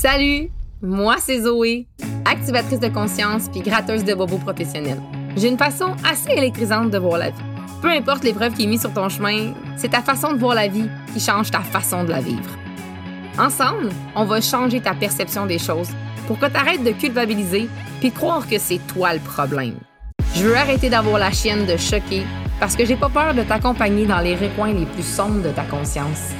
Salut, 0.00 0.48
moi 0.80 1.16
c'est 1.18 1.40
Zoé, 1.40 1.88
activatrice 2.24 2.78
de 2.78 2.86
conscience 2.86 3.48
puis 3.48 3.62
gratteuse 3.62 4.04
de 4.04 4.14
bobos 4.14 4.38
professionnels. 4.38 5.02
J'ai 5.36 5.48
une 5.48 5.58
façon 5.58 5.96
assez 6.08 6.30
électrisante 6.30 6.92
de 6.92 6.98
voir 6.98 7.18
la 7.18 7.30
vie. 7.30 7.42
Peu 7.82 7.90
importe 7.90 8.22
l'épreuve 8.22 8.54
qui 8.54 8.62
est 8.62 8.66
mise 8.68 8.82
sur 8.82 8.92
ton 8.92 9.08
chemin, 9.08 9.54
c'est 9.76 9.88
ta 9.88 10.00
façon 10.00 10.34
de 10.34 10.38
voir 10.38 10.54
la 10.54 10.68
vie 10.68 10.88
qui 11.12 11.18
change 11.18 11.50
ta 11.50 11.62
façon 11.62 12.04
de 12.04 12.10
la 12.10 12.20
vivre. 12.20 12.48
Ensemble, 13.40 13.88
on 14.14 14.24
va 14.24 14.40
changer 14.40 14.80
ta 14.80 14.94
perception 14.94 15.46
des 15.46 15.58
choses 15.58 15.90
pour 16.28 16.38
que 16.38 16.46
tu 16.46 16.54
arrêtes 16.54 16.84
de 16.84 16.92
culpabiliser 16.92 17.68
puis 17.98 18.12
croire 18.12 18.48
que 18.48 18.60
c'est 18.60 18.78
toi 18.86 19.14
le 19.14 19.20
problème. 19.20 19.74
Je 20.36 20.44
veux 20.44 20.56
arrêter 20.56 20.90
d'avoir 20.90 21.18
la 21.18 21.32
chienne 21.32 21.66
de 21.66 21.76
choquer 21.76 22.22
parce 22.60 22.76
que 22.76 22.84
j'ai 22.84 22.94
pas 22.94 23.08
peur 23.08 23.34
de 23.34 23.42
t'accompagner 23.42 24.06
dans 24.06 24.20
les 24.20 24.36
recoins 24.36 24.72
les 24.72 24.86
plus 24.86 25.02
sombres 25.02 25.42
de 25.42 25.50
ta 25.50 25.64
conscience. 25.64 26.30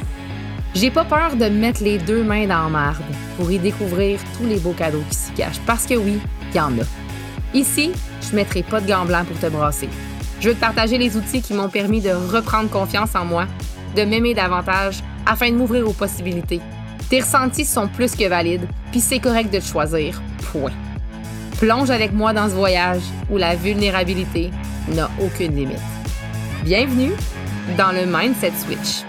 J'ai 0.80 0.92
pas 0.92 1.05
peur 1.05 1.34
de 1.34 1.46
mettre 1.46 1.82
les 1.82 1.98
deux 1.98 2.23
mains 2.23 2.46
dans 2.46 2.62
la 2.62 2.68
marde 2.68 3.02
pour 3.36 3.50
y 3.50 3.59
découvrir 3.59 4.20
tous 4.36 4.46
les 4.46 4.60
beaux 4.60 4.74
cadeaux 4.74 5.02
qui 5.10 5.16
s'y 5.16 5.32
cachent 5.32 5.59
parce 5.66 5.86
que 5.86 5.95
oui, 5.95 6.20
il 6.52 6.56
y 6.56 6.60
en 6.60 6.70
a. 6.78 6.84
Ici, 7.52 7.91
je 8.23 8.36
mettrai 8.36 8.62
pas 8.62 8.80
de 8.80 8.86
gants 8.86 9.05
blancs 9.05 9.27
pour 9.27 9.36
te 9.41 9.46
brasser. 9.46 9.88
Je 10.38 10.50
veux 10.50 10.55
te 10.55 10.60
partager 10.60 10.96
les 10.96 11.16
outils 11.16 11.42
qui 11.42 11.52
m'ont 11.52 11.69
permis 11.69 12.00
de 12.00 12.10
reprendre 12.10 12.70
confiance 12.70 13.16
en 13.16 13.24
moi, 13.24 13.46
de 13.96 14.02
m'aimer 14.02 14.34
davantage 14.34 15.02
afin 15.27 15.50
de 15.50 15.56
m'ouvrir 15.56 15.88
aux 15.88 15.92
possibilités. 15.92 16.60
Tes 17.10 17.22
ressentis 17.22 17.64
sont 17.64 17.88
plus 17.88 18.14
que 18.14 18.28
valides, 18.28 18.69
puis 18.92 19.00
c'est 19.00 19.19
correct 19.19 19.52
de 19.52 19.58
te 19.58 19.64
choisir. 19.64 20.22
Point. 20.52 20.70
Plonge 21.58 21.91
avec 21.91 22.12
moi 22.12 22.33
dans 22.33 22.48
ce 22.48 22.55
voyage 22.55 23.02
où 23.28 23.36
la 23.36 23.56
vulnérabilité 23.56 24.52
n'a 24.95 25.10
aucune 25.20 25.56
limite. 25.56 25.80
Bienvenue 26.62 27.14
dans 27.77 27.91
le 27.91 28.06
Mindset 28.06 28.53
Switch. 28.64 29.08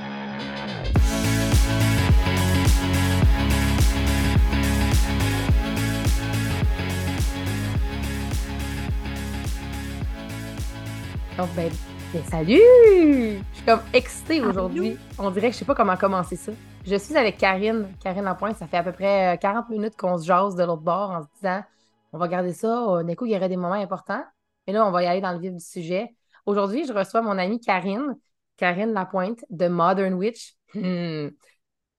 Ben, 11.39 11.71
ben, 12.13 12.23
salut! 12.29 12.59
Je 12.59 13.41
suis 13.53 13.65
comme 13.65 13.79
excitée 13.93 14.41
aujourd'hui. 14.41 14.97
On 15.17 15.31
dirait 15.31 15.47
que 15.47 15.53
je 15.53 15.59
sais 15.59 15.65
pas 15.65 15.73
comment 15.73 15.95
commencer 15.95 16.35
ça. 16.35 16.51
Je 16.85 16.95
suis 16.97 17.15
avec 17.15 17.37
Karine, 17.37 17.87
Karine 18.03 18.25
Lapointe. 18.25 18.57
Ça 18.57 18.67
fait 18.67 18.75
à 18.75 18.83
peu 18.83 18.91
près 18.91 19.37
40 19.39 19.65
euh, 19.69 19.73
minutes 19.73 19.95
qu'on 19.95 20.17
se 20.17 20.25
jase 20.25 20.55
de 20.55 20.63
l'autre 20.65 20.81
bord 20.81 21.11
en 21.11 21.21
se 21.21 21.27
disant 21.35 21.63
on 22.11 22.17
va 22.17 22.27
garder 22.27 22.51
ça. 22.51 23.03
D'un 23.03 23.15
coup, 23.15 23.25
il 23.25 23.31
y 23.31 23.37
aurait 23.37 23.47
des 23.47 23.55
moments 23.55 23.71
importants. 23.71 24.21
Et 24.67 24.73
là, 24.73 24.85
on 24.85 24.91
va 24.91 25.01
y 25.03 25.07
aller 25.07 25.21
dans 25.21 25.31
le 25.31 25.39
vif 25.39 25.53
du 25.53 25.63
sujet. 25.63 26.13
Aujourd'hui, 26.45 26.85
je 26.85 26.91
reçois 26.91 27.21
mon 27.21 27.37
amie 27.37 27.61
Karine, 27.61 28.17
Karine 28.57 28.91
Lapointe 28.91 29.45
de 29.49 29.69
Modern 29.69 30.15
Witch. 30.15 30.55
Hmm. 30.73 31.29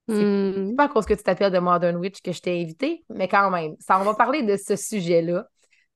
C'est 0.06 0.22
hmm. 0.22 0.76
pas 0.76 0.84
à 0.84 0.88
cause 0.88 1.06
que 1.06 1.14
tu 1.14 1.22
t'appelles 1.22 1.52
de 1.52 1.60
Modern 1.60 1.96
Witch 1.96 2.20
que 2.20 2.32
je 2.32 2.42
t'ai 2.42 2.60
invitée, 2.60 3.04
mais 3.08 3.26
quand 3.26 3.48
même, 3.50 3.74
ça, 3.78 3.98
on 3.98 4.04
va 4.04 4.12
parler 4.12 4.42
de 4.42 4.56
ce 4.56 4.76
sujet-là. 4.76 5.46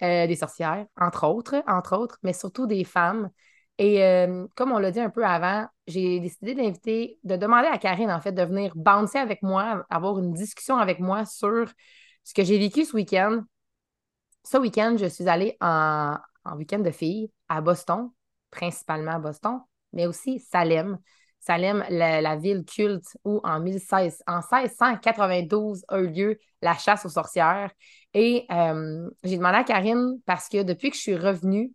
Euh, 0.05 0.27
des 0.27 0.37
sorcières, 0.37 0.87
entre 1.01 1.27
autres, 1.27 1.63
entre 1.67 1.97
autres, 1.97 2.19
mais 2.23 2.35
surtout 2.35 2.67
des 2.67 2.85
femmes. 2.85 3.31
Et 3.79 4.05
euh, 4.05 4.47
comme 4.55 4.71
on 4.73 4.79
l'a 4.79 4.91
dit 4.91 5.01
un 5.01 5.09
peu 5.09 5.25
avant, 5.25 5.67
j'ai 5.87 6.21
décidé 6.21 6.55
d'inviter, 6.55 7.19
de 7.25 7.37
demander 7.37 7.69
à 7.69 7.79
Karine, 7.79 8.11
en 8.11 8.21
fait, 8.21 8.33
de 8.33 8.43
venir 8.43 8.73
bouncer 8.77 9.19
avec 9.19 9.43
moi, 9.43 9.85
avoir 9.89 10.19
une 10.19 10.35
discussion 10.35 10.77
avec 10.77 11.01
moi 11.01 11.25
sur 11.25 11.67
ce 12.23 12.35
que 12.35 12.45
j'ai 12.45 12.59
vécu 12.59 12.85
ce 12.85 12.95
week-end. 12.95 13.45
Ce 14.45 14.59
week-end, 14.59 14.97
je 14.99 15.07
suis 15.07 15.29
allée 15.29 15.57
en, 15.61 16.17
week-end 16.57 16.81
de 16.81 16.91
filles 16.91 17.31
à 17.49 17.63
Boston, 17.63 18.11
principalement 18.51 19.13
à 19.13 19.19
Boston, 19.19 19.61
mais 19.93 20.07
aussi 20.07 20.39
Salem. 20.39 20.99
Salem, 21.47 21.85
la, 21.91 22.37
ville 22.37 22.65
culte 22.65 23.19
où 23.25 23.41
en, 23.45 23.63
16, 23.67 24.23
en 24.27 24.41
1692 24.41 25.85
a 25.89 25.99
eu 25.99 26.07
lieu 26.07 26.39
la 26.63 26.75
chasse 26.75 27.05
aux 27.05 27.11
sorcières. 27.11 27.71
Et 28.15 28.47
euh, 28.51 29.11
j'ai 29.25 29.37
demandé 29.37 29.59
à 29.59 29.65
Karine 29.65 30.19
parce 30.25 30.49
que 30.49 30.63
depuis 30.63 30.91
que 30.91 30.97
je 30.97 31.03
suis 31.03 31.17
revenue, 31.17 31.71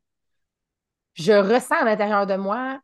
je 1.13 1.33
ressens 1.33 1.75
à 1.75 1.85
l'intérieur 1.85 2.25
de 2.25 2.35
moi 2.35 2.79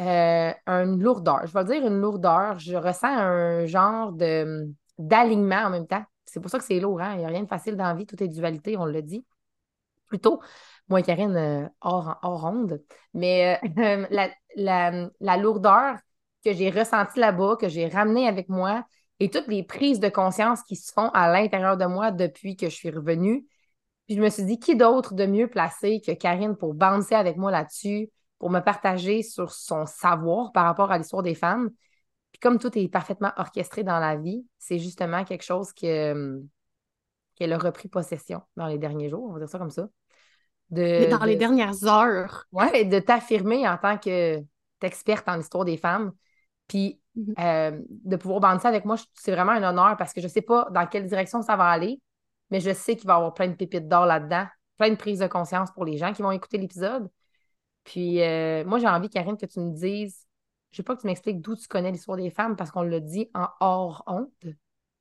euh, 0.00 0.52
une 0.66 1.02
lourdeur. 1.02 1.46
Je 1.46 1.52
vais 1.52 1.64
dire 1.64 1.86
une 1.86 1.98
lourdeur. 1.98 2.58
Je 2.58 2.76
ressens 2.76 3.08
un 3.08 3.64
genre 3.64 4.12
d'alignement 4.98 5.62
en 5.64 5.70
même 5.70 5.86
temps. 5.86 6.04
C'est 6.26 6.40
pour 6.40 6.50
ça 6.50 6.58
que 6.58 6.64
c'est 6.64 6.78
lourd. 6.78 7.00
Hein? 7.00 7.14
Il 7.14 7.20
n'y 7.20 7.24
a 7.24 7.28
rien 7.28 7.44
de 7.44 7.48
facile 7.48 7.74
dans 7.74 7.84
la 7.84 7.94
vie. 7.94 8.04
Tout 8.04 8.22
est 8.22 8.28
dualité, 8.28 8.76
on 8.76 8.84
le 8.84 9.00
dit. 9.00 9.24
Plutôt, 10.08 10.42
moi 10.88 11.00
et 11.00 11.02
Karine, 11.02 11.36
euh, 11.36 11.68
hors, 11.80 12.18
hors. 12.22 12.52
Mais 13.14 13.58
la, 14.10 14.30
la, 15.20 15.36
lourdeur 15.38 15.96
que 16.44 16.52
j'ai 16.52 16.70
ressentie 16.70 17.18
là-bas, 17.18 17.56
que 17.60 17.68
j'ai 17.68 17.88
ramenée 17.88 18.26
avec 18.28 18.48
moi, 18.48 18.84
et 19.20 19.30
toutes 19.30 19.48
les 19.48 19.62
prises 19.62 20.00
de 20.00 20.08
conscience 20.08 20.62
qui 20.62 20.76
se 20.76 20.92
font 20.92 21.08
à 21.10 21.32
l'intérieur 21.32 21.76
de 21.76 21.86
moi 21.86 22.10
depuis 22.10 22.56
que 22.56 22.68
je 22.68 22.74
suis 22.74 22.90
revenue. 22.90 23.46
Puis 24.06 24.16
je 24.16 24.22
me 24.22 24.30
suis 24.30 24.44
dit, 24.44 24.58
qui 24.58 24.76
d'autre 24.76 25.14
de 25.14 25.26
mieux 25.26 25.48
placé 25.48 26.00
que 26.00 26.12
Karine 26.12 26.56
pour 26.56 26.74
bouncer 26.74 27.14
avec 27.14 27.36
moi 27.36 27.50
là-dessus, 27.50 28.10
pour 28.38 28.50
me 28.50 28.60
partager 28.60 29.22
sur 29.22 29.50
son 29.50 29.86
savoir 29.86 30.52
par 30.52 30.64
rapport 30.64 30.92
à 30.92 30.98
l'histoire 30.98 31.22
des 31.22 31.34
femmes? 31.34 31.70
Puis 32.30 32.38
comme 32.40 32.58
tout 32.58 32.76
est 32.78 32.88
parfaitement 32.88 33.32
orchestré 33.36 33.82
dans 33.82 33.98
la 33.98 34.16
vie, 34.16 34.46
c'est 34.58 34.78
justement 34.78 35.24
quelque 35.24 35.44
chose 35.44 35.72
que, 35.72 36.40
qu'elle 37.34 37.52
a 37.52 37.58
repris 37.58 37.88
possession 37.88 38.42
dans 38.56 38.66
les 38.66 38.78
derniers 38.78 39.08
jours, 39.08 39.26
on 39.28 39.32
va 39.32 39.40
dire 39.40 39.48
ça 39.48 39.58
comme 39.58 39.70
ça. 39.70 39.88
De, 40.70 41.10
dans 41.10 41.24
les 41.24 41.36
dernières 41.36 41.84
heures. 41.84 42.44
Oui, 42.52 42.86
de 42.86 42.98
t'affirmer 42.98 43.66
en 43.66 43.78
tant 43.78 43.96
qu'experte 43.96 45.28
en 45.28 45.40
histoire 45.40 45.64
des 45.64 45.78
femmes. 45.78 46.12
Puis 46.68 47.00
Mhm. 47.18 47.34
Euh, 47.40 47.82
de 47.88 48.16
pouvoir 48.16 48.40
bander 48.40 48.66
avec 48.66 48.84
moi, 48.84 48.96
c'est 49.14 49.32
vraiment 49.32 49.52
un 49.52 49.62
honneur 49.62 49.96
parce 49.96 50.12
que 50.12 50.20
je 50.20 50.26
ne 50.26 50.30
sais 50.30 50.42
pas 50.42 50.68
dans 50.70 50.86
quelle 50.86 51.06
direction 51.06 51.42
ça 51.42 51.56
va 51.56 51.66
aller, 51.66 52.00
mais 52.50 52.60
je 52.60 52.72
sais 52.72 52.94
qu'il 52.96 53.08
va 53.08 53.14
y 53.14 53.16
avoir 53.16 53.34
plein 53.34 53.48
de 53.48 53.54
pépites 53.54 53.88
d'or 53.88 54.06
là-dedans, 54.06 54.46
plein 54.76 54.90
de 54.90 54.94
prises 54.94 55.18
de 55.18 55.26
conscience 55.26 55.72
pour 55.72 55.84
les 55.84 55.96
gens 55.96 56.12
qui 56.12 56.22
vont 56.22 56.30
écouter 56.30 56.58
l'épisode. 56.58 57.10
Puis 57.82 58.22
euh, 58.22 58.64
moi, 58.64 58.78
j'ai 58.78 58.86
envie, 58.86 59.08
Karine, 59.08 59.36
que 59.36 59.46
tu 59.46 59.58
me 59.58 59.72
dises, 59.72 60.26
je 60.70 60.80
ne 60.80 60.82
veux 60.82 60.84
pas 60.84 60.94
que 60.94 61.00
tu 61.00 61.06
m'expliques 61.06 61.40
d'où 61.40 61.56
tu 61.56 61.66
connais 61.66 61.90
l'histoire 61.90 62.16
des 62.16 62.30
femmes 62.30 62.54
parce 62.54 62.70
qu'on 62.70 62.82
l'a 62.82 63.00
dit 63.00 63.28
en 63.34 63.48
hors 63.60 64.04
honte, 64.06 64.46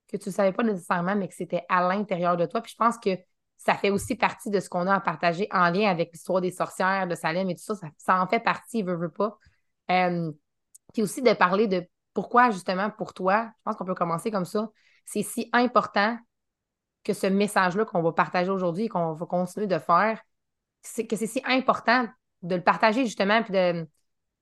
que 0.08 0.18
tu 0.18 0.30
ne 0.30 0.34
savais 0.34 0.54
pas 0.54 0.64
nécessairement, 0.64 1.16
mais 1.16 1.28
que 1.28 1.36
c'était 1.36 1.66
à 1.70 1.88
l'intérieur 1.88 2.36
de 2.36 2.46
toi. 2.46 2.62
Puis 2.62 2.72
je 2.72 2.78
pense 2.78 2.98
que 2.98 3.12
ça 3.58 3.76
fait 3.76 3.90
aussi 3.92 4.16
partie 4.16 4.50
de 4.50 4.60
ce 4.60 4.70
qu'on 4.70 4.88
a 4.88 4.96
à 4.96 5.02
partager 5.02 5.48
en 5.52 5.70
lien 5.70 5.90
avec 5.90 6.14
l'histoire 6.14 6.42
des 6.42 6.52
sorcières, 6.52 7.08
de 7.08 7.16
Salem 7.16 7.50
et 7.50 7.56
tout 7.56 7.64
ça. 7.64 7.76
Ça, 7.98 8.22
en 8.22 8.28
fait 8.28 8.40
partie, 8.40 8.82
veut, 8.82 8.96
veut 8.96 9.12
pas. 9.12 9.38
Euh, 9.92 10.32
puis 10.94 11.02
aussi 11.04 11.22
de 11.22 11.34
parler 11.34 11.68
de 11.68 11.86
pourquoi, 12.14 12.50
justement, 12.52 12.90
pour 12.90 13.14
toi, 13.14 13.52
je 13.60 13.64
pense 13.64 13.76
qu'on 13.76 13.86
peut 13.86 13.96
commencer 13.96 14.32
comme 14.32 14.46
ça, 14.46 14.70
c'est 15.06 15.24
si 15.24 15.50
important 15.54 16.18
que 17.04 17.14
ce 17.14 17.28
message-là 17.28 17.86
qu'on 17.86 18.02
va 18.02 18.12
partager 18.12 18.50
aujourd'hui 18.50 18.86
et 18.86 18.90
qu'on 18.90 19.14
va 19.14 19.26
continuer 19.26 19.68
de 19.68 19.80
faire, 19.80 20.22
c'est 20.82 21.08
que 21.08 21.16
c'est 21.16 21.28
si 21.28 21.42
important 21.46 22.08
de 22.42 22.56
le 22.56 22.64
partager, 22.64 23.06
justement, 23.06 23.44
puis 23.44 23.54
de, 23.54 23.88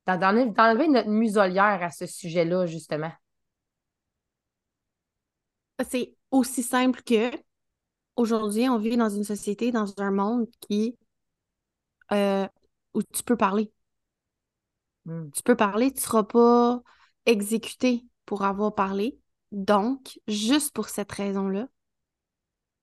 d'enlever 0.08 0.88
notre 0.88 1.10
muselière 1.10 1.84
à 1.84 1.92
ce 1.92 2.06
sujet-là, 2.06 2.66
justement. 2.66 3.12
C'est 5.88 6.16
aussi 6.32 6.64
simple 6.64 7.02
que 7.04 7.32
aujourd'hui, 8.16 8.70
on 8.70 8.78
vit 8.78 8.98
dans 8.98 9.10
une 9.10 9.24
société, 9.24 9.72
dans 9.72 9.94
un 10.00 10.12
monde 10.12 10.48
qui 10.62 10.98
euh, 12.12 12.48
où 12.94 13.04
tu 13.04 13.24
peux 13.24 13.38
parler. 13.38 13.72
Hmm. 15.06 15.30
Tu 15.32 15.44
peux 15.44 15.56
parler, 15.56 15.92
tu 15.92 15.98
ne 15.98 16.02
seras 16.02 16.24
pas 16.24 16.82
exécuté 17.26 18.06
pour 18.26 18.44
avoir 18.44 18.74
parlé. 18.76 19.20
Donc, 19.52 20.20
juste 20.28 20.74
pour 20.74 20.90
cette 20.90 21.12
raison-là, 21.12 21.68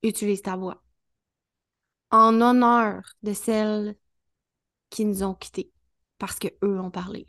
utilise 0.02 0.42
ta 0.42 0.56
voix. 0.56 0.82
En 2.10 2.40
honneur 2.40 3.02
de 3.22 3.32
celles 3.32 3.96
qui 4.90 5.04
nous 5.04 5.22
ont 5.22 5.34
quittés 5.34 5.72
parce 6.18 6.38
qu'eux 6.38 6.78
ont 6.78 6.90
parlé. 6.90 7.26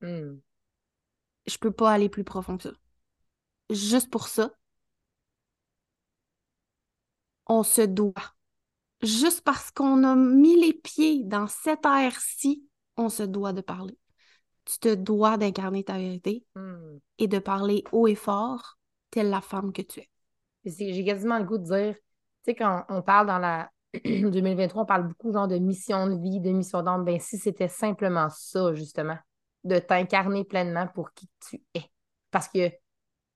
Hmm. 0.00 0.38
Je 1.46 1.58
peux 1.58 1.72
pas 1.72 1.92
aller 1.92 2.08
plus 2.08 2.24
profond 2.24 2.56
que 2.56 2.64
ça. 2.64 2.72
Juste 3.70 4.10
pour 4.10 4.28
ça, 4.28 4.52
on 7.46 7.62
se 7.62 7.82
doit. 7.82 8.34
Juste 9.02 9.42
parce 9.42 9.70
qu'on 9.70 10.04
a 10.04 10.14
mis 10.14 10.60
les 10.60 10.72
pieds 10.72 11.24
dans 11.24 11.46
cette 11.46 11.84
ère-ci, 11.84 12.66
on 12.96 13.08
se 13.08 13.22
doit 13.22 13.52
de 13.52 13.60
parler 13.60 13.98
tu 14.66 14.78
te 14.80 14.94
dois 14.94 15.38
d'incarner 15.38 15.84
ta 15.84 15.96
vérité 15.96 16.44
hmm. 16.54 16.98
et 17.18 17.28
de 17.28 17.38
parler 17.38 17.84
haut 17.92 18.06
et 18.06 18.14
fort, 18.14 18.76
telle 19.10 19.30
la 19.30 19.40
femme 19.40 19.72
que 19.72 19.82
tu 19.82 20.00
es. 20.00 20.10
J'ai 20.64 21.04
quasiment 21.04 21.38
le 21.38 21.44
goût 21.44 21.58
de 21.58 21.64
dire, 21.64 21.94
tu 21.94 22.02
sais, 22.44 22.54
quand 22.54 22.84
on 22.88 23.00
parle 23.00 23.28
dans 23.28 23.38
la 23.38 23.70
2023, 24.04 24.82
on 24.82 24.86
parle 24.86 25.08
beaucoup 25.08 25.32
genre 25.32 25.46
de 25.46 25.58
mission 25.58 26.08
de 26.08 26.20
vie, 26.20 26.40
de 26.40 26.50
mission 26.50 26.82
d'âme. 26.82 27.04
Ben, 27.04 27.20
si 27.20 27.38
c'était 27.38 27.68
simplement 27.68 28.28
ça, 28.28 28.74
justement, 28.74 29.16
de 29.62 29.78
t'incarner 29.78 30.44
pleinement 30.44 30.88
pour 30.88 31.12
qui 31.12 31.30
tu 31.48 31.62
es. 31.74 31.84
Parce 32.32 32.48
que. 32.48 32.70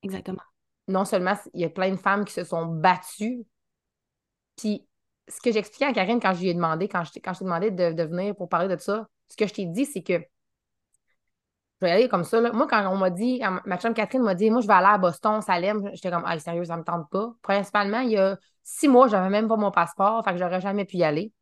Exactement. 0.02 0.42
Non 0.88 1.04
seulement 1.04 1.34
il 1.54 1.60
y 1.60 1.64
a 1.64 1.70
plein 1.70 1.92
de 1.92 1.96
femmes 1.96 2.24
qui 2.24 2.32
se 2.32 2.42
sont 2.42 2.66
battues, 2.66 3.44
puis 4.56 4.84
ce 5.28 5.40
que 5.40 5.52
j'expliquais 5.52 5.84
à 5.84 5.92
Karine 5.92 6.18
quand 6.18 6.34
je 6.34 6.40
lui 6.40 6.48
ai 6.48 6.54
demandé, 6.54 6.88
quand 6.88 7.04
je, 7.04 7.12
quand 7.22 7.32
je 7.32 7.38
t'ai 7.38 7.44
demandé 7.44 7.70
de, 7.70 7.92
de 7.92 8.02
venir 8.02 8.34
pour 8.34 8.48
parler 8.48 8.74
de 8.74 8.80
ça, 8.80 9.06
ce 9.30 9.36
que 9.36 9.46
je 9.46 9.54
t'ai 9.54 9.66
dit, 9.66 9.86
c'est 9.86 10.02
que 10.02 10.20
je 11.80 11.86
vais 11.86 11.92
aller 11.92 12.08
comme 12.08 12.24
ça. 12.24 12.40
Là. 12.40 12.52
Moi, 12.52 12.66
quand 12.68 12.86
on 12.92 12.96
m'a 12.96 13.10
dit, 13.10 13.40
ma 13.64 13.78
chum 13.78 13.94
Catherine 13.94 14.22
m'a 14.22 14.34
dit, 14.34 14.50
moi, 14.50 14.60
je 14.60 14.66
vais 14.66 14.74
aller 14.74 14.88
à 14.88 14.98
Boston, 14.98 15.40
Salem, 15.40 15.90
j'étais 15.94 16.10
comme, 16.10 16.24
ah, 16.26 16.38
sérieux, 16.38 16.64
ça 16.64 16.76
me 16.76 16.84
tente 16.84 17.08
pas. 17.10 17.32
Principalement, 17.42 18.00
il 18.00 18.10
y 18.10 18.18
a 18.18 18.36
six 18.62 18.88
mois, 18.88 19.08
j'avais 19.08 19.30
même 19.30 19.48
pas 19.48 19.56
mon 19.56 19.70
passeport, 19.70 20.22
fait 20.24 20.32
que 20.32 20.38
j'aurais 20.38 20.60
jamais 20.60 20.84
pu 20.84 20.98
y 20.98 21.04
aller. 21.04 21.32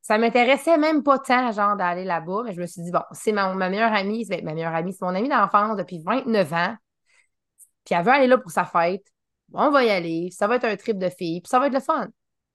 Ça 0.00 0.18
m'intéressait 0.18 0.78
même 0.78 1.02
pas 1.02 1.18
tant, 1.18 1.52
genre, 1.52 1.76
d'aller 1.76 2.04
là-bas, 2.04 2.42
mais 2.44 2.54
je 2.54 2.60
me 2.60 2.66
suis 2.66 2.82
dit, 2.82 2.90
bon, 2.90 3.02
c'est 3.12 3.32
ma, 3.32 3.54
meilleure 3.54 3.92
amie, 3.92 4.24
c'est 4.24 4.42
ma 4.42 4.54
meilleure 4.54 4.74
amie, 4.74 4.92
c'est 4.92 5.04
mon 5.04 5.14
amie 5.14 5.28
d'enfance 5.28 5.76
depuis 5.76 6.02
29 6.04 6.52
ans. 6.52 6.76
Puis 7.84 7.94
elle 7.94 8.04
veut 8.04 8.12
aller 8.12 8.26
là 8.26 8.38
pour 8.38 8.50
sa 8.50 8.64
fête. 8.64 9.04
on 9.52 9.70
va 9.70 9.84
y 9.84 9.90
aller, 9.90 10.30
ça 10.30 10.46
va 10.46 10.56
être 10.56 10.64
un 10.64 10.76
trip 10.76 10.98
de 10.98 11.08
filles, 11.10 11.40
puis 11.42 11.48
ça 11.48 11.58
va 11.58 11.66
être 11.66 11.74
le 11.74 11.80
fun. 11.80 12.08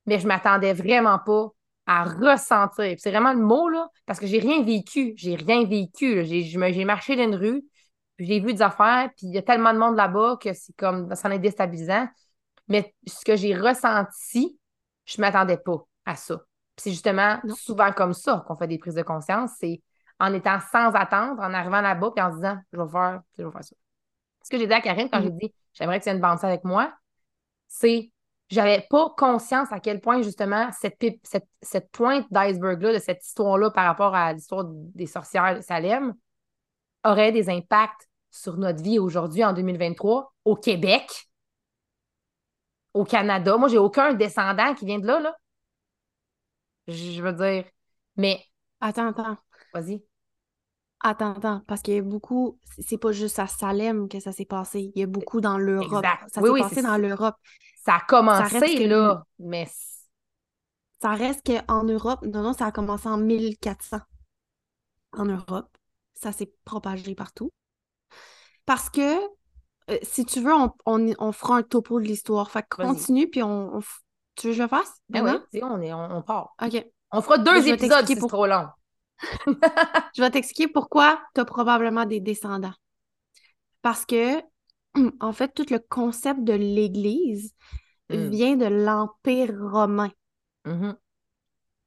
Mais 0.06 0.20
je 0.20 0.28
m'attendais 0.28 0.74
vraiment 0.74 1.20
pas 1.20 1.50
à 1.92 2.04
ressentir. 2.04 2.96
C'est 3.00 3.10
vraiment 3.10 3.34
le 3.34 3.40
mot, 3.40 3.68
là, 3.68 3.90
parce 4.06 4.20
que 4.20 4.28
j'ai 4.28 4.38
rien 4.38 4.62
vécu. 4.64 5.14
J'ai 5.18 5.36
rien 5.36 5.66
vécu. 5.66 6.24
J'ai 6.24 6.86
marché 6.86 7.16
dans 7.16 7.24
une 7.24 7.36
rue, 7.36 7.64
puis 8.16 8.28
j'ai 8.28 8.40
vu 8.40 8.54
des 8.54 8.62
affaires, 8.62 9.10
puis 9.18 9.26
il 9.26 9.34
y 9.34 9.40
a 9.40 9.42
tellement 9.42 9.74
de 9.74 9.80
monde 9.80 9.96
là-bas 9.96 10.38
que 10.40 10.54
c'est 10.54 10.76
comme, 10.76 11.16
ça 11.16 11.28
en 11.28 11.32
est 11.32 11.40
déstabilisant. 11.40 12.08
Mais 12.68 12.94
ce 13.08 13.26
que 13.26 13.36
j'ai 13.36 13.56
ressenti, 13.56 14.60
je 15.06 15.20
ne 15.20 15.22
m'attendais 15.22 15.58
pas 15.58 15.84
à 16.06 16.16
ça. 16.16 16.40
c'est 16.78 16.92
justement 16.92 17.40
souvent 17.56 17.92
comme 17.92 18.14
ça 18.14 18.46
qu'on 18.48 18.56
fait 18.56 18.68
des 18.68 18.78
prises 18.78 18.94
de 18.94 19.02
conscience. 19.02 19.54
C'est 19.60 19.82
en 20.20 20.32
étant 20.32 20.60
sans 20.72 20.94
attendre, 20.94 21.42
en 21.42 21.54
arrivant 21.56 21.82
là-bas, 21.82 22.12
puis 22.16 22.24
en 22.24 22.30
se 22.30 22.36
disant, 22.36 22.60
je 22.72 22.80
vais 22.80 22.90
faire, 22.92 23.22
je 23.36 23.44
vais 23.44 23.52
faire 23.52 23.64
ça. 23.64 23.76
Ce 24.44 24.50
que 24.52 24.60
j'ai 24.60 24.68
dit 24.68 24.74
à 24.74 24.82
Karine 24.82 25.10
quand 25.12 25.22
mm. 25.22 25.24
j'ai 25.24 25.32
dit, 25.32 25.56
j'aimerais 25.74 25.98
que 25.98 26.04
tu 26.04 26.12
viennes 26.12 26.22
danser 26.22 26.46
avec 26.46 26.64
moi, 26.64 26.94
c'est 27.68 28.12
j'avais 28.50 28.86
pas 28.90 29.14
conscience 29.18 29.72
à 29.72 29.80
quel 29.80 30.02
point, 30.02 30.22
justement, 30.22 30.70
cette, 30.72 30.98
cette, 31.24 31.48
cette 31.62 31.92
pointe 31.92 32.26
d'iceberg-là, 32.32 32.94
de 32.94 33.00
cette 33.00 33.26
histoire-là 33.26 33.70
par 33.70 33.86
rapport 33.86 34.16
à 34.16 34.34
l'histoire 34.34 34.66
des 34.68 35.06
sorcières 35.06 35.56
de 35.56 35.62
Salem, 35.62 36.14
aurait 37.04 37.32
des 37.32 37.50
impacts 37.50 38.10
sur 38.32 38.58
notre 38.58 38.84
vie 38.84 39.00
aujourd'hui, 39.00 39.44
en 39.44 39.54
2023, 39.54 40.34
au 40.46 40.56
Québec, 40.56 41.30
au 42.94 43.04
Canada. 43.04 43.58
Moi, 43.58 43.70
j'ai 43.70 43.78
aucun 43.78 44.14
descendant 44.14 44.74
qui 44.74 44.86
vient 44.86 45.00
de 45.00 45.08
là, 45.08 45.20
là. 45.20 45.36
Je 46.88 47.22
veux 47.22 47.34
dire. 47.34 47.66
Mais. 48.16 48.44
Attends, 48.82 49.10
attends. 49.10 49.38
Vas-y. 49.74 50.09
Attends, 51.02 51.32
attends, 51.32 51.62
parce 51.66 51.82
qu'il 51.82 51.94
y 51.94 51.98
a 51.98 52.02
beaucoup, 52.02 52.60
c'est 52.78 52.98
pas 52.98 53.14
juste 53.14 53.40
à 53.40 53.48
Salem 53.48 54.10
que 54.10 54.20
ça 54.20 54.34
s'est 54.34 54.46
passé, 54.46 54.92
il 54.94 55.00
y 55.00 55.04
a 55.04 55.08
beaucoup 55.08 55.40
dans 55.40 55.58
l'Europe. 55.58 56.06
Ça 56.28 56.42
s'est 56.42 56.60
passé 56.60 56.82
dans 56.82 56.98
l'Europe. 56.98 57.36
Ça 57.86 57.96
a 57.96 58.00
commencé, 58.02 58.88
là, 58.88 59.24
mais... 59.40 59.68
Ça 61.02 61.12
reste 61.12 61.46
qu'en 61.46 61.86
Europe, 61.86 62.26
non, 62.26 62.42
non, 62.42 62.52
ça 62.52 62.66
a 62.66 62.72
commencé 62.74 63.08
en 63.08 63.18
1400. 63.18 64.00
En 65.14 65.26
Europe, 65.26 65.70
ça 66.14 66.34
s'est 66.34 66.52
propagé 66.66 67.16
partout. 67.16 67.52
Parce 68.66 68.90
que, 68.90 69.18
euh, 69.90 69.98
si 70.04 70.26
tu 70.26 70.42
veux, 70.42 70.52
on, 70.86 71.32
fera 71.32 71.56
un 71.56 71.64
topo 71.64 72.02
de 72.02 72.06
l'histoire. 72.06 72.52
Fait 72.52 72.66
continue, 72.70 73.30
puis 73.30 73.42
on, 73.42 73.80
Tu 74.36 74.48
veux 74.48 74.52
que 74.52 74.58
je 74.58 74.64
le 74.64 74.68
fasse? 74.68 74.92
Ben 75.08 75.24
oui, 75.54 75.62
on, 75.64 75.82
est, 75.82 75.94
on, 75.94 76.22
part. 76.22 76.54
OK. 76.62 76.86
On 77.12 77.22
fera 77.22 77.38
deux 77.38 77.68
épisodes 77.70 78.06
si 78.06 78.16
c'est 78.16 78.28
trop 78.28 78.46
long. 78.46 78.68
je 80.16 80.22
vais 80.22 80.32
t'expliquer 80.32 80.68
pourquoi 80.68 81.22
tu 81.36 81.42
as 81.42 81.46
probablement 81.46 82.06
des 82.06 82.20
descendants. 82.20 82.74
Parce 83.82 84.06
que, 84.06 84.42
en 85.20 85.34
fait, 85.34 85.54
tout 85.54 85.66
le 85.70 85.80
concept 85.80 86.44
de 86.44 86.54
l'Église 86.54 87.54
hmm. 88.10 88.30
vient 88.30 88.56
de 88.56 88.66
l'Empire 88.66 89.54
romain. 89.60 90.12
Mm-hmm. 90.66 90.96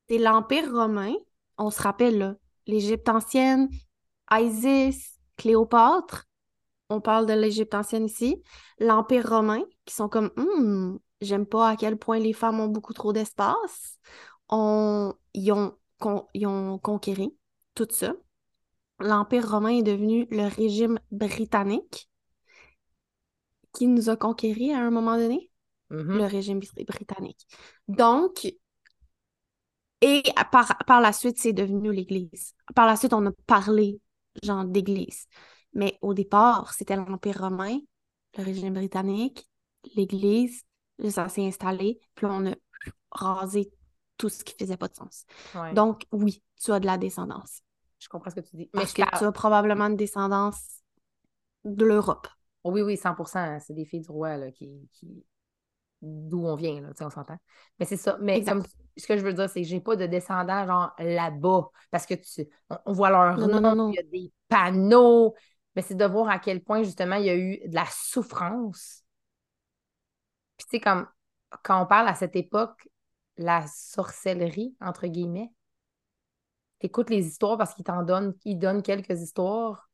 C'est 0.08 0.18
l'Empire 0.18 0.70
romain, 0.72 1.14
on 1.58 1.70
se 1.70 1.82
rappelle, 1.82 2.36
l'Égypte 2.66 3.08
ancienne, 3.08 3.68
Isis, 4.30 5.18
Cléopâtre, 5.36 6.26
on 6.88 7.00
parle 7.00 7.26
de 7.26 7.32
l'Égypte 7.32 7.74
ancienne 7.74 8.06
ici, 8.06 8.42
l'Empire 8.78 9.28
romain, 9.28 9.62
qui 9.84 9.94
sont 9.94 10.08
comme, 10.08 10.30
hmm, 10.36 10.98
j'aime 11.20 11.46
pas 11.46 11.70
à 11.70 11.76
quel 11.76 11.96
point 11.96 12.18
les 12.18 12.32
femmes 12.32 12.60
ont 12.60 12.68
beaucoup 12.68 12.92
trop 12.92 13.12
d'espace. 13.12 13.98
On, 14.48 15.14
ils 15.34 15.52
ont 15.52 15.76
ils 16.34 16.46
ont 16.46 16.78
conquéri 16.78 17.34
tout 17.74 17.88
ça. 17.90 18.14
L'Empire 18.98 19.50
romain 19.50 19.70
est 19.70 19.82
devenu 19.82 20.26
le 20.30 20.46
régime 20.46 20.98
britannique 21.10 22.08
qui 23.72 23.86
nous 23.86 24.10
a 24.10 24.16
conquéris 24.16 24.72
à 24.72 24.78
un 24.78 24.90
moment 24.90 25.16
donné. 25.16 25.50
Mm-hmm. 25.90 26.16
Le 26.16 26.24
régime 26.24 26.60
britannique. 26.86 27.46
Donc, 27.88 28.46
et 30.00 30.22
par, 30.50 30.76
par 30.86 31.00
la 31.00 31.12
suite, 31.12 31.38
c'est 31.38 31.52
devenu 31.52 31.92
l'Église. 31.92 32.54
Par 32.74 32.86
la 32.86 32.96
suite, 32.96 33.12
on 33.12 33.26
a 33.26 33.32
parlé, 33.46 34.00
genre, 34.42 34.64
d'Église. 34.64 35.26
Mais 35.74 35.98
au 36.02 36.12
départ, 36.12 36.74
c'était 36.74 36.96
l'Empire 36.96 37.40
romain, 37.40 37.78
le 38.36 38.44
régime 38.44 38.74
britannique, 38.74 39.48
l'Église, 39.96 40.62
ça 41.08 41.28
s'est 41.28 41.46
installé, 41.46 42.00
puis 42.14 42.26
on 42.26 42.46
a 42.46 42.54
rasé 43.10 43.70
tout 44.16 44.28
ce 44.28 44.44
qui 44.44 44.54
faisait 44.58 44.76
pas 44.76 44.88
de 44.88 44.94
sens. 44.94 45.24
Donc, 45.74 46.06
oui, 46.12 46.42
tu 46.62 46.72
as 46.72 46.80
de 46.80 46.86
la 46.86 46.98
descendance. 46.98 47.62
Je 47.98 48.08
comprends 48.08 48.30
ce 48.30 48.36
que 48.36 48.40
tu 48.40 48.56
dis. 48.56 48.70
Mais 48.74 48.80
Parce 48.80 48.92
que 48.92 49.02
tu 49.18 49.24
as 49.24 49.32
probablement 49.32 49.86
une 49.86 49.96
descendance 49.96 50.82
de 51.64 51.84
l'Europe. 51.84 52.28
oui, 52.64 52.82
oui, 52.82 52.96
100% 52.96 53.60
C'est 53.60 53.74
des 53.74 53.84
filles 53.84 54.00
du 54.00 54.10
roi 54.10 54.36
là, 54.36 54.50
qui, 54.50 54.88
d'où 56.00 56.46
on 56.46 56.56
vient, 56.56 56.80
là, 56.80 56.88
on 57.00 57.10
s'entend. 57.10 57.36
Mais 57.78 57.86
c'est 57.86 57.96
ça. 57.96 58.18
Mais 58.20 58.42
comme, 58.42 58.64
ce 58.96 59.06
que 59.06 59.16
je 59.16 59.22
veux 59.22 59.32
dire, 59.32 59.48
c'est 59.48 59.62
que 59.62 59.68
j'ai 59.68 59.80
pas 59.80 59.96
de 59.96 60.06
descendants 60.06 60.66
genre 60.66 60.92
là-bas. 60.98 61.70
Parce 61.90 62.06
que 62.06 62.14
tu 62.14 62.48
on, 62.84 62.92
voit 62.92 63.10
leur 63.10 63.36
nom, 63.38 63.90
il 63.90 63.94
y 63.94 63.98
a 63.98 64.02
des 64.02 64.32
panneaux. 64.48 65.34
Mais 65.74 65.82
c'est 65.82 65.94
de 65.94 66.04
voir 66.04 66.28
à 66.28 66.38
quel 66.38 66.62
point, 66.62 66.82
justement, 66.82 67.16
il 67.16 67.24
y 67.24 67.30
a 67.30 67.36
eu 67.36 67.60
de 67.66 67.74
la 67.74 67.86
souffrance. 67.90 69.04
Puis, 70.56 70.66
tu 70.66 70.76
sais, 70.76 70.80
comme 70.80 71.06
quand 71.62 71.82
on 71.82 71.86
parle 71.86 72.08
à 72.08 72.14
cette 72.14 72.36
époque, 72.36 72.88
la 73.42 73.66
sorcellerie, 73.66 74.74
entre 74.80 75.06
guillemets. 75.06 75.52
Écoute 76.80 77.10
les 77.10 77.26
histoires 77.26 77.58
parce 77.58 77.74
qu'ils 77.74 77.84
t'en 77.84 78.02
donnent, 78.02 78.34
ils 78.44 78.58
donnent 78.58 78.82
quelques 78.82 79.20
histoires. 79.20 79.88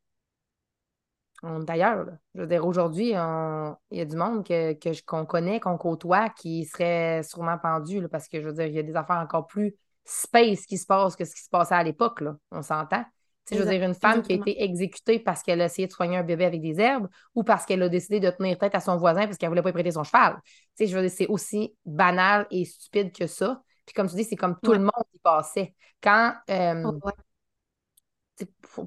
D'ailleurs, 1.42 2.04
je 2.34 2.40
veux 2.40 2.46
dire, 2.48 2.66
aujourd'hui, 2.66 3.10
il 3.10 3.12
y 3.12 4.00
a 4.00 4.04
du 4.04 4.16
monde 4.16 4.44
que, 4.44 5.04
qu'on 5.04 5.24
connaît, 5.24 5.60
qu'on 5.60 5.78
côtoie, 5.78 6.30
qui 6.30 6.64
serait 6.64 7.22
sûrement 7.22 7.58
pendu, 7.58 8.08
parce 8.08 8.26
que 8.26 8.40
je 8.40 8.48
veux 8.48 8.54
dire, 8.54 8.66
il 8.66 8.74
y 8.74 8.78
a 8.78 8.82
des 8.82 8.96
affaires 8.96 9.18
encore 9.18 9.46
plus 9.46 9.76
space 10.04 10.66
qui 10.66 10.78
se 10.78 10.86
passent 10.86 11.14
que 11.14 11.24
ce 11.24 11.34
qui 11.34 11.42
se 11.42 11.50
passait 11.50 11.74
à 11.74 11.82
l'époque, 11.82 12.22
là. 12.22 12.36
On 12.50 12.62
s'entend? 12.62 13.04
je 13.50 13.62
veux 13.62 13.70
dire, 13.70 13.82
une 13.82 13.94
femme 13.94 14.22
qui 14.22 14.32
a 14.32 14.36
été 14.36 14.62
exécutée 14.62 15.18
parce 15.18 15.42
qu'elle 15.42 15.60
a 15.60 15.66
essayé 15.66 15.86
de 15.88 15.92
soigner 15.92 16.18
un 16.18 16.22
bébé 16.22 16.44
avec 16.44 16.60
des 16.60 16.80
herbes 16.80 17.08
ou 17.34 17.42
parce 17.42 17.64
qu'elle 17.64 17.82
a 17.82 17.88
décidé 17.88 18.20
de 18.20 18.30
tenir 18.30 18.58
tête 18.58 18.74
à 18.74 18.80
son 18.80 18.96
voisin 18.96 19.24
parce 19.24 19.38
qu'elle 19.38 19.48
ne 19.48 19.52
voulait 19.52 19.62
pas 19.62 19.72
prêter 19.72 19.92
son 19.92 20.04
cheval. 20.04 20.38
Tu 20.78 20.86
je 20.86 20.96
veux 20.96 21.02
dire, 21.02 21.10
c'est 21.10 21.26
aussi 21.26 21.74
banal 21.84 22.46
et 22.50 22.64
stupide 22.64 23.12
que 23.12 23.26
ça. 23.26 23.62
Puis 23.84 23.94
comme 23.94 24.08
tu 24.08 24.16
dis, 24.16 24.24
c'est 24.24 24.36
comme 24.36 24.56
tout 24.62 24.72
le 24.72 24.80
monde 24.80 25.04
qui 25.12 25.18
passait. 25.18 25.74
Quand, 26.02 26.34
euh, 26.50 26.84
oh, 26.84 27.10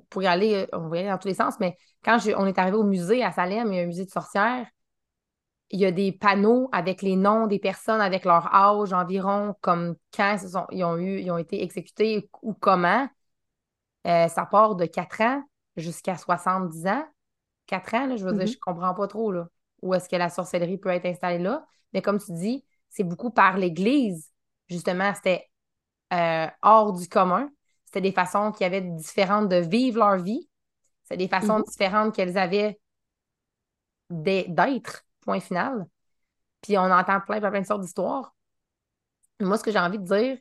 pour, 0.09 0.23
y 0.23 0.27
aller, 0.27 0.55
euh, 0.55 0.67
on 0.73 0.87
va 0.87 0.97
y 0.97 0.99
aller 0.99 1.09
dans 1.09 1.17
tous 1.17 1.27
les 1.27 1.33
sens, 1.33 1.59
mais 1.59 1.77
quand 2.03 2.19
on 2.37 2.45
est 2.45 2.57
arrivé 2.57 2.77
au 2.77 2.83
musée 2.83 3.23
à 3.23 3.31
Salem, 3.31 3.71
il 3.71 3.75
y 3.75 3.79
a 3.79 3.83
un 3.83 3.87
musée 3.87 4.05
de 4.05 4.11
sorcières, 4.11 4.67
il 5.71 5.79
y 5.79 5.85
a 5.85 5.91
des 5.91 6.11
panneaux 6.11 6.69
avec 6.71 7.01
les 7.01 7.15
noms 7.15 7.47
des 7.47 7.59
personnes, 7.59 8.01
avec 8.01 8.25
leur 8.25 8.53
âge 8.53 8.93
environ, 8.93 9.55
comme 9.61 9.95
quand 10.15 10.37
ils, 10.71 10.83
ont 10.85 10.97
eu, 10.97 11.19
ils 11.19 11.31
ont 11.31 11.37
été 11.37 11.63
exécutés 11.63 12.29
ou 12.41 12.53
comment. 12.53 13.07
Euh, 14.07 14.27
ça 14.27 14.45
part 14.45 14.75
de 14.75 14.85
4 14.85 15.21
ans 15.21 15.43
jusqu'à 15.77 16.17
70 16.17 16.87
ans. 16.87 17.05
4 17.67 17.93
ans, 17.93 18.17
je 18.17 18.25
veux 18.25 18.33
dire, 18.33 18.43
mm-hmm. 18.43 18.51
je 18.51 18.59
comprends 18.59 18.93
pas 18.93 19.07
trop 19.07 19.31
là, 19.31 19.47
où 19.81 19.93
est-ce 19.93 20.09
que 20.09 20.15
la 20.15 20.29
sorcellerie 20.29 20.77
peut 20.77 20.89
être 20.89 21.05
installée 21.05 21.39
là. 21.39 21.65
Mais 21.93 22.01
comme 22.01 22.19
tu 22.19 22.31
dis, 22.33 22.65
c'est 22.89 23.03
beaucoup 23.03 23.31
par 23.31 23.57
l'Église. 23.57 24.31
Justement, 24.69 25.13
c'était 25.15 25.49
euh, 26.13 26.47
hors 26.61 26.93
du 26.93 27.07
commun. 27.07 27.49
C'était 27.85 28.01
des 28.01 28.11
façons 28.11 28.51
qui 28.51 28.63
avaient 28.63 28.81
différentes 28.81 29.49
de 29.49 29.57
vivre 29.57 29.99
leur 29.99 30.17
vie. 30.17 30.49
C'est 31.03 31.17
des 31.17 31.27
façons 31.27 31.59
mm-hmm. 31.59 31.69
différentes 31.69 32.15
qu'elles 32.15 32.37
avaient 32.37 32.79
d'être, 34.09 35.05
point 35.21 35.39
final. 35.39 35.87
Puis 36.61 36.77
on 36.77 36.91
entend 36.91 37.19
plein, 37.21 37.39
plein, 37.39 37.49
plein 37.51 37.61
de 37.61 37.65
sortes 37.65 37.81
d'histoires. 37.81 38.35
Moi, 39.39 39.57
ce 39.57 39.63
que 39.63 39.71
j'ai 39.71 39.79
envie 39.79 39.99
de 39.99 40.05
dire, 40.05 40.37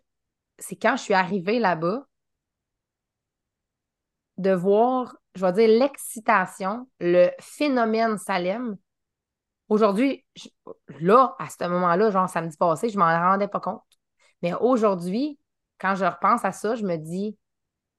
c'est 0.58 0.76
quand 0.76 0.96
je 0.96 1.02
suis 1.02 1.14
arrivée 1.14 1.58
là-bas, 1.58 2.06
de 4.40 4.52
voir, 4.52 5.16
je 5.34 5.44
vais 5.44 5.52
dire, 5.52 5.78
l'excitation, 5.78 6.88
le 6.98 7.30
phénomène 7.40 8.16
Salem. 8.18 8.76
Aujourd'hui, 9.70 10.26
là, 11.00 11.34
à 11.38 11.48
ce 11.48 11.64
moment-là, 11.66 12.10
genre 12.10 12.28
samedi 12.28 12.56
passé, 12.56 12.90
je 12.90 12.98
m'en 12.98 13.06
rendais 13.06 13.48
pas 13.48 13.60
compte. 13.60 13.82
Mais 14.42 14.52
aujourd'hui, 14.52 15.38
quand 15.78 15.94
je 15.94 16.04
repense 16.04 16.44
à 16.44 16.52
ça, 16.52 16.74
je 16.74 16.84
me 16.84 16.96
dis, 16.96 17.38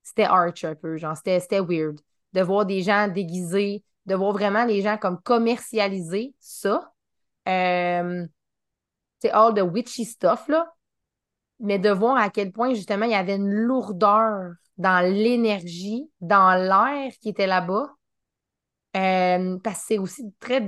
c'était 0.04 0.26
arch 0.26 0.66
un 0.66 0.76
peu, 0.76 0.98
genre, 0.98 1.16
c'était 1.16 1.62
weird. 1.62 2.00
De 2.34 2.42
voir 2.42 2.66
des 2.66 2.82
gens 2.82 3.08
déguisés, 3.08 3.84
de 4.06 4.16
voir 4.16 4.34
vraiment 4.34 4.66
les 4.66 4.82
gens 4.82 4.98
comme 4.98 5.22
commercialiser 5.22 6.36
ça. 6.40 6.92
Euh, 7.48 8.28
c'est 9.20 9.32
all 9.32 9.54
the 9.54 9.62
witchy 9.62 10.04
stuff, 10.04 10.48
là. 10.50 10.74
Mais 11.60 11.80
de 11.80 11.90
voir 11.90 12.18
à 12.18 12.30
quel 12.30 12.52
point, 12.52 12.74
justement, 12.74 13.06
il 13.06 13.12
y 13.12 13.16
avait 13.16 13.38
une 13.38 13.50
lourdeur 13.50 14.54
dans 14.78 15.06
l'énergie, 15.06 16.10
dans 16.20 16.54
l'air 16.54 17.14
qui 17.22 17.30
était 17.30 17.48
là-bas, 17.48 17.96
Euh, 18.98 19.58
parce 19.64 19.80
que 19.80 19.86
c'est 19.88 19.98
aussi 20.00 20.34
très 20.42 20.60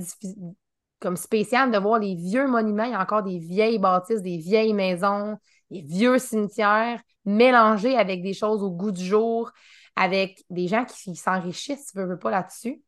comme 1.03 1.17
spécial 1.17 1.69
de 1.69 1.77
voir 1.77 1.99
les 1.99 2.15
vieux 2.15 2.47
monuments. 2.47 2.85
Il 2.85 2.91
y 2.91 2.95
a 2.95 3.01
encore 3.01 3.23
des 3.23 3.37
vieilles 3.37 3.77
bâtisses, 3.77 4.21
des 4.21 4.37
vieilles 4.37 4.73
maisons, 4.73 5.37
des 5.69 5.81
vieux 5.81 6.17
cimetières 6.17 7.01
mélangés 7.25 7.97
avec 7.97 8.23
des 8.23 8.33
choses 8.33 8.63
au 8.63 8.71
goût 8.71 8.91
du 8.91 9.03
jour, 9.03 9.51
avec 9.97 10.45
des 10.49 10.69
gens 10.69 10.85
qui 10.85 11.13
s'enrichissent, 11.15 11.89
si 11.89 11.97
veux, 11.97 12.17
pas 12.17 12.31
là-dessus. 12.31 12.81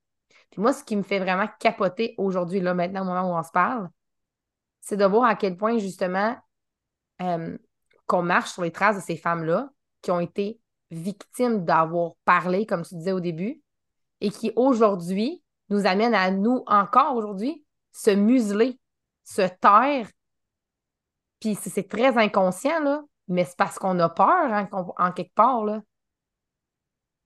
Puis 0.50 0.62
moi, 0.62 0.72
ce 0.72 0.86
qui 0.86 0.96
me 0.96 1.04
fait 1.04 1.20
vraiment 1.20 1.48
capoter 1.60 2.16
aujourd'hui, 2.18 2.62
là, 2.62 2.74
maintenant, 2.74 3.02
au 3.02 3.06
moment 3.06 3.34
où 3.34 3.38
on 3.38 3.44
se 3.44 3.52
parle, 3.52 3.90
c'est 4.80 4.96
de 4.96 5.06
voir 5.06 5.26
à 5.26 5.36
quel 5.36 5.58
point, 5.58 5.78
justement, 5.78 6.38
euh, 7.22 7.58
qu'on 8.08 8.22
marche 8.22 8.52
sur 8.52 8.62
les 8.62 8.72
traces 8.72 8.96
de 8.96 9.02
ces 9.02 9.18
femmes-là 9.18 9.70
qui 10.02 10.12
ont 10.12 10.22
été 10.22 10.62
victimes 10.90 11.66
d'avoir 11.66 12.14
parlé, 12.24 12.66
comme 12.66 12.84
tu 12.84 12.96
disais 12.96 13.12
au 13.12 13.20
début, 13.20 13.62
et 14.22 14.30
qui 14.30 14.54
aujourd'hui 14.56 15.44
nous 15.70 15.86
amènent 15.86 16.16
à 16.16 16.32
nous, 16.32 16.64
encore 16.68 17.18
aujourd'hui, 17.18 17.65
se 17.96 18.12
museler, 18.12 18.78
se 19.24 19.42
taire. 19.42 20.10
Puis 21.40 21.56
c'est 21.56 21.88
très 21.88 22.18
inconscient, 22.18 22.82
là, 22.82 23.04
mais 23.30 23.46
c'est 23.46 23.58
parce 23.58 23.80
qu'on 23.80 23.98
a 24.00 24.10
peur, 24.10 24.28
hein, 24.28 24.68
en 24.72 25.12
quelque 25.14 25.34
part, 25.34 25.64
là, 25.64 25.82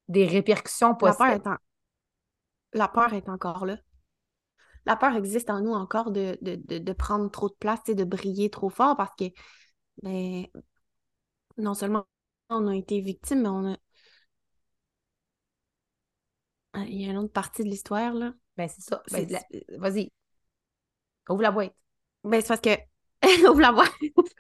des 0.08 0.28
répercussions 0.28 0.96
possibles. 0.96 1.42
La 2.74 2.88
peur 2.88 3.14
est, 3.14 3.28
encore 3.30 3.66
là. 3.66 3.78
La 4.86 4.96
peur 4.96 5.16
existe 5.16 5.50
en 5.50 5.62
nous 5.62 5.74
encore 5.74 6.12
de, 6.12 6.38
de, 6.42 6.94
prendre 6.94 7.32
trop 7.32 7.50
de 7.50 7.56
place, 7.56 7.82
et 7.88 7.96
de 7.96 8.04
briller 8.04 8.52
trop 8.52 8.70
fort 8.70 8.96
parce 8.96 9.16
que 9.18 9.26
ben, 10.04 10.46
non 11.58 11.74
seulement 11.74 12.06
on 12.50 12.68
a 12.68 12.76
été 12.76 13.02
victime, 13.02 13.42
mais 13.42 13.50
on 13.50 13.74
a. 13.74 13.78
Ah, 16.74 16.86
il 16.86 17.02
y 17.02 17.08
a 17.08 17.12
une 17.12 17.18
autre 17.18 17.34
partie 17.34 17.64
de 17.64 17.70
l'histoire, 17.70 18.14
là. 18.14 18.34
Ben, 18.56 18.68
c'est 18.68 18.82
ça. 18.82 19.02
Ben, 19.12 19.28
vas-y. 19.80 20.12
Ouvre 21.30 21.42
la 21.42 21.52
boîte. 21.52 21.74
Ben, 22.24 22.42
c'est 22.42 22.48
parce 22.48 22.62
que. 22.62 22.70
Ouvre 23.50 23.62
la 23.62 23.72
boîte. 23.72 23.92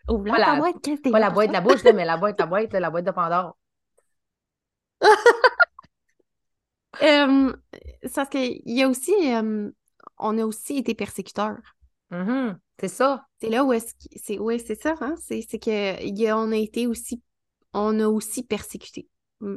Ouvre 0.09 0.25
la, 0.25 0.55
boîte. 0.55 0.75
Qu'est-ce 0.81 1.01
que 1.01 1.09
Pas 1.09 1.19
la 1.19 1.29
boîte 1.29 1.49
de 1.49 1.53
la 1.53 1.61
bouche, 1.61 1.83
là, 1.83 1.93
mais 1.93 2.05
la 2.05 2.17
boîte, 2.17 2.39
la 2.39 2.45
boîte, 2.45 2.73
la 2.73 2.89
boîte 2.89 3.05
de 3.05 3.11
Pandore. 3.11 3.57
euh, 7.03 7.53
c'est 8.03 8.15
parce 8.15 8.29
qu'il 8.29 8.61
y 8.65 8.83
a 8.83 8.87
aussi. 8.87 9.13
on 10.17 10.37
a 10.37 10.45
aussi 10.45 10.77
été 10.77 10.95
persécuteurs. 10.95 11.57
Mm-hmm. 12.11 12.57
C'est 12.79 12.87
ça. 12.87 13.25
C'est 13.41 13.49
là 13.49 13.63
où 13.63 13.73
est-ce 13.73 13.93
que. 13.93 14.15
C'est, 14.15 14.39
oui, 14.39 14.59
c'est 14.65 14.81
ça, 14.81 14.95
hein? 15.01 15.15
C'est, 15.17 15.45
c'est 15.47 15.59
qu'on 15.59 16.51
a 16.51 16.57
été 16.57 16.87
aussi. 16.87 17.21
On 17.73 17.99
a 17.99 18.07
aussi 18.07 18.43
persécuté. 18.43 19.07
Mm. 19.41 19.55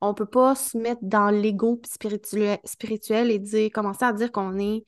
On 0.00 0.14
peut 0.14 0.26
pas 0.26 0.54
se 0.54 0.76
mettre 0.76 1.00
dans 1.02 1.30
l'ego 1.30 1.80
spirituel, 1.86 2.58
spirituel 2.64 3.30
et 3.30 3.38
dire, 3.38 3.70
commencer 3.72 4.04
à 4.04 4.12
dire 4.12 4.32
qu'on 4.32 4.58
est. 4.58 4.84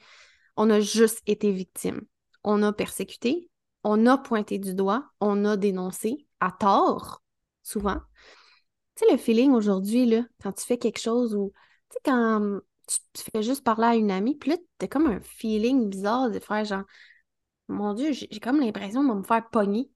On 0.56 0.70
a 0.70 0.80
juste 0.80 1.23
été 1.26 1.52
victime. 1.52 2.02
On 2.44 2.62
a 2.62 2.73
persécuté, 2.73 3.50
on 3.82 4.06
a 4.06 4.18
pointé 4.18 4.58
du 4.58 4.75
doigt, 4.75 5.11
on 5.20 5.44
a 5.44 5.56
dénoncé, 5.56 6.26
à 6.40 6.52
tort, 6.52 7.23
souvent. 7.62 8.00
Tu 8.96 9.04
sais, 9.06 9.12
le 9.12 9.18
feeling 9.18 9.52
aujourd'hui, 9.52 10.06
là, 10.06 10.23
quand 10.42 10.52
tu 10.52 10.64
fais 10.64 10.78
quelque 10.78 11.00
chose 11.00 11.34
ou. 11.34 11.52
Tu 11.90 11.94
sais, 11.94 12.00
quand 12.04 12.61
tu, 12.87 13.30
fais 13.32 13.42
juste 13.42 13.64
parler 13.64 13.87
à 13.87 13.94
une 13.94 14.11
amie, 14.11 14.37
puis 14.37 14.50
là, 14.50 14.56
t'as 14.78 14.88
comme 14.88 15.06
un 15.06 15.20
feeling 15.20 15.88
bizarre 15.88 16.30
de 16.30 16.38
faire 16.38 16.64
genre 16.64 16.84
mon 17.68 17.94
Dieu, 17.94 18.12
j'ai 18.12 18.40
comme 18.40 18.61
l'impression 18.61 19.02
de 19.02 19.14
me 19.14 19.23
faire 19.23 19.49
pogner. 19.49 19.90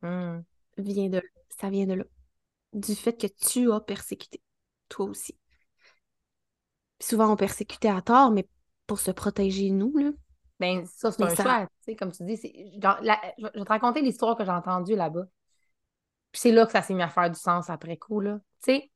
Hmm. 0.00 0.40
Vient 0.78 1.08
de, 1.08 1.22
ça 1.48 1.70
vient 1.70 1.86
de 1.86 1.94
là. 1.94 2.04
Du 2.72 2.94
fait 2.94 3.12
que 3.20 3.26
tu 3.26 3.70
as 3.70 3.80
persécuté, 3.80 4.40
toi 4.88 5.06
aussi. 5.06 5.36
souvent, 7.00 7.32
on 7.32 7.36
persécutait 7.36 7.88
à 7.88 8.00
tort, 8.00 8.30
mais 8.30 8.48
pour 8.92 9.00
se 9.00 9.10
protéger, 9.10 9.70
nous, 9.70 9.96
là. 9.96 10.10
Ben, 10.60 10.84
ça, 10.86 11.10
c'est 11.10 11.22
un 11.22 11.34
choix. 11.34 11.66
Tu 11.66 11.92
sais, 11.92 11.96
comme 11.96 12.12
tu 12.12 12.24
dis, 12.24 12.36
je 12.36 13.42
vais 13.42 13.64
te 13.64 13.68
raconter 13.68 14.00
l'histoire 14.00 14.36
que 14.36 14.44
j'ai 14.44 14.50
entendue 14.50 14.94
là-bas. 14.94 15.24
Puis 16.30 16.40
c'est 16.40 16.52
là 16.52 16.66
que 16.66 16.72
ça 16.72 16.82
s'est 16.82 16.94
mis 16.94 17.02
à 17.02 17.08
faire 17.08 17.30
du 17.30 17.38
sens 17.38 17.68
après 17.70 17.96
coup, 17.96 18.20
là. 18.20 18.38
Tu 18.62 18.72
sais, 18.72 18.90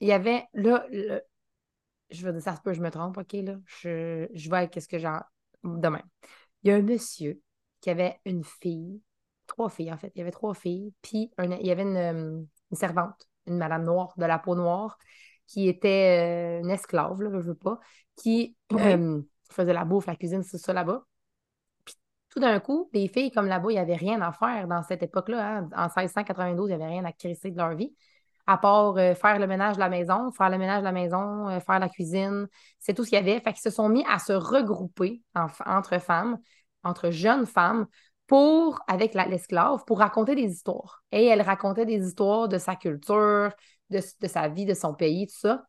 il 0.00 0.08
y 0.08 0.12
avait, 0.12 0.44
là, 0.52 0.84
je 2.10 2.26
veux 2.26 2.32
dire, 2.32 2.42
ça 2.42 2.56
se 2.56 2.60
peut, 2.60 2.72
je 2.72 2.80
me 2.80 2.90
trompe, 2.90 3.16
OK, 3.16 3.32
là. 3.32 3.56
Je, 3.64 4.28
je 4.34 4.48
vois 4.48 4.66
qu'est-ce 4.66 4.88
que 4.88 4.98
j'ai 4.98 5.08
demain 5.64 6.02
il 6.62 6.68
y 6.68 6.72
a 6.72 6.76
un 6.76 6.82
monsieur 6.82 7.40
qui 7.80 7.90
avait 7.90 8.18
une 8.24 8.44
fille, 8.44 9.00
trois 9.46 9.70
filles 9.70 9.92
en 9.92 9.96
fait, 9.96 10.12
il 10.14 10.18
y 10.18 10.22
avait 10.22 10.30
trois 10.30 10.54
filles, 10.54 10.92
puis 11.02 11.30
il 11.38 11.66
y 11.66 11.70
avait 11.70 11.82
une, 11.82 12.46
servante, 12.72 13.28
une 13.46 13.58
madame 13.58 13.84
noire, 13.84 14.14
de 14.16 14.24
la 14.24 14.38
peau 14.38 14.54
noire, 14.54 14.98
qui 15.48 15.68
était 15.68 16.60
euh, 16.60 16.64
une 16.64 16.70
esclave, 16.70 17.20
là, 17.20 17.30
je 17.32 17.38
veux 17.38 17.54
pas, 17.54 17.80
qui 18.14 18.56
euh, 18.74 19.20
faisait 19.50 19.72
la 19.72 19.84
bouffe, 19.84 20.06
la 20.06 20.14
cuisine, 20.14 20.44
c'est 20.44 20.58
ça 20.58 20.72
là-bas. 20.72 21.02
Puis 21.84 21.96
tout 22.30 22.38
d'un 22.38 22.60
coup, 22.60 22.88
les 22.92 23.08
filles 23.08 23.32
comme 23.32 23.46
là-bas, 23.46 23.70
il 23.70 23.74
n'y 23.74 23.80
avait 23.80 23.96
rien 23.96 24.20
à 24.20 24.30
faire 24.30 24.68
dans 24.68 24.82
cette 24.84 25.02
époque-là. 25.02 25.58
Hein. 25.58 25.70
En 25.74 25.88
1692, 25.88 26.70
il 26.70 26.76
n'y 26.76 26.82
avait 26.82 26.92
rien 26.92 27.04
à 27.04 27.12
crisser 27.12 27.50
de 27.50 27.56
leur 27.56 27.74
vie 27.74 27.92
à 28.48 28.56
part 28.56 28.96
euh, 28.96 29.14
faire 29.14 29.38
le 29.38 29.46
ménage 29.46 29.74
de 29.74 29.80
la 29.80 29.90
maison, 29.90 30.32
faire 30.32 30.48
le 30.48 30.56
ménage 30.56 30.80
de 30.80 30.84
la 30.84 30.92
maison, 30.92 31.48
euh, 31.50 31.60
faire 31.60 31.78
la 31.78 31.90
cuisine. 31.90 32.48
C'est 32.78 32.94
tout 32.94 33.04
ce 33.04 33.10
qu'il 33.10 33.18
y 33.18 33.20
avait. 33.20 33.40
Fait 33.40 33.52
qu'ils 33.52 33.60
se 33.60 33.70
sont 33.70 33.90
mis 33.90 34.04
à 34.08 34.18
se 34.18 34.32
regrouper 34.32 35.22
entre 35.34 36.00
femmes, 36.00 36.38
entre 36.82 37.10
jeunes 37.10 37.44
femmes, 37.44 37.86
pour, 38.26 38.80
avec 38.88 39.12
l'esclave, 39.14 39.84
pour 39.86 39.98
raconter 39.98 40.34
des 40.34 40.50
histoires. 40.50 41.02
Et 41.12 41.26
elle 41.26 41.42
racontait 41.42 41.84
des 41.84 42.06
histoires 42.06 42.48
de 42.48 42.56
sa 42.56 42.74
culture, 42.74 43.50
de, 43.90 44.00
sa 44.26 44.48
vie, 44.48 44.66
de 44.66 44.74
son 44.74 44.94
pays, 44.94 45.26
tout 45.26 45.38
ça. 45.38 45.64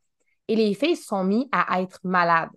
Et 0.48 0.56
les 0.56 0.74
filles 0.74 0.96
se 0.96 1.06
sont 1.06 1.24
mis 1.24 1.48
à 1.52 1.82
être 1.82 2.00
malades. 2.04 2.50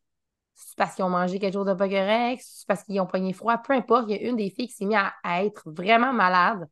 C'est 0.54 0.76
parce 0.76 0.94
qu'ils 0.94 1.04
ont 1.04 1.10
mangé 1.10 1.38
quelque 1.38 1.54
chose 1.54 1.66
de 1.66 1.74
pas 1.74 1.88
correct, 1.88 2.42
c'est 2.44 2.66
parce 2.66 2.82
qu'ils 2.84 3.00
ont 3.00 3.06
pogné 3.06 3.32
froid, 3.32 3.58
peu 3.58 3.72
importe. 3.72 4.04
Il 4.08 4.16
y 4.16 4.18
a 4.18 4.28
une 4.28 4.36
des 4.36 4.50
filles 4.50 4.68
qui 4.68 4.74
s'est 4.74 4.84
mise 4.84 4.98
à 5.22 5.44
être 5.44 5.62
vraiment 5.66 6.12
malade. 6.12 6.68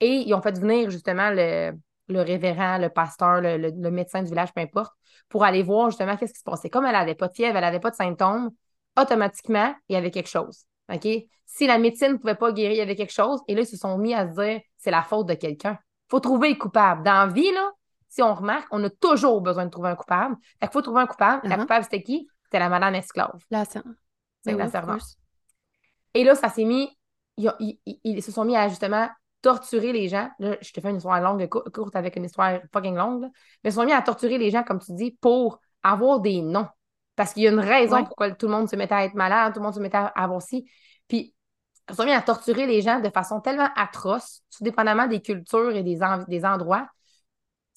Et 0.00 0.24
ils 0.26 0.34
ont 0.34 0.40
fait 0.40 0.58
venir 0.58 0.90
justement 0.90 1.30
le, 1.30 1.72
le 2.08 2.22
révérend, 2.22 2.78
le 2.78 2.88
pasteur, 2.88 3.40
le, 3.40 3.90
médecin 3.90 4.22
du 4.22 4.30
village, 4.30 4.52
peu 4.54 4.60
importe, 4.60 4.94
pour 5.28 5.44
aller 5.44 5.62
voir 5.62 5.90
justement 5.90 6.16
qu'est-ce 6.16 6.32
qui 6.32 6.38
se 6.38 6.44
passait. 6.44 6.70
Comme 6.70 6.86
elle 6.86 6.92
n'avait 6.92 7.14
pas 7.14 7.28
de 7.28 7.34
fièvre, 7.34 7.56
elle 7.56 7.62
n'avait 7.62 7.80
pas 7.80 7.90
de 7.90 7.96
symptômes, 7.96 8.50
automatiquement, 8.98 9.74
il 9.88 9.94
y 9.94 9.96
avait 9.96 10.10
quelque 10.10 10.28
chose. 10.28 10.64
OK? 10.92 11.06
Si 11.44 11.66
la 11.66 11.78
médecine 11.78 12.12
ne 12.12 12.16
pouvait 12.16 12.34
pas 12.34 12.52
guérir, 12.52 12.72
il 12.72 12.78
y 12.78 12.82
avait 12.82 12.96
quelque 12.96 13.12
chose. 13.12 13.40
Et 13.46 13.54
là, 13.54 13.62
ils 13.62 13.66
se 13.66 13.76
sont 13.76 13.98
mis 13.98 14.14
à 14.14 14.28
se 14.28 14.40
dire 14.40 14.60
c'est 14.76 14.90
la 14.90 15.02
faute 15.02 15.26
de 15.28 15.34
quelqu'un. 15.34 15.78
Il 15.80 16.10
faut 16.10 16.20
trouver 16.20 16.50
le 16.50 16.56
coupable. 16.56 17.02
Dans 17.04 17.26
la 17.26 17.32
vie, 17.32 17.50
là, 17.52 17.70
si 18.08 18.22
on 18.22 18.34
remarque, 18.34 18.66
on 18.70 18.82
a 18.84 18.90
toujours 18.90 19.40
besoin 19.40 19.66
de 19.66 19.70
trouver 19.70 19.90
un 19.90 19.96
coupable. 19.96 20.36
Il 20.62 20.68
faut 20.68 20.82
trouver 20.82 21.02
un 21.02 21.06
coupable. 21.06 21.46
La 21.46 21.56
uh-huh. 21.56 21.60
coupable, 21.60 21.84
c'était 21.84 22.02
qui? 22.02 22.28
C'était 22.44 22.58
la 22.58 22.68
madame 22.68 22.94
esclave. 22.94 23.38
La, 23.50 23.64
C'est 23.64 24.54
la 24.54 24.68
servante. 24.68 25.02
Et 26.14 26.24
là, 26.24 26.34
ça 26.34 26.48
s'est 26.48 26.64
mis. 26.64 26.88
ils, 27.36 28.22
se 28.22 28.32
sont 28.32 28.44
mis 28.44 28.56
à 28.56 28.68
justement 28.68 29.08
torturer 29.42 29.92
les 29.92 30.08
gens. 30.08 30.30
Là, 30.38 30.56
je 30.60 30.72
te 30.72 30.80
fais 30.80 30.90
une 30.90 30.96
histoire 30.96 31.20
longue, 31.20 31.46
courte 31.48 31.94
avec 31.94 32.16
une 32.16 32.24
histoire 32.24 32.60
fucking 32.72 32.96
longue. 32.96 33.28
Mais 33.62 33.70
ils 33.70 33.74
sont 33.74 33.84
mis 33.84 33.92
à 33.92 34.02
torturer 34.02 34.38
les 34.38 34.50
gens, 34.50 34.64
comme 34.64 34.80
tu 34.80 34.94
dis, 34.94 35.12
pour 35.20 35.60
avoir 35.82 36.20
des 36.20 36.40
noms. 36.40 36.66
Parce 37.14 37.34
qu'il 37.34 37.42
y 37.42 37.48
a 37.48 37.50
une 37.50 37.60
raison 37.60 38.04
pourquoi 38.04 38.30
tout 38.30 38.46
le 38.46 38.52
monde 38.52 38.68
se 38.68 38.76
mettait 38.76 38.94
à 38.94 39.04
être 39.04 39.14
malade, 39.14 39.52
tout 39.52 39.60
le 39.60 39.64
monde 39.64 39.74
se 39.74 39.80
mettait 39.80 39.98
à 39.98 40.06
avoir 40.06 40.40
ci. 40.40 40.70
Puis, 41.08 41.34
ils 41.90 41.94
sont 41.94 42.04
mis 42.04 42.12
à 42.12 42.22
torturer 42.22 42.66
les 42.66 42.80
gens 42.80 43.00
de 43.00 43.10
façon 43.10 43.40
tellement 43.40 43.68
atroce, 43.76 44.42
tout 44.56 44.62
dépendamment 44.62 45.06
des 45.06 45.20
cultures 45.20 45.74
et 45.74 45.82
des, 45.82 45.98
des 46.28 46.44
endroits. 46.44 46.88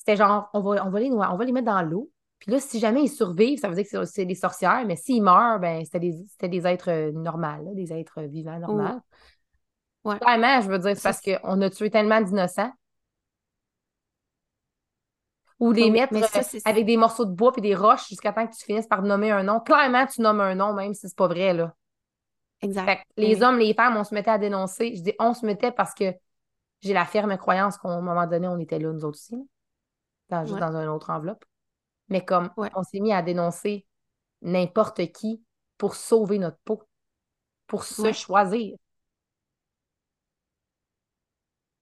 C'était 0.01 0.15
genre, 0.15 0.49
on 0.55 0.61
va, 0.61 0.83
on, 0.83 0.89
va 0.89 0.99
les, 0.99 1.11
on 1.11 1.35
va 1.37 1.45
les 1.45 1.51
mettre 1.51 1.67
dans 1.67 1.83
l'eau. 1.83 2.09
Puis 2.39 2.51
là, 2.51 2.59
si 2.59 2.79
jamais 2.79 3.03
ils 3.03 3.07
survivent, 3.07 3.59
ça 3.59 3.69
veut 3.69 3.75
dire 3.75 3.85
que 3.87 4.03
c'est 4.05 4.25
des 4.25 4.33
sorcières, 4.33 4.83
mais 4.87 4.95
s'ils 4.95 5.21
meurent, 5.21 5.59
ben, 5.59 5.85
c'était 5.85 5.99
des, 5.99 6.25
des, 6.41 6.65
êtres 6.65 7.11
normaux, 7.11 7.75
des 7.75 7.93
êtres 7.93 8.23
vivants 8.23 8.57
normaux. 8.57 8.99
Ouais. 10.03 10.17
Clairement, 10.17 10.59
je 10.61 10.69
veux 10.69 10.79
dire, 10.79 10.95
c'est 10.95 11.03
parce 11.03 11.21
qu'on 11.21 11.61
a 11.61 11.69
tué 11.69 11.91
tellement 11.91 12.19
d'innocents. 12.19 12.71
Ou 15.59 15.71
les 15.71 15.91
mettre 15.91 16.15
euh, 16.15 16.59
avec 16.65 16.87
des 16.87 16.97
morceaux 16.97 17.25
de 17.25 17.31
bois 17.31 17.53
et 17.57 17.61
des 17.61 17.75
roches 17.75 18.07
jusqu'à 18.07 18.33
temps 18.33 18.47
que 18.47 18.55
tu 18.55 18.65
finisses 18.65 18.87
par 18.87 19.03
nommer 19.03 19.29
un 19.29 19.43
nom. 19.43 19.59
Clairement, 19.59 20.07
tu 20.07 20.21
nommes 20.21 20.41
un 20.41 20.55
nom, 20.55 20.73
même 20.73 20.95
si 20.95 21.07
c'est 21.07 21.15
pas 21.15 21.27
vrai, 21.27 21.53
là. 21.53 21.75
Exact. 22.61 23.05
les 23.17 23.43
hommes, 23.43 23.59
les 23.59 23.75
femmes, 23.75 23.97
on 23.97 24.03
se 24.03 24.15
mettait 24.15 24.31
à 24.31 24.39
dénoncer. 24.39 24.95
Je 24.95 25.03
dis 25.03 25.13
on 25.19 25.35
se 25.35 25.45
mettait 25.45 25.71
parce 25.71 25.93
que 25.93 26.11
j'ai 26.81 26.93
la 26.93 27.05
ferme 27.05 27.37
croyance 27.37 27.77
qu'à 27.77 27.89
un 27.89 28.01
moment 28.01 28.25
donné, 28.25 28.47
on 28.47 28.57
était 28.57 28.79
là, 28.79 28.91
nous 28.91 29.05
autres 29.05 29.19
aussi. 29.19 29.35
Dans, 30.31 30.45
juste 30.45 30.59
dans 30.59 30.75
une 30.75 30.87
autre 30.87 31.09
enveloppe. 31.09 31.45
Mais 32.07 32.25
comme 32.25 32.49
on 32.57 32.83
s'est 32.83 32.99
mis 32.99 33.13
à 33.13 33.21
dénoncer 33.21 33.85
n'importe 34.41 35.11
qui 35.11 35.43
pour 35.77 35.95
sauver 35.95 36.39
notre 36.39 36.57
peau, 36.63 36.81
pour 37.67 37.83
se 37.83 38.11
choisir. 38.13 38.77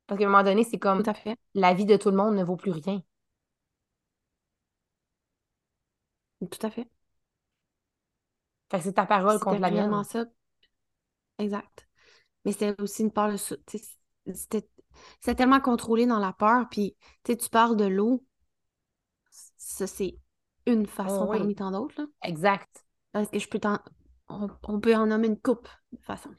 Parce 0.07 0.19
qu'à 0.19 0.25
un 0.25 0.29
moment 0.29 0.43
donné, 0.43 0.63
c'est 0.63 0.79
comme 0.79 1.03
la 1.53 1.73
vie 1.73 1.85
de 1.85 1.95
tout 1.95 2.09
le 2.09 2.17
monde 2.17 2.35
ne 2.35 2.43
vaut 2.43 2.57
plus 2.57 2.71
rien. 2.71 3.01
Tout 6.39 6.65
à 6.65 6.69
fait. 6.71 6.89
Fait 8.71 8.77
que 8.77 8.83
c'est 8.83 8.93
ta 8.93 9.05
parole 9.05 9.39
contre 9.39 9.59
la 9.59 9.71
mienne. 9.71 10.03
ça. 10.03 10.25
Exact. 11.37 11.87
Mais 12.45 12.51
c'était 12.51 12.79
aussi 12.81 13.03
une 13.03 13.11
part 13.11 13.31
de 13.31 13.37
C'était 13.37 15.35
tellement 15.35 15.59
contrôlé 15.59 16.05
dans 16.05 16.19
la 16.19 16.33
peur. 16.33 16.67
Puis, 16.69 16.95
tu 17.23 17.49
parles 17.51 17.77
de 17.77 17.85
l'eau. 17.85 18.25
Ça, 19.79 19.87
c'est 19.87 20.17
une 20.65 20.85
façon 20.85 21.25
oh 21.29 21.31
parmi 21.31 21.55
tant 21.55 21.71
d'autres. 21.71 22.05
Exact. 22.21 22.85
Parce 23.13 23.29
que 23.29 23.39
je 23.39 23.47
peux 23.47 23.61
on, 24.27 24.79
peut 24.81 24.93
en 24.93 25.07
nommer 25.07 25.27
une 25.27 25.39
coupe 25.39 25.69
de 25.93 26.01
façon 26.01 26.31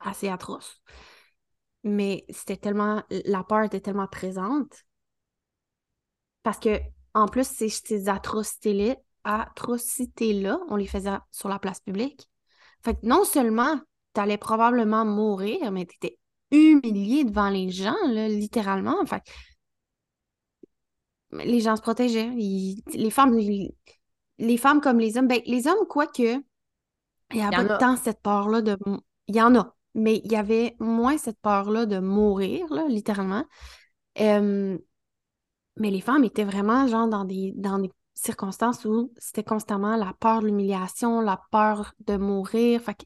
assez 0.00 0.28
atroce. 0.28 0.82
Mais 1.84 2.26
c'était 2.28 2.58
tellement. 2.58 3.02
La 3.24 3.44
peur 3.44 3.62
était 3.62 3.80
tellement 3.80 4.08
présente. 4.08 4.84
Parce 6.42 6.58
que, 6.58 6.78
en 7.14 7.28
plus, 7.28 7.48
ces, 7.48 7.70
ces 7.70 8.10
atrocités-là, 8.10 8.96
atrocités-là, 9.24 10.58
on 10.68 10.76
les 10.76 10.86
faisait 10.86 11.16
sur 11.30 11.48
la 11.48 11.58
place 11.58 11.80
publique. 11.80 12.28
Fait 12.84 12.92
que 12.92 13.06
non 13.06 13.24
seulement 13.24 13.80
tu 14.14 14.20
allais 14.20 14.36
probablement 14.36 15.06
mourir, 15.06 15.72
mais 15.72 15.86
tu 15.86 15.96
étais 15.96 16.18
humilié 16.50 17.24
devant 17.24 17.48
les 17.48 17.70
gens, 17.70 17.96
littéralement. 18.06 19.02
Fait 19.06 19.22
les 21.32 21.60
gens 21.60 21.76
se 21.76 21.82
protégeaient. 21.82 22.30
les 22.30 23.10
femmes, 23.10 23.36
les, 23.36 24.56
femmes 24.56 24.80
comme 24.80 24.98
les 24.98 25.18
hommes, 25.18 25.28
ben, 25.28 25.40
les 25.46 25.66
hommes, 25.66 25.86
quoique, 25.88 26.42
il 27.30 27.36
y 27.36 27.42
a 27.42 27.50
pas 27.50 27.64
de 27.64 27.78
temps 27.78 27.96
cette 27.96 28.20
peur-là 28.22 28.62
de. 28.62 28.76
Il 29.26 29.36
y 29.36 29.42
en 29.42 29.54
a, 29.54 29.74
mais 29.94 30.20
il 30.24 30.32
y 30.32 30.36
avait 30.36 30.74
moins 30.78 31.18
cette 31.18 31.38
peur-là 31.40 31.86
de 31.86 31.98
mourir, 31.98 32.66
littéralement. 32.88 33.44
mais 34.18 34.78
les 35.76 36.00
femmes 36.00 36.24
étaient 36.24 36.44
vraiment 36.44 36.86
genre 36.86 37.08
dans 37.08 37.24
des, 37.24 37.52
dans 37.56 37.78
des 37.78 37.90
circonstances 38.18 38.84
où 38.84 39.12
c'était 39.18 39.44
constamment 39.44 39.96
la 39.96 40.12
peur 40.18 40.40
de 40.40 40.46
l'humiliation, 40.46 41.20
la 41.20 41.40
peur 41.50 41.94
de 42.00 42.16
mourir. 42.16 42.80
Fait 42.82 43.04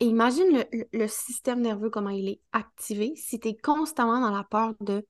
Et 0.00 0.06
imagine 0.06 0.64
le, 0.92 1.08
système 1.08 1.60
nerveux, 1.60 1.90
comment 1.90 2.10
il 2.10 2.28
est 2.28 2.40
activé 2.52 3.14
si 3.16 3.38
tu 3.38 3.48
es 3.48 3.56
constamment 3.56 4.20
dans 4.20 4.30
la 4.30 4.44
peur 4.44 4.74
de 4.80 5.06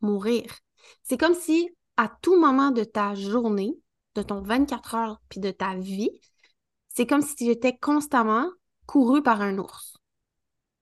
mourir. 0.00 0.44
C'est 1.02 1.18
comme 1.18 1.34
si 1.34 1.70
à 1.96 2.08
tout 2.22 2.38
moment 2.38 2.70
de 2.70 2.84
ta 2.84 3.14
journée, 3.14 3.76
de 4.14 4.22
ton 4.22 4.40
24 4.40 4.94
heures, 4.94 5.20
puis 5.28 5.40
de 5.40 5.50
ta 5.50 5.74
vie, 5.74 6.10
c'est 6.88 7.06
comme 7.06 7.22
si 7.22 7.34
tu 7.34 7.46
étais 7.46 7.76
constamment 7.76 8.48
couru 8.86 9.22
par 9.22 9.40
un 9.40 9.58
ours. 9.58 9.98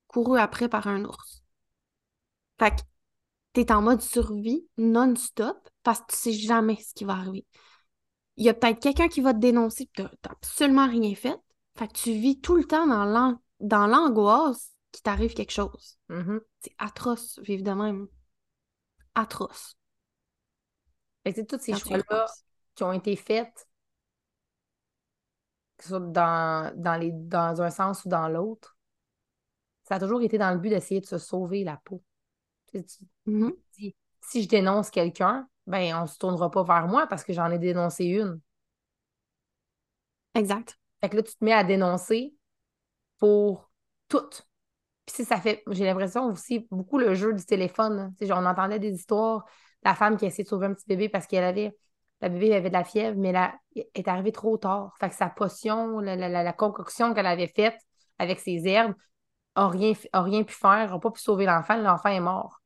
Couru 0.07 0.38
après 0.38 0.69
par 0.69 0.87
un 0.87 1.05
ours. 1.05 1.43
Fait 2.59 2.71
que 2.71 2.83
t'es 3.53 3.73
en 3.73 3.83
mode 3.83 4.00
survie 4.00 4.67
non-stop 4.79 5.57
parce 5.83 6.00
que 6.00 6.07
tu 6.11 6.17
sais 6.17 6.33
jamais 6.33 6.76
ce 6.76 6.95
qui 6.95 7.05
va 7.05 7.15
arriver. 7.15 7.47
Il 8.37 8.45
y 8.45 8.49
a 8.49 8.55
peut-être 8.55 8.81
quelqu'un 8.81 9.09
qui 9.09 9.21
va 9.21 9.33
te 9.33 9.38
dénoncer 9.38 9.88
tu 9.95 10.03
n'as 10.03 10.11
absolument 10.29 10.88
rien 10.88 11.15
fait. 11.15 11.37
Fait 11.76 11.88
que 11.88 11.95
tu 11.95 12.12
vis 12.12 12.41
tout 12.41 12.57
le 12.57 12.65
temps 12.65 12.87
dans 12.87 13.87
l'angoisse 13.87 14.73
qu'il 14.93 15.03
t'arrive 15.03 15.35
quelque 15.35 15.53
chose. 15.53 15.99
Mm-hmm. 16.11 16.41
C'est 16.61 16.75
atroce, 16.79 17.38
vivre 17.43 17.62
de 17.62 17.73
même. 17.73 18.09
Atroce. 19.15 19.76
C'est 21.35 21.47
tous 21.47 21.61
ces 21.61 21.75
choix-là 21.75 22.26
qui 22.75 22.85
ont 22.85 22.92
été 22.92 23.16
faits 23.16 23.66
dans, 25.90 26.73
dans, 26.76 26.97
les, 26.97 27.11
dans 27.12 27.61
un 27.62 27.71
sens 27.71 28.04
ou 28.04 28.09
dans 28.09 28.28
l'autre, 28.28 28.76
ça 29.85 29.97
a 29.97 30.00
toujours 30.00 30.23
été 30.23 30.38
dans 30.38 30.52
le 30.52 30.59
but 30.59 30.71
d'essayer 30.71 31.00
de 31.00 31.06
se 31.06 31.18
sauver 31.18 31.64
la 31.64 31.76
peau. 31.76 32.02
Mm-hmm. 32.75 33.52
si, 34.21 34.42
je 34.42 34.49
dénonce 34.49 34.90
quelqu'un, 34.90 35.49
ben 35.66 35.95
on 35.97 36.02
ne 36.02 36.06
se 36.06 36.18
tournera 36.18 36.50
pas 36.50 36.64
vers 36.64 36.87
moi 36.88 37.06
parce 37.06 37.25
que 37.25 37.33
j'en 37.33 37.50
ai 37.50 37.59
dénoncé 37.59 38.04
une. 38.04 38.40
Exact. 40.35 40.78
Fait 41.00 41.09
que 41.09 41.16
là, 41.16 41.23
tu 41.23 41.35
te 41.35 41.45
mets 41.45 41.52
à 41.52 41.64
dénoncer 41.64 42.35
pour 43.18 43.71
toutes. 44.09 44.47
Puis 45.06 45.16
si 45.16 45.25
ça 45.25 45.40
fait, 45.40 45.62
j'ai 45.71 45.85
l'impression 45.85 46.26
aussi 46.26 46.66
beaucoup 46.71 46.99
le 46.99 47.14
jeu 47.14 47.33
du 47.33 47.45
téléphone. 47.45 48.12
Genre, 48.21 48.38
on 48.40 48.47
entendait 48.47 48.78
des 48.78 48.92
histoires, 48.92 49.47
la 49.85 49.95
femme 49.95 50.16
qui 50.16 50.25
a 50.25 50.28
essayé 50.28 50.45
de 50.45 50.49
sauver 50.49 50.66
un 50.66 50.75
petit 50.75 50.86
bébé 50.86 51.08
parce 51.08 51.26
qu'elle 51.26 51.45
avait 51.45 51.76
la 52.21 52.28
bébé 52.28 52.54
avait 52.54 52.69
de 52.69 52.75
la 52.75 52.84
fièvre, 52.84 53.17
mais 53.19 53.28
elle 53.28 53.84
est 53.95 54.08
arrivée 54.08 54.32
trop 54.32 54.56
tard. 54.56 54.95
Fait 54.99 55.10
que 55.10 55.15
sa 55.15 55.28
potion, 55.28 56.00
la, 56.00 56.52
concoction 56.52 57.12
qu'elle 57.12 57.26
avait 57.26 57.47
faite 57.47 57.78
avec 58.19 58.41
ses 58.41 58.67
herbes, 58.67 58.95
n'a 59.54 59.69
rien, 59.69 59.93
rien 60.15 60.43
pu 60.43 60.54
faire, 60.54 60.91
n'a 60.91 60.99
pas 60.99 61.10
pu 61.10 61.21
sauver 61.21 61.45
l'enfant. 61.45 61.76
L'enfant 61.76 62.08
est 62.08 62.21
mort. 62.21 62.60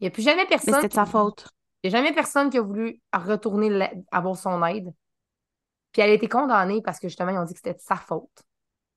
Il 0.00 0.04
n'y 0.04 0.08
a 0.08 0.10
plus 0.10 0.22
jamais 0.22 0.46
personne. 0.46 0.74
c'était 0.74 0.88
de 0.88 0.94
sa 0.94 1.06
faute. 1.06 1.48
Il 1.82 1.90
n'y 1.90 1.94
a 1.96 1.98
jamais 1.98 2.12
personne 2.12 2.50
qui 2.50 2.58
a 2.58 2.62
voulu 2.62 3.00
retourner 3.12 3.88
avoir 4.10 4.36
son 4.36 4.62
aide. 4.64 4.92
Puis 5.92 6.02
elle 6.02 6.10
a 6.10 6.14
été 6.14 6.28
condamnée 6.28 6.82
parce 6.82 6.98
que 6.98 7.08
justement, 7.08 7.30
ils 7.30 7.38
ont 7.38 7.44
dit 7.44 7.54
que 7.54 7.60
c'était 7.60 7.74
de 7.74 7.80
sa 7.80 7.96
faute. 7.96 8.42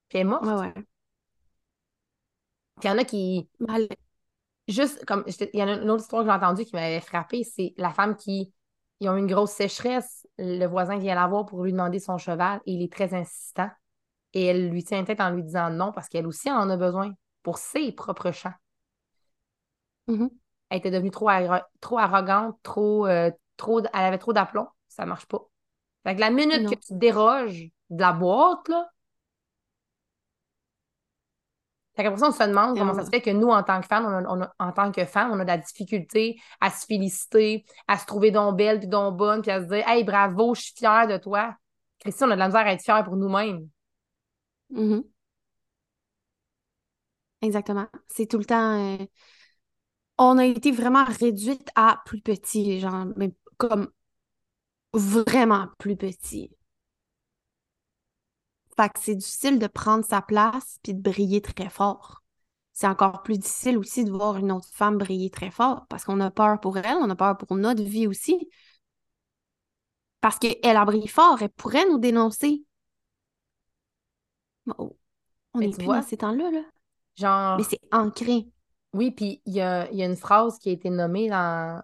Puis 0.09 0.17
elle 0.17 0.21
est 0.21 0.29
morte. 0.29 0.45
Ouais, 0.45 0.53
ouais. 0.53 0.73
Puis 0.73 0.85
il 2.83 2.87
y 2.87 2.89
en 2.89 2.97
a 2.97 3.03
qui. 3.03 3.49
Juste 4.69 5.03
comme. 5.05 5.25
Il 5.27 5.59
y 5.59 5.63
en 5.63 5.67
a 5.67 5.73
une 5.73 5.89
autre 5.89 6.03
histoire 6.03 6.21
que 6.21 6.29
j'ai 6.29 6.35
entendue 6.35 6.63
qui 6.63 6.75
m'avait 6.75 7.01
frappée, 7.01 7.43
c'est 7.43 7.73
la 7.77 7.91
femme 7.91 8.15
qui 8.15 8.53
ils 8.99 9.09
ont 9.09 9.17
une 9.17 9.27
grosse 9.27 9.51
sécheresse. 9.51 10.27
Le 10.37 10.65
voisin 10.65 10.97
vient 10.97 11.15
la 11.15 11.27
voir 11.27 11.45
pour 11.45 11.63
lui 11.63 11.71
demander 11.71 11.99
son 11.99 12.17
cheval 12.17 12.59
et 12.65 12.73
il 12.73 12.83
est 12.83 12.91
très 12.91 13.13
insistant. 13.13 13.69
Et 14.33 14.45
elle 14.45 14.69
lui 14.69 14.83
tient 14.83 15.03
tête 15.03 15.21
en 15.21 15.31
lui 15.31 15.43
disant 15.43 15.69
non 15.69 15.91
parce 15.91 16.07
qu'elle 16.07 16.27
aussi 16.27 16.51
en 16.51 16.69
a 16.69 16.77
besoin 16.77 17.13
pour 17.41 17.57
ses 17.57 17.91
propres 17.91 18.31
champs. 18.31 18.53
Mm-hmm. 20.07 20.29
Elle 20.69 20.77
était 20.77 20.91
devenue 20.91 21.11
trop, 21.11 21.29
trop 21.81 21.97
arrogante, 21.97 22.57
trop, 22.61 23.07
euh, 23.07 23.31
trop, 23.57 23.79
elle 23.79 23.89
avait 23.93 24.17
trop 24.17 24.33
d'aplomb. 24.33 24.67
Ça 24.87 25.05
marche 25.05 25.25
pas. 25.25 25.47
Fait 26.03 26.15
que 26.15 26.19
la 26.19 26.29
minute 26.29 26.69
que 26.69 26.75
tu 26.75 26.93
déroges 26.93 27.69
de 27.89 28.01
la 28.01 28.13
boîte, 28.13 28.67
là, 28.67 28.89
fait 31.99 32.03
qu'après 32.03 32.19
ça, 32.19 32.29
on 32.29 32.31
se 32.31 32.43
demande 32.43 32.77
comment 32.77 32.93
ça 32.93 33.03
se 33.03 33.09
fait 33.09 33.21
que 33.21 33.29
nous, 33.29 33.49
en 33.49 33.61
tant 33.61 33.81
que 33.81 33.87
femmes, 33.87 34.25
on 34.29 34.41
en 34.41 34.71
tant 34.71 34.91
que 34.91 35.03
femmes, 35.03 35.31
on 35.33 35.39
a 35.39 35.43
de 35.43 35.49
la 35.49 35.57
difficulté 35.57 36.39
à 36.61 36.69
se 36.69 36.85
féliciter, 36.85 37.65
à 37.89 37.97
se 37.97 38.05
trouver 38.05 38.31
donc 38.31 38.55
belle, 38.55 38.79
puis 38.79 38.87
donc 38.87 39.17
bonne, 39.17 39.41
puis 39.41 39.51
à 39.51 39.61
se 39.61 39.65
dire 39.65 39.83
Hey, 39.85 40.05
bravo, 40.05 40.55
je 40.55 40.61
suis 40.61 40.73
fière 40.77 41.07
de 41.07 41.17
toi. 41.17 41.55
Christy, 41.99 42.23
on 42.23 42.31
a 42.31 42.35
de 42.35 42.39
la 42.39 42.47
misère 42.47 42.65
à 42.65 42.71
être 42.71 42.81
fière 42.81 43.03
pour 43.03 43.17
nous-mêmes. 43.17 43.67
Mm-hmm. 44.73 45.03
Exactement. 47.41 47.87
C'est 48.07 48.27
tout 48.27 48.37
le 48.37 48.45
temps. 48.45 48.79
Euh, 48.79 49.05
on 50.17 50.37
a 50.37 50.45
été 50.45 50.71
vraiment 50.71 51.03
réduite 51.03 51.69
à 51.75 52.01
plus 52.05 52.21
petit, 52.21 52.79
genre, 52.79 53.07
mais 53.17 53.33
comme 53.57 53.89
vraiment 54.93 55.67
plus 55.77 55.97
petit. 55.97 56.49
Fait 58.79 58.87
que 58.87 58.99
c'est 59.01 59.15
difficile 59.15 59.59
de 59.59 59.67
prendre 59.67 60.05
sa 60.05 60.21
place 60.21 60.79
puis 60.83 60.93
de 60.93 61.01
briller 61.01 61.41
très 61.41 61.69
fort. 61.69 62.23
C'est 62.71 62.87
encore 62.87 63.23
plus 63.23 63.37
difficile 63.37 63.77
aussi 63.77 64.05
de 64.05 64.09
voir 64.09 64.37
une 64.37 64.53
autre 64.53 64.69
femme 64.71 64.97
briller 64.97 65.29
très 65.29 65.51
fort 65.51 65.85
parce 65.89 66.05
qu'on 66.05 66.21
a 66.21 66.31
peur 66.31 66.61
pour 66.61 66.77
elle, 66.77 66.95
on 66.95 67.09
a 67.09 67.15
peur 67.17 67.37
pour 67.37 67.57
notre 67.57 67.83
vie 67.83 68.07
aussi. 68.07 68.49
Parce 70.21 70.39
qu'elle 70.39 70.77
a 70.77 70.85
brillé 70.85 71.09
fort, 71.09 71.41
elle 71.41 71.49
pourrait 71.49 71.89
nous 71.89 71.97
dénoncer. 71.97 72.63
Oh, 74.77 74.95
on 75.53 75.59
est 75.59 75.75
plus 75.77 75.85
dans 75.85 76.01
ces 76.01 76.15
temps-là, 76.15 76.49
là. 76.49 76.61
Genre... 77.17 77.57
Mais 77.57 77.65
c'est 77.65 77.81
ancré. 77.91 78.47
Oui, 78.93 79.11
puis 79.11 79.41
il 79.45 79.55
y 79.55 79.59
a, 79.59 79.91
une 79.91 80.15
phrase 80.15 80.57
qui 80.57 80.69
a 80.69 80.71
été 80.71 80.89
nommée 80.89 81.27
dans, 81.27 81.83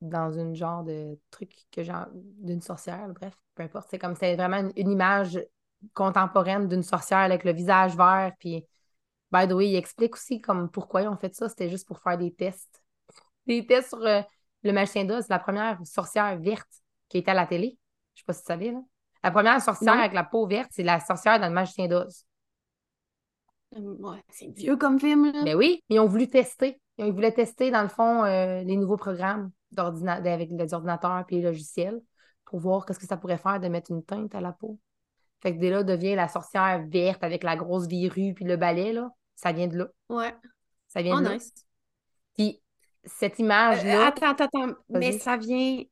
dans 0.00 0.32
une 0.32 0.56
genre 0.56 0.82
de 0.82 1.16
truc 1.30 1.54
que 1.70 1.84
genre 1.84 2.06
d'une 2.12 2.62
sorcière, 2.62 3.08
bref, 3.10 3.38
peu 3.54 3.62
importe. 3.62 3.86
C'est 3.92 3.98
comme 4.00 4.16
c'est 4.16 4.34
vraiment 4.34 4.68
une, 4.74 4.90
image 4.90 5.38
contemporaine 5.94 6.68
d'une 6.68 6.82
sorcière 6.82 7.18
avec 7.18 7.44
le 7.44 7.52
visage 7.52 7.96
vert. 7.96 8.32
Puis, 8.38 8.66
by 9.30 9.48
the 9.48 9.52
way, 9.52 9.70
il 9.70 9.76
explique 9.76 10.14
aussi 10.14 10.40
comme 10.40 10.70
pourquoi 10.70 11.02
ils 11.02 11.08
ont 11.08 11.16
fait 11.16 11.34
ça. 11.34 11.48
C'était 11.48 11.68
juste 11.68 11.86
pour 11.86 12.00
faire 12.00 12.18
des 12.18 12.32
tests. 12.32 12.82
Des 13.46 13.66
tests 13.66 13.88
sur 13.88 14.02
euh, 14.02 14.22
le 14.62 14.72
magicien 14.72 15.04
d'Oz. 15.04 15.28
La 15.28 15.38
première 15.38 15.78
sorcière 15.84 16.38
verte 16.38 16.70
qui 17.08 17.18
était 17.18 17.30
à 17.30 17.34
la 17.34 17.46
télé. 17.46 17.78
Je 18.14 18.20
sais 18.20 18.24
pas 18.26 18.32
si 18.32 18.40
tu 18.40 18.46
savais, 18.46 18.70
là. 18.70 18.80
La 19.24 19.30
première 19.30 19.60
sorcière 19.62 19.98
avec 19.98 20.14
la 20.14 20.24
peau 20.24 20.48
verte, 20.48 20.70
c'est 20.72 20.82
la 20.82 20.98
sorcière 20.98 21.38
dans 21.38 21.46
le 21.46 21.54
magicien 21.54 21.86
d'Oz. 21.86 22.26
Euh, 23.76 23.94
ouais, 24.00 24.22
c'est 24.28 24.48
vieux 24.48 24.76
comme 24.76 24.98
film, 24.98 25.30
là. 25.32 25.44
Ben 25.44 25.54
oui, 25.54 25.82
ils 25.88 26.00
ont 26.00 26.06
voulu 26.06 26.28
tester. 26.28 26.80
Ils 26.98 27.12
voulaient 27.12 27.32
tester, 27.32 27.70
dans 27.70 27.82
le 27.82 27.88
fond, 27.88 28.24
euh, 28.24 28.62
les 28.62 28.76
nouveaux 28.76 28.96
programmes 28.96 29.50
avec 29.76 30.50
les 30.50 30.74
ordinateurs 30.74 31.24
et 31.28 31.34
les 31.36 31.42
logiciels 31.42 32.00
pour 32.44 32.58
voir 32.58 32.84
qu'est-ce 32.84 32.98
que 32.98 33.06
ça 33.06 33.16
pourrait 33.16 33.38
faire 33.38 33.60
de 33.60 33.68
mettre 33.68 33.90
une 33.90 34.04
teinte 34.04 34.34
à 34.34 34.40
la 34.40 34.52
peau. 34.52 34.78
Fait 35.42 35.54
que 35.54 35.58
dès 35.58 35.70
là, 35.70 35.82
devient 35.82 36.14
la 36.14 36.28
sorcière 36.28 36.84
verte 36.88 37.24
avec 37.24 37.42
la 37.42 37.56
grosse 37.56 37.88
verrue 37.88 38.32
puis 38.34 38.44
le 38.44 38.56
balai, 38.56 38.92
là. 38.92 39.10
Ça 39.34 39.52
vient 39.52 39.66
de 39.66 39.76
là. 39.76 39.88
Ouais. 40.08 40.32
Ça 40.86 41.02
vient 41.02 41.20
de 41.20 41.26
oh, 41.26 41.30
là. 41.30 41.38
Puis 42.36 42.62
cette 43.04 43.38
image-là. 43.40 44.02
Euh, 44.02 44.06
attends, 44.06 44.30
attends, 44.30 44.44
attends. 44.44 44.74
Mais 44.88 45.18
ça 45.18 45.36
vient, 45.36 45.82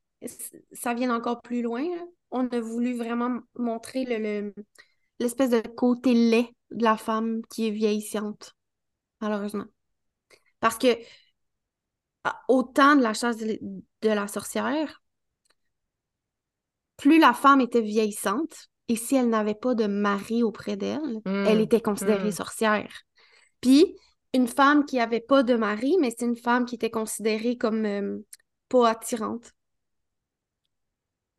ça 0.72 0.94
vient 0.94 1.14
encore 1.14 1.42
plus 1.42 1.62
loin. 1.62 1.84
On 2.30 2.46
a 2.46 2.60
voulu 2.60 2.94
vraiment 2.94 3.40
montrer 3.56 4.04
le, 4.04 4.54
l'espèce 5.18 5.50
de 5.50 5.60
côté 5.60 6.14
laid 6.14 6.46
de 6.70 6.84
la 6.84 6.96
femme 6.96 7.42
qui 7.50 7.66
est 7.66 7.72
vieillissante, 7.72 8.54
malheureusement. 9.20 9.66
Parce 10.60 10.78
que 10.78 10.96
au 12.46 12.62
temps 12.62 12.94
de 12.94 13.02
la 13.02 13.14
chasse 13.14 13.38
de, 13.38 13.58
de 14.02 14.08
la 14.08 14.28
sorcière, 14.28 15.02
plus 16.96 17.18
la 17.18 17.32
femme 17.32 17.60
était 17.60 17.80
vieillissante, 17.80 18.69
et 18.90 18.96
si 18.96 19.14
elle 19.14 19.28
n'avait 19.28 19.54
pas 19.54 19.76
de 19.76 19.86
mari 19.86 20.42
auprès 20.42 20.76
d'elle, 20.76 21.22
elle 21.24 21.58
hmm. 21.58 21.60
était 21.60 21.80
considérée 21.80 22.30
hmm. 22.30 22.32
sorcière. 22.32 23.02
Puis, 23.60 23.96
une 24.34 24.48
femme 24.48 24.84
qui 24.84 24.96
n'avait 24.96 25.20
pas 25.20 25.44
de 25.44 25.54
mari, 25.54 25.96
mais 26.00 26.10
c'est 26.10 26.26
une 26.26 26.36
femme 26.36 26.66
qui 26.66 26.74
était 26.74 26.90
considérée 26.90 27.56
comme 27.56 27.86
euh, 27.86 28.18
pas 28.68 28.90
attirante. 28.90 29.52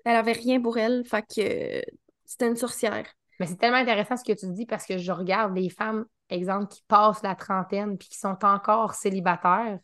Elle 0.05 0.15
avait 0.15 0.31
rien 0.31 0.61
pour 0.61 0.77
elle, 0.77 1.03
fait 1.03 1.23
que 1.23 1.91
c'était 2.23 2.47
une 2.47 2.55
sorcière. 2.55 3.05
Mais 3.41 3.47
c'est 3.47 3.57
tellement 3.57 3.79
intéressant 3.79 4.15
ce 4.15 4.23
que 4.23 4.31
tu 4.31 4.49
dis 4.53 4.65
parce 4.65 4.85
que 4.85 4.97
je 4.97 5.11
regarde 5.11 5.53
les 5.53 5.69
femmes, 5.69 6.05
exemple, 6.29 6.67
qui 6.67 6.83
passent 6.87 7.21
la 7.21 7.35
trentaine 7.35 7.97
puis 7.97 8.07
qui 8.07 8.17
sont 8.17 8.37
encore 8.43 8.93
célibataires. 8.93 9.77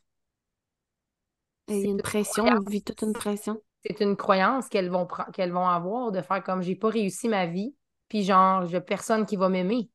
Il 1.68 1.80
y 1.80 1.88
a 1.88 1.90
une 1.90 2.02
pression, 2.02 2.46
on 2.46 2.70
vit 2.70 2.82
toute 2.82 3.02
une 3.02 3.12
pression. 3.12 3.62
C'est 3.88 4.02
une 4.04 4.18
croyance 4.18 4.68
qu'elles 4.68 4.90
vont, 4.90 5.08
qu'elles 5.34 5.52
vont 5.52 5.68
avoir 5.68 6.12
de 6.12 6.22
faire 6.22 6.44
comme 6.44 6.62
j'ai 6.62 6.76
pas 6.76 6.90
réussi 6.90 7.30
ma 7.30 7.46
vie, 7.46 7.74
puis 8.10 8.24
genre, 8.24 8.66
j'ai 8.66 8.82
personne 8.82 9.26
qui 9.26 9.38
va 9.38 9.50
m'aimer. 9.50 9.90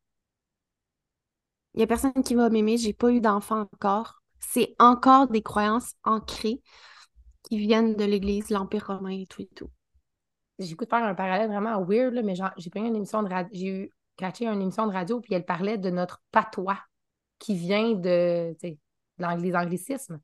Il 1.74 1.80
y 1.80 1.82
a 1.82 1.86
personne 1.86 2.22
qui 2.24 2.34
va 2.34 2.50
m'aimer, 2.50 2.76
j'ai 2.76 2.92
pas 2.92 3.10
eu 3.10 3.20
d'enfant 3.20 3.60
encore. 3.72 4.22
C'est 4.40 4.74
encore 4.78 5.28
des 5.28 5.42
croyances 5.42 5.94
ancrées 6.04 6.60
qui 7.42 7.58
viennent 7.58 7.94
de 7.94 8.04
l'Église, 8.04 8.50
l'Empire 8.50 8.86
romain 8.86 9.20
et 9.20 9.26
tout 9.26 9.42
et 9.42 9.50
tout. 9.54 9.70
J'écoute 10.58 10.90
faire 10.90 11.04
un 11.04 11.14
parallèle 11.14 11.48
vraiment 11.48 11.82
weird, 11.82 12.14
mais 12.24 12.34
j'ai 12.34 12.70
pris 12.70 12.80
une 12.80 12.96
émission 12.96 13.22
de 13.22 13.28
radio, 13.28 13.50
j'ai 13.52 13.68
eu 13.68 13.92
catché 14.16 14.46
une 14.46 14.60
émission 14.60 14.86
de 14.86 14.92
radio, 14.92 15.20
puis 15.20 15.34
elle 15.34 15.44
parlait 15.44 15.78
de 15.78 15.90
notre 15.90 16.22
patois 16.30 16.78
qui 17.38 17.56
vient 17.56 17.92
de, 17.92 18.54
les 19.18 19.56
anglicismes. 19.56 20.20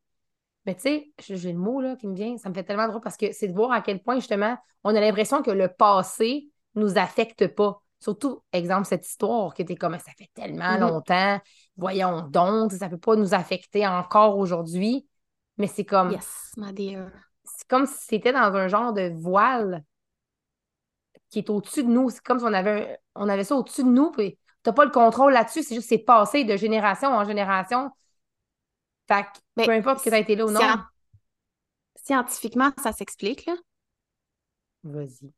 Mais 0.68 0.74
tu 0.74 0.82
sais, 0.82 1.10
j'ai 1.18 1.52
le 1.54 1.58
mot 1.58 1.80
là, 1.80 1.96
qui 1.96 2.06
me 2.06 2.14
vient, 2.14 2.36
ça 2.36 2.50
me 2.50 2.54
fait 2.54 2.62
tellement 2.62 2.86
drôle 2.88 3.00
parce 3.00 3.16
que 3.16 3.32
c'est 3.32 3.48
de 3.48 3.54
voir 3.54 3.72
à 3.72 3.80
quel 3.80 4.02
point, 4.02 4.16
justement, 4.16 4.54
on 4.84 4.94
a 4.94 5.00
l'impression 5.00 5.40
que 5.40 5.50
le 5.50 5.68
passé 5.68 6.50
nous 6.74 6.98
affecte 6.98 7.46
pas. 7.54 7.80
Surtout, 8.00 8.42
exemple, 8.52 8.84
cette 8.84 9.08
histoire 9.08 9.54
qui 9.54 9.62
était 9.62 9.76
comme 9.76 9.94
ça 9.98 10.12
fait 10.18 10.28
tellement 10.34 10.74
mm-hmm. 10.74 10.80
longtemps, 10.80 11.40
voyons 11.78 12.20
donc, 12.28 12.72
ça 12.72 12.84
ne 12.84 12.90
peut 12.90 12.98
pas 12.98 13.16
nous 13.16 13.32
affecter 13.32 13.86
encore 13.86 14.36
aujourd'hui. 14.36 15.08
Mais 15.56 15.68
c'est 15.68 15.86
comme. 15.86 16.10
Yes, 16.10 16.52
my 16.58 16.70
dear. 16.74 17.12
C'est 17.44 17.66
comme 17.66 17.86
si 17.86 18.04
c'était 18.06 18.34
dans 18.34 18.54
un 18.54 18.68
genre 18.68 18.92
de 18.92 19.10
voile 19.18 19.82
qui 21.30 21.38
est 21.38 21.48
au-dessus 21.48 21.82
de 21.82 21.88
nous. 21.88 22.10
C'est 22.10 22.22
comme 22.22 22.40
si 22.40 22.44
on 22.44 22.52
avait, 22.52 22.98
on 23.14 23.30
avait 23.30 23.44
ça 23.44 23.56
au-dessus 23.56 23.84
de 23.84 23.88
nous, 23.88 24.10
puis 24.10 24.32
tu 24.32 24.68
n'as 24.68 24.74
pas 24.74 24.84
le 24.84 24.90
contrôle 24.90 25.32
là-dessus. 25.32 25.62
C'est 25.62 25.76
juste 25.76 25.88
c'est 25.88 25.96
passé 25.96 26.44
de 26.44 26.58
génération 26.58 27.08
en 27.08 27.24
génération. 27.24 27.90
Fait 29.08 29.22
que, 29.22 29.28
ben, 29.56 29.66
peu 29.66 29.72
importe 29.72 30.04
que 30.04 30.10
tu 30.10 30.14
as 30.14 30.18
été 30.18 30.36
là 30.36 30.46
ou 30.46 30.50
non. 30.50 30.60
Scientifiquement, 32.04 32.70
ça 32.82 32.92
s'explique, 32.92 33.46
là. 33.46 33.54
Vas-y. 34.84 35.32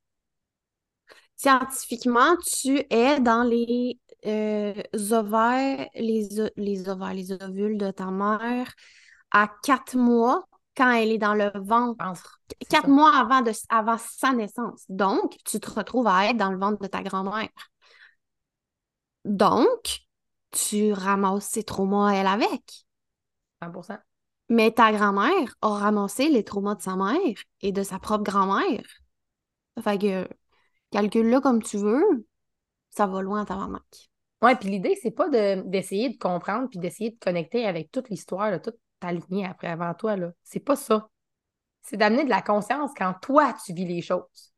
Scientifiquement, 1.36 2.36
tu 2.36 2.84
es 2.90 3.18
dans 3.20 3.42
les 3.42 3.98
euh, 4.26 4.74
ovaires, 5.10 5.88
les, 5.94 6.28
les 6.56 6.88
ovaires, 6.88 7.14
les 7.14 7.32
ovules 7.32 7.78
de 7.78 7.90
ta 7.90 8.10
mère 8.10 8.72
à 9.30 9.48
quatre 9.62 9.96
mois 9.96 10.46
quand 10.76 10.90
elle 10.90 11.10
est 11.10 11.18
dans 11.18 11.34
le 11.34 11.50
ventre. 11.54 12.40
Quatre 12.68 12.88
mois 12.88 13.16
avant, 13.16 13.40
de, 13.40 13.52
avant 13.70 13.96
sa 13.98 14.32
naissance. 14.32 14.84
Donc, 14.88 15.36
tu 15.44 15.60
te 15.60 15.70
retrouves 15.70 16.06
à 16.06 16.26
être 16.26 16.36
dans 16.36 16.50
le 16.52 16.58
ventre 16.58 16.78
de 16.80 16.86
ta 16.86 17.02
grand-mère. 17.02 17.48
Donc, 19.24 20.00
tu 20.50 20.92
ramasses 20.92 21.46
ses 21.46 21.64
traumas 21.64 22.12
elle 22.12 22.26
avec. 22.26 22.86
100% 23.62 23.98
Mais 24.48 24.72
ta 24.72 24.92
grand-mère 24.92 25.54
a 25.62 25.68
ramassé 25.68 26.28
les 26.28 26.44
traumas 26.44 26.74
de 26.74 26.82
sa 26.82 26.96
mère 26.96 27.36
et 27.60 27.72
de 27.72 27.82
sa 27.82 27.98
propre 27.98 28.24
grand-mère. 28.24 28.84
Fait 29.82 29.98
que, 29.98 30.28
calcule-le 30.90 31.40
comme 31.40 31.62
tu 31.62 31.78
veux, 31.78 32.26
ça 32.90 33.06
va 33.06 33.22
loin 33.22 33.42
à 33.42 33.44
ta 33.44 33.56
maman. 33.56 33.80
Ouais, 34.42 34.56
puis 34.56 34.70
l'idée, 34.70 34.98
c'est 35.00 35.10
pas 35.10 35.28
d'essayer 35.28 36.10
de, 36.10 36.18
comprendre 36.18 36.68
puis 36.68 36.78
d'essayer 36.78 37.10
de 37.10 37.18
connecter 37.18 37.66
avec 37.66 37.90
toute 37.90 38.08
l'histoire, 38.08 38.60
toute 38.60 38.78
ta 38.98 39.12
lignée 39.12 39.46
après, 39.46 39.68
avant 39.68 39.94
toi. 39.94 40.16
C'est 40.42 40.60
pas 40.60 40.76
ça. 40.76 41.08
C'est 41.82 41.96
d'amener 41.96 42.24
de 42.24 42.30
la 42.30 42.42
conscience 42.42 42.90
quand 42.96 43.14
toi, 43.22 43.54
tu 43.64 43.72
vis 43.72 43.86
les 43.86 44.02
choses. 44.02 44.52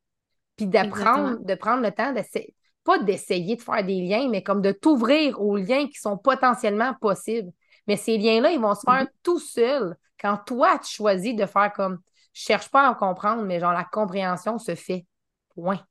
Puis 0.56 0.66
d'apprendre, 0.66 1.38
de 1.44 1.54
prendre 1.54 1.82
le 1.82 1.90
temps 1.92 2.12
d'essayer, 2.12 2.54
pas 2.84 2.98
d'essayer 2.98 3.56
de 3.56 3.62
faire 3.62 3.84
des 3.84 4.00
liens, 4.02 4.28
mais 4.28 4.42
comme 4.42 4.62
de 4.62 4.72
t'ouvrir 4.72 5.40
aux 5.40 5.56
liens 5.56 5.86
qui 5.88 5.98
sont 5.98 6.18
potentiellement 6.18 6.94
possibles. 7.00 7.50
Mais 7.86 7.96
ces 7.96 8.18
liens-là, 8.18 8.52
ils 8.52 8.60
vont 8.60 8.74
se 8.74 8.82
faire 8.82 9.04
mm-hmm. 9.04 9.22
tout 9.22 9.38
seuls 9.38 9.96
quand 10.20 10.38
toi, 10.46 10.78
tu 10.78 10.94
choisis 10.94 11.34
de 11.34 11.46
faire 11.46 11.72
comme 11.72 11.98
je 12.32 12.42
cherche 12.42 12.70
pas 12.70 12.88
à 12.88 12.94
comprendre, 12.94 13.42
mais 13.42 13.60
genre 13.60 13.72
la 13.72 13.84
compréhension 13.84 14.58
se 14.58 14.74
fait. 14.74 15.06
Point. 15.54 15.84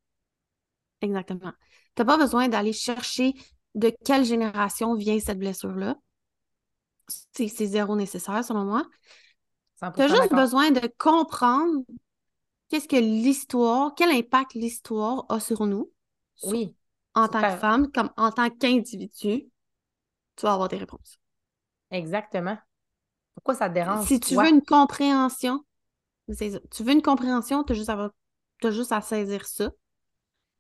Exactement. 1.02 1.52
Tu 1.96 2.02
n'as 2.02 2.06
pas 2.06 2.18
besoin 2.18 2.48
d'aller 2.48 2.74
chercher 2.74 3.34
de 3.76 3.94
quelle 4.04 4.26
génération 4.26 4.96
vient 4.96 5.20
cette 5.20 5.38
blessure-là. 5.38 5.96
C'est 7.08 7.48
zéro 7.48 7.96
nécessaire, 7.96 8.44
selon 8.44 8.64
moi. 8.64 8.86
Tu 9.96 10.02
as 10.02 10.08
juste 10.08 10.34
besoin 10.34 10.72
de 10.72 10.90
comprendre 10.98 11.84
qu'est-ce 12.70 12.88
que 12.88 12.96
l'histoire, 12.96 13.94
quel 13.96 14.12
impact 14.12 14.54
l'histoire 14.54 15.26
a 15.30 15.40
sur 15.40 15.66
nous. 15.66 15.92
Oui. 16.44 16.76
En 17.14 17.28
tant 17.28 17.42
que 17.42 17.58
femme, 17.58 17.92
comme 17.92 18.10
en 18.16 18.32
tant 18.32 18.50
qu'individu, 18.50 19.46
tu 20.36 20.44
vas 20.44 20.54
avoir 20.54 20.70
des 20.70 20.78
réponses. 20.78 21.21
Exactement. 21.92 22.58
Pourquoi 23.36 23.56
ça 23.56 23.70
te 23.70 23.74
dérange? 23.74 24.06
Si 24.06 24.20
tu 24.20 24.36
veux 24.36 24.48
une 24.48 24.64
compréhension, 24.64 25.64
tu 26.28 26.84
veux 26.84 26.92
une 26.92 27.02
compréhension, 27.02 27.64
tu 27.64 27.74
as, 27.74 28.10
as, 28.64 28.72
juste 28.72 28.92
à 28.92 29.02
saisir 29.02 29.46
ça. 29.46 29.72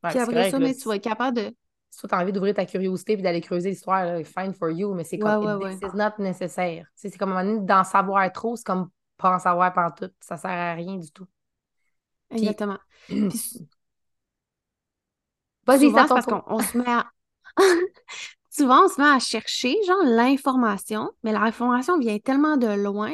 Puis 0.04 0.20
après 0.20 0.52
ça, 0.52 0.60
mais 0.60 0.76
tu 0.76 0.88
vas 0.88 0.96
être 0.96 1.04
capable 1.04 1.38
de. 1.38 1.56
Si 1.89 2.08
tu 2.08 2.15
as 2.15 2.20
envie 2.20 2.32
d'ouvrir 2.32 2.54
ta 2.56 2.65
curiosité 2.65 3.13
et 3.13 3.17
d'aller 3.17 3.41
creuser 3.41 3.72
l'histoire, 3.72 4.24
fine 4.26 4.54
for 4.54 4.70
you, 4.70 4.94
mais 4.94 5.04
c'est 5.04 5.20
comme 5.20 5.44
ouais, 5.62 5.76
this 5.78 5.82
is 5.82 5.96
not 5.96 6.12
necessaire. 6.20 6.86
C'est 6.96 7.15
comme 7.17 7.34
un 7.34 7.44
moment 7.44 7.62
d'en 7.62 7.84
savoir 7.84 8.32
trop, 8.32 8.56
c'est 8.56 8.65
comme 8.65 8.89
pas 9.17 9.36
en 9.36 9.39
savoir 9.39 9.74
pas 9.74 9.91
tout. 9.91 10.10
Ça 10.22 10.38
sert 10.38 10.52
à 10.52 10.74
rien 10.74 10.96
du 10.96 11.12
tout. 11.12 11.28
Exactement. 12.30 12.78
Vas-y, 15.67 15.91
ça 15.91 16.06
parce 16.08 16.26
qu'on 16.26 16.60
se 16.60 16.78
met 16.78 16.88
à. 16.88 17.12
Souvent, 18.52 18.84
on 18.86 18.88
se 18.90 19.00
met 19.00 19.08
à 19.08 19.20
chercher, 19.20 19.78
genre, 19.88 20.04
l'information, 20.04 21.10
mais 21.24 21.32
l'information 21.32 21.98
vient 21.98 22.20
tellement 22.20 22.58
de 22.58 22.68
loin. 22.68 23.14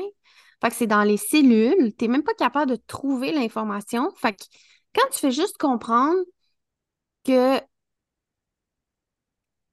Fait 0.61 0.69
que 0.69 0.75
c'est 0.75 0.87
dans 0.87 1.03
les 1.03 1.17
cellules, 1.17 1.95
tu 1.95 2.05
n'es 2.05 2.11
même 2.11 2.23
pas 2.23 2.33
capable 2.33 2.71
de 2.71 2.75
trouver 2.87 3.31
l'information. 3.31 4.11
Fait 4.15 4.33
que 4.33 4.43
quand 4.95 5.07
tu 5.11 5.19
fais 5.19 5.31
juste 5.31 5.57
comprendre 5.59 6.17
que 7.23 7.61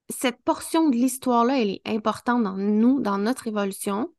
cette 0.09 0.39
portion 0.43 0.89
de 0.89 0.95
l'histoire-là, 0.95 1.59
elle 1.59 1.71
est 1.71 1.81
importante 1.87 2.43
dans 2.43 2.57
nous, 2.57 3.01
dans 3.01 3.17
notre 3.17 3.47
évolution, 3.47 4.13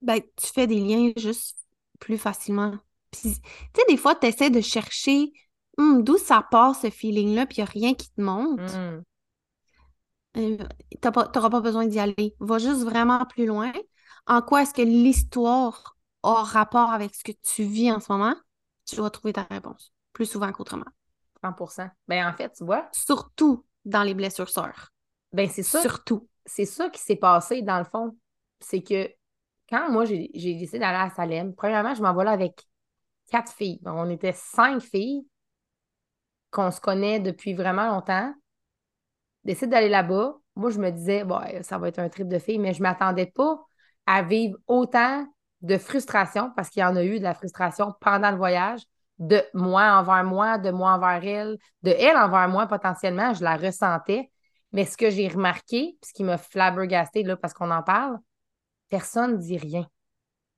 ben, 0.00 0.20
tu 0.36 0.46
fais 0.46 0.68
des 0.68 0.78
liens 0.78 1.10
juste 1.16 1.58
plus 1.98 2.18
facilement. 2.18 2.78
tu 3.10 3.30
sais, 3.30 3.40
des 3.88 3.96
fois, 3.96 4.14
tu 4.14 4.28
essaies 4.28 4.50
de 4.50 4.60
chercher 4.60 5.32
hum, 5.76 6.04
d'où 6.04 6.18
ça 6.18 6.46
part 6.48 6.76
ce 6.76 6.88
feeling-là, 6.88 7.46
puis 7.46 7.56
il 7.56 7.60
n'y 7.62 7.68
a 7.68 7.70
rien 7.72 7.94
qui 7.94 8.10
te 8.10 8.20
montre. 8.20 8.62
Mmh. 8.62 9.02
Euh, 10.36 10.56
tu 10.90 11.08
n'auras 11.08 11.50
pas 11.50 11.60
besoin 11.60 11.86
d'y 11.86 11.98
aller. 11.98 12.34
Va 12.40 12.58
juste 12.58 12.82
vraiment 12.82 13.24
plus 13.24 13.46
loin. 13.46 13.72
En 14.26 14.42
quoi 14.42 14.62
est-ce 14.62 14.74
que 14.74 14.82
l'histoire 14.82 15.96
a 16.22 16.42
rapport 16.42 16.90
avec 16.90 17.14
ce 17.14 17.24
que 17.24 17.32
tu 17.32 17.62
vis 17.64 17.90
en 17.92 18.00
ce 18.00 18.10
moment? 18.12 18.34
Tu 18.84 18.96
vas 18.96 19.10
trouver 19.10 19.32
ta 19.32 19.42
réponse 19.42 19.92
plus 20.12 20.26
souvent 20.26 20.50
qu'autrement. 20.50 20.86
100% 21.42 21.90
Ben, 22.08 22.26
en 22.26 22.32
fait, 22.32 22.50
tu 22.56 22.64
vois. 22.64 22.88
Surtout 22.92 23.64
dans 23.84 24.02
les 24.02 24.14
blessures 24.14 24.48
sœurs. 24.48 24.92
Ben, 25.32 25.48
c'est 25.48 25.62
ça. 25.62 25.82
Surtout. 25.82 26.28
C'est 26.46 26.64
ça 26.64 26.88
qui 26.88 27.00
s'est 27.00 27.16
passé, 27.16 27.62
dans 27.62 27.78
le 27.78 27.84
fond. 27.84 28.16
C'est 28.60 28.82
que 28.82 29.10
quand 29.68 29.90
moi, 29.90 30.04
j'ai 30.06 30.30
décidé 30.32 30.78
d'aller 30.78 30.98
à 30.98 31.10
Salem, 31.10 31.54
premièrement, 31.54 31.94
je 31.94 32.02
m'envolais 32.02 32.30
avec 32.30 32.66
quatre 33.30 33.52
filles. 33.52 33.80
on 33.84 34.08
était 34.08 34.32
cinq 34.32 34.80
filles 34.80 35.26
qu'on 36.50 36.70
se 36.70 36.80
connaît 36.80 37.20
depuis 37.20 37.54
vraiment 37.54 37.88
longtemps. 37.88 38.32
Décide 39.46 39.70
d'aller 39.70 39.88
là-bas. 39.88 40.34
Moi, 40.56 40.70
je 40.70 40.80
me 40.80 40.90
disais, 40.90 41.22
bon, 41.22 41.38
ça 41.62 41.78
va 41.78 41.86
être 41.86 42.00
un 42.00 42.08
trip 42.08 42.26
de 42.26 42.38
filles, 42.40 42.58
mais 42.58 42.74
je 42.74 42.80
ne 42.80 42.82
m'attendais 42.82 43.26
pas 43.26 43.60
à 44.04 44.24
vivre 44.24 44.58
autant 44.66 45.24
de 45.62 45.78
frustration, 45.78 46.50
parce 46.56 46.68
qu'il 46.68 46.80
y 46.80 46.84
en 46.84 46.96
a 46.96 47.04
eu 47.04 47.18
de 47.18 47.22
la 47.22 47.32
frustration 47.32 47.94
pendant 48.00 48.32
le 48.32 48.36
voyage, 48.36 48.82
de 49.20 49.40
moi 49.54 49.98
envers 49.98 50.24
moi, 50.24 50.58
de 50.58 50.70
moi 50.72 50.94
envers 50.94 51.24
elle, 51.24 51.58
de 51.82 51.90
elle 51.90 52.16
envers 52.16 52.48
moi 52.48 52.66
potentiellement, 52.66 53.34
je 53.34 53.44
la 53.44 53.56
ressentais. 53.56 54.32
Mais 54.72 54.84
ce 54.84 54.96
que 54.96 55.10
j'ai 55.10 55.28
remarqué, 55.28 55.96
ce 56.04 56.12
qui 56.12 56.24
m'a 56.24 56.38
flabbergasté 56.38 57.22
là, 57.22 57.36
parce 57.36 57.54
qu'on 57.54 57.70
en 57.70 57.84
parle, 57.84 58.18
personne 58.88 59.34
ne 59.34 59.36
dit 59.38 59.58
rien. 59.58 59.86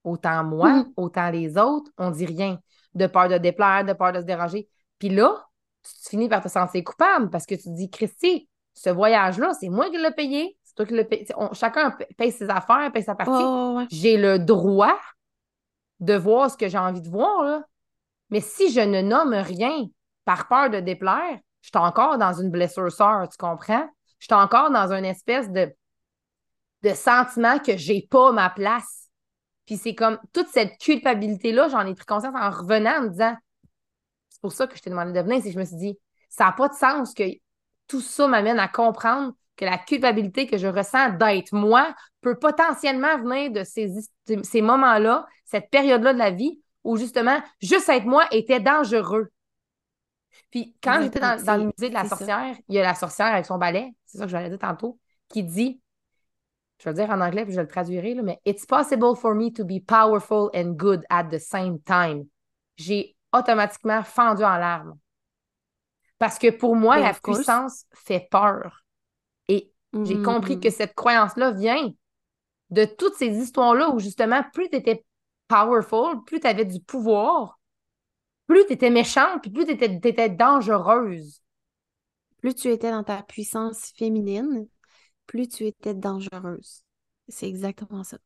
Autant 0.03 0.44
moi, 0.44 0.70
mm-hmm. 0.70 0.92
autant 0.96 1.31
les 1.31 1.59
autres, 1.59 1.90
on 1.98 2.11
dit 2.11 2.24
rien. 2.24 2.59
De 2.94 3.07
peur 3.07 3.29
de 3.29 3.37
déplaire, 3.37 3.85
de 3.85 3.92
peur 3.92 4.12
de 4.12 4.20
se 4.20 4.24
déranger. 4.24 4.66
Puis 4.98 5.11
là, 5.11 5.46
tu 5.83 6.09
finis 6.09 6.29
par 6.31 6.42
te 6.42 6.48
sentir 6.48 6.83
coupable 6.85 7.29
parce 7.29 7.44
que 7.44 7.55
tu 7.55 7.64
te 7.64 7.74
dis, 7.74 7.90
Christy, 7.90 8.48
ce 8.79 8.91
voyage-là, 8.91 9.53
c'est 9.55 9.69
moi 9.69 9.91
qui 9.91 9.99
l'ai 9.99 10.11
payé, 10.12 10.57
c'est 10.62 10.75
toi 10.75 10.87
qui 10.87 10.95
l'as 10.95 11.05
payé. 11.05 11.27
chacun 11.53 11.97
paye 12.17 12.31
ses 12.31 12.49
affaires, 12.49 12.91
paye 12.93 13.03
sa 13.03 13.14
partie. 13.14 13.88
J'ai 13.91 14.17
le 14.17 14.38
droit 14.38 14.99
de 16.01 16.14
voir 16.14 16.51
ce 16.51 16.57
que 16.57 16.69
j'ai 16.69 16.79
envie 16.79 17.03
de 17.03 17.09
voir. 17.09 17.43
Là. 17.43 17.64
Mais 18.31 18.41
si 18.41 18.71
je 18.71 18.81
ne 18.81 19.03
nomme 19.03 19.35
rien 19.35 19.87
par 20.25 20.47
peur 20.47 20.71
de 20.71 20.79
déplaire, 20.79 21.38
je 21.61 21.69
suis 21.69 21.79
encore 21.79 22.19
dans 22.19 22.33
une 22.33 22.51
blessure 22.51 22.93
sœur, 22.93 23.29
tu 23.29 23.37
comprends? 23.37 23.88
Je 24.21 24.27
suis 24.27 24.35
encore 24.35 24.71
dans 24.71 24.93
une 24.93 25.05
espèce 25.05 25.51
de, 25.51 25.73
de 26.83 26.91
sentiment 26.91 27.59
que 27.59 27.77
j'ai 27.77 28.07
pas 28.09 28.31
ma 28.31 28.49
place. 28.49 29.09
Puis 29.67 29.77
c'est 29.77 29.95
comme 29.95 30.19
toute 30.33 30.49
cette 30.49 30.79
culpabilité-là, 30.79 31.69
j'en 31.69 31.85
ai 31.85 31.95
pris 31.95 32.07
conscience 32.07 32.35
en 32.35 32.51
revenant 32.51 32.99
en 32.99 33.03
me 33.03 33.09
disant 33.09 33.37
c'est 34.29 34.41
pour 34.41 34.53
ça 34.53 34.69
que 34.69 34.77
je 34.77 34.83
t'ai 34.83 34.91
demandé 34.91 35.12
de 35.12 35.21
venir, 35.21 35.43
c'est 35.43 35.49
que 35.49 35.55
je 35.55 35.59
me 35.59 35.64
suis 35.64 35.77
dit, 35.77 35.99
ça 36.29 36.45
n'a 36.45 36.53
pas 36.53 36.69
de 36.69 36.75
sens 36.75 37.12
que 37.12 37.25
tout 37.88 38.01
ça 38.01 38.29
m'amène 38.29 38.59
à 38.59 38.68
comprendre 38.68 39.33
que 39.57 39.64
la 39.64 39.79
culpabilité 39.79 40.46
que 40.46 40.57
je 40.57 40.68
ressens 40.68 41.11
d'être 41.14 41.53
moi 41.53 41.94
peut 42.20 42.38
potentiellement 42.38 43.18
venir 43.18 43.51
de 43.51 43.64
ces, 43.64 43.92
ces 44.42 44.62
moments-là, 44.62 45.27
cette 45.44 45.70
période-là 45.70 46.12
de 46.12 46.18
la 46.18 46.31
vie 46.31 46.61
où 46.85 46.96
justement, 46.96 47.38
juste 47.61 47.88
être 47.88 48.07
moi 48.07 48.27
était 48.31 48.61
dangereux. 48.61 49.31
Puis 50.51 50.77
quand 50.83 51.03
j'étais 51.03 51.20
dans, 51.20 51.57
le 51.57 51.64
musée 51.64 51.88
de 51.88 51.94
la 51.94 52.09
sorcière, 52.09 52.57
il 52.68 52.74
y 52.74 52.79
a 52.79 52.83
la 52.83 52.94
sorcière 52.94 53.27
avec 53.27 53.46
son 53.46 53.59
balai, 53.59 53.94
c'est 54.07 54.18
ça 54.18 54.24
que 54.24 54.31
j'allais 54.31 54.48
dire 54.48 54.59
tantôt, 54.59 54.98
qui 55.29 55.42
dit, 55.42 55.81
je 56.79 56.85
vais 56.85 56.92
le 56.92 56.96
dire 56.96 57.11
en 57.11 57.20
anglais 57.20 57.44
puis 57.44 57.53
je 57.53 57.61
le 57.61 57.66
traduirai, 57.66 58.14
là, 58.14 58.22
mais 58.22 58.40
It's 58.46 58.64
possible 58.64 59.16
for 59.16 59.35
me 59.35 59.53
to 59.53 59.64
be 59.64 59.85
powerful 59.85 60.51
and 60.55 60.77
good 60.77 61.05
at 61.11 61.24
the 61.24 61.38
same 61.38 61.81
time. 61.81 62.27
J'ai 62.77 63.16
automatiquement 63.33 64.03
fendu 64.03 64.44
en 64.44 64.57
larmes. 64.57 64.96
Parce 66.18 66.38
que 66.38 66.50
pour 66.50 66.74
moi, 66.74 66.98
la 66.98 67.14
puissance 67.14 67.85
fait 67.94 68.28
peur. 68.31 68.85
Et 69.48 69.72
j'ai 69.92 70.16
mm-hmm, 70.16 70.22
compris 70.22 70.61
que 70.61 70.70
cette 70.70 70.94
croyance-là 70.94 71.52
vient 71.52 71.92
de 72.70 72.85
toutes 72.85 73.14
ces 73.14 73.28
histoires-là 73.28 73.90
où 73.90 73.98
justement, 73.98 74.42
plus 74.52 74.68
tu 74.68 74.76
étais 74.76 75.04
powerful, 75.46 76.22
plus 76.24 76.40
tu 76.40 76.46
avais 76.46 76.64
du 76.64 76.81
pouvoir, 76.81 77.59
plus 78.46 78.66
tu 78.66 78.72
étais 78.72 78.90
méchante, 78.90 79.42
puis 79.42 79.50
plus 79.50 79.64
tu 79.64 79.72
étais, 79.72 80.28
dangereuse. 80.28 81.42
Plus 82.38 82.54
tu 82.54 82.68
étais 82.68 82.90
dans 82.90 83.04
ta 83.04 83.22
puissance 83.22 83.92
féminine, 83.96 84.68
plus 85.26 85.48
tu 85.48 85.66
étais 85.66 85.94
dangereuse. 85.94 86.83
C'est 87.28 87.48
exactement 87.48 88.04
ça. 88.04 88.18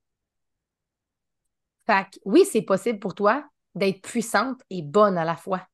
Fait 1.86 2.04
que 2.04 2.18
oui, 2.24 2.44
c'est 2.44 2.62
possible 2.62 2.98
pour 2.98 3.14
toi 3.14 3.44
d'être 3.74 4.02
puissante 4.02 4.60
et 4.70 4.82
bonne 4.82 5.18
à 5.18 5.24
la 5.24 5.36
fois. 5.36 5.66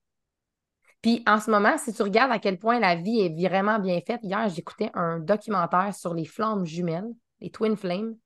Puis 1.03 1.23
en 1.27 1.39
ce 1.39 1.51
moment, 1.51 1.79
si 1.79 1.93
tu 1.93 2.03
regardes 2.03 2.33
à 2.33 2.39
quel 2.39 2.59
point 2.59 2.81
la 2.81 2.97
vie 2.97 3.21
est 3.21 3.49
vraiment 3.49 3.79
bien 3.79 4.01
faite, 4.01 4.21
hier, 4.23 4.49
j'écoutais 4.49 4.91
un 4.95 5.21
documentaire 5.21 5.95
sur 5.95 6.13
les 6.13 6.25
flammes 6.25 6.65
jumelles, 6.65 7.13
les 7.41 7.51
Twin 7.51 7.77
Flames. 7.77 8.17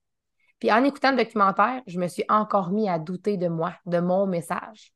Puis 0.58 0.72
en 0.72 0.82
écoutant 0.84 1.10
le 1.10 1.18
documentaire, 1.18 1.82
je 1.86 1.98
me 1.98 2.08
suis 2.08 2.24
encore 2.28 2.70
mis 2.70 2.88
à 2.88 2.98
douter 2.98 3.36
de 3.36 3.48
moi, 3.48 3.74
de 3.84 3.98
mon 3.98 4.26
message. 4.26 4.92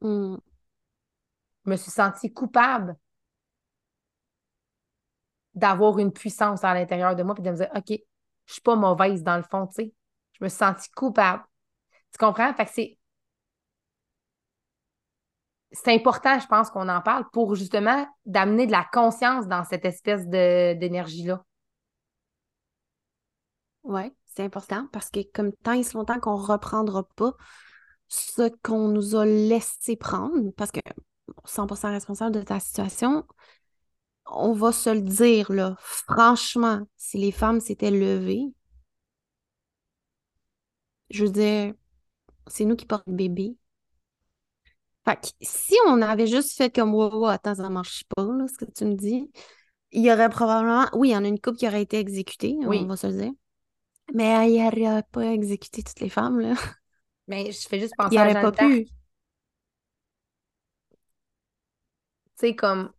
Hmm. 0.00 0.36
Je 1.64 1.70
me 1.70 1.76
suis 1.76 1.90
sentie 1.90 2.32
coupable 2.32 2.96
d'avoir 5.54 5.98
une 5.98 6.12
puissance 6.12 6.64
à 6.64 6.74
l'intérieur 6.74 7.16
de 7.16 7.22
moi, 7.22 7.34
puis 7.34 7.42
de 7.42 7.50
me 7.50 7.56
dire, 7.56 7.70
OK, 7.74 7.98
je 8.46 8.52
suis 8.52 8.62
pas 8.62 8.76
mauvaise 8.76 9.22
dans 9.22 9.36
le 9.36 9.42
fond, 9.42 9.66
tu 9.66 9.74
sais. 9.74 9.92
Je 10.32 10.44
me 10.44 10.48
suis 10.48 10.58
sentie 10.58 10.90
coupable. 10.90 11.42
Tu 12.12 12.18
comprends? 12.18 12.52
Fait 12.54 12.66
que 12.66 12.70
c'est 12.72 12.95
c'est 15.72 15.94
important, 15.94 16.38
je 16.38 16.46
pense, 16.46 16.70
qu'on 16.70 16.88
en 16.88 17.00
parle 17.00 17.24
pour 17.32 17.54
justement 17.54 18.06
d'amener 18.24 18.66
de 18.66 18.72
la 18.72 18.86
conscience 18.92 19.46
dans 19.46 19.64
cette 19.64 19.84
espèce 19.84 20.26
d'énergie-là. 20.26 21.44
Oui, 23.82 24.12
c'est 24.24 24.44
important 24.44 24.88
parce 24.92 25.10
que 25.10 25.20
comme 25.32 25.52
tant 25.52 25.72
et 25.72 25.82
si 25.82 25.94
longtemps 25.94 26.18
qu'on 26.20 26.38
ne 26.38 26.44
reprendra 26.44 27.04
pas 27.16 27.34
ce 28.08 28.50
qu'on 28.62 28.88
nous 28.88 29.16
a 29.16 29.24
laissé 29.24 29.96
prendre, 29.96 30.50
parce 30.56 30.70
que 30.70 30.80
100% 31.44 31.90
responsable 31.90 32.34
de 32.36 32.42
ta 32.42 32.60
situation, 32.60 33.24
on 34.26 34.52
va 34.52 34.72
se 34.72 34.90
le 34.90 35.02
dire, 35.02 35.52
là, 35.52 35.76
franchement, 35.78 36.86
si 36.96 37.18
les 37.18 37.32
femmes 37.32 37.60
s'étaient 37.60 37.90
levées, 37.90 38.44
je 41.10 41.24
veux 41.24 41.30
dire, 41.30 41.74
c'est 42.46 42.64
nous 42.64 42.76
qui 42.76 42.86
portons 42.86 43.10
le 43.10 43.16
bébé, 43.16 43.56
fait 45.06 45.20
que 45.20 45.28
si 45.40 45.74
on 45.86 46.02
avait 46.02 46.26
juste 46.26 46.56
fait 46.56 46.74
comme 46.74 46.92
wow, 46.92 47.26
attends, 47.26 47.54
ça 47.54 47.68
marche 47.70 48.04
pas, 48.14 48.24
là, 48.24 48.46
ce 48.48 48.64
que 48.64 48.70
tu 48.70 48.84
me 48.84 48.94
dis, 48.94 49.30
il 49.92 50.04
y 50.04 50.12
aurait 50.12 50.28
probablement. 50.28 50.86
Oui, 50.94 51.10
il 51.10 51.12
y 51.12 51.16
en 51.16 51.24
a 51.24 51.28
une 51.28 51.40
couple 51.40 51.58
qui 51.58 51.68
aurait 51.68 51.82
été 51.82 51.98
exécutée, 51.98 52.56
on 52.62 52.86
va 52.86 52.96
se 52.96 53.06
le 53.06 53.12
dire. 53.12 53.32
Mais 54.14 54.52
il 54.52 54.62
n'aurait 54.62 55.04
pas 55.10 55.32
exécuté 55.32 55.82
toutes 55.82 56.00
les 56.00 56.08
femmes, 56.08 56.40
là. 56.40 56.54
Mais 57.28 57.50
je 57.50 57.68
fais 57.68 57.80
juste 57.80 57.94
penser 57.96 58.14
il 58.14 58.18
à 58.18 58.32
Jeanne 58.32 58.42
pas 58.42 58.52
pu. 58.52 58.84
Tu 58.84 58.90
sais, 62.36 62.54
comme. 62.54 62.92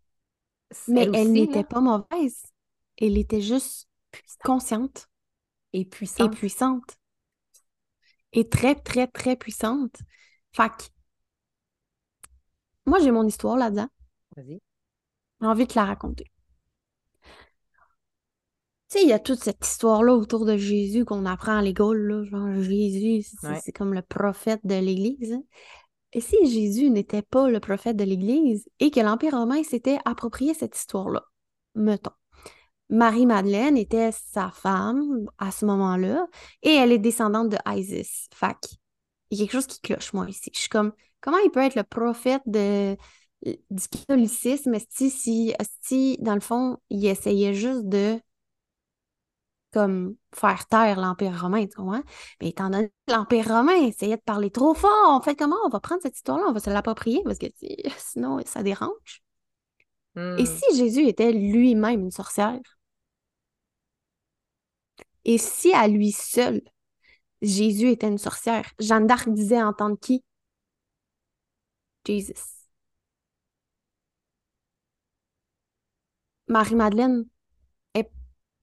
Mais 0.88 1.10
elle, 1.14 1.32
n'était 1.32 1.64
pas 1.64 1.80
mauvaise. 1.80 2.44
Elle 2.98 3.18
était 3.18 3.42
juste 3.42 3.88
consciente. 4.44 5.08
Et 5.72 5.86
puissante. 5.86 6.34
Et 6.34 6.36
puissante. 6.36 6.98
Et 8.34 8.50
très, 8.50 8.76
très, 8.76 9.08
très 9.08 9.38
puissante. 9.38 9.96
Fait 10.52 10.70
que 10.70 10.84
moi, 12.88 13.00
j'ai 13.00 13.12
mon 13.12 13.28
histoire 13.28 13.58
là-dedans. 13.58 13.88
Vas-y. 14.36 14.62
J'ai 15.42 15.48
envie 15.48 15.66
de 15.66 15.72
te 15.72 15.78
la 15.78 15.86
raconter. 15.86 16.26
Tu 18.90 19.00
sais, 19.00 19.04
il 19.04 19.10
y 19.10 19.14
a 19.14 19.20
toute 19.20 19.44
cette 19.44 19.66
histoire-là 19.66 20.14
autour 20.14 20.46
de 20.46 20.56
Jésus 20.56 21.04
qu'on 21.04 21.26
apprend 21.26 21.58
à 21.58 21.62
l'école, 21.62 22.08
là. 22.08 22.24
Genre, 22.24 22.62
Jésus, 22.62 23.28
c'est 23.62 23.74
comme 23.74 23.94
le 23.94 24.02
prophète 24.02 24.62
de 24.64 24.76
l'Église. 24.76 25.34
Hein. 25.34 25.44
Et 26.14 26.22
si 26.22 26.38
Jésus 26.50 26.90
n'était 26.90 27.22
pas 27.22 27.50
le 27.50 27.60
prophète 27.60 27.98
de 27.98 28.06
l'Église 28.06 28.70
et 28.80 28.90
que 28.90 29.02
l'Empire 29.02 29.34
romain 29.34 29.62
s'était 29.64 30.00
approprié 30.06 30.54
cette 30.54 30.78
histoire-là, 30.78 31.24
mettons. 31.76 32.12
Marie-Madeleine 32.90 33.76
était 33.76 34.12
sa 34.14 34.50
femme 34.52 35.26
à 35.38 35.52
ce 35.52 35.66
moment-là 35.66 36.26
et 36.64 36.72
elle 36.72 36.94
est 36.94 36.98
descendante 36.98 37.50
de 37.50 37.58
Isis. 37.68 38.30
Fac. 38.34 38.58
Il 39.30 39.38
y 39.38 39.42
a 39.42 39.44
quelque 39.44 39.52
chose 39.52 39.68
qui 39.68 39.82
cloche, 39.82 40.14
moi, 40.14 40.30
ici. 40.30 40.50
Je 40.54 40.60
suis 40.60 40.70
comme, 40.70 40.94
comment 41.28 41.40
il 41.44 41.52
peut 41.52 41.60
être 41.60 41.76
le 41.76 41.84
prophète 41.84 42.42
de, 42.46 42.96
du 43.44 43.88
catholicisme? 43.90 44.78
Si, 44.90 45.10
si, 45.10 45.54
si, 45.82 46.18
dans 46.22 46.36
le 46.36 46.40
fond, 46.40 46.78
il 46.90 47.06
essayait 47.06 47.54
juste 47.54 47.86
de 47.90 48.18
comme 49.74 50.16
faire 50.34 50.66
taire 50.68 50.98
l'Empire 50.98 51.42
romain, 51.42 51.66
tu 51.68 51.76
comprends? 51.76 52.02
Mais 52.40 52.50
étant 52.50 52.70
donné 52.70 52.88
que 53.06 53.14
l'Empire 53.14 53.50
romain 53.50 53.76
essayait 53.76 54.16
de 54.16 54.22
parler 54.22 54.52
trop 54.52 54.74
fort, 54.74 55.10
en 55.10 55.22
fait 55.22 55.36
comment? 55.36 55.58
On 55.66 55.70
va 55.70 55.82
prendre 55.82 56.02
cette 56.02 56.16
histoire-là, 56.16 56.46
on 56.48 56.54
va 56.54 56.62
se 56.62 56.70
l'approprier 56.70 57.22
parce 57.26 57.38
que 57.38 57.48
sinon, 57.98 58.40
ça 58.46 58.64
dérange. 58.64 59.22
Et 60.16 60.20
hmm. 60.20 60.46
si 60.46 60.78
Jésus 60.78 61.08
était 61.08 61.34
lui-même 61.34 62.00
une 62.04 62.12
sorcière? 62.12 62.62
Et 65.26 65.38
si 65.38 65.74
à 65.74 65.90
lui 65.90 66.14
seul, 66.14 66.62
Jésus 67.42 67.90
était 67.90 68.08
une 68.08 68.18
sorcière? 68.18 68.72
Jeanne 68.80 69.08
d'Arc 69.08 69.28
disait 69.30 69.62
entendre 69.62 69.98
qui? 70.00 70.24
Marie-Madeleine 76.50 77.26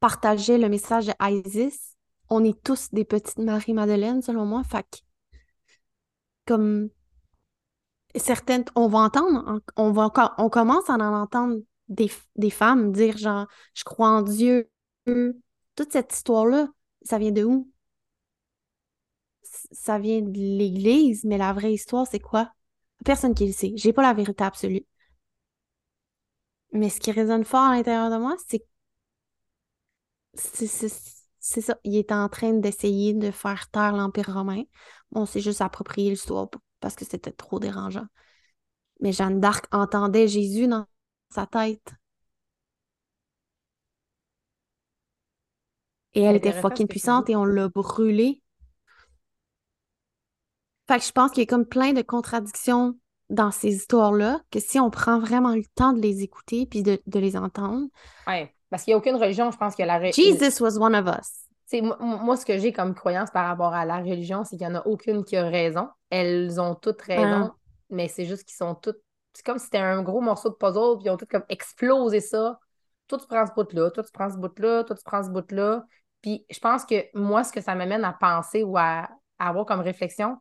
partageait 0.00 0.58
le 0.58 0.68
message 0.68 1.06
de 1.06 1.14
Isis. 1.20 1.96
On 2.28 2.44
est 2.44 2.62
tous 2.62 2.90
des 2.92 3.04
petites 3.04 3.38
Marie-Madeleine, 3.38 4.22
selon 4.22 4.44
moi. 4.46 4.62
Fait 4.62 5.02
comme 6.46 6.90
certaines, 8.16 8.64
on 8.76 8.88
va 8.88 8.98
entendre, 9.00 9.60
on, 9.76 9.92
va, 9.92 10.10
on 10.38 10.48
commence 10.50 10.88
à 10.88 10.94
en 10.94 11.00
entendre 11.22 11.58
des, 11.88 12.10
des 12.36 12.50
femmes 12.50 12.92
dire 12.92 13.16
genre, 13.16 13.46
je 13.74 13.84
crois 13.84 14.08
en 14.08 14.22
Dieu. 14.22 14.70
Toute 15.76 15.92
cette 15.92 16.12
histoire-là, 16.12 16.68
ça 17.02 17.18
vient 17.18 17.30
de 17.32 17.44
où? 17.44 17.70
Ça 19.72 19.98
vient 19.98 20.22
de 20.22 20.32
l'Église, 20.38 21.24
mais 21.24 21.38
la 21.38 21.52
vraie 21.52 21.74
histoire, 21.74 22.06
c'est 22.06 22.20
quoi? 22.20 22.53
Personne 23.02 23.34
qui 23.34 23.46
le 23.46 23.52
sait. 23.52 23.72
J'ai 23.76 23.92
pas 23.94 24.02
la 24.02 24.12
vérité 24.14 24.44
absolue. 24.44 24.84
Mais 26.72 26.90
ce 26.90 27.00
qui 27.00 27.10
résonne 27.10 27.44
fort 27.44 27.62
à 27.62 27.74
l'intérieur 27.74 28.10
de 28.10 28.16
moi, 28.18 28.36
c'est 28.46 28.66
c'est 31.40 31.60
ça. 31.60 31.78
Il 31.84 31.96
est 31.96 32.12
en 32.12 32.28
train 32.28 32.52
d'essayer 32.54 33.12
de 33.14 33.30
faire 33.30 33.68
taire 33.70 33.92
l'Empire 33.94 34.32
romain. 34.32 34.62
On 35.12 35.26
s'est 35.26 35.40
juste 35.40 35.60
approprié 35.60 36.10
l'histoire 36.10 36.48
parce 36.80 36.94
que 36.96 37.04
c'était 37.04 37.32
trop 37.32 37.60
dérangeant. 37.60 38.06
Mais 39.00 39.12
Jeanne 39.12 39.40
d'Arc 39.40 39.66
entendait 39.72 40.28
Jésus 40.28 40.68
dans 40.68 40.86
sa 41.30 41.46
tête. 41.46 41.92
Et 46.14 46.22
elle 46.22 46.36
était 46.36 46.52
fucking 46.52 46.88
puissante 46.88 47.28
et 47.28 47.36
on 47.36 47.44
l'a 47.44 47.68
brûlée. 47.68 48.40
Fait 50.88 50.98
que 50.98 51.04
je 51.04 51.12
pense 51.12 51.30
qu'il 51.30 51.42
y 51.42 51.44
a 51.44 51.46
comme 51.46 51.66
plein 51.66 51.92
de 51.92 52.02
contradictions 52.02 52.94
dans 53.30 53.50
ces 53.50 53.74
histoires-là, 53.74 54.40
que 54.50 54.60
si 54.60 54.78
on 54.78 54.90
prend 54.90 55.18
vraiment 55.18 55.54
le 55.54 55.64
temps 55.74 55.92
de 55.92 56.00
les 56.00 56.22
écouter 56.22 56.66
puis 56.66 56.82
de, 56.82 57.00
les 57.06 57.36
entendre. 57.36 57.86
Oui, 58.26 58.48
parce 58.70 58.84
qu'il 58.84 58.92
n'y 58.92 58.94
a 58.94 58.98
aucune 58.98 59.16
religion, 59.16 59.50
je 59.50 59.56
pense, 59.56 59.74
que 59.74 59.82
la 59.82 59.98
religion. 59.98 60.22
Jesus 60.22 60.62
was 60.62 60.78
one 60.78 60.94
of 60.94 61.06
us. 61.06 61.44
Moi, 61.80 61.96
moi, 62.00 62.36
ce 62.36 62.44
que 62.44 62.58
j'ai 62.58 62.72
comme 62.72 62.94
croyance 62.94 63.30
par 63.30 63.46
rapport 63.46 63.74
à 63.74 63.84
la 63.84 63.96
religion, 63.96 64.44
c'est 64.44 64.56
qu'il 64.56 64.68
n'y 64.68 64.76
en 64.76 64.78
a 64.78 64.86
aucune 64.86 65.24
qui 65.24 65.36
a 65.36 65.48
raison. 65.48 65.88
Elles 66.10 66.60
ont 66.60 66.74
toutes 66.74 67.02
raison, 67.02 67.50
ah. 67.50 67.54
mais 67.90 68.06
c'est 68.06 68.26
juste 68.26 68.44
qu'ils 68.44 68.56
sont 68.56 68.74
toutes. 68.74 69.00
C'est 69.32 69.44
comme 69.44 69.58
si 69.58 69.64
c'était 69.64 69.78
un 69.78 70.02
gros 70.02 70.20
morceau 70.20 70.50
de 70.50 70.54
puzzle, 70.54 70.98
puis 70.98 71.06
ils 71.06 71.10
ont 71.10 71.16
toutes 71.16 71.30
comme 71.30 71.44
explosé 71.48 72.20
ça. 72.20 72.60
Toi, 73.08 73.18
tu 73.18 73.26
prends 73.26 73.46
ce 73.46 73.52
bout-là, 73.52 73.90
toi, 73.90 74.04
tu 74.04 74.12
prends 74.12 74.30
ce 74.30 74.36
bout-là, 74.36 74.84
toi, 74.84 74.94
tu 74.94 75.02
prends 75.02 75.24
ce 75.24 75.30
bout-là. 75.30 75.84
Puis 76.22 76.46
je 76.48 76.58
pense 76.60 76.84
que 76.84 76.94
moi, 77.14 77.42
ce 77.42 77.52
que 77.52 77.60
ça 77.60 77.74
m'amène 77.74 78.04
à 78.04 78.12
penser 78.12 78.62
ou 78.62 78.78
à 78.78 79.08
avoir 79.38 79.66
comme 79.66 79.80
réflexion, 79.80 80.38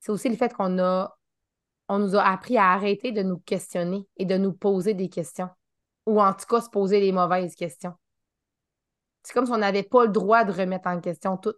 c'est 0.00 0.12
aussi 0.12 0.28
le 0.28 0.36
fait 0.36 0.52
qu'on 0.52 0.78
a 0.78 1.18
on 1.88 1.98
nous 1.98 2.16
a 2.16 2.22
appris 2.22 2.58
à 2.58 2.70
arrêter 2.72 3.12
de 3.12 3.22
nous 3.22 3.38
questionner 3.38 4.06
et 4.16 4.26
de 4.26 4.36
nous 4.36 4.52
poser 4.52 4.94
des 4.94 5.08
questions. 5.08 5.48
Ou 6.06 6.20
en 6.20 6.34
tout 6.34 6.46
cas, 6.46 6.60
se 6.60 6.68
poser 6.68 7.00
les 7.00 7.12
mauvaises 7.12 7.54
questions. 7.54 7.94
C'est 9.22 9.32
comme 9.32 9.46
si 9.46 9.52
on 9.52 9.58
n'avait 9.58 9.82
pas 9.82 10.04
le 10.04 10.10
droit 10.10 10.44
de 10.44 10.52
remettre 10.52 10.88
en 10.88 11.00
question 11.00 11.36
tout. 11.36 11.54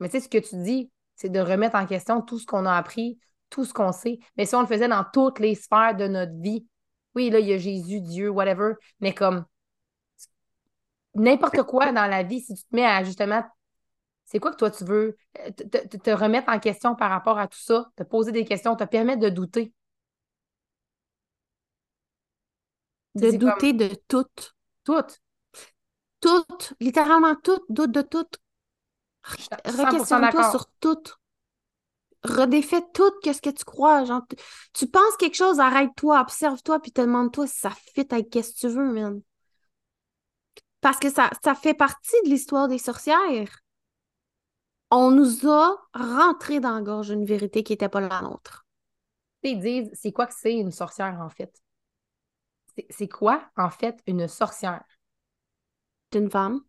Mais 0.00 0.08
tu 0.08 0.12
sais, 0.12 0.24
ce 0.24 0.28
que 0.28 0.38
tu 0.38 0.62
dis, 0.62 0.90
c'est 1.16 1.28
de 1.28 1.40
remettre 1.40 1.76
en 1.76 1.86
question 1.86 2.22
tout 2.22 2.38
ce 2.38 2.46
qu'on 2.46 2.66
a 2.66 2.76
appris, 2.76 3.18
tout 3.50 3.64
ce 3.64 3.74
qu'on 3.74 3.92
sait. 3.92 4.20
Mais 4.36 4.46
si 4.46 4.54
on 4.54 4.60
le 4.60 4.66
faisait 4.66 4.88
dans 4.88 5.04
toutes 5.12 5.40
les 5.40 5.56
sphères 5.56 5.96
de 5.96 6.06
notre 6.06 6.40
vie, 6.40 6.66
oui, 7.14 7.30
là, 7.30 7.40
il 7.40 7.48
y 7.48 7.52
a 7.52 7.58
Jésus, 7.58 8.00
Dieu, 8.00 8.28
whatever, 8.28 8.74
mais 9.00 9.12
comme 9.12 9.44
n'importe 11.14 11.62
quoi 11.64 11.90
dans 11.92 12.06
la 12.06 12.22
vie, 12.22 12.40
si 12.40 12.54
tu 12.54 12.62
te 12.62 12.76
mets 12.76 12.86
à 12.86 13.02
justement, 13.02 13.42
c'est 14.28 14.40
quoi 14.40 14.50
que 14.50 14.56
toi 14.56 14.70
tu 14.70 14.84
veux 14.84 15.16
euh, 15.38 15.50
te, 15.50 16.10
remettre 16.10 16.50
en 16.50 16.58
question 16.58 16.94
par 16.94 17.08
rapport 17.08 17.38
à 17.38 17.48
tout 17.48 17.58
ça, 17.58 17.90
te 17.96 18.02
poser 18.02 18.30
des 18.30 18.44
questions, 18.44 18.76
te 18.76 18.84
permettre 18.84 19.20
de 19.20 19.30
douter? 19.30 19.72
De 23.14 23.30
douter 23.30 23.72
de 23.72 23.88
tout. 24.06 24.26
Tout. 24.84 25.02
Tout, 26.20 26.44
littéralement 26.78 27.36
tout, 27.36 27.58
doute 27.70 27.90
de 27.90 28.02
tout. 28.02 28.26
Requestionne-toi 29.24 30.50
sur 30.50 30.66
tout. 30.78 31.02
Redéfais 32.22 32.82
tout, 32.92 33.12
qu'est-ce 33.22 33.40
que 33.40 33.48
tu 33.48 33.64
crois. 33.64 34.04
Genre, 34.04 34.26
tu 34.74 34.88
penses 34.88 35.16
quelque 35.18 35.36
chose, 35.36 35.58
arrête-toi, 35.58 36.20
observe-toi, 36.20 36.80
puis 36.80 36.92
te 36.92 37.00
demande-toi 37.00 37.46
si 37.46 37.60
ça 37.60 37.70
fit 37.70 38.06
avec 38.10 38.28
qu'est-ce 38.28 38.52
que 38.52 38.58
tu 38.58 38.68
veux, 38.68 38.92
man. 38.92 39.22
Parce 40.82 40.98
que 40.98 41.10
ça, 41.10 41.30
ça 41.42 41.54
fait 41.54 41.74
partie 41.74 42.16
de 42.24 42.28
l'histoire 42.28 42.68
des 42.68 42.78
sorcières. 42.78 43.62
On 44.90 45.10
nous 45.10 45.46
a 45.48 45.76
rentré 45.92 46.60
dans 46.60 46.74
la 46.74 46.82
gorge 46.82 47.10
une 47.10 47.24
vérité 47.24 47.62
qui 47.62 47.72
n'était 47.72 47.88
pas 47.88 48.00
la 48.00 48.22
nôtre. 48.22 48.66
Ils 49.42 49.60
disent, 49.60 49.90
c'est 49.92 50.12
quoi 50.12 50.26
que 50.26 50.34
c'est 50.34 50.54
une 50.54 50.72
sorcière, 50.72 51.20
en 51.20 51.28
fait? 51.28 51.62
C'est 52.90 53.08
quoi, 53.08 53.50
en 53.56 53.70
fait, 53.70 54.00
une 54.06 54.28
sorcière? 54.28 54.84
C'est 56.12 56.18
une 56.18 56.30
femme. 56.30 56.62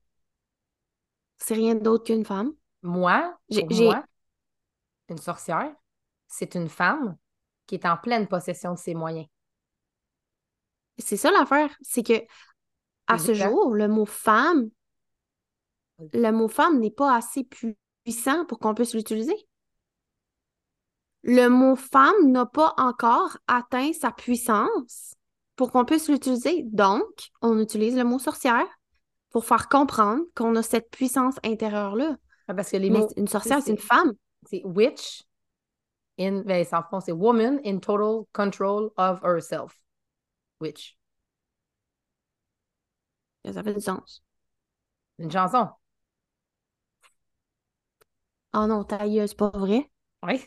C'est 1.38 1.54
rien 1.54 1.76
d'autre 1.76 2.06
qu'une 2.06 2.26
femme. 2.26 2.54
Moi, 2.82 3.38
j'ai 3.50 3.66
une 5.10 5.18
sorcière, 5.18 5.74
c'est 6.28 6.56
une 6.56 6.70
femme 6.70 7.18
qui 7.66 7.76
est 7.76 7.86
en 7.86 7.98
pleine 7.98 8.28
possession 8.28 8.74
de 8.74 8.78
ses 8.78 8.94
moyens. 8.94 9.28
C'est 10.98 11.18
ça 11.18 11.32
l'affaire, 11.32 11.76
c'est 11.82 12.04
que 12.04 12.26
à 13.08 13.18
ce 13.18 13.34
jour, 13.34 13.74
le 13.74 13.88
mot 13.88 14.06
femme, 14.06 14.70
le 16.14 16.32
mot 16.32 16.48
femme 16.48 16.80
n'est 16.80 16.92
pas 16.92 17.16
assez 17.16 17.44
puissant 17.44 17.76
pour 18.48 18.60
qu'on 18.60 18.74
puisse 18.74 18.94
l'utiliser? 18.94 19.36
Le 21.24 21.48
mot 21.50 21.76
femme 21.76 22.32
n'a 22.32 22.46
pas 22.46 22.74
encore 22.78 23.38
atteint 23.48 23.92
sa 23.94 24.12
puissance 24.12 25.16
pour 25.56 25.72
qu'on 25.72 25.86
puisse 25.86 26.08
l'utiliser. 26.10 26.64
Donc, 26.64 27.32
on 27.42 27.60
utilise 27.60 27.96
le 27.96 28.04
mot 28.04 28.20
sorcière 28.20 28.68
pour 29.30 29.46
faire 29.46 29.68
comprendre 29.68 30.24
qu'on 30.36 30.56
a 30.56 30.64
cette 30.64 30.90
puissance 30.90 31.36
intérieure-là. 31.44 32.18
Ah, 32.48 32.54
parce 32.54 32.72
que 32.72 32.78
les 32.78 32.90
mots, 32.90 33.10
une 33.18 33.28
sorcière, 33.28 33.62
c'est 33.62 33.72
une 33.72 33.78
femme. 33.78 34.14
C'est 34.50 34.64
witch, 34.64 35.24
in, 36.18 36.42
ben, 36.42 36.66
en 36.72 36.84
français, 36.84 37.12
woman 37.12 37.60
in 37.66 37.80
total 37.80 38.24
control 38.34 38.92
of 38.98 39.22
herself. 39.24 39.80
Witch. 40.62 40.98
Ça 43.46 43.64
fait 43.64 43.74
du 43.74 43.82
sens. 43.82 44.24
Une 45.18 45.32
chanson. 45.32 45.70
Oh 48.54 48.66
non, 48.68 48.84
taille, 48.84 49.24
c'est 49.28 49.38
pas 49.38 49.50
vrai? 49.50 49.90
Oui. 50.24 50.44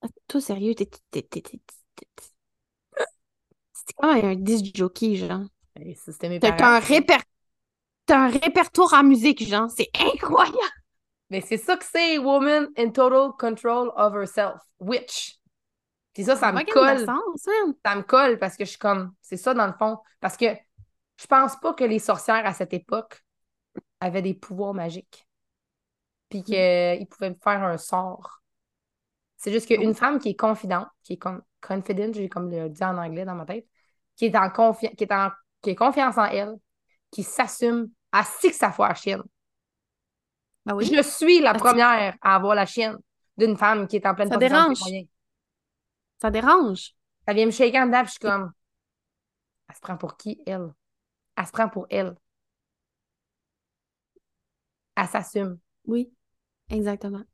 Ah, 0.00 0.08
toi, 0.26 0.40
sérieux, 0.40 0.74
t'es. 0.74 0.88
C'est 3.72 3.96
comme 3.96 4.10
un 4.10 4.34
disc 4.34 4.74
jockey, 4.74 5.16
genre. 5.16 5.44
T'as 6.40 6.76
un, 6.76 6.78
réper... 6.80 7.16
un 8.10 8.28
répertoire 8.28 8.92
en 8.94 9.04
musique, 9.04 9.46
genre. 9.46 9.70
C'est 9.70 9.90
incroyable. 9.98 10.58
Mais 11.30 11.40
c'est 11.40 11.56
ça 11.56 11.76
que 11.76 11.84
c'est, 11.84 12.18
woman 12.18 12.68
in 12.76 12.90
total 12.90 13.30
control 13.38 13.92
of 13.96 14.14
herself. 14.14 14.60
Witch. 14.80 15.38
Puis 16.12 16.24
ça, 16.24 16.36
ça 16.36 16.52
me 16.52 16.62
colle. 16.70 17.06
ça 17.06 17.94
me 17.96 18.02
colle 18.02 18.38
parce 18.38 18.56
que 18.56 18.64
je 18.64 18.70
suis 18.70 18.78
comme, 18.78 19.14
c'est 19.22 19.38
ça 19.38 19.54
dans 19.54 19.66
le 19.66 19.72
fond. 19.72 19.98
Parce 20.20 20.36
que 20.36 20.46
je 21.16 21.26
pense 21.26 21.58
pas 21.60 21.72
que 21.72 21.84
les 21.84 21.98
sorcières 21.98 22.44
à 22.44 22.52
cette 22.52 22.74
époque 22.74 23.24
avaient 24.02 24.22
des 24.22 24.34
pouvoirs 24.34 24.74
magiques. 24.74 25.26
Puis 26.28 26.40
mm. 26.40 26.44
qu'ils 26.44 27.06
pouvaient 27.08 27.36
faire 27.42 27.62
un 27.62 27.78
sort. 27.78 28.42
C'est 29.36 29.52
juste 29.52 29.66
qu'une 29.66 29.94
femme 29.94 30.18
qui 30.18 30.30
est 30.30 30.36
confidente, 30.36 30.88
qui 31.02 31.14
est 31.14 31.16
comme 31.16 31.42
confident, 31.60 32.12
j'ai 32.12 32.28
comme 32.28 32.50
le 32.50 32.68
dit 32.68 32.84
en 32.84 32.96
anglais 32.96 33.24
dans 33.24 33.34
ma 33.34 33.44
tête, 33.44 33.66
qui 34.16 34.26
est 34.26 34.36
en 34.36 34.50
confiance, 34.50 34.94
qui 34.96 35.04
est 35.04 35.12
en 35.12 35.30
qui 35.62 35.70
a 35.70 35.74
confiance 35.76 36.18
en 36.18 36.24
elle, 36.24 36.56
qui 37.10 37.22
s'assume, 37.22 37.88
à 38.10 38.24
que 38.24 38.52
ça 38.52 38.72
fois 38.72 38.88
la 38.88 38.94
chienne. 38.94 39.22
Ben 40.66 40.74
oui? 40.74 40.90
Je 40.92 41.02
suis 41.02 41.40
la 41.40 41.54
première 41.54 42.16
à 42.20 42.34
avoir 42.34 42.54
la 42.54 42.66
chienne 42.66 42.98
d'une 43.36 43.56
femme 43.56 43.86
qui 43.86 43.96
est 43.96 44.06
en 44.06 44.14
pleine 44.14 44.28
ça 44.28 44.36
dérange. 44.36 44.78
Ça 46.20 46.30
dérange. 46.30 46.94
Ça 47.26 47.32
vient 47.32 47.46
me 47.46 47.50
shaker 47.52 47.82
en 47.82 47.86
dedans, 47.86 48.04
je 48.04 48.10
suis 48.10 48.18
comme. 48.18 48.52
Elle 49.68 49.74
se 49.76 49.80
prend 49.80 49.96
pour 49.96 50.16
qui, 50.16 50.40
elle? 50.46 50.72
Elle 51.36 51.46
se 51.46 51.52
prend 51.52 51.68
pour 51.68 51.86
elle. 51.90 52.16
Elle 54.96 55.06
s'assume. 55.08 55.58
Oui, 55.86 56.12
exactement. 56.70 57.24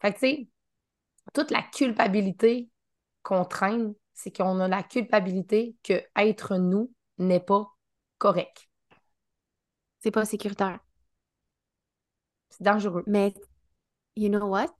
Fait 0.00 0.12
que, 0.12 0.18
tu 0.18 0.26
sais, 0.26 0.48
toute 1.34 1.50
la 1.52 1.62
culpabilité 1.62 2.70
qu'on 3.22 3.44
traîne, 3.46 3.94
c'est 4.14 4.36
qu'on 4.36 4.60
a 4.60 4.68
la 4.68 4.82
culpabilité 4.84 5.76
que 5.84 6.02
être 6.16 6.56
nous 6.58 6.92
n'est 7.18 7.40
pas 7.40 7.72
correct. 8.18 8.68
C'est 10.00 10.10
pas 10.10 10.26
sécuritaire. 10.26 10.80
C'est 12.50 12.62
dangereux. 12.62 13.02
Mais, 13.08 13.34
you 14.16 14.28
know 14.30 14.46
what? 14.48 14.70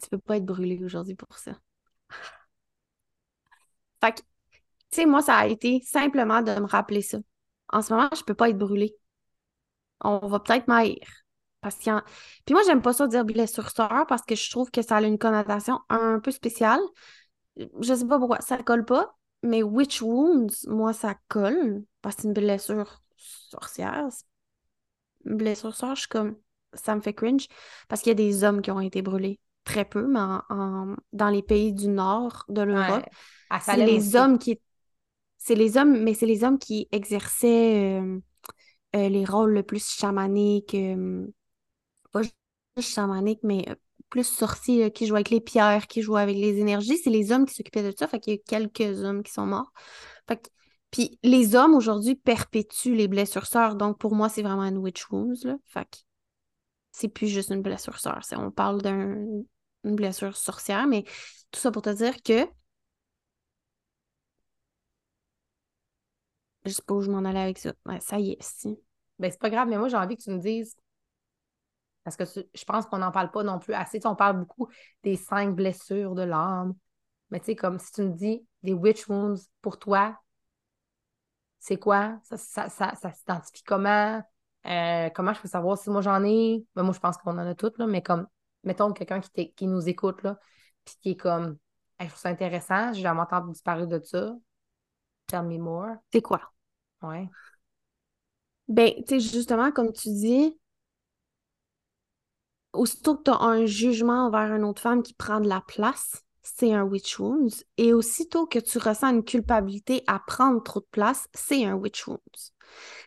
Tu 0.00 0.08
peux 0.08 0.18
pas 0.18 0.36
être 0.36 0.44
brûlé 0.46 0.84
aujourd'hui 0.84 1.16
pour 1.16 1.36
ça. 1.36 1.58
Fait 4.00 4.12
que, 4.12 4.20
tu 4.20 4.26
sais, 4.92 5.06
moi, 5.06 5.22
ça 5.22 5.36
a 5.38 5.46
été 5.46 5.80
simplement 5.82 6.42
de 6.42 6.52
me 6.60 6.66
rappeler 6.66 7.02
ça. 7.02 7.18
En 7.70 7.82
ce 7.82 7.92
moment, 7.94 8.10
je 8.16 8.22
peux 8.24 8.34
pas 8.34 8.50
être 8.50 8.58
brûlée. 8.58 8.96
On 10.00 10.26
va 10.26 10.40
peut-être 10.40 10.68
m'haïr. 10.68 10.98
Parce 11.64 11.76
qu'il 11.76 11.94
Puis 12.44 12.54
moi, 12.54 12.62
j'aime 12.66 12.82
pas 12.82 12.92
ça 12.92 13.06
dire 13.06 13.24
blessure 13.24 13.70
sœur 13.70 14.04
parce 14.06 14.22
que 14.22 14.34
je 14.34 14.50
trouve 14.50 14.70
que 14.70 14.82
ça 14.82 14.96
a 14.96 15.02
une 15.02 15.18
connotation 15.18 15.80
un 15.88 16.20
peu 16.20 16.30
spéciale. 16.30 16.80
Je 17.56 17.94
sais 17.94 18.06
pas 18.06 18.18
pourquoi, 18.18 18.40
ça 18.42 18.58
colle 18.58 18.84
pas. 18.84 19.16
Mais 19.42 19.62
Witch 19.62 20.02
Wounds, 20.02 20.66
moi, 20.68 20.92
ça 20.92 21.14
colle 21.28 21.84
parce 22.02 22.16
que 22.16 22.22
c'est 22.22 22.28
une 22.28 22.34
blessure 22.34 23.02
sorcière. 23.16 24.08
Une 25.24 25.36
blessure 25.36 25.74
sorcière, 25.74 25.94
je 25.94 26.00
suis 26.00 26.08
comme. 26.08 26.36
Ça 26.74 26.94
me 26.96 27.00
fait 27.00 27.14
cringe 27.14 27.46
parce 27.88 28.02
qu'il 28.02 28.10
y 28.10 28.12
a 28.12 28.14
des 28.14 28.44
hommes 28.44 28.60
qui 28.60 28.70
ont 28.70 28.80
été 28.80 29.00
brûlés. 29.00 29.40
Très 29.64 29.86
peu, 29.86 30.06
mais 30.06 30.20
dans 31.12 31.30
les 31.30 31.42
pays 31.42 31.72
du 31.72 31.88
nord 31.88 32.44
de 32.48 32.60
l'Europe. 32.60 33.06
C'est 33.62 33.76
les 33.76 34.16
hommes 34.16 34.38
qui. 34.38 34.60
C'est 35.38 35.54
les 35.54 35.78
hommes, 35.78 36.02
mais 36.02 36.12
c'est 36.12 36.26
les 36.26 36.44
hommes 36.44 36.58
qui 36.58 36.88
exerçaient 36.90 38.00
euh, 38.00 38.18
euh, 38.94 39.08
les 39.08 39.24
rôles 39.24 39.52
le 39.52 39.62
plus 39.62 39.86
chamaniques. 39.86 40.74
Euh, 40.74 41.26
pas 42.12 42.22
juste 42.22 42.36
chamaniques, 42.94 43.40
mais 43.42 43.66
plus 44.10 44.24
sorciers 44.24 44.92
qui 44.92 45.06
jouent 45.06 45.16
avec 45.16 45.30
les 45.30 45.40
pierres, 45.40 45.86
qui 45.88 46.02
jouent 46.02 46.16
avec 46.16 46.36
les 46.36 46.58
énergies. 46.58 46.98
C'est 46.98 47.10
les 47.10 47.32
hommes 47.32 47.46
qui 47.46 47.54
s'occupaient 47.54 47.82
de 47.82 47.94
ça. 47.96 48.08
Fait 48.08 48.20
qu'il 48.20 48.34
y 48.34 48.36
a 48.36 48.40
quelques 48.46 49.02
hommes 49.04 49.22
qui 49.22 49.32
sont 49.32 49.46
morts. 49.46 49.72
Fait 50.28 50.50
Puis 50.90 51.18
les 51.22 51.56
hommes 51.56 51.74
aujourd'hui 51.74 52.14
perpétuent 52.16 52.94
les 52.94 53.08
blessures 53.08 53.46
sœurs. 53.46 53.76
Donc 53.76 53.98
pour 53.98 54.14
moi, 54.14 54.28
c'est 54.28 54.42
vraiment 54.42 54.64
une 54.64 54.78
witch 54.78 55.10
wounds. 55.10 55.44
Là. 55.44 55.56
Fait 55.66 55.84
que 55.84 55.98
c'est 56.92 57.08
plus 57.08 57.28
juste 57.28 57.50
une 57.50 57.62
blessure 57.62 57.98
sœur. 57.98 58.20
On 58.36 58.50
parle 58.50 58.82
d'une 58.82 59.44
blessure 59.84 60.36
sorcière, 60.36 60.86
mais 60.86 61.04
tout 61.50 61.60
ça 61.60 61.70
pour 61.72 61.82
te 61.82 61.90
dire 61.90 62.22
que 62.22 62.46
je 66.66 66.70
sais 66.72 66.82
pas 66.82 66.94
où 66.94 67.00
je 67.02 67.10
m'en 67.10 67.24
allais 67.24 67.40
avec 67.40 67.58
ça. 67.58 67.72
Ça 68.00 68.18
y 68.18 68.32
est, 68.32 68.42
si. 68.42 68.78
Ben, 69.18 69.30
c'est 69.30 69.40
pas 69.40 69.50
grave, 69.50 69.68
mais 69.68 69.78
moi, 69.78 69.88
j'ai 69.88 69.96
envie 69.96 70.16
que 70.16 70.22
tu 70.22 70.30
me 70.30 70.38
dises 70.38 70.76
parce 72.04 72.16
que 72.16 72.24
je 72.24 72.64
pense 72.64 72.86
qu'on 72.86 72.98
n'en 72.98 73.10
parle 73.10 73.30
pas 73.30 73.42
non 73.42 73.58
plus 73.58 73.72
assez. 73.72 73.98
on 74.04 74.14
parle 74.14 74.38
beaucoup 74.38 74.68
des 75.02 75.16
cinq 75.16 75.54
blessures 75.54 76.14
de 76.14 76.22
l'âme. 76.22 76.74
Mais 77.30 77.40
tu 77.40 77.46
sais, 77.46 77.56
comme 77.56 77.78
si 77.78 77.92
tu 77.92 78.02
me 78.02 78.10
dis 78.12 78.46
des 78.62 78.74
witch 78.74 79.08
wounds 79.08 79.48
pour 79.62 79.78
toi, 79.78 80.18
c'est 81.58 81.78
quoi? 81.78 82.20
Ça, 82.24 82.68
ça, 82.68 82.94
s'identifie 83.12 83.62
comment? 83.64 84.22
Euh, 84.66 85.08
comment 85.14 85.32
je 85.32 85.40
peux 85.40 85.48
savoir 85.48 85.78
si 85.78 85.88
moi 85.90 86.02
j'en 86.02 86.22
ai? 86.22 86.64
Ben, 86.74 86.82
moi, 86.82 86.92
je 86.92 87.00
pense 87.00 87.16
qu'on 87.16 87.32
en 87.32 87.38
a 87.38 87.54
toutes, 87.54 87.78
là, 87.78 87.86
mais 87.86 88.02
comme, 88.02 88.26
mettons 88.64 88.92
quelqu'un 88.92 89.20
qui, 89.20 89.52
qui 89.54 89.66
nous 89.66 89.88
écoute, 89.88 90.22
là, 90.22 90.38
puis 90.84 90.96
qui 91.00 91.10
est 91.12 91.16
comme, 91.16 91.56
je 92.00 92.06
trouve 92.06 92.18
ça 92.18 92.28
intéressant, 92.28 92.92
j'ai 92.92 93.02
jamais 93.02 93.20
entendu 93.20 93.58
parler 93.62 93.86
de 93.86 93.98
ça. 94.04 94.34
Tell 95.26 95.42
me 95.42 95.58
more. 95.58 95.96
C'est 96.12 96.20
quoi? 96.22 96.52
Ouais. 97.02 97.28
Ben, 98.68 98.92
tu 99.06 99.20
sais, 99.20 99.20
justement, 99.20 99.70
comme 99.70 99.92
tu 99.92 100.08
dis, 100.08 100.58
aussitôt 102.72 103.16
que 103.16 103.24
tu 103.24 103.30
as 103.30 103.40
un 103.40 103.66
jugement 103.66 104.26
envers 104.26 104.54
une 104.54 104.64
autre 104.64 104.82
femme 104.82 105.02
qui 105.02 105.14
prend 105.14 105.40
de 105.40 105.48
la 105.48 105.60
place, 105.60 106.22
c'est 106.42 106.72
un 106.72 106.82
witch 106.82 107.18
wounds. 107.18 107.64
Et 107.78 107.92
aussitôt 107.92 108.46
que 108.46 108.58
tu 108.58 108.78
ressens 108.78 109.10
une 109.10 109.24
culpabilité 109.24 110.02
à 110.06 110.20
prendre 110.26 110.62
trop 110.62 110.80
de 110.80 110.86
place, 110.90 111.26
c'est 111.34 111.64
un 111.64 111.74
witch 111.74 112.06
wounds. 112.06 112.52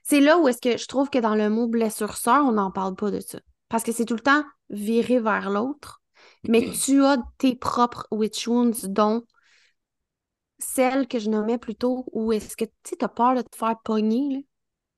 C'est 0.03 0.21
là 0.21 0.37
où 0.39 0.47
est-ce 0.47 0.61
que 0.61 0.77
je 0.77 0.87
trouve 0.87 1.09
que 1.09 1.19
dans 1.19 1.35
le 1.35 1.49
mot 1.49 1.67
blessure-sœur, 1.67 2.45
on 2.45 2.53
n'en 2.53 2.71
parle 2.71 2.95
pas 2.95 3.11
de 3.11 3.19
ça. 3.19 3.39
Parce 3.69 3.83
que 3.83 3.91
c'est 3.91 4.05
tout 4.05 4.15
le 4.15 4.21
temps 4.21 4.43
viré 4.69 5.19
vers 5.19 5.49
l'autre. 5.49 6.01
Mais 6.47 6.71
tu 6.71 7.03
as 7.03 7.17
tes 7.37 7.55
propres 7.55 8.07
witch 8.11 8.47
wounds, 8.47 8.87
dont 8.87 9.23
celle 10.59 11.07
que 11.07 11.19
je 11.19 11.29
nommais 11.29 11.57
plutôt, 11.57 12.05
où 12.11 12.31
est-ce 12.31 12.55
que 12.55 12.65
tu 12.83 12.95
as 12.99 13.09
peur 13.09 13.35
de 13.35 13.41
te 13.41 13.55
faire 13.55 13.75
pogner. 13.83 14.47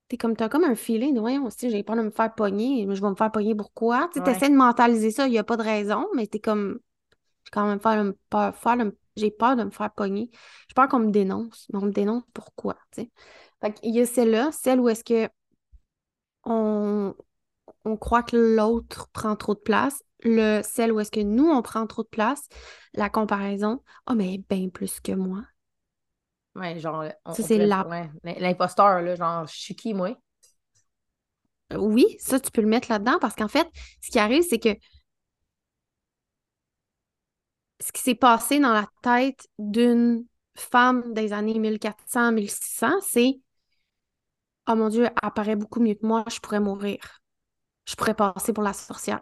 T'es 0.10 0.18
comme, 0.18 0.36
t'as 0.36 0.50
comme 0.50 0.64
un 0.64 0.76
feeling 0.76 1.18
voyons, 1.20 1.46
aussi, 1.46 1.70
j'ai 1.70 1.84
peur 1.84 1.96
de 1.96 2.02
me 2.02 2.10
faire 2.10 2.34
pogner, 2.34 2.86
mais 2.88 2.96
je 2.96 3.02
vais 3.02 3.10
me 3.10 3.16
faire 3.16 3.32
pogner 3.32 3.56
pourquoi? 3.56 4.10
Tu 4.14 4.20
essaies 4.30 4.50
de 4.50 4.56
mentaliser 4.56 5.12
ça, 5.12 5.28
il 5.28 5.32
n'y 5.32 5.38
a 5.38 5.44
pas 5.44 5.56
de 5.56 5.64
raison, 5.64 6.08
mais 6.16 6.26
t'es 6.28 6.40
comme, 6.40 6.80
j'ai 7.46 7.52
quand 7.52 7.68
même 7.68 7.80
peur, 7.80 8.46
j'ai 9.16 9.32
peur 9.32 9.56
de 9.56 9.64
me 9.64 9.70
faire 9.70 9.92
pogner. 9.92 10.30
J'ai 10.68 10.74
peur 10.76 10.88
qu'on 10.88 11.00
me 11.00 11.12
dénonce, 11.12 11.68
mais 11.72 11.80
on 11.80 11.86
me 11.86 11.92
dénonce 11.92 12.24
pourquoi, 12.34 12.78
tu. 12.92 13.10
Fait 13.62 13.74
qu'il 13.74 13.94
y 13.94 14.02
a 14.02 14.06
celle-là, 14.06 14.52
celle 14.52 14.80
où 14.80 14.90
est-ce 14.90 15.04
que 15.04 15.30
on, 16.44 17.14
on 17.86 17.98
croit 17.98 18.24
que 18.24 18.38
l'autre 18.38 19.10
prend 19.14 19.36
trop 19.36 19.54
de 19.54 19.60
place, 19.60 20.04
le, 20.24 20.62
celle 20.64 20.92
où 20.92 21.00
est-ce 21.00 21.12
que 21.12 21.20
nous, 21.20 21.48
on 21.48 21.62
prend 21.62 21.86
trop 21.88 22.04
de 22.04 22.08
place, 22.08 22.48
la 22.94 23.10
comparaison, 23.10 23.84
oh, 24.10 24.14
mais 24.16 24.42
bien 24.50 24.70
plus 24.70 25.00
que 25.00 25.12
moi. 25.12 25.44
Ouais, 26.60 26.80
genre, 26.80 27.06
ça, 27.32 27.44
c'est 27.44 27.58
l'imposteur, 28.40 29.02
là, 29.02 29.16
genre, 29.16 29.48
je 29.48 29.56
suis 29.56 29.76
qui, 29.76 29.94
moi? 29.94 30.16
Oui, 31.76 32.18
ça, 32.20 32.40
tu 32.40 32.52
peux 32.52 32.62
le 32.62 32.68
mettre 32.68 32.92
là-dedans 32.92 33.18
parce 33.22 33.36
qu'en 33.36 33.48
fait, 33.48 33.68
ce 34.02 34.10
qui 34.10 34.20
arrive, 34.20 34.44
c'est 34.44 34.60
que 34.60 34.76
ce 37.80 37.92
qui 37.92 38.02
s'est 38.02 38.16
passé 38.16 38.60
dans 38.60 38.74
la 38.74 38.88
tête 39.02 39.48
d'une 39.58 40.26
femme 40.56 41.14
des 41.14 41.32
années 41.32 41.60
1400-1600, 41.60 43.00
c'est 43.02 43.40
Oh 44.68 44.76
mon 44.76 44.90
Dieu, 44.90 45.06
elle 45.06 45.32
paraît 45.32 45.56
beaucoup 45.56 45.80
mieux 45.80 45.96
que 45.96 46.06
moi, 46.06 46.24
je 46.32 46.40
pourrais 46.40 46.60
mourir. 46.60 47.00
Je 47.88 47.96
pourrais 47.96 48.14
passer 48.14 48.54
pour 48.54 48.64
la 48.64 48.74
sorcière. 48.74 49.22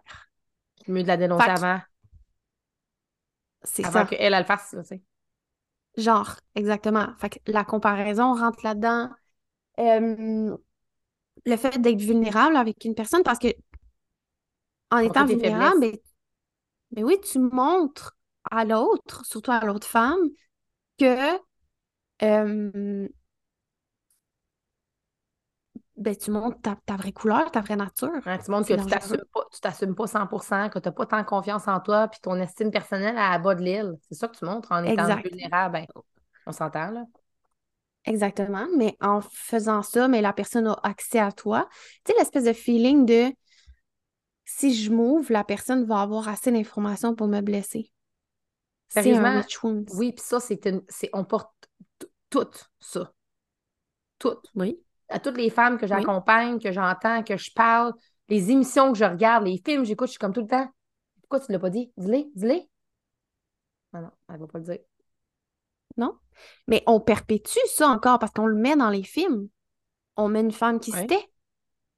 Mieux 0.87 1.03
de 1.03 1.07
la 1.07 1.17
dénoncer 1.17 1.49
avant. 1.49 1.79
C'est 3.63 3.83
ça. 3.83 3.89
Avant 3.89 4.05
qu'elle, 4.05 4.33
elle 4.33 4.39
le 4.39 4.45
fasse, 4.45 4.75
tu 4.77 4.83
sais. 4.83 5.01
Genre, 5.97 6.35
exactement. 6.55 7.07
Fait 7.17 7.29
que 7.29 7.51
la 7.51 7.63
comparaison 7.63 8.33
rentre 8.35 8.59
là-dedans. 8.63 9.09
Euh, 9.79 10.55
le 11.45 11.57
fait 11.57 11.79
d'être 11.79 12.01
vulnérable 12.01 12.55
avec 12.55 12.83
une 12.85 12.95
personne, 12.95 13.23
parce 13.23 13.39
que 13.39 13.47
en 14.91 14.97
étant 14.99 15.25
vulnérable, 15.25 15.79
mais, 15.79 15.91
ben, 15.91 15.99
ben 16.91 17.03
oui, 17.05 17.17
tu 17.21 17.39
montres 17.39 18.17
à 18.49 18.65
l'autre, 18.65 19.25
surtout 19.25 19.51
à 19.51 19.65
l'autre 19.65 19.87
femme, 19.87 20.19
que 20.97 21.37
euh, 22.23 23.07
ben, 25.97 26.15
tu 26.15 26.29
montres 26.29 26.57
ta, 26.61 26.95
vraie 26.95 27.11
couleur, 27.11 27.51
ta 27.51 27.61
vraie 27.61 27.75
nature. 27.75 28.11
tu 28.23 28.51
montres 28.51 28.67
que 28.67 28.73
tu 28.75 28.85
t'assumes 28.85 29.23
pas, 29.33 29.47
tu 29.51 29.59
t'assumes 29.59 29.95
pas 29.95 30.05
100% 30.05 30.69
que 30.69 30.79
tu 30.79 30.87
n'as 30.87 30.91
pas 30.91 31.05
tant 31.07 31.23
confiance 31.23 31.67
en 31.67 31.79
toi, 31.79 32.07
puis 32.07 32.19
ton 32.21 32.35
estime 32.39 32.69
personnelle 32.69 33.15
est 33.15 33.19
à 33.19 33.39
bas 33.39 33.55
de 33.55 33.63
l'île. 33.63 33.95
C'est 34.07 34.15
ça 34.15 34.27
que 34.27 34.37
tu 34.37 34.45
montres 34.45 34.71
en 34.71 34.83
étant 34.83 35.15
vulnérable. 35.15 35.73
Ben, 35.73 35.85
on 36.45 36.51
s'entend, 36.51 36.91
là. 36.91 37.03
Exactement. 38.05 38.67
Mais 38.77 38.95
en 39.01 39.21
faisant 39.21 39.81
ça, 39.81 40.07
mais 40.07 40.21
la 40.21 40.33
personne 40.33 40.67
a 40.67 40.79
accès 40.83 41.19
à 41.19 41.31
toi. 41.31 41.67
Tu 42.05 42.11
sais, 42.11 42.19
l'espèce 42.19 42.45
de 42.45 42.53
feeling 42.53 43.05
de 43.05 43.33
si 44.45 44.73
je 44.73 44.91
m'ouvre, 44.91 45.33
la 45.33 45.43
personne 45.43 45.83
va 45.83 46.01
avoir 46.01 46.29
assez 46.29 46.51
d'informations 46.51 47.15
pour 47.15 47.27
me 47.27 47.41
blesser. 47.41 47.91
C'est 48.87 49.13
un 49.13 49.43
Oui, 49.95 50.13
puis 50.13 50.23
ça, 50.23 50.39
c'est 50.39 50.65
une... 50.67 50.81
on 51.11 51.25
porte 51.25 51.51
tout 52.29 52.47
ça. 52.79 53.11
Tout. 54.19 54.37
Oui 54.55 54.79
à 55.09 55.19
toutes 55.19 55.37
les 55.37 55.49
femmes 55.49 55.77
que 55.77 55.87
j'accompagne, 55.87 56.59
que 56.59 56.71
j'entends, 56.71 57.23
que 57.23 57.37
je 57.37 57.51
parle, 57.53 57.93
les 58.29 58.51
émissions 58.51 58.91
que 58.91 58.97
je 58.97 59.05
regarde, 59.05 59.45
les 59.45 59.61
films 59.63 59.83
que 59.83 59.87
j'écoute, 59.87 60.07
je 60.07 60.11
suis 60.11 60.19
comme 60.19 60.33
tout 60.33 60.41
le 60.41 60.47
temps. 60.47 60.69
Pourquoi 61.21 61.39
tu 61.39 61.51
ne 61.51 61.53
l'as 61.57 61.61
pas 61.61 61.69
dit? 61.69 61.91
Dis-le, 61.97 62.25
dis-le. 62.35 62.59
Non, 63.93 64.01
non, 64.01 64.11
elle 64.29 64.35
ne 64.35 64.39
va 64.41 64.47
pas 64.47 64.59
le 64.59 64.65
dire. 64.65 64.79
Non? 65.97 66.17
Mais 66.67 66.83
on 66.87 66.99
perpétue 66.99 67.57
ça 67.67 67.87
encore 67.87 68.19
parce 68.19 68.31
qu'on 68.31 68.45
le 68.45 68.55
met 68.55 68.75
dans 68.75 68.89
les 68.89 69.03
films. 69.03 69.47
On 70.15 70.29
met 70.29 70.41
une 70.41 70.51
femme 70.51 70.79
qui 70.79 70.91
se 70.91 71.03
tait, 71.03 71.29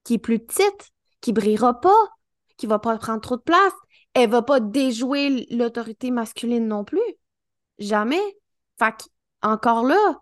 qui 0.03 0.15
est 0.15 0.19
plus 0.19 0.39
petite, 0.39 0.91
qui 1.21 1.33
brillera 1.33 1.79
pas, 1.79 2.09
qui 2.57 2.67
va 2.67 2.79
pas 2.79 2.97
prendre 2.97 3.21
trop 3.21 3.37
de 3.37 3.41
place. 3.41 3.73
Elle 4.13 4.29
va 4.29 4.41
pas 4.41 4.59
déjouer 4.59 5.47
l'autorité 5.51 6.11
masculine 6.11 6.67
non 6.67 6.83
plus. 6.83 7.01
Jamais. 7.77 8.21
Fait 8.77 8.95
encore 9.41 9.83
là, 9.83 10.21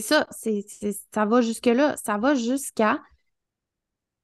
c'est 0.00 0.14
ça, 0.14 0.26
c'est, 0.30 0.64
ça 1.12 1.24
va 1.24 1.40
jusque-là. 1.40 1.96
Ça 1.96 2.18
va 2.18 2.34
jusqu'à. 2.34 3.02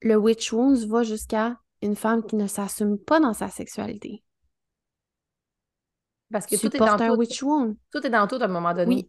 Le 0.01 0.17
witch 0.17 0.53
wounds 0.53 0.87
va 0.87 1.03
jusqu'à 1.03 1.59
une 1.83 1.97
femme 1.97 2.25
qui 2.25 2.37
ne 2.37 2.47
s'assume 2.47 2.99
pas 2.99 3.21
dans 3.21 3.33
sa 3.33 3.49
sexualité. 3.49 4.23
Parce 6.31 6.47
que 6.47 6.57
tout 6.57 6.75
est 6.75 6.79
dans 6.79 7.01
un 7.01 7.17
witch 7.17 7.43
wound. 7.43 7.77
Tout 7.93 8.07
est 8.07 8.11
dans 8.11 8.27
tout 8.27 8.37
à 8.37 8.45
un 8.45 8.49
moment 8.49 8.75
donné. 8.75 9.07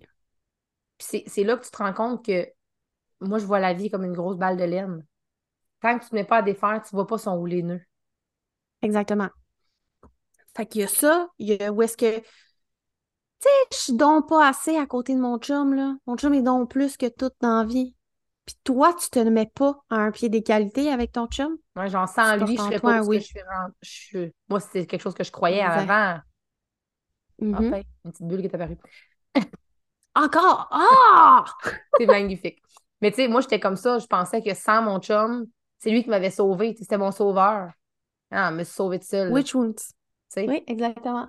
Oui. 0.99 1.23
c'est 1.25 1.43
là 1.43 1.57
que 1.57 1.65
tu 1.65 1.71
te 1.71 1.77
rends 1.77 1.93
compte 1.93 2.25
que 2.25 2.47
moi, 3.21 3.39
je 3.39 3.45
vois 3.45 3.59
la 3.59 3.73
vie 3.73 3.89
comme 3.89 4.03
une 4.03 4.13
grosse 4.13 4.37
balle 4.37 4.57
de 4.57 4.63
laine. 4.63 5.05
Tant 5.81 5.99
que 5.99 6.05
tu 6.05 6.13
ne 6.13 6.19
mets 6.19 6.25
pas 6.25 6.37
à 6.37 6.41
défaire, 6.41 6.81
tu 6.81 6.93
ne 6.93 6.97
vois 6.97 7.07
pas 7.07 7.17
son 7.17 7.35
rouler 7.35 7.63
nœud. 7.63 7.81
Exactement. 8.81 9.29
Fait 10.55 10.65
qu'il 10.65 10.81
y 10.81 10.83
a 10.83 10.87
ça, 10.87 11.29
il 11.37 11.47
y 11.47 11.63
a 11.63 11.71
où 11.71 11.81
est-ce 11.81 11.97
que 11.97 12.21
sais, 13.45 13.67
je 13.71 13.77
suis 13.77 13.93
donc 13.93 14.27
pas 14.29 14.47
assez 14.47 14.77
à 14.77 14.85
côté 14.85 15.13
de 15.13 15.19
mon 15.19 15.37
chum, 15.37 15.73
là. 15.73 15.95
Mon 16.07 16.17
chum 16.17 16.33
est 16.33 16.41
donc 16.41 16.69
plus 16.69 16.97
que 16.97 17.07
tout 17.07 17.31
dans 17.41 17.59
la 17.59 17.65
vie. 17.65 17.95
Puis 18.45 18.55
toi, 18.63 18.93
tu 18.93 19.09
te 19.09 19.19
mets 19.19 19.51
pas 19.53 19.81
à 19.89 19.95
un 19.95 20.11
pied 20.11 20.29
d'égalité 20.29 20.91
avec 20.91 21.11
ton 21.11 21.27
chum? 21.27 21.57
Ouais, 21.75 21.89
j'en 21.89 22.05
sens 22.05 22.39
lui, 22.41 22.57
je 22.57 22.63
fais 22.63 22.79
pas 22.79 23.01
oui. 23.03 23.17
que 23.17 23.23
je 23.81 23.89
suis 23.89 24.33
Moi, 24.49 24.59
c'est 24.59 24.85
quelque 24.85 25.01
chose 25.01 25.15
que 25.15 25.23
je 25.23 25.31
croyais 25.31 25.61
avant. 25.61 26.19
Mm-hmm. 27.41 27.55
Enfin, 27.55 27.81
une 28.05 28.11
petite 28.11 28.27
bulle 28.27 28.41
qui 28.41 28.47
est 28.47 28.55
apparue. 28.55 28.77
Encore? 30.15 30.67
Ah! 30.71 31.43
c'est 31.99 32.05
magnifique. 32.05 32.61
Mais 33.01 33.11
tu 33.11 33.17
sais, 33.17 33.27
moi, 33.27 33.41
j'étais 33.41 33.59
comme 33.59 33.75
ça. 33.75 33.99
Je 33.99 34.05
pensais 34.05 34.41
que 34.41 34.53
sans 34.53 34.81
mon 34.81 34.99
chum, 34.99 35.47
c'est 35.79 35.89
lui 35.89 36.03
qui 36.03 36.09
m'avait 36.09 36.31
sauvé. 36.31 36.75
C'était 36.77 36.97
mon 36.97 37.11
sauveur. 37.11 37.71
Ah, 38.31 38.51
me 38.51 38.63
sauver 38.63 38.99
de 38.99 39.03
seul. 39.03 39.31
Which 39.31 39.53
wounds? 39.53 39.93
Oui, 40.37 40.63
exactement. 40.67 41.27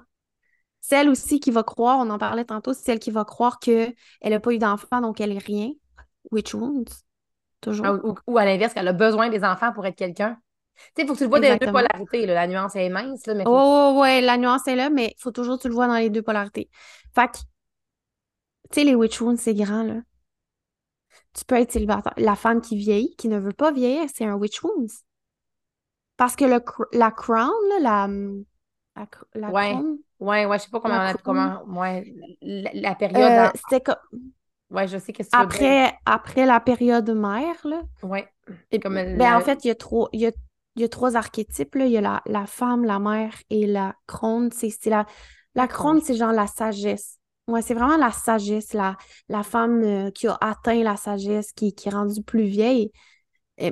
Celle 0.88 1.08
aussi 1.08 1.40
qui 1.40 1.50
va 1.50 1.64
croire, 1.64 1.98
on 1.98 2.08
en 2.10 2.18
parlait 2.18 2.44
tantôt, 2.44 2.72
c'est 2.72 2.84
celle 2.84 3.00
qui 3.00 3.10
va 3.10 3.24
croire 3.24 3.58
qu'elle 3.58 3.96
n'a 4.22 4.38
pas 4.38 4.52
eu 4.52 4.58
d'enfant, 4.58 5.00
donc 5.00 5.20
elle 5.20 5.32
est 5.32 5.44
rien. 5.44 5.72
Which 6.30 6.54
wounds? 6.54 7.02
Toujours. 7.60 7.86
Ah, 7.86 7.98
ou, 8.28 8.38
à 8.38 8.44
l'inverse, 8.44 8.72
qu'elle 8.72 8.86
a 8.86 8.92
besoin 8.92 9.28
des 9.28 9.42
enfants 9.42 9.72
pour 9.72 9.84
être 9.84 9.96
quelqu'un. 9.96 10.38
Tu 10.76 10.82
sais, 10.82 11.02
il 11.02 11.06
faut 11.08 11.14
que 11.14 11.18
tu 11.18 11.24
le 11.24 11.30
vois 11.30 11.40
dans 11.40 11.52
les 11.52 11.58
deux 11.58 11.72
polarités. 11.72 12.26
La 12.26 12.46
nuance 12.46 12.76
est 12.76 12.88
mince. 12.88 13.26
Là, 13.26 13.34
mais 13.34 13.42
Oh, 13.48 13.98
ouais, 14.00 14.20
la 14.20 14.36
nuance 14.38 14.68
est 14.68 14.76
là, 14.76 14.88
mais 14.88 15.14
il 15.18 15.20
faut 15.20 15.32
toujours 15.32 15.56
que 15.56 15.62
tu 15.62 15.68
le 15.68 15.74
vois 15.74 15.88
dans 15.88 15.96
les 15.96 16.08
deux 16.08 16.22
polarités. 16.22 16.70
Fait 17.16 17.32
que, 17.32 17.38
tu 17.38 17.44
sais, 18.74 18.84
les 18.84 18.94
witch 18.94 19.20
wounds, 19.20 19.40
c'est 19.40 19.54
grand, 19.54 19.82
là. 19.82 20.02
Tu 21.34 21.44
peux 21.44 21.56
être 21.56 21.72
célibataire. 21.72 22.14
La 22.16 22.36
femme 22.36 22.60
qui 22.60 22.76
vieillit, 22.76 23.16
qui 23.16 23.26
ne 23.26 23.40
veut 23.40 23.52
pas 23.52 23.72
vieillir, 23.72 24.08
c'est 24.14 24.24
un 24.24 24.34
witch 24.34 24.62
wounds. 24.62 25.02
Parce 26.16 26.36
que 26.36 26.44
le, 26.44 26.62
la 26.92 27.10
crown, 27.10 27.50
là, 27.70 27.78
la, 27.80 28.08
la, 28.96 29.08
la 29.34 29.50
ouais. 29.50 29.70
crown, 29.72 29.98
Ouais, 30.18 30.46
ouais, 30.46 30.58
je 30.58 30.64
sais 30.64 30.70
pas 30.70 30.80
comment 30.80 30.94
on 30.94 30.98
a, 30.98 31.14
comment, 31.14 31.62
ouais, 31.80 32.14
la, 32.40 32.94
période. 32.94 33.20
Euh, 33.22 33.50
c'était 33.54 33.82
comme. 33.82 33.96
Ouais, 34.70 34.88
je 34.88 34.98
sais 34.98 35.12
que 35.12 35.22
c'est 35.22 35.34
après, 35.34 35.92
après 36.06 36.46
la 36.46 36.58
période 36.60 37.08
mère, 37.10 37.56
là. 37.64 37.82
Ouais. 38.02 38.28
comme 38.82 38.94
ben, 38.94 39.36
en 39.36 39.40
fait, 39.40 39.64
il 39.64 39.68
y 39.68 39.70
a 39.70 39.74
trop. 39.74 40.08
Y 40.12 40.26
a, 40.26 40.32
y 40.76 40.84
a 40.84 40.88
trois 40.88 41.16
archétypes, 41.16 41.74
là. 41.74 41.86
Il 41.86 41.92
y 41.92 41.98
a 41.98 42.00
la, 42.00 42.22
la 42.26 42.46
femme, 42.46 42.84
la 42.84 42.98
mère 42.98 43.34
et 43.50 43.66
la 43.66 43.94
crone. 44.06 44.50
C'est 44.52 44.72
la, 44.86 45.06
la 45.54 45.68
crone, 45.68 46.00
c'est 46.00 46.16
genre 46.16 46.32
la 46.32 46.46
sagesse. 46.46 47.18
Ouais, 47.48 47.62
c'est 47.62 47.74
vraiment 47.74 47.96
la 47.96 48.10
sagesse, 48.10 48.72
la, 48.72 48.96
la 49.28 49.44
femme 49.44 49.82
euh, 49.84 50.10
qui 50.10 50.26
a 50.26 50.36
atteint 50.40 50.82
la 50.82 50.96
sagesse, 50.96 51.52
qui, 51.52 51.74
qui 51.74 51.88
est 51.88 51.92
rendue 51.92 52.22
plus 52.22 52.42
vieille, 52.42 52.90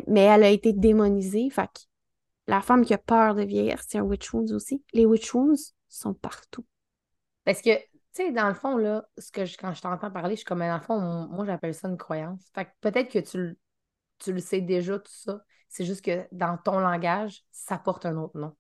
mais 0.07 0.20
elle 0.20 0.45
a 0.45 0.51
été 0.51 0.72
démonisée. 0.72 1.51
Fait 1.51 1.66
que 1.66 1.80
la 2.47 2.61
femme 2.61 2.84
qui 2.84 2.95
a 2.95 2.99
peur 2.99 3.34
de 3.34 3.42
vieillir, 3.42 3.80
c'est 3.86 3.99
un 3.99 4.03
witch 4.03 4.32
wounds 4.32 4.53
aussi. 4.53 4.82
Les 4.92 5.07
witch 5.07 5.34
wounds, 5.34 5.74
sont 5.99 6.14
partout. 6.14 6.66
Parce 7.45 7.61
que, 7.61 7.76
tu 7.76 7.86
sais, 8.12 8.32
dans 8.32 8.49
le 8.49 8.55
fond, 8.55 8.76
là, 8.76 9.07
ce 9.18 9.30
que 9.30 9.45
je, 9.45 9.57
quand 9.59 9.72
je 9.74 9.82
t'entends 9.82 10.11
parler, 10.11 10.34
je 10.34 10.40
suis 10.40 10.45
comme, 10.45 10.61
dans 10.61 10.74
le 10.74 10.80
fond, 10.80 11.01
moi, 11.28 11.45
j'appelle 11.45 11.74
ça 11.74 11.88
une 11.88 11.99
croyance. 11.99 12.40
Fait 12.55 12.64
que 12.64 12.70
peut-être 12.80 13.11
que 13.11 13.18
tu, 13.18 13.59
tu 14.18 14.32
le 14.32 14.40
sais 14.40 14.61
déjà, 14.61 14.99
tout 14.99 15.12
ça. 15.12 15.40
C'est 15.68 15.84
juste 15.84 16.05
que 16.05 16.26
dans 16.32 16.57
ton 16.57 16.78
langage, 16.78 17.42
ça 17.51 17.78
porte 17.78 18.07
un 18.07 18.16
autre 18.16 18.38
nom. 18.38 18.57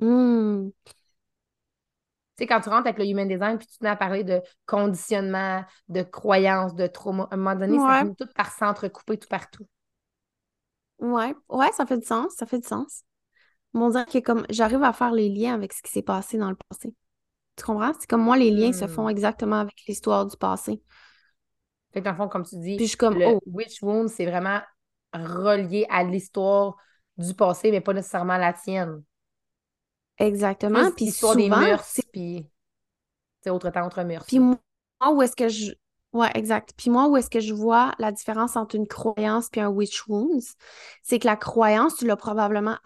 Hmm. 0.00 0.70
Tu 2.36 2.44
sais, 2.44 2.46
quand 2.46 2.60
tu 2.60 2.68
rentres 2.68 2.86
avec 2.86 2.98
le 2.98 3.06
human 3.06 3.26
design, 3.26 3.58
puis 3.58 3.66
tu 3.66 3.78
te 3.78 3.84
mets 3.84 3.90
à 3.90 3.96
parler 3.96 4.22
de 4.22 4.40
conditionnement, 4.64 5.64
de 5.88 6.02
croyance, 6.02 6.74
de 6.74 6.86
trauma, 6.86 7.24
à 7.30 7.34
un 7.34 7.36
moment 7.36 7.56
donné, 7.56 7.78
ça 7.78 8.00
finit 8.00 8.14
tout 8.14 8.28
par 8.34 8.52
s'entrecouper 8.52 9.18
tout 9.18 9.28
partout. 9.28 9.66
Ouais, 11.00 11.34
ouais, 11.48 11.72
ça 11.72 11.84
fait 11.84 11.98
du 11.98 12.06
sens, 12.06 12.32
ça 12.34 12.46
fait 12.46 12.60
du 12.60 12.66
sens. 12.66 13.02
On 13.74 13.90
dirait 13.90 14.04
que 14.06 14.18
comme 14.18 14.44
j'arrive 14.50 14.82
à 14.82 14.92
faire 14.92 15.12
les 15.12 15.28
liens 15.28 15.54
avec 15.54 15.72
ce 15.72 15.82
qui 15.82 15.90
s'est 15.90 16.02
passé 16.02 16.38
dans 16.38 16.50
le 16.50 16.56
passé. 16.68 16.94
Tu 17.56 17.64
comprends? 17.64 17.92
C'est 17.98 18.08
comme 18.08 18.22
moi, 18.22 18.36
les 18.36 18.50
liens 18.50 18.72
se 18.72 18.86
font 18.86 19.06
hmm. 19.06 19.10
exactement 19.10 19.56
avec 19.56 19.74
l'histoire 19.86 20.26
du 20.26 20.36
passé. 20.36 20.80
Fait 21.92 22.00
que 22.00 22.04
dans 22.04 22.12
le 22.12 22.16
fond, 22.16 22.28
comme 22.28 22.44
tu 22.44 22.56
dis, 22.58 22.76
Puis 22.76 22.84
je 22.84 22.90
suis 22.90 22.96
comme, 22.96 23.18
le 23.18 23.26
oh. 23.26 23.40
Witch 23.46 23.82
Wound, 23.82 24.08
c'est 24.08 24.26
vraiment 24.26 24.60
relié 25.12 25.86
à 25.90 26.04
l'histoire 26.04 26.76
du 27.16 27.34
passé, 27.34 27.70
mais 27.70 27.80
pas 27.80 27.92
nécessairement 27.92 28.36
la 28.36 28.52
tienne. 28.52 29.02
Exactement. 30.18 30.90
Puis 30.92 31.10
souvent, 31.10 31.34
des 31.34 31.48
mœurs, 31.48 32.00
puis 32.12 32.46
c'est 33.42 33.50
autre 33.50 33.70
temps, 33.70 33.86
autre 33.86 34.02
mœurs. 34.02 34.24
Puis 34.26 34.38
moi, 34.38 34.58
où 35.12 35.22
est-ce 35.22 35.36
que 35.36 35.48
je... 35.48 35.72
Ouais, 36.12 36.30
exact. 36.34 36.72
Puis 36.76 36.90
moi, 36.90 37.08
où 37.08 37.16
est-ce 37.16 37.30
que 37.30 37.40
je 37.40 37.54
vois 37.54 37.92
la 37.98 38.12
différence 38.12 38.56
entre 38.56 38.76
une 38.76 38.86
croyance 38.86 39.48
puis 39.48 39.60
un 39.60 39.68
witch 39.68 40.06
wounds, 40.08 40.54
c'est 41.02 41.18
que 41.18 41.26
la 41.26 41.36
croyance, 41.36 41.96
tu 41.96 42.06
l'as 42.06 42.16
probablement 42.16 42.76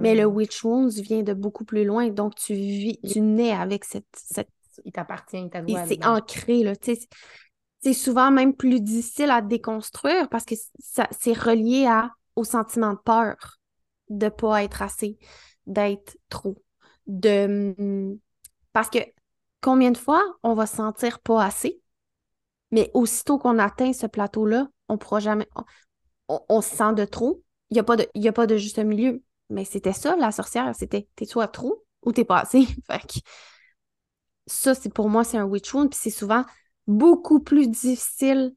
mais 0.00 0.14
le 0.14 0.26
hmm. 0.26 0.34
witch 0.34 0.64
wounds 0.64 1.00
vient 1.00 1.22
de 1.22 1.32
beaucoup 1.32 1.64
plus 1.64 1.84
loin. 1.84 2.08
Donc, 2.08 2.34
tu 2.34 2.54
vis, 2.54 2.98
tu 3.00 3.20
nais 3.20 3.52
avec 3.52 3.84
cette... 3.84 4.06
cette... 4.14 4.48
Il 4.84 4.92
t'appartient, 4.92 5.38
il 5.38 5.50
t'a 5.50 5.62
C'est 5.86 6.04
ancré, 6.04 6.62
là. 6.62 6.72
C'est 7.80 7.92
souvent 7.92 8.30
même 8.30 8.54
plus 8.54 8.80
difficile 8.80 9.30
à 9.30 9.40
déconstruire 9.40 10.28
parce 10.28 10.44
que 10.44 10.54
ça, 10.78 11.06
c'est 11.10 11.38
relié 11.38 11.86
à, 11.86 12.10
au 12.34 12.44
sentiment 12.44 12.92
de 12.92 12.98
peur 12.98 13.36
de 14.08 14.28
pas 14.28 14.62
être 14.62 14.82
assez, 14.82 15.18
d'être 15.66 16.16
trop, 16.28 16.56
de... 17.06 17.74
Hmm, 17.78 18.18
parce 18.72 18.90
que 18.90 18.98
combien 19.60 19.90
de 19.90 19.98
fois 19.98 20.22
on 20.42 20.54
va 20.54 20.66
se 20.66 20.76
sentir 20.76 21.20
pas 21.20 21.44
assez, 21.44 21.80
mais 22.70 22.90
aussitôt 22.92 23.38
qu'on 23.38 23.58
atteint 23.58 23.92
ce 23.92 24.06
plateau-là, 24.06 24.68
on 24.88 24.98
pourra 24.98 25.20
jamais. 25.20 25.48
On, 26.28 26.60
se 26.60 26.74
sent 26.74 26.94
de 26.94 27.04
trop. 27.04 27.42
Il 27.70 27.74
n'y 27.74 27.80
a, 27.80 27.84
pas 27.84 27.96
de, 27.96 28.06
a 28.26 28.32
pas 28.32 28.46
de 28.46 28.56
juste 28.56 28.78
milieu. 28.78 29.22
Mais 29.50 29.64
c'était 29.64 29.92
ça, 29.92 30.16
la 30.16 30.32
sorcière. 30.32 30.74
C'était 30.74 31.08
t'es 31.16 31.26
soit 31.26 31.48
trop 31.48 31.84
ou 32.02 32.12
t'es 32.12 32.24
pas 32.24 32.40
assez. 32.40 32.66
fait 32.90 33.22
ça, 34.46 34.74
c'est 34.74 34.92
pour 34.92 35.08
moi, 35.08 35.24
c'est 35.24 35.38
un 35.38 35.44
witch 35.44 35.72
wound. 35.72 35.90
Puis 35.90 35.98
c'est 36.02 36.10
souvent 36.10 36.44
beaucoup 36.86 37.40
plus 37.40 37.68
difficile 37.68 38.54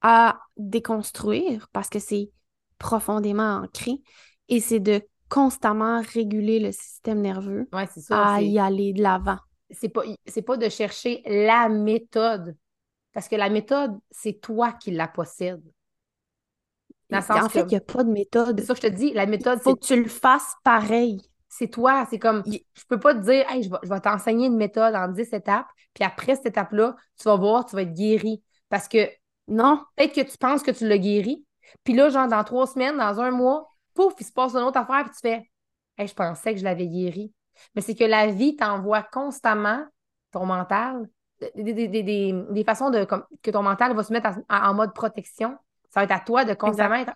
à 0.00 0.40
déconstruire 0.56 1.68
parce 1.72 1.88
que 1.88 1.98
c'est 1.98 2.30
profondément 2.78 3.62
ancré. 3.62 4.02
Et 4.48 4.60
c'est 4.60 4.80
de 4.80 5.02
constamment 5.28 6.02
réguler 6.12 6.60
le 6.60 6.72
système 6.72 7.20
nerveux 7.20 7.68
à 8.10 8.42
y 8.42 8.58
aller 8.58 8.92
de 8.92 9.02
l'avant. 9.02 9.38
C'est 9.70 9.88
pas, 9.88 10.02
pas 10.46 10.56
de 10.56 10.68
chercher 10.68 11.22
la 11.24 11.68
méthode, 11.68 12.54
parce 13.12 13.28
que 13.28 13.36
la 13.36 13.48
méthode, 13.48 13.98
c'est 14.10 14.40
toi 14.40 14.72
qui 14.72 14.90
la 14.90 15.08
possèdes. 15.08 15.64
En 17.14 17.48
fait, 17.48 17.60
il 17.60 17.66
n'y 17.66 17.76
a 17.76 17.80
pas 17.80 18.04
de 18.04 18.10
méthode. 18.10 18.58
C'est 18.60 18.66
ça 18.66 18.74
que 18.74 18.80
je 18.80 18.86
te 18.88 18.92
dis, 18.92 19.12
la 19.12 19.26
méthode, 19.26 19.58
Il 19.60 19.62
faut 19.62 19.76
que 19.76 19.84
tu 19.84 20.00
le 20.00 20.08
fasses 20.08 20.54
pareil. 20.64 21.20
C'est 21.48 21.68
toi, 21.68 22.06
c'est 22.10 22.18
comme, 22.18 22.42
je 22.46 22.84
peux 22.88 22.98
pas 22.98 23.14
te 23.14 23.20
dire, 23.20 23.48
hey, 23.48 23.62
je 23.62 23.70
vais, 23.70 23.76
je 23.84 23.88
vais 23.88 24.00
t'enseigner 24.00 24.46
une 24.46 24.56
méthode 24.56 24.94
en 24.94 25.08
10 25.08 25.32
étapes, 25.32 25.68
puis 25.92 26.02
après 26.02 26.34
cette 26.34 26.46
étape-là, 26.46 26.96
tu 27.16 27.24
vas 27.24 27.36
voir, 27.36 27.64
tu 27.64 27.76
vas 27.76 27.82
être 27.82 27.94
guéri. 27.94 28.42
Parce 28.68 28.88
que, 28.88 29.08
non, 29.46 29.80
peut-être 29.94 30.14
que 30.14 30.28
tu 30.28 30.36
penses 30.36 30.62
que 30.62 30.72
tu 30.72 30.88
l'as 30.88 30.98
guéri, 30.98 31.44
puis 31.84 31.94
là, 31.94 32.08
genre, 32.08 32.28
dans 32.28 32.42
trois 32.42 32.66
semaines, 32.66 32.96
dans 32.96 33.20
un 33.20 33.30
mois, 33.30 33.70
pouf, 33.94 34.14
il 34.18 34.26
se 34.26 34.32
passe 34.32 34.54
une 34.54 34.62
autre 34.62 34.78
affaire, 34.78 35.04
puis 35.04 35.12
tu 35.14 35.20
fais 35.20 35.48
hey, 35.98 36.08
je 36.08 36.14
pensais 36.14 36.54
que 36.54 36.58
je 36.58 36.64
l'avais 36.64 36.88
guéri. 36.88 37.32
Mais 37.74 37.82
c'est 37.82 37.94
que 37.94 38.04
la 38.04 38.26
vie 38.26 38.56
t'envoie 38.56 39.02
constamment 39.02 39.84
ton 40.32 40.46
mental, 40.46 41.08
des, 41.54 42.64
façons 42.64 42.90
de, 42.90 43.04
comme, 43.04 43.24
que 43.42 43.50
ton 43.50 43.62
mental 43.62 43.94
va 43.94 44.02
se 44.02 44.12
mettre 44.12 44.30
en 44.48 44.74
mode 44.74 44.92
protection. 44.94 45.56
Ça 45.94 46.00
va 46.00 46.04
être 46.04 46.10
à 46.10 46.18
toi 46.20 46.44
de 46.44 46.54
constamment 46.54 46.96
être 46.96 47.12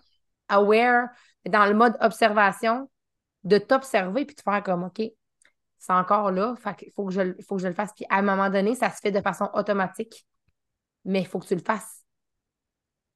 aware, 0.47 1.09
dans 1.49 1.65
le 1.65 1.73
mode 1.73 1.97
observation, 1.99 2.89
de 3.43 3.57
t'observer 3.57 4.25
puis 4.25 4.35
de 4.35 4.41
faire 4.41 4.63
comme 4.63 4.83
OK, 4.83 5.01
c'est 5.77 5.93
encore 5.93 6.31
là, 6.31 6.55
il 6.81 6.91
faut 6.93 7.05
que, 7.05 7.11
je, 7.11 7.21
faut 7.45 7.57
que 7.57 7.61
je 7.61 7.67
le 7.67 7.73
fasse. 7.73 7.91
Puis 7.93 8.05
à 8.09 8.19
un 8.19 8.21
moment 8.21 8.49
donné, 8.49 8.75
ça 8.75 8.89
se 8.89 9.01
fait 9.01 9.11
de 9.11 9.19
façon 9.19 9.49
automatique, 9.53 10.25
mais 11.03 11.19
il 11.19 11.27
faut 11.27 11.39
que 11.39 11.47
tu 11.47 11.55
le 11.55 11.61
fasses. 11.61 12.05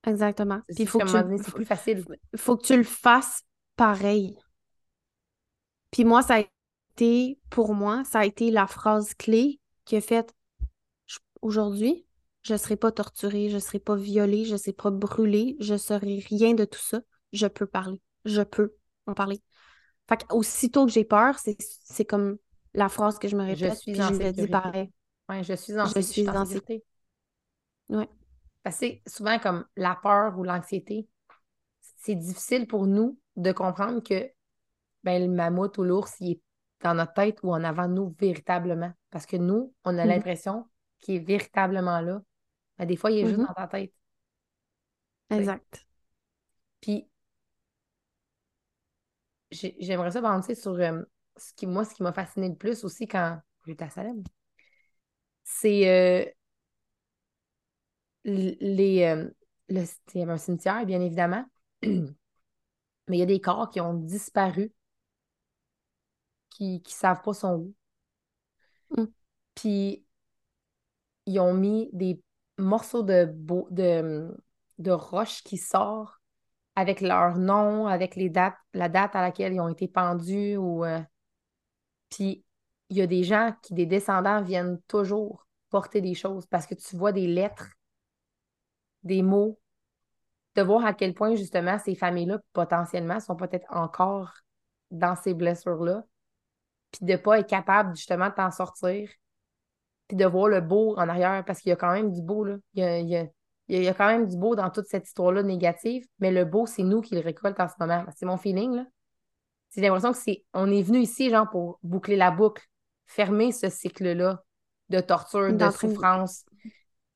Exactement. 0.05 0.59
Puis 0.67 0.79
il 0.79 0.87
faut 0.87 0.99
que 0.99 1.05
tu... 1.05 1.43
c'est 1.43 1.53
plus 1.53 1.65
facile. 1.65 2.05
Il 2.33 2.39
faut 2.39 2.57
que 2.57 2.65
tu 2.65 2.75
le 2.75 2.83
fasses 2.83 3.43
pareil. 3.77 4.37
Puis 5.91 6.03
moi, 6.03 6.23
ça 6.23 6.35
a 6.35 6.43
été, 6.95 7.39
pour 7.49 7.73
moi, 7.73 8.03
ça 8.03 8.19
a 8.19 8.25
été 8.25 8.51
la 8.51 8.67
phrase 8.67 9.13
clé 9.13 9.61
qui 9.85 9.95
a 9.95 10.01
fait 10.01 10.33
aujourd'hui, 11.41 12.05
je 12.43 12.53
ne 12.53 12.57
serai 12.57 12.75
pas 12.75 12.91
torturée, 12.91 13.49
je 13.49 13.55
ne 13.55 13.59
serai 13.59 13.79
pas 13.79 13.95
violée, 13.95 14.45
je 14.45 14.53
ne 14.53 14.57
serai 14.57 14.73
pas 14.73 14.91
brûlée, 14.91 15.55
je 15.59 15.73
ne 15.73 15.77
serai 15.77 16.23
rien 16.29 16.53
de 16.53 16.65
tout 16.65 16.79
ça. 16.79 17.01
Je 17.31 17.47
peux 17.47 17.65
parler. 17.65 18.01
Je 18.25 18.41
peux 18.41 18.75
en 19.07 19.13
parler. 19.13 19.41
Fait 20.07 20.25
aussitôt 20.31 20.85
que 20.85 20.91
j'ai 20.91 21.05
peur, 21.05 21.37
c'est 21.39 22.05
comme 22.05 22.37
la 22.73 22.89
phrase 22.89 23.17
que 23.17 23.27
je 23.27 23.37
me 23.37 23.43
répète. 23.43 23.73
Je 23.73 23.79
suis 23.79 24.01
en 24.01 24.13
je 24.13 24.29
dis 24.29 24.47
pareil. 24.47 24.91
Ouais, 25.29 25.43
je 25.43 25.53
suis 25.53 25.79
en, 25.79 25.85
je 25.85 25.99
suis 25.99 26.27
en 26.29 26.45
sécurité. 26.45 26.83
Ouais. 27.89 28.09
Parce 28.61 28.79
que 28.79 28.87
souvent 29.07 29.39
comme 29.39 29.65
la 29.77 29.97
peur 30.01 30.37
ou 30.37 30.43
l'anxiété, 30.43 31.07
c'est 31.97 32.15
difficile 32.15 32.67
pour 32.67 32.87
nous 32.87 33.17
de 33.37 33.51
comprendre 33.53 34.03
que 34.03 34.29
ben, 35.03 35.21
le 35.21 35.33
mammouth 35.33 35.77
ou 35.77 35.83
l'ours, 35.83 36.15
il 36.19 36.31
est 36.31 36.41
dans 36.81 36.93
notre 36.93 37.13
tête 37.13 37.39
ou 37.43 37.53
en 37.53 37.63
avant 37.63 37.87
de 37.87 37.93
nous 37.93 38.15
véritablement. 38.19 38.91
Parce 39.09 39.25
que 39.25 39.37
nous, 39.37 39.73
on 39.85 39.97
a 39.97 40.03
mm-hmm. 40.03 40.07
l'impression 40.07 40.65
qu'il 40.99 41.15
est 41.15 41.19
véritablement 41.19 42.01
là. 42.01 42.21
Mais 42.77 42.85
des 42.85 42.95
fois, 42.95 43.11
il 43.11 43.19
est 43.19 43.27
juste 43.27 43.39
mm-hmm. 43.39 43.47
dans 43.47 43.53
ta 43.53 43.67
tête. 43.67 43.93
Exact. 45.29 45.85
Puis, 46.81 47.07
j'aimerais 49.51 50.11
ça 50.11 50.19
avancer 50.19 50.55
sur 50.55 50.73
euh, 50.73 51.01
ce 51.37 51.53
qui, 51.53 51.67
moi, 51.67 51.85
ce 51.85 51.93
qui 51.93 52.03
m'a 52.03 52.13
fasciné 52.13 52.49
le 52.49 52.55
plus 52.55 52.83
aussi 52.83 53.07
quand 53.07 53.39
j'étais 53.65 53.85
à 53.85 53.89
Salem. 53.89 54.23
C'est 55.43 55.89
euh, 55.89 56.25
les. 58.25 59.03
Euh, 59.03 59.29
le, 59.69 59.83
il 60.13 60.19
y 60.19 60.23
avait 60.23 60.33
un 60.33 60.37
cimetière, 60.37 60.85
bien 60.85 61.01
évidemment. 61.01 61.45
Mais 61.83 63.17
il 63.17 63.19
y 63.19 63.23
a 63.23 63.25
des 63.25 63.41
corps 63.41 63.69
qui 63.69 63.81
ont 63.81 63.93
disparu, 63.93 64.73
qui 66.49 66.81
ne 66.85 66.89
savent 66.89 67.21
pas 67.21 67.33
son 67.33 67.55
où. 67.55 69.01
Mm. 69.01 69.05
Puis, 69.55 70.05
ils 71.25 71.39
ont 71.39 71.53
mis 71.53 71.89
des 71.93 72.21
morceaux 72.57 73.03
de, 73.03 74.91
roche 74.91 75.43
qui 75.43 75.57
sortent 75.57 76.19
avec 76.75 77.01
leur 77.01 77.37
nom, 77.37 77.87
avec 77.87 78.15
la 78.73 78.89
date 78.89 79.15
à 79.15 79.21
laquelle 79.21 79.53
ils 79.53 79.61
ont 79.61 79.69
été 79.69 79.87
pendus. 79.87 80.57
Ou, 80.57 80.85
euh, 80.85 81.01
Puis, 82.09 82.43
il 82.89 82.97
y 82.97 83.01
a 83.01 83.07
des 83.07 83.23
gens 83.23 83.53
qui, 83.61 83.73
des 83.73 83.85
descendants, 83.85 84.41
viennent 84.41 84.79
toujours 84.87 85.47
porter 85.69 86.01
des 86.01 86.13
choses 86.13 86.45
parce 86.45 86.67
que 86.67 86.75
tu 86.75 86.95
vois 86.95 87.11
des 87.11 87.27
lettres, 87.27 87.69
des 89.03 89.21
mots 89.21 89.59
de 90.55 90.61
voir 90.61 90.85
à 90.85 90.93
quel 90.93 91.13
point, 91.13 91.35
justement, 91.35 91.79
ces 91.79 91.95
familles-là, 91.95 92.39
potentiellement, 92.53 93.19
sont 93.19 93.35
peut-être 93.35 93.65
encore 93.69 94.31
dans 94.91 95.15
ces 95.15 95.33
blessures-là, 95.33 96.03
puis 96.91 97.05
de 97.05 97.13
ne 97.13 97.17
pas 97.17 97.39
être 97.39 97.49
capable, 97.49 97.95
justement, 97.95 98.29
de 98.29 98.35
t'en 98.35 98.51
sortir, 98.51 99.09
puis 100.13 100.17
de 100.19 100.25
voir 100.27 100.47
le 100.47 100.61
beau 100.61 100.95
en 100.95 101.09
arrière, 101.09 101.43
parce 101.43 101.59
qu'il 101.59 101.71
y 101.71 101.73
a 101.73 101.75
quand 101.75 101.91
même 101.91 102.11
du 102.11 102.21
beau, 102.21 102.43
là. 102.43 102.57
Il 102.75 103.09
y 103.67 103.87
a, 103.87 103.93
quand 103.95 104.05
même 104.05 104.27
du 104.27 104.37
beau 104.37 104.55
dans 104.55 104.69
toute 104.69 104.85
cette 104.85 105.07
histoire-là 105.07 105.41
négative, 105.41 106.05
mais 106.19 106.29
le 106.29 106.45
beau, 106.45 106.67
c'est 106.67 106.83
nous 106.83 107.01
qui 107.01 107.15
le 107.15 107.21
récolte 107.21 107.59
en 107.59 107.67
ce 107.67 107.73
moment. 107.79 108.05
C'est 108.15 108.27
mon 108.27 108.37
feeling, 108.37 108.75
là. 108.75 108.85
J'ai 109.73 109.81
l'impression 109.81 110.11
que 110.11 110.19
c'est... 110.19 110.45
On 110.53 110.71
est 110.71 110.83
venu 110.83 110.99
ici, 110.99 111.31
genre, 111.31 111.49
pour 111.49 111.79
boucler 111.81 112.15
la 112.15 112.29
boucle, 112.29 112.63
fermer 113.07 113.51
ce 113.51 113.69
cycle-là 113.69 114.43
de 114.89 114.99
torture, 114.99 115.51
de 115.51 115.69
souffrance. 115.71 116.45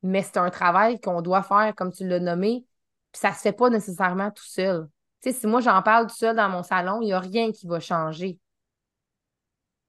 Mais 0.01 0.23
c'est 0.23 0.37
un 0.37 0.49
travail 0.49 0.99
qu'on 0.99 1.21
doit 1.21 1.43
faire, 1.43 1.75
comme 1.75 1.91
tu 1.91 2.07
l'as 2.07 2.19
nommé, 2.19 2.65
puis 3.11 3.21
ça 3.21 3.31
se 3.31 3.41
fait 3.41 3.53
pas 3.53 3.69
nécessairement 3.69 4.31
tout 4.31 4.47
seul. 4.47 4.87
Tu 5.21 5.31
sais, 5.31 5.39
si 5.39 5.45
moi 5.45 5.61
j'en 5.61 5.83
parle 5.83 6.07
tout 6.07 6.15
seul 6.15 6.35
dans 6.35 6.49
mon 6.49 6.63
salon, 6.63 6.99
il 7.03 7.05
n'y 7.05 7.13
a 7.13 7.19
rien 7.19 7.51
qui 7.51 7.67
va 7.67 7.79
changer. 7.79 8.39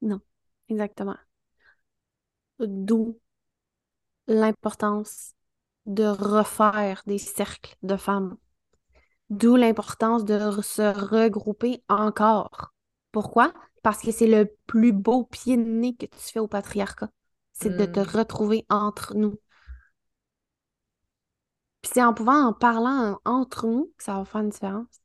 Non, 0.02 0.20
exactement. 0.68 1.16
D'où 2.60 3.18
l'importance 4.26 5.32
de 5.86 6.04
refaire 6.04 7.02
des 7.06 7.18
cercles 7.18 7.74
de 7.82 7.96
femmes. 7.96 8.36
D'où 9.30 9.56
l'importance 9.56 10.24
de 10.24 10.38
se 10.62 10.82
regrouper 10.82 11.82
encore. 11.88 12.74
Pourquoi? 13.10 13.52
Parce 13.82 14.02
que 14.02 14.12
c'est 14.12 14.26
le 14.26 14.54
plus 14.66 14.92
beau 14.92 15.24
pied 15.24 15.56
de 15.56 15.62
nez 15.62 15.96
que 15.96 16.06
tu 16.06 16.18
fais 16.18 16.40
au 16.40 16.48
patriarcat. 16.48 17.10
C'est 17.52 17.76
de 17.76 17.86
te 17.86 18.00
hmm. 18.00 18.16
retrouver 18.18 18.66
entre 18.68 19.14
nous. 19.14 19.38
Puis 21.82 21.92
c'est 21.94 22.02
en 22.02 22.14
pouvant 22.14 22.48
en 22.48 22.52
parlant 22.52 23.18
entre 23.24 23.66
nous 23.66 23.92
que 23.96 24.04
ça 24.04 24.14
va 24.14 24.24
faire 24.24 24.42
une 24.42 24.50
différence. 24.50 25.00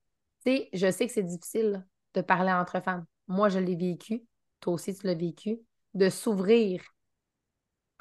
Tu 0.45 0.51
sais, 0.51 0.69
je 0.73 0.91
sais 0.91 1.07
que 1.07 1.13
c'est 1.13 1.23
difficile 1.23 1.85
de 2.13 2.21
parler 2.21 2.51
entre 2.51 2.81
femmes. 2.81 3.05
Moi, 3.27 3.49
je 3.49 3.59
l'ai 3.59 3.75
vécu. 3.75 4.23
Toi 4.59 4.73
aussi, 4.73 4.93
tu 4.93 5.07
l'as 5.07 5.13
vécu. 5.15 5.59
De 5.93 6.09
s'ouvrir 6.09 6.81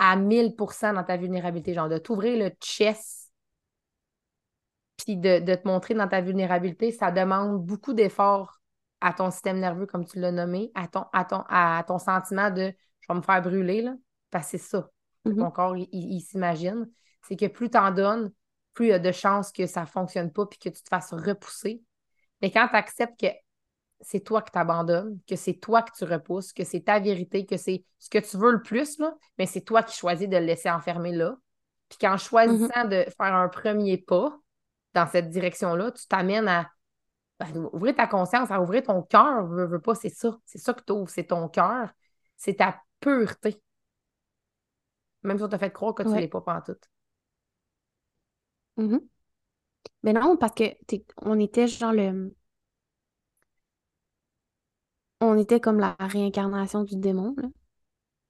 à 0.05 0.17
1000% 0.17 0.95
dans 0.95 1.05
ta 1.05 1.17
vulnérabilité, 1.17 1.75
genre 1.75 1.89
de 1.89 1.97
t'ouvrir 1.97 2.37
le 2.37 2.51
chest 2.61 3.31
puis 4.97 5.17
de, 5.17 5.39
te 5.39 5.69
montrer 5.69 5.95
dans 5.95 6.09
ta 6.09 6.21
vulnérabilité, 6.21 6.91
ça 6.91 7.13
demande 7.13 7.65
beaucoup 7.65 7.93
d'efforts 7.93 8.61
à 9.01 9.13
ton 9.13 9.31
système 9.31 9.61
nerveux, 9.61 9.87
comme 9.87 10.05
tu 10.05 10.19
l'as 10.19 10.33
nommé, 10.33 10.73
à 10.75 10.89
ton, 10.89 11.05
à, 11.13 11.25
ton, 11.25 11.45
à 11.49 11.85
ton 11.87 11.99
sentiment 11.99 12.51
de 12.51 12.73
je 13.01 13.13
vais 13.13 13.15
me 13.15 13.23
faire 13.23 13.43
brûler, 13.43 13.83
là, 13.83 13.95
parce 14.33 14.51
que 14.51 14.59
c'est 14.59 14.71
ça. 14.71 14.91
Ton 15.25 15.31
mm-hmm. 15.31 15.53
corps, 15.53 15.77
il, 15.77 16.21
s'imagine. 16.21 16.91
C'est 17.29 17.37
que 17.37 17.47
plus 17.47 17.71
tu 17.71 17.79
en 17.79 17.93
donnes, 17.93 18.33
plus 18.75 18.87
il 18.87 18.91
y 18.91 18.93
a 18.93 18.99
de 18.99 19.13
chances 19.13 19.53
que 19.53 19.67
ça 19.67 19.83
ne 19.83 19.87
fonctionne 19.87 20.33
pas 20.33 20.47
puis 20.47 20.59
que 20.59 20.69
tu 20.69 20.83
te 20.83 20.89
fasses 20.89 21.13
repousser. 21.13 21.81
Mais 22.41 22.51
quand 22.51 22.67
tu 22.67 22.75
acceptes 22.75 23.21
que 23.21 23.29
c'est 24.03 24.21
toi 24.21 24.43
qui 24.43 24.53
t'abandonnes, 24.53 25.19
que 25.27 25.37
c'est 25.37 25.55
toi 25.55 25.83
que 25.83 25.93
tu 25.97 26.05
repousses, 26.05 26.53
que 26.53 26.65
c'est 26.65 26.81
ta 26.81 26.99
vérité, 26.99 27.47
que 27.47 27.57
c'est 27.57 27.85
ce 27.99 28.11
que 28.11 28.19
tu 28.19 28.37
veux 28.37 28.53
le 28.53 28.63
plus, 28.63 28.99
là, 28.99 29.15
mais 29.39 29.47
c'est 29.47 29.63
toi 29.63 29.83
qui 29.83 29.97
choisis 29.97 30.29
de 30.29 30.37
le 30.37 30.45
laisser 30.45 30.71
enfermer 30.71 31.13
là. 31.13 31.37
Puis 31.89 31.99
qu'en 31.99 32.17
choisissant 32.17 32.85
mm-hmm. 32.85 33.07
de 33.07 33.11
faire 33.11 33.35
un 33.35 33.49
premier 33.49 33.99
pas 33.99 34.39
dans 34.95 35.07
cette 35.07 35.31
direction-là, 35.31 35.93
tu 35.93 36.07
t'amènes 36.07 36.49
à 36.49 36.71
ben, 37.41 37.69
ouvrir 37.73 37.95
ta 37.95 38.07
conscience, 38.07 38.51
à 38.51 38.61
ouvrir 38.61 38.83
ton 38.83 39.03
cœur. 39.03 39.47
Veux, 39.47 39.67
veux 39.67 39.81
pas, 39.81 39.95
c'est 39.95 40.09
ça. 40.09 40.39
C'est 40.45 40.59
ça 40.59 40.75
que 40.75 40.83
tu 40.85 40.93
ouvres, 40.93 41.09
c'est 41.09 41.25
ton 41.25 41.49
cœur, 41.49 41.91
c'est 42.37 42.55
ta 42.55 42.81
pureté. 43.01 43.63
Même 45.23 45.39
si 45.39 45.45
on 45.45 45.49
t'a 45.49 45.59
fait 45.59 45.73
croire 45.73 45.95
que 45.95 46.03
tu 46.03 46.09
ne 46.09 46.19
l'es 46.19 46.29
pas 46.29 46.41
pantoute. 46.41 46.89
Mm 48.77 48.99
Mais 50.03 50.13
non, 50.13 50.37
parce 50.37 50.55
que 50.55 50.65
on 51.19 51.39
était 51.39 51.69
genre 51.69 51.93
le. 51.93 52.35
On 55.23 55.39
était 55.39 55.59
comme 55.59 55.79
la 55.79 55.97
réincarnation 55.99 56.85
du 56.85 56.97
démon, 56.97 57.35
là. 57.39 57.49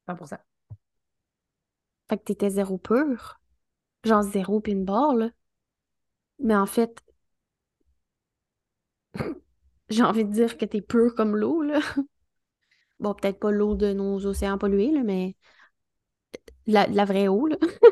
100%. 0.08 0.38
Fait 2.08 2.16
que 2.18 2.22
t'étais 2.22 2.48
zéro 2.50 2.78
pur. 2.78 3.40
Genre 4.04 4.22
zéro 4.22 4.60
puis 4.60 4.72
une 4.72 4.84
barre, 4.84 5.14
là. 5.16 5.30
Mais 6.38 6.54
en 6.56 6.66
fait, 6.66 7.02
j'ai 9.88 10.02
envie 10.02 10.24
de 10.24 10.32
dire 10.32 10.56
que 10.58 10.64
t'es 10.64 10.80
pur 10.80 11.14
comme 11.14 11.36
l'eau, 11.36 11.62
là. 11.62 11.80
Bon, 13.00 13.14
peut-être 13.14 13.38
pas 13.40 13.50
l'eau 13.50 13.74
de 13.74 13.92
nos 13.92 14.24
océans 14.26 14.58
pollués, 14.58 14.92
là, 14.92 15.02
mais 15.02 15.36
la, 16.66 16.86
la 16.88 17.04
vraie 17.04 17.28
eau, 17.28 17.46
là. 17.46 17.56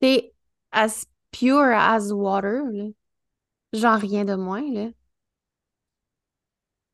T'es 0.00 0.32
as 0.72 1.06
pure 1.32 1.72
as 1.74 2.12
water, 2.12 2.64
là. 2.72 2.84
Genre 3.74 3.98
rien 4.00 4.24
de 4.26 4.34
moins, 4.36 4.62
là. 4.72 4.90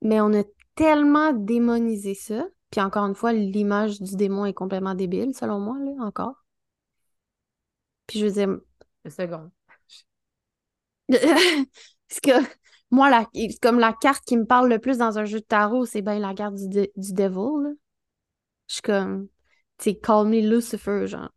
Mais 0.03 0.21
on 0.21 0.33
a 0.33 0.43
tellement 0.75 1.33
démonisé 1.33 2.15
ça. 2.15 2.47
Puis 2.71 2.81
encore 2.81 3.07
une 3.07 3.15
fois, 3.15 3.33
l'image 3.33 4.01
du 4.01 4.17
démon 4.17 4.47
est 4.47 4.55
complètement 4.55 4.95
débile, 4.95 5.35
selon 5.35 5.59
moi, 5.59 5.77
là, 5.79 6.05
encore. 6.05 6.45
Puis 8.07 8.21
je 8.21 8.27
veux 8.27 8.33
dire. 8.33 8.49
Une 9.05 9.11
seconde. 9.11 9.51
Parce 11.09 12.21
que 12.23 12.31
moi, 12.91 13.11
la, 13.11 13.29
comme 13.63 13.79
la 13.79 13.93
carte 13.93 14.25
qui 14.25 14.37
me 14.37 14.45
parle 14.45 14.69
le 14.69 14.79
plus 14.79 14.99
dans 14.99 15.19
un 15.19 15.25
jeu 15.25 15.41
de 15.41 15.45
tarot, 15.45 15.87
c'est 15.87 16.03
bien 16.03 16.19
la 16.19 16.35
carte 16.35 16.55
du, 16.55 16.89
du 16.97 17.13
devil. 17.13 17.63
Là. 17.63 17.71
Je 18.69 18.75
suis 18.75 18.83
comme, 18.83 19.29
tu 19.79 19.91
sais, 19.91 19.95
call 19.97 20.29
me 20.29 20.41
Lucifer, 20.41 21.07
genre. 21.07 21.31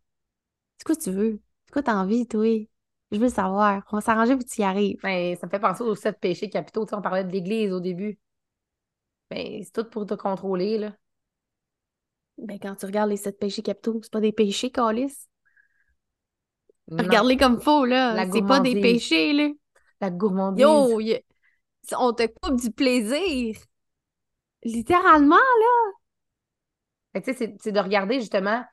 C'est 0.78 0.84
quoi 0.84 0.96
tu 0.96 1.10
veux? 1.10 1.40
C'est 1.66 1.72
quoi 1.72 1.82
t'as 1.82 1.94
envie, 1.94 2.26
toi? 2.26 2.68
Je 3.10 3.18
veux 3.18 3.28
savoir. 3.28 3.82
On 3.92 3.96
va 3.96 4.00
s'arranger 4.00 4.34
pour 4.34 4.44
que 4.44 4.50
tu 4.50 4.60
y 4.60 4.64
arrives. 4.64 4.98
Ben, 5.02 5.36
ça 5.36 5.46
me 5.46 5.50
fait 5.50 5.60
penser 5.60 5.82
aux 5.82 5.94
sept 5.94 6.18
péchés 6.20 6.48
capitaux. 6.50 6.86
sais, 6.86 6.94
on 6.94 7.02
parlait 7.02 7.24
de 7.24 7.30
l'Église 7.30 7.72
au 7.72 7.80
début. 7.80 8.18
Ben, 9.30 9.62
c'est 9.62 9.72
tout 9.72 9.88
pour 9.88 10.06
te 10.06 10.14
contrôler, 10.14 10.78
là. 10.78 10.94
Ben, 12.38 12.58
quand 12.60 12.74
tu 12.76 12.86
regardes 12.86 13.10
les 13.10 13.16
sept 13.16 13.38
péchés 13.38 13.62
capitaux, 13.62 14.00
c'est 14.02 14.12
pas 14.12 14.20
des 14.20 14.32
péchés, 14.32 14.70
Calis. 14.70 15.28
Regarde-les 16.90 17.36
comme 17.36 17.60
faux, 17.60 17.84
là. 17.84 18.26
C'est 18.32 18.46
pas 18.46 18.60
des 18.60 18.80
péchés, 18.80 19.32
là. 19.32 19.48
La 20.00 20.10
gourmandise. 20.10 20.62
Yo, 20.62 21.00
on 21.98 22.12
te 22.12 22.26
coupe 22.26 22.60
du 22.60 22.70
plaisir. 22.70 23.56
Littéralement, 24.62 25.36
là. 25.36 27.20
Tu 27.20 27.32
sais, 27.32 27.54
c'est 27.60 27.72
de 27.72 27.80
regarder 27.80 28.18
justement, 28.20 28.64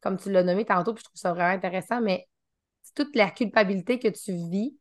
comme 0.00 0.18
tu 0.18 0.30
l'as 0.30 0.42
nommé 0.42 0.64
tantôt, 0.64 0.92
puis 0.92 1.02
je 1.02 1.08
trouve 1.08 1.20
ça 1.20 1.32
vraiment 1.32 1.54
intéressant, 1.54 2.00
mais 2.00 2.26
c'est 2.82 2.94
toute 2.94 3.14
la 3.14 3.30
culpabilité 3.30 3.98
que 3.98 4.08
tu 4.08 4.32
vis 4.32 4.76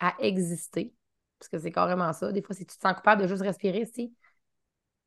à 0.00 0.14
exister. 0.18 0.92
Parce 1.38 1.48
que 1.48 1.58
c'est 1.58 1.72
carrément 1.72 2.12
ça. 2.12 2.32
Des 2.32 2.42
fois, 2.42 2.54
si 2.54 2.66
tu 2.66 2.76
te 2.76 2.80
sens 2.80 2.94
coupable 2.94 3.22
de 3.22 3.28
juste 3.28 3.42
respirer, 3.42 3.86
si 3.86 4.12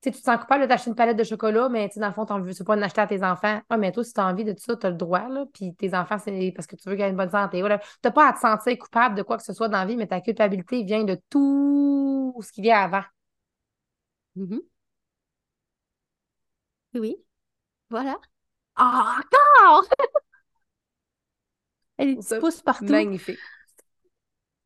tu 0.01 0.11
te 0.11 0.17
sens 0.17 0.39
coupable 0.39 0.67
d'acheter 0.67 0.89
une 0.89 0.95
palette 0.95 1.17
de 1.17 1.23
chocolat, 1.23 1.69
mais 1.69 1.89
dans 1.95 2.07
le 2.07 2.13
fond, 2.13 2.25
tu 2.25 2.33
ne 2.33 2.39
veux 2.41 2.63
pas 2.65 2.75
en 2.75 2.81
acheter 2.81 3.01
à 3.01 3.07
tes 3.07 3.23
enfants? 3.23 3.61
Ah, 3.69 3.77
mais 3.77 3.91
toi, 3.91 4.03
si 4.03 4.13
tu 4.13 4.19
as 4.19 4.25
envie 4.25 4.43
de 4.43 4.53
tout 4.53 4.63
ça, 4.63 4.75
tu 4.75 4.87
as 4.87 4.89
le 4.89 4.95
droit. 4.95 5.27
Là, 5.29 5.45
puis 5.53 5.75
tes 5.75 5.93
enfants, 5.93 6.17
c'est 6.17 6.51
parce 6.55 6.65
que 6.67 6.75
tu 6.75 6.89
veux 6.89 6.95
qu'ils 6.95 7.05
aient 7.05 7.09
une 7.09 7.17
bonne 7.17 7.29
santé. 7.29 7.61
Tu 7.61 7.67
n'as 7.67 8.11
pas 8.11 8.29
à 8.29 8.33
te 8.33 8.39
sentir 8.39 8.77
coupable 8.79 9.15
de 9.15 9.21
quoi 9.21 9.37
que 9.37 9.43
ce 9.43 9.53
soit 9.53 9.69
dans 9.69 9.77
la 9.77 9.85
vie, 9.85 9.97
mais 9.97 10.07
ta 10.07 10.21
culpabilité 10.21 10.83
vient 10.83 11.03
de 11.03 11.19
tout 11.29 12.35
ce 12.41 12.51
qui 12.51 12.61
vient 12.61 12.79
avant. 12.81 13.03
Mm-hmm. 14.37 14.61
Oui. 16.95 17.15
Voilà. 17.89 18.19
Ah, 18.75 19.19
encore! 19.19 19.87
Elle 21.97 22.09
est 22.09 22.39
pousse 22.39 22.61
partout. 22.61 22.85
Magnifique. 22.85 23.39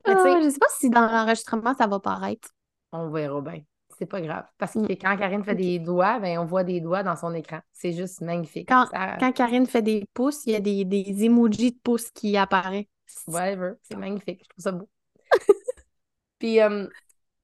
Ah, 0.08 0.40
je 0.42 0.46
ne 0.46 0.50
sais 0.50 0.60
pas 0.60 0.68
si 0.70 0.90
dans 0.90 1.08
l'enregistrement, 1.08 1.74
ça 1.76 1.88
va 1.88 2.00
paraître. 2.00 2.50
On 2.92 3.10
verra 3.10 3.42
bien 3.42 3.62
c'est 3.98 4.06
pas 4.06 4.22
grave. 4.22 4.46
Parce 4.58 4.74
que 4.74 4.80
mm. 4.80 4.88
quand 5.02 5.18
Karine 5.18 5.44
fait 5.44 5.56
des 5.56 5.80
doigts, 5.80 6.20
ben, 6.20 6.40
on 6.40 6.46
voit 6.46 6.64
des 6.64 6.82
doigts 6.82 7.04
dans 7.04 7.16
son 7.16 7.34
écran. 7.34 7.60
C'est 7.72 7.94
juste 7.94 8.22
magnifique. 8.22 8.68
Quand, 8.68 8.88
quand 8.92 9.32
Karine 9.32 9.66
fait 9.66 9.82
des 9.82 10.06
pouces, 10.14 10.46
il 10.46 10.54
y 10.54 10.56
a 10.56 10.60
des, 10.60 10.86
des 10.86 11.24
emojis 11.24 11.72
de 11.72 11.80
pouces 11.82 12.12
qui 12.12 12.38
apparaissent. 12.38 12.86
Whatever. 13.28 13.74
C'est 13.84 13.98
magnifique. 13.98 14.42
Je 14.44 14.50
trouve 14.50 14.64
ça 14.64 14.72
beau. 14.72 14.90
Puis, 16.40 16.62
euh, 16.62 16.88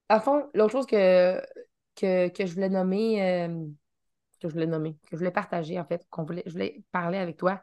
à 0.08 0.20
fond, 0.20 0.48
l'autre 0.54 0.72
chose 0.72 0.86
que, 0.86 1.40
que, 1.96 2.28
que, 2.28 2.46
je 2.46 2.54
voulais 2.54 2.68
nommer, 2.68 3.22
euh, 3.22 3.66
que 4.40 4.48
je 4.48 4.52
voulais 4.52 4.66
nommer, 4.66 4.92
que 5.04 5.12
je 5.12 5.16
voulais 5.16 5.30
partager, 5.30 5.80
en 5.80 5.84
fait, 5.84 6.06
qu'on 6.10 6.24
voulait, 6.24 6.42
je 6.46 6.52
voulais 6.52 6.82
parler 6.92 7.18
avec 7.18 7.38
toi, 7.38 7.62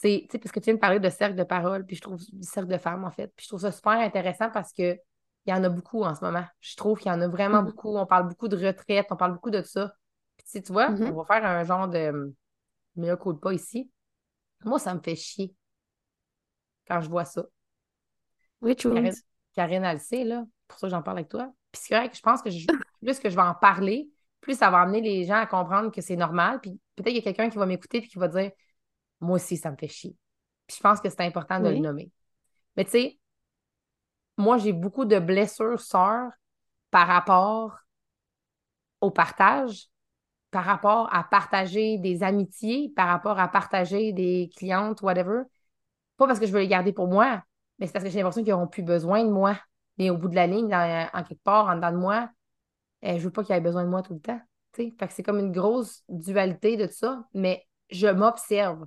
c'est, 0.00 0.22
tu 0.22 0.32
sais, 0.32 0.38
parce 0.38 0.50
que 0.50 0.58
tu 0.58 0.64
viens 0.64 0.74
de 0.74 0.80
parler 0.80 0.98
de 0.98 1.08
cercle 1.08 1.36
de 1.36 1.44
parole, 1.44 1.86
puis 1.86 1.94
je 1.94 2.02
trouve 2.02 2.18
du 2.18 2.42
cercle 2.42 2.68
de 2.68 2.78
femmes, 2.78 3.04
en 3.04 3.10
fait. 3.10 3.28
Puis 3.36 3.44
je 3.44 3.48
trouve 3.50 3.60
ça 3.60 3.70
super 3.70 3.92
intéressant 3.92 4.50
parce 4.50 4.72
que 4.72 4.98
il 5.46 5.50
y 5.50 5.52
en 5.52 5.62
a 5.62 5.68
beaucoup 5.68 6.02
en 6.02 6.14
ce 6.14 6.24
moment. 6.24 6.44
Je 6.60 6.74
trouve 6.74 6.98
qu'il 6.98 7.12
y 7.12 7.14
en 7.14 7.20
a 7.20 7.28
vraiment 7.28 7.62
mm-hmm. 7.62 7.66
beaucoup. 7.66 7.96
On 7.96 8.06
parle 8.06 8.28
beaucoup 8.28 8.48
de 8.48 8.56
retraite, 8.56 9.06
on 9.10 9.16
parle 9.16 9.34
beaucoup 9.34 9.50
de 9.50 9.62
ça. 9.62 9.94
Puis, 10.36 10.62
tu 10.62 10.72
vois, 10.72 10.90
mm-hmm. 10.90 11.12
on 11.12 11.22
va 11.22 11.24
faire 11.24 11.44
un 11.44 11.62
genre 11.64 11.86
de 11.86 12.34
meilleur 12.96 13.18
coup 13.18 13.32
de 13.32 13.38
pas 13.38 13.52
ici. 13.52 13.90
Moi, 14.64 14.78
ça 14.78 14.94
me 14.94 15.00
fait 15.00 15.16
chier 15.16 15.54
quand 16.88 17.00
je 17.00 17.08
vois 17.08 17.24
ça. 17.24 17.44
Oui, 18.62 18.74
tu 18.74 18.90
Karine, 18.90 19.12
Karine, 19.54 19.84
elle 19.84 20.00
sait, 20.00 20.24
là. 20.24 20.44
Pour 20.66 20.78
ça, 20.78 20.88
j'en 20.88 21.02
parle 21.02 21.18
avec 21.18 21.28
toi. 21.28 21.52
Puis 21.70 21.82
c'est 21.84 21.94
vrai 21.94 22.08
que 22.08 22.16
je 22.16 22.22
pense 22.22 22.42
que 22.42 22.48
plus 23.04 23.20
que 23.20 23.28
je 23.28 23.36
vais 23.36 23.42
en 23.42 23.54
parler, 23.54 24.08
plus 24.40 24.58
ça 24.58 24.70
va 24.70 24.80
amener 24.80 25.02
les 25.02 25.24
gens 25.24 25.36
à 25.36 25.46
comprendre 25.46 25.92
que 25.92 26.00
c'est 26.00 26.16
normal. 26.16 26.60
Puis 26.60 26.80
peut-être 26.96 27.08
qu'il 27.08 27.16
y 27.16 27.18
a 27.18 27.22
quelqu'un 27.22 27.50
qui 27.50 27.58
va 27.58 27.66
m'écouter 27.66 27.98
et 27.98 28.08
qui 28.08 28.18
va 28.18 28.28
dire 28.28 28.50
Moi 29.24 29.36
aussi, 29.36 29.56
ça 29.56 29.70
me 29.70 29.76
fait 29.76 29.88
chier. 29.88 30.16
Puis 30.66 30.76
je 30.76 30.82
pense 30.82 31.00
que 31.00 31.08
c'est 31.08 31.20
important 31.22 31.60
de 31.60 31.68
le 31.68 31.78
nommer. 31.78 32.10
Mais 32.76 32.84
tu 32.84 32.92
sais, 32.92 33.18
moi, 34.36 34.58
j'ai 34.58 34.72
beaucoup 34.72 35.04
de 35.04 35.18
blessures 35.18 35.80
sœurs 35.80 36.30
par 36.90 37.06
rapport 37.06 37.78
au 39.00 39.10
partage, 39.10 39.88
par 40.50 40.64
rapport 40.64 41.12
à 41.14 41.24
partager 41.24 41.98
des 41.98 42.22
amitiés, 42.22 42.92
par 42.96 43.08
rapport 43.08 43.38
à 43.38 43.48
partager 43.48 44.12
des 44.12 44.50
clientes, 44.56 45.02
whatever. 45.02 45.42
Pas 46.16 46.26
parce 46.26 46.38
que 46.38 46.46
je 46.46 46.52
veux 46.52 46.60
les 46.60 46.68
garder 46.68 46.92
pour 46.92 47.08
moi, 47.08 47.42
mais 47.78 47.86
c'est 47.86 47.92
parce 47.92 48.04
que 48.04 48.10
j'ai 48.10 48.18
l'impression 48.18 48.42
qu'ils 48.42 48.52
n'auront 48.52 48.68
plus 48.68 48.82
besoin 48.82 49.24
de 49.24 49.30
moi. 49.30 49.58
Mais 49.98 50.10
au 50.10 50.16
bout 50.16 50.28
de 50.28 50.34
la 50.34 50.46
ligne, 50.46 50.74
en 50.74 51.22
quelque 51.22 51.42
part, 51.42 51.66
en 51.66 51.76
dedans 51.76 51.92
de 51.92 51.96
moi, 51.96 52.28
je 53.02 53.08
eh, 53.08 53.18
je 53.18 53.24
veux 53.24 53.30
pas 53.30 53.44
qu'ils 53.44 53.54
aient 53.54 53.60
besoin 53.60 53.84
de 53.84 53.88
moi 53.88 54.02
tout 54.02 54.14
le 54.14 54.20
temps. 54.20 54.40
Fait 54.72 54.90
que 54.90 55.12
c'est 55.12 55.22
comme 55.22 55.38
une 55.38 55.52
grosse 55.52 56.02
dualité 56.08 56.76
de 56.76 56.86
tout 56.86 56.94
ça, 56.94 57.24
mais 57.32 57.64
je 57.90 58.08
m'observe. 58.08 58.86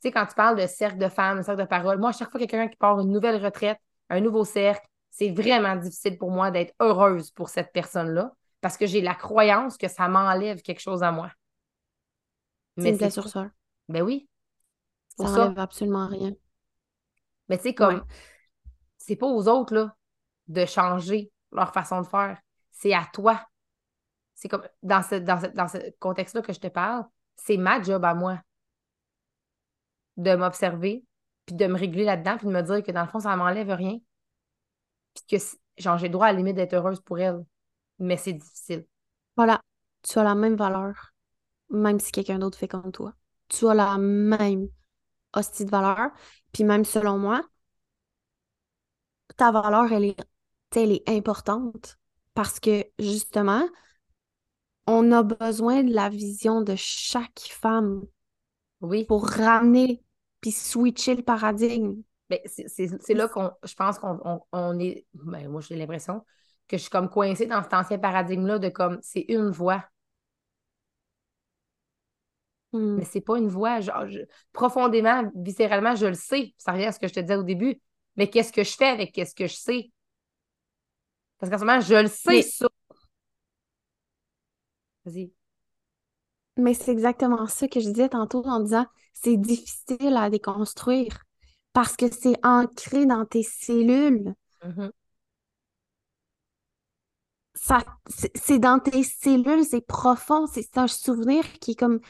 Tu 0.00 0.08
sais, 0.08 0.12
quand 0.12 0.26
tu 0.26 0.34
parles 0.34 0.60
de 0.60 0.66
cercle 0.66 0.98
de 0.98 1.08
femmes, 1.08 1.38
de 1.38 1.42
cercle 1.42 1.60
de 1.62 1.66
parole, 1.66 1.98
moi, 1.98 2.10
à 2.10 2.12
chaque 2.12 2.30
fois 2.30 2.40
a 2.40 2.46
quelqu'un 2.46 2.68
qui 2.68 2.76
part 2.76 3.00
une 3.00 3.10
nouvelle 3.10 3.44
retraite, 3.44 3.78
un 4.10 4.20
nouveau 4.20 4.44
cercle, 4.44 4.86
c'est 5.10 5.30
vraiment 5.30 5.74
difficile 5.74 6.16
pour 6.16 6.30
moi 6.30 6.50
d'être 6.52 6.72
heureuse 6.80 7.32
pour 7.32 7.48
cette 7.48 7.72
personne-là 7.72 8.32
parce 8.60 8.76
que 8.76 8.86
j'ai 8.86 9.00
la 9.00 9.14
croyance 9.14 9.76
que 9.76 9.88
ça 9.88 10.08
m'enlève 10.08 10.62
quelque 10.62 10.80
chose 10.80 11.02
à 11.02 11.10
moi. 11.10 11.32
Mais 12.76 12.96
c'est 12.96 13.10
sur 13.10 13.28
ça. 13.28 13.50
Ben 13.88 14.02
oui. 14.02 14.28
Ça 15.18 15.24
n'enlève 15.24 15.58
absolument 15.58 16.06
rien. 16.06 16.32
Mais 17.48 17.56
tu 17.56 17.64
sais, 17.64 17.74
comme, 17.74 18.04
c'est 18.98 19.16
pas 19.16 19.26
aux 19.26 19.48
autres, 19.48 19.74
là, 19.74 19.96
de 20.46 20.64
changer 20.64 21.32
leur 21.50 21.72
façon 21.72 22.02
de 22.02 22.06
faire. 22.06 22.38
C'est 22.70 22.94
à 22.94 23.08
toi. 23.12 23.44
C'est 24.34 24.48
comme, 24.48 24.68
dans 24.84 25.02
ce, 25.02 25.16
dans 25.16 25.40
dans 25.54 25.66
ce 25.66 25.78
contexte-là 25.98 26.42
que 26.42 26.52
je 26.52 26.60
te 26.60 26.68
parle, 26.68 27.04
c'est 27.34 27.56
ma 27.56 27.82
job 27.82 28.04
à 28.04 28.14
moi 28.14 28.40
de 30.18 30.34
m'observer, 30.36 31.04
puis 31.46 31.56
de 31.56 31.66
me 31.66 31.78
réguler 31.78 32.04
là-dedans, 32.04 32.36
puis 32.36 32.46
de 32.46 32.52
me 32.52 32.62
dire 32.62 32.82
que 32.82 32.92
dans 32.92 33.02
le 33.02 33.08
fond, 33.08 33.20
ça 33.20 33.34
m'enlève 33.36 33.70
rien 33.70 33.98
que 35.26 35.36
genre, 35.78 35.98
j'ai 35.98 36.08
droit 36.08 36.26
à 36.26 36.32
la 36.32 36.38
limite 36.38 36.56
d'être 36.56 36.74
heureuse 36.74 37.00
pour 37.00 37.18
elle. 37.18 37.44
Mais 37.98 38.16
c'est 38.16 38.34
difficile. 38.34 38.86
Voilà. 39.36 39.62
Tu 40.02 40.18
as 40.18 40.24
la 40.24 40.34
même 40.34 40.56
valeur, 40.56 41.12
même 41.70 41.98
si 41.98 42.12
quelqu'un 42.12 42.38
d'autre 42.38 42.58
fait 42.58 42.68
comme 42.68 42.92
toi. 42.92 43.14
Tu 43.48 43.66
as 43.66 43.74
la 43.74 43.98
même 43.98 44.68
hostie 45.34 45.64
de 45.64 45.70
valeur. 45.70 46.10
Puis 46.52 46.64
même 46.64 46.84
selon 46.84 47.18
moi, 47.18 47.42
ta 49.36 49.50
valeur, 49.50 49.92
elle 49.92 50.04
est, 50.04 50.20
elle 50.76 50.92
est 50.92 51.08
importante 51.08 51.98
parce 52.34 52.60
que 52.60 52.84
justement, 52.98 53.68
on 54.86 55.10
a 55.12 55.22
besoin 55.22 55.82
de 55.82 55.92
la 55.92 56.08
vision 56.08 56.62
de 56.62 56.74
chaque 56.76 57.40
femme 57.40 58.02
oui. 58.80 59.04
pour 59.04 59.28
ramener 59.28 60.02
puis 60.40 60.52
switcher 60.52 61.14
le 61.14 61.22
paradigme. 61.22 62.02
Ben, 62.30 62.40
c'est 62.44 63.14
là 63.14 63.28
qu'on, 63.28 63.50
je 63.64 63.74
pense 63.74 63.98
qu'on 63.98 64.42
on, 64.52 64.78
est, 64.78 65.06
ben, 65.14 65.48
moi 65.48 65.62
j'ai 65.62 65.76
l'impression 65.76 66.24
que 66.68 66.76
je 66.76 66.82
suis 66.82 66.90
comme 66.90 67.08
coincée 67.08 67.46
dans 67.46 67.62
cet 67.62 67.72
ancien 67.72 67.98
paradigme-là 67.98 68.58
de 68.58 68.68
comme, 68.68 68.98
c'est 69.02 69.24
une 69.28 69.48
voix. 69.48 69.84
Hmm. 72.72 72.96
Mais 72.96 73.04
c'est 73.04 73.22
pas 73.22 73.38
une 73.38 73.48
voix. 73.48 73.80
Genre, 73.80 74.04
profondément, 74.52 75.30
viscéralement, 75.34 75.96
je 75.96 76.06
le 76.06 76.14
sais. 76.14 76.54
Ça 76.58 76.72
revient 76.72 76.86
à 76.86 76.92
ce 76.92 76.98
que 76.98 77.08
je 77.08 77.14
te 77.14 77.20
disais 77.20 77.36
au 77.36 77.42
début. 77.42 77.80
Mais 78.16 78.28
qu'est-ce 78.28 78.52
que 78.52 78.64
je 78.64 78.76
fais 78.76 78.88
avec 78.88 79.12
qu'est-ce 79.12 79.34
que 79.34 79.46
je 79.46 79.54
sais? 79.54 79.90
Parce 81.38 81.50
qu'en 81.50 81.58
ce 81.58 81.64
moment, 81.64 81.80
je 81.80 81.94
le 81.94 82.08
sais, 82.08 82.42
ça. 82.42 82.68
Vas-y. 85.04 85.37
Mais 86.58 86.74
c'est 86.74 86.90
exactement 86.90 87.46
ça 87.46 87.68
que 87.68 87.80
je 87.80 87.88
disais 87.88 88.08
tantôt 88.08 88.44
en 88.44 88.60
disant 88.60 88.86
c'est 89.14 89.36
difficile 89.36 90.16
à 90.16 90.28
déconstruire 90.28 91.24
parce 91.72 91.96
que 91.96 92.06
c'est 92.12 92.34
ancré 92.44 93.06
dans 93.06 93.24
tes 93.24 93.44
cellules. 93.44 94.34
Mm-hmm. 94.64 94.90
C'est 98.34 98.58
dans 98.58 98.78
tes 98.78 99.02
cellules, 99.02 99.64
c'est 99.64 99.86
profond, 99.86 100.46
c'est 100.46 100.78
un 100.78 100.86
souvenir 100.86 101.44
qui 101.60 101.72
est 101.72 101.74
comme 101.78 102.00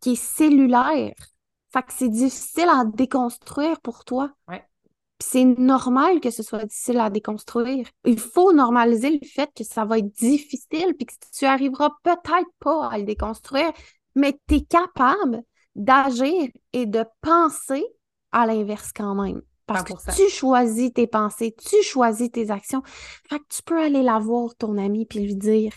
qui 0.00 0.12
est 0.12 0.16
cellulaire. 0.16 1.14
Fait 1.72 1.82
que 1.82 1.92
c'est 1.92 2.08
difficile 2.08 2.68
à 2.68 2.84
déconstruire 2.84 3.80
pour 3.80 4.04
toi. 4.04 4.32
Ouais. 4.48 4.64
C'est 5.20 5.44
normal 5.44 6.20
que 6.20 6.30
ce 6.30 6.42
soit 6.42 6.64
difficile 6.64 7.00
à 7.00 7.10
déconstruire. 7.10 7.88
Il 8.04 8.18
faut 8.18 8.52
normaliser 8.52 9.10
le 9.10 9.26
fait 9.26 9.50
que 9.54 9.64
ça 9.64 9.84
va 9.84 9.98
être 9.98 10.12
difficile 10.12 10.94
puis 10.96 11.06
que 11.06 11.14
tu 11.36 11.44
arriveras 11.44 11.90
peut-être 12.04 12.50
pas 12.60 12.88
à 12.88 12.98
le 12.98 13.04
déconstruire, 13.04 13.72
mais 14.14 14.38
tu 14.46 14.56
es 14.56 14.60
capable 14.62 15.42
d'agir 15.74 16.48
et 16.72 16.86
de 16.86 17.04
penser 17.20 17.84
à 18.32 18.46
l'inverse 18.46 18.92
quand 18.94 19.14
même. 19.14 19.42
Parce 19.66 19.82
que 19.82 20.16
tu 20.16 20.30
choisis 20.30 20.92
tes 20.94 21.06
pensées, 21.06 21.54
tu 21.54 21.82
choisis 21.82 22.30
tes 22.30 22.50
actions. 22.50 22.82
Fait 23.28 23.38
que 23.38 23.44
tu 23.50 23.62
peux 23.62 23.78
aller 23.78 24.02
la 24.02 24.18
voir, 24.18 24.54
ton 24.56 24.78
ami, 24.78 25.04
puis 25.04 25.20
lui 25.20 25.36
dire 25.36 25.74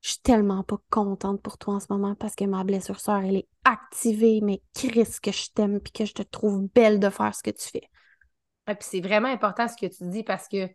Je 0.00 0.12
suis 0.12 0.20
tellement 0.20 0.62
pas 0.62 0.78
contente 0.88 1.42
pour 1.42 1.58
toi 1.58 1.74
en 1.74 1.80
ce 1.80 1.86
moment 1.90 2.14
parce 2.14 2.34
que 2.34 2.44
ma 2.44 2.64
blessure 2.64 3.00
sœur, 3.00 3.18
elle 3.18 3.36
est 3.36 3.48
activée, 3.64 4.40
mais 4.42 4.62
Chris, 4.74 5.16
que 5.22 5.30
je 5.30 5.50
t'aime 5.54 5.78
puis 5.80 5.92
que 5.92 6.06
je 6.06 6.14
te 6.14 6.22
trouve 6.22 6.68
belle 6.74 6.98
de 6.98 7.10
faire 7.10 7.34
ce 7.34 7.42
que 7.42 7.50
tu 7.50 7.68
fais. 7.68 7.88
Et 8.68 8.74
puis 8.74 8.88
c'est 8.88 9.00
vraiment 9.00 9.28
important 9.28 9.68
ce 9.68 9.76
que 9.76 9.92
tu 9.92 10.08
dis 10.08 10.22
parce 10.22 10.48
que 10.48 10.68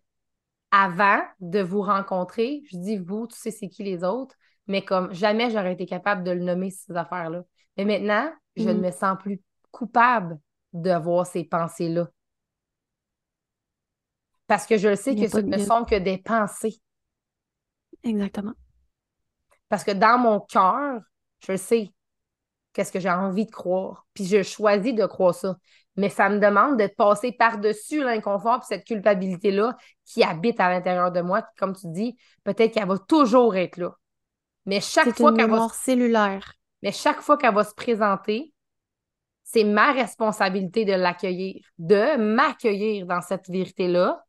avant 0.71 1.21
de 1.39 1.59
vous 1.61 1.81
rencontrer, 1.81 2.61
je 2.71 2.77
dis 2.77 2.97
vous, 2.97 3.27
tu 3.27 3.37
sais 3.37 3.51
c'est 3.51 3.69
qui 3.69 3.83
les 3.83 4.03
autres, 4.03 4.35
mais 4.67 4.83
comme 4.83 5.11
jamais 5.13 5.49
j'aurais 5.49 5.73
été 5.73 5.85
capable 5.85 6.23
de 6.23 6.31
le 6.31 6.41
nommer 6.43 6.69
ces 6.69 6.95
affaires-là. 6.95 7.43
Mais 7.77 7.85
maintenant, 7.85 8.31
je 8.55 8.69
ne 8.69 8.73
mm. 8.73 8.81
me 8.81 8.91
sens 8.91 9.17
plus 9.19 9.41
coupable 9.71 10.39
d'avoir 10.73 11.25
ces 11.25 11.43
pensées-là. 11.43 12.07
Parce 14.47 14.65
que 14.65 14.77
je 14.77 14.89
le 14.89 14.95
sais 14.95 15.15
que 15.15 15.27
ce 15.27 15.37
ne 15.37 15.57
sont 15.57 15.85
que 15.85 15.95
des 15.95 16.17
pensées. 16.17 16.79
Exactement. 18.03 18.53
Parce 19.69 19.83
que 19.83 19.91
dans 19.91 20.17
mon 20.17 20.39
cœur, 20.39 21.01
je 21.47 21.55
sais 21.55 21.91
qu'est-ce 22.73 22.91
que 22.91 22.99
j'ai 22.99 23.09
envie 23.09 23.45
de 23.45 23.51
croire. 23.51 24.07
Puis 24.13 24.25
je 24.25 24.41
choisis 24.41 24.93
de 24.93 25.05
croire 25.05 25.35
ça. 25.35 25.57
Mais 25.99 26.07
ça 26.07 26.29
me 26.29 26.39
demande 26.39 26.79
de 26.79 26.87
passer 26.87 27.33
par-dessus 27.33 28.01
l'inconfort 28.01 28.59
et 28.63 28.65
cette 28.65 28.85
culpabilité-là 28.85 29.75
qui 30.05 30.23
habite 30.23 30.61
à 30.61 30.69
l'intérieur 30.69 31.11
de 31.11 31.19
moi. 31.19 31.45
Comme 31.57 31.75
tu 31.75 31.87
dis, 31.87 32.17
peut-être 32.45 32.73
qu'elle 32.73 32.87
va 32.87 32.97
toujours 32.97 33.57
être 33.57 33.75
là. 33.75 33.93
Mais 34.65 34.79
chaque 34.79 35.13
fois 35.17 35.33
qu'elle 35.33 35.49
va. 35.49 35.67
cellulaire. 35.73 36.53
Mais 36.83 36.93
chaque 36.93 37.19
fois 37.19 37.37
qu'elle 37.37 37.53
va 37.53 37.65
se 37.65 37.73
présenter, 37.73 38.53
c'est 39.43 39.65
ma 39.65 39.91
responsabilité 39.91 40.85
de 40.85 40.93
l'accueillir, 40.93 41.65
de 41.77 42.15
m'accueillir 42.15 43.05
dans 43.05 43.19
cette 43.19 43.49
vérité-là, 43.49 44.23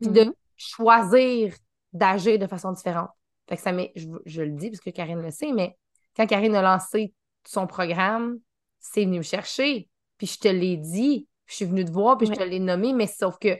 puis 0.00 0.10
de 0.10 0.22
mm-hmm. 0.22 0.34
choisir 0.56 1.54
d'agir 1.92 2.38
de 2.38 2.46
façon 2.46 2.72
différente. 2.72 3.10
Fait 3.50 3.56
que 3.56 3.62
ça 3.62 3.72
je, 3.94 4.06
je, 4.24 4.40
le 4.40 4.52
dis 4.52 4.70
parce 4.70 4.80
que 4.80 4.88
Karine 4.88 5.20
le 5.20 5.30
sait, 5.30 5.52
mais 5.52 5.76
quand 6.16 6.26
Karine 6.26 6.56
a 6.56 6.62
lancé 6.62 7.12
son 7.46 7.66
programme, 7.66 8.38
c'est 8.80 9.04
venu 9.04 9.18
me 9.18 9.22
chercher. 9.22 9.90
Puis 10.18 10.26
je 10.26 10.38
te 10.38 10.48
l'ai 10.48 10.76
dit, 10.76 11.28
je 11.46 11.54
suis 11.54 11.64
venue 11.64 11.84
te 11.84 11.90
voir, 11.90 12.16
puis 12.16 12.26
je 12.26 12.32
te 12.32 12.42
l'ai 12.42 12.60
nommé, 12.60 12.92
mais 12.92 13.06
sauf 13.06 13.38
que 13.38 13.58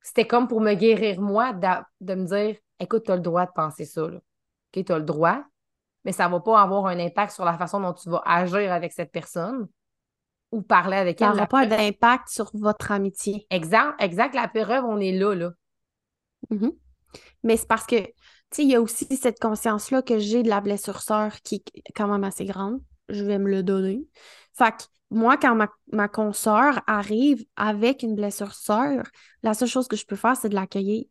c'était 0.00 0.26
comme 0.26 0.48
pour 0.48 0.60
me 0.60 0.74
guérir 0.74 1.20
moi 1.20 1.52
de, 1.52 2.14
me 2.14 2.24
dire 2.26 2.56
écoute, 2.80 3.04
tu 3.04 3.12
as 3.12 3.16
le 3.16 3.22
droit 3.22 3.46
de 3.46 3.52
penser 3.54 3.84
ça. 3.84 4.02
Là. 4.02 4.16
OK, 4.16 4.84
tu 4.84 4.92
as 4.92 4.98
le 4.98 5.04
droit, 5.04 5.42
mais 6.04 6.12
ça 6.12 6.26
ne 6.26 6.32
va 6.32 6.40
pas 6.40 6.60
avoir 6.60 6.86
un 6.86 6.98
impact 6.98 7.32
sur 7.32 7.44
la 7.44 7.56
façon 7.56 7.80
dont 7.80 7.92
tu 7.92 8.10
vas 8.10 8.22
agir 8.24 8.72
avec 8.72 8.92
cette 8.92 9.12
personne 9.12 9.68
ou 10.50 10.62
parler 10.62 10.96
avec 10.96 11.20
elle. 11.20 11.28
Ça 11.28 11.32
n'aura 11.34 11.46
pas 11.46 11.66
d'impact 11.66 12.28
sur 12.28 12.50
votre 12.54 12.90
amitié. 12.90 13.46
Exact, 13.50 13.94
exact. 14.00 14.34
La 14.34 14.48
preuve, 14.48 14.84
on 14.84 14.98
est 14.98 15.12
là, 15.12 15.34
là. 15.34 15.52
Mm-hmm. 16.50 16.76
Mais 17.44 17.56
c'est 17.56 17.68
parce 17.68 17.86
que, 17.86 17.96
tu 17.96 18.12
sais, 18.50 18.62
il 18.64 18.70
y 18.70 18.74
a 18.74 18.80
aussi 18.80 19.06
cette 19.16 19.40
conscience-là 19.40 20.02
que 20.02 20.18
j'ai 20.18 20.42
de 20.42 20.48
la 20.48 20.60
blessure 20.60 21.00
sœur 21.00 21.40
qui 21.42 21.62
est 21.74 21.92
quand 21.94 22.08
même 22.08 22.24
assez 22.24 22.44
grande. 22.44 22.80
Je 23.08 23.24
vais 23.24 23.38
me 23.38 23.50
le 23.50 23.62
donner. 23.62 24.04
Fait 24.52 24.72
que 24.72 24.84
moi, 25.12 25.36
quand 25.36 25.54
ma, 25.54 25.68
ma 25.92 26.08
consoeur 26.08 26.80
arrive 26.86 27.44
avec 27.56 28.02
une 28.02 28.14
blessure 28.14 28.54
sœur, 28.54 29.04
la 29.42 29.54
seule 29.54 29.68
chose 29.68 29.88
que 29.88 29.96
je 29.96 30.06
peux 30.06 30.16
faire, 30.16 30.36
c'est 30.36 30.48
de 30.48 30.54
l'accueillir. 30.54 31.04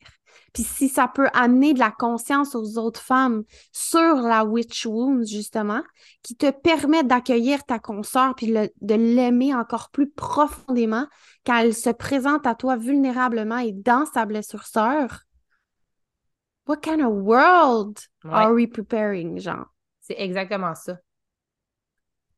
Puis 0.54 0.64
si 0.64 0.89
ça 0.89 1.08
peut 1.08 1.30
amener 1.34 1.74
de 1.74 1.80
la 1.80 1.91
conscience 1.91 2.56
aux 2.56 2.78
autres 2.78 3.02
femmes 3.02 3.43
sur 3.72 4.16
la 4.16 4.43
witch 4.43 4.86
wound, 4.86 5.26
justement, 5.26 5.82
qui 6.24 6.36
te 6.36 6.49
permet 6.52 7.04
d'accueillir 7.04 7.64
ta 7.64 7.80
consoeur 7.80 8.36
puis 8.36 8.52
de 8.52 8.95
l'aimer 8.95 9.54
encore 9.54 9.89
plus 9.91 10.10
profondément 10.10 11.08
quand 11.45 11.58
elle 11.58 11.76
se 11.76 11.89
présente 11.89 12.47
à 12.47 12.56
toi 12.56 12.76
vulnérablement 12.76 13.60
et 13.60 13.72
dans 13.72 14.06
sa 14.06 14.26
blessure 14.26 14.66
sœur, 14.66 15.22
what 16.68 16.78
kind 16.78 17.02
of 17.02 17.14
world 17.14 17.99
are 18.24 18.54
we 18.54 18.68
preparing, 18.68 19.39
genre? 19.39 19.66
C'est 19.99 20.20
exactement 20.20 20.76
ça. 20.76 20.97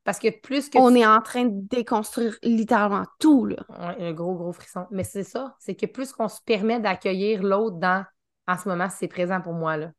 Parce 0.03 0.19
que 0.19 0.29
plus 0.29 0.69
que. 0.69 0.77
On 0.77 0.93
est 0.95 1.05
en 1.05 1.21
train 1.21 1.45
de 1.45 1.67
déconstruire 1.67 2.37
littéralement 2.43 3.05
tout, 3.19 3.45
là. 3.45 3.63
un 3.69 4.11
gros, 4.11 4.35
gros 4.35 4.51
frisson. 4.51 4.85
Mais 4.91 5.03
c'est 5.03 5.23
ça. 5.23 5.55
C'est 5.59 5.75
que 5.75 5.85
plus 5.85 6.11
qu'on 6.11 6.27
se 6.27 6.41
permet 6.41 6.79
d'accueillir 6.79 7.41
l'autre 7.41 7.77
dans. 7.77 8.05
En 8.45 8.57
ce 8.57 8.67
moment, 8.67 8.89
c'est 8.89 9.07
présent 9.07 9.39
pour 9.39 9.53
moi, 9.53 9.77
là. 9.77 9.91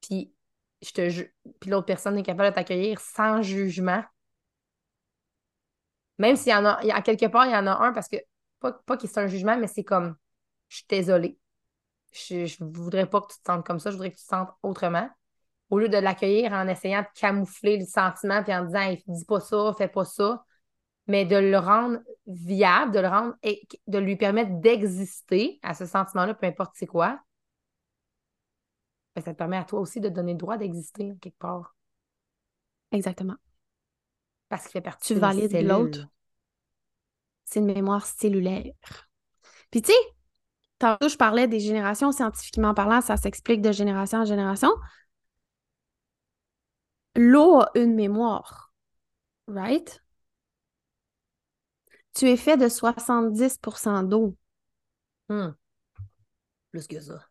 Puis, 0.00 0.34
je 0.80 0.90
te 0.90 1.22
Puis 1.60 1.70
l'autre 1.70 1.86
personne 1.86 2.18
est 2.18 2.24
capable 2.24 2.50
de 2.50 2.54
t'accueillir 2.56 3.00
sans 3.00 3.40
jugement. 3.42 4.02
Même 6.18 6.34
s'il 6.34 6.52
y 6.52 6.54
en 6.54 6.64
a. 6.64 6.80
A 6.92 7.02
quelque 7.02 7.26
part, 7.26 7.46
il 7.46 7.52
y 7.52 7.56
en 7.56 7.66
a 7.66 7.76
un 7.76 7.92
parce 7.92 8.08
que. 8.08 8.16
Pas, 8.58 8.72
pas 8.72 8.96
qu'il 8.96 9.08
c'est 9.08 9.20
un 9.20 9.28
jugement, 9.28 9.56
mais 9.56 9.68
c'est 9.68 9.84
comme. 9.84 10.16
Je 10.68 10.78
suis 10.78 10.86
désolée. 10.88 11.38
Je, 12.12 12.62
ne 12.62 12.72
voudrais 12.72 13.06
pas 13.06 13.20
que 13.20 13.32
tu 13.32 13.38
te 13.38 13.44
sentes 13.46 13.64
comme 13.64 13.78
ça. 13.78 13.90
Je 13.90 13.96
voudrais 13.96 14.10
que 14.10 14.16
tu 14.16 14.22
te 14.22 14.28
sentes 14.28 14.50
autrement 14.62 15.08
au 15.72 15.78
lieu 15.78 15.88
de 15.88 15.96
l'accueillir 15.96 16.52
en 16.52 16.68
essayant 16.68 17.00
de 17.00 17.18
camoufler 17.18 17.78
le 17.78 17.86
sentiment 17.86 18.42
puis 18.42 18.54
en 18.54 18.66
disant 18.66 18.80
hey, 18.80 19.02
dis 19.06 19.24
pas 19.24 19.40
ça, 19.40 19.72
fais 19.78 19.88
pas 19.88 20.04
ça, 20.04 20.44
mais 21.06 21.24
de 21.24 21.36
le 21.36 21.56
rendre 21.56 21.98
viable, 22.26 22.92
de 22.92 23.00
le 23.00 23.08
rendre 23.08 23.34
et 23.42 23.66
de 23.86 23.98
lui 23.98 24.16
permettre 24.16 24.60
d'exister 24.60 25.58
à 25.62 25.72
ce 25.72 25.86
sentiment-là, 25.86 26.34
peu 26.34 26.46
importe 26.46 26.72
c'est 26.74 26.86
quoi, 26.86 27.18
ben, 29.16 29.22
ça 29.22 29.32
te 29.32 29.38
permet 29.38 29.56
à 29.56 29.64
toi 29.64 29.80
aussi 29.80 29.98
de 29.98 30.10
donner 30.10 30.32
le 30.32 30.38
droit 30.38 30.58
d'exister 30.58 31.14
quelque 31.22 31.38
part. 31.38 31.74
Exactement. 32.90 33.36
Parce 34.50 34.64
qu'il 34.64 34.72
fait 34.72 34.82
partie 34.82 35.14
tu 35.14 35.18
valides 35.18 35.56
l'autre. 35.66 36.06
C'est 37.46 37.60
une 37.60 37.72
mémoire 37.72 38.04
cellulaire. 38.04 39.08
Puis 39.70 39.80
tu 39.80 39.90
sais, 39.90 39.98
tantôt 40.78 41.08
je 41.08 41.16
parlais 41.16 41.48
des 41.48 41.60
générations 41.60 42.12
scientifiquement 42.12 42.74
parlant, 42.74 43.00
ça 43.00 43.16
s'explique 43.16 43.62
de 43.62 43.72
génération 43.72 44.18
en 44.18 44.24
génération 44.26 44.68
l'eau 47.14 47.60
a 47.60 47.70
une 47.74 47.94
mémoire, 47.94 48.72
right? 49.46 50.02
Tu 52.14 52.28
es 52.28 52.36
fait 52.36 52.56
de 52.56 52.68
70% 52.68 54.02
d'eau. 54.08 54.36
Hmm. 55.28 55.52
Plus 56.70 56.86
que 56.86 57.00
ça. 57.00 57.26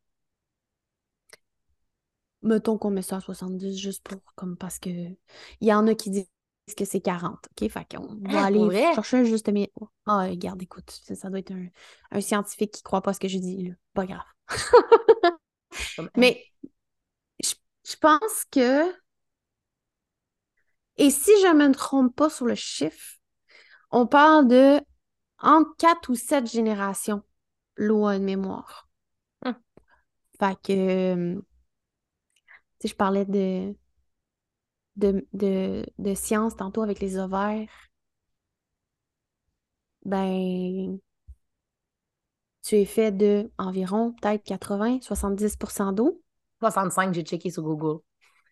Mettons 2.41 2.77
qu'on 2.77 2.89
met 2.89 3.03
ça 3.03 3.17
à 3.17 3.21
70 3.21 3.77
juste 3.77 4.03
pour 4.03 4.19
comme 4.35 4.57
parce 4.57 4.79
que 4.79 4.89
il 4.89 5.17
y 5.67 5.73
en 5.73 5.85
a 5.85 5.93
qui 5.93 6.09
disent 6.09 6.29
que 6.75 6.85
c'est 6.85 7.01
40. 7.01 7.47
OK? 7.51 7.69
Fait 7.69 7.85
qu'on 7.85 8.15
va 8.21 8.41
ah, 8.41 8.45
aller 8.45 8.93
chercher 8.95 9.25
juste 9.25 9.49
mais 9.49 9.71
Ah, 10.05 10.27
regarde, 10.27 10.61
écoute, 10.61 10.89
ça, 10.89 11.29
doit 11.29 11.39
être 11.39 11.53
un, 12.11 12.21
scientifique 12.21 12.71
qui 12.71 12.81
croit 12.83 13.01
pas 13.01 13.13
ce 13.13 13.19
que 13.19 13.27
je 13.27 13.37
dis. 13.37 13.71
Pas 13.93 14.05
grave. 14.07 14.23
mais 16.17 16.43
je 17.41 17.95
pense 17.99 18.45
que 18.49 18.91
et 20.97 21.09
si 21.09 21.31
je 21.41 21.47
ne 21.53 21.67
me 21.67 21.73
trompe 21.73 22.15
pas 22.15 22.29
sur 22.29 22.45
le 22.45 22.55
chiffre, 22.55 23.17
on 23.91 24.07
parle 24.07 24.47
de 24.47 24.81
entre 25.39 25.75
quatre 25.77 26.11
ou 26.11 26.15
sept 26.15 26.49
générations. 26.51 27.23
l'eau 27.77 28.07
a 28.07 28.17
une 28.17 28.23
mémoire. 28.25 28.89
Hum. 29.45 29.55
Fait 30.39 30.57
que, 30.63 30.73
euh, 30.73 31.41
tu 32.79 32.87
sais, 32.87 32.91
je 32.93 32.95
parlais 32.95 33.25
de, 33.25 33.75
de, 34.95 35.27
de, 35.33 35.85
de 35.99 36.13
science 36.15 36.55
tantôt 36.55 36.81
avec 36.81 36.99
les 36.99 37.17
ovaires. 37.17 37.69
Ben, 40.05 41.01
tu 42.63 42.75
es 42.77 42.85
fait 42.85 43.11
de 43.11 43.51
environ 43.57 44.13
peut-être 44.13 44.43
80-70% 44.43 45.93
d'eau. 45.93 46.21
65, 46.59 47.13
j'ai 47.13 47.23
checké 47.23 47.49
sur 47.49 47.63
Google. 47.63 48.01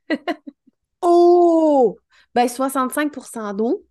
oh! 1.01 1.97
Ben, 2.35 2.47
65% 2.47 3.53
d'eau. 3.53 3.85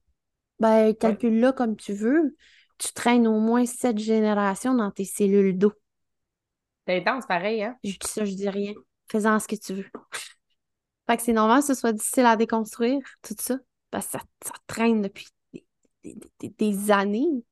Ben, 0.61 0.95
calcule-le 0.95 1.53
comme 1.53 1.77
tu 1.77 1.93
veux. 1.93 2.37
Tu 2.79 2.93
traînes 2.93 3.27
au 3.27 3.41
moins 3.41 3.67
sept 3.67 3.99
générations 3.99 4.75
dans 4.75 4.91
tes 4.91 5.05
cellules 5.05 5.57
d'eau. 5.57 5.73
C'est 6.87 6.99
intense, 6.99 7.27
pareil, 7.27 7.63
hein? 7.63 7.77
Je 7.85 7.91
dis 7.91 7.99
ça, 8.09 8.25
je 8.25 8.35
dis 8.35 8.49
rien. 8.49 8.73
Fais-en 9.11 9.39
ce 9.39 9.49
que 9.49 9.57
tu 9.57 9.75
veux. 9.75 9.91
fait 11.07 11.17
que 11.17 11.23
c'est 11.23 11.33
normal 11.33 11.61
que 11.61 11.67
ce 11.67 11.75
soit 11.75 11.93
difficile 11.93 12.27
à 12.27 12.37
déconstruire, 12.37 13.01
tout 13.23 13.37
ça. 13.39 13.59
Parce 13.91 14.07
que 14.07 14.13
ça, 14.13 14.21
ça 14.45 14.53
traîne 14.67 15.03
depuis 15.03 15.27
des 16.05 16.91
années. 16.91 17.45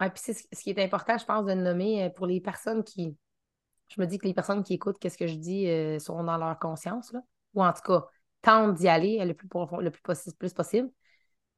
Ouais, 0.00 0.10
puis 0.10 0.20
c'est 0.22 0.34
ce 0.34 0.62
qui 0.62 0.70
est 0.70 0.82
important, 0.82 1.16
je 1.16 1.24
pense, 1.24 1.44
de 1.44 1.54
nommer 1.54 2.04
euh, 2.04 2.10
pour 2.10 2.26
les 2.26 2.40
personnes 2.40 2.82
qui. 2.82 3.16
Je 3.88 4.00
me 4.00 4.06
dis 4.06 4.18
que 4.18 4.26
les 4.26 4.34
personnes 4.34 4.64
qui 4.64 4.74
écoutent 4.74 4.98
qu'est-ce 4.98 5.18
que 5.18 5.26
je 5.26 5.36
dis 5.36 5.68
euh, 5.68 5.98
sont 5.98 6.24
dans 6.24 6.38
leur 6.38 6.58
conscience, 6.58 7.12
là. 7.12 7.20
ou 7.54 7.62
en 7.62 7.72
tout 7.72 7.82
cas, 7.82 8.06
tentent 8.42 8.74
d'y 8.74 8.88
aller 8.88 9.24
le 9.24 9.34
plus, 9.34 9.48
le 9.80 9.90
plus, 9.90 10.52
possible. 10.52 10.90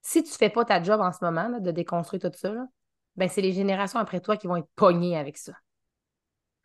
Si 0.02 0.22
tu 0.22 0.30
ne 0.30 0.36
fais 0.36 0.50
pas 0.50 0.64
ta 0.64 0.82
job 0.82 1.00
en 1.00 1.12
ce 1.12 1.24
moment, 1.24 1.48
de 1.58 1.70
déconstruire 1.70 2.22
tout 2.22 2.30
ça, 2.34 2.52
ben 3.16 3.28
c'est 3.28 3.40
les 3.40 3.52
générations 3.52 3.98
après 3.98 4.20
toi 4.20 4.36
qui 4.36 4.46
vont 4.46 4.56
être 4.56 4.68
pognées 4.76 5.16
avec 5.16 5.38
ça. 5.38 5.52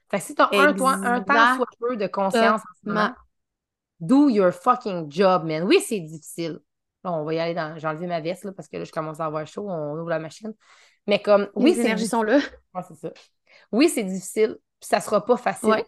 Fait 0.10 0.18
que 0.18 0.24
si 0.24 0.36
tu 0.36 0.42
as 0.42 0.50
un, 0.52 0.70
un, 1.04 1.22
temps 1.22 1.56
soit 1.56 1.68
peu 1.80 1.96
de 1.96 2.08
conscience 2.08 2.62
en 2.62 2.74
ce 2.82 2.90
moment, 2.90 3.14
do 4.00 4.30
your 4.30 4.52
fucking 4.52 5.12
job, 5.12 5.46
man. 5.46 5.64
Oui, 5.64 5.80
c'est 5.86 6.00
difficile. 6.00 6.60
on 7.04 7.24
va 7.24 7.34
y 7.34 7.40
aller 7.40 7.54
dans. 7.54 7.78
J'ai 7.78 7.88
enlevé 7.88 8.08
ma 8.08 8.20
veste 8.20 8.44
là, 8.44 8.52
parce 8.52 8.68
que 8.68 8.78
là, 8.78 8.84
je 8.84 8.92
commence 8.92 9.20
à 9.20 9.26
avoir 9.26 9.46
chaud, 9.46 9.70
on 9.70 9.94
ouvre 9.94 10.10
la 10.10 10.20
machine. 10.20 10.54
Mais 11.08 11.22
comme, 11.22 11.50
oui, 11.56 11.74
les 11.74 11.82
énergies 11.82 12.08
sont 12.08 12.24
là. 12.24 12.40
c'est 12.88 12.96
ça. 12.96 13.12
Oui, 13.72 13.90
c'est 13.90 14.04
difficile, 14.04 14.58
puis 14.80 14.88
ça 14.90 15.00
sera 15.00 15.24
pas 15.24 15.38
facile. 15.38 15.84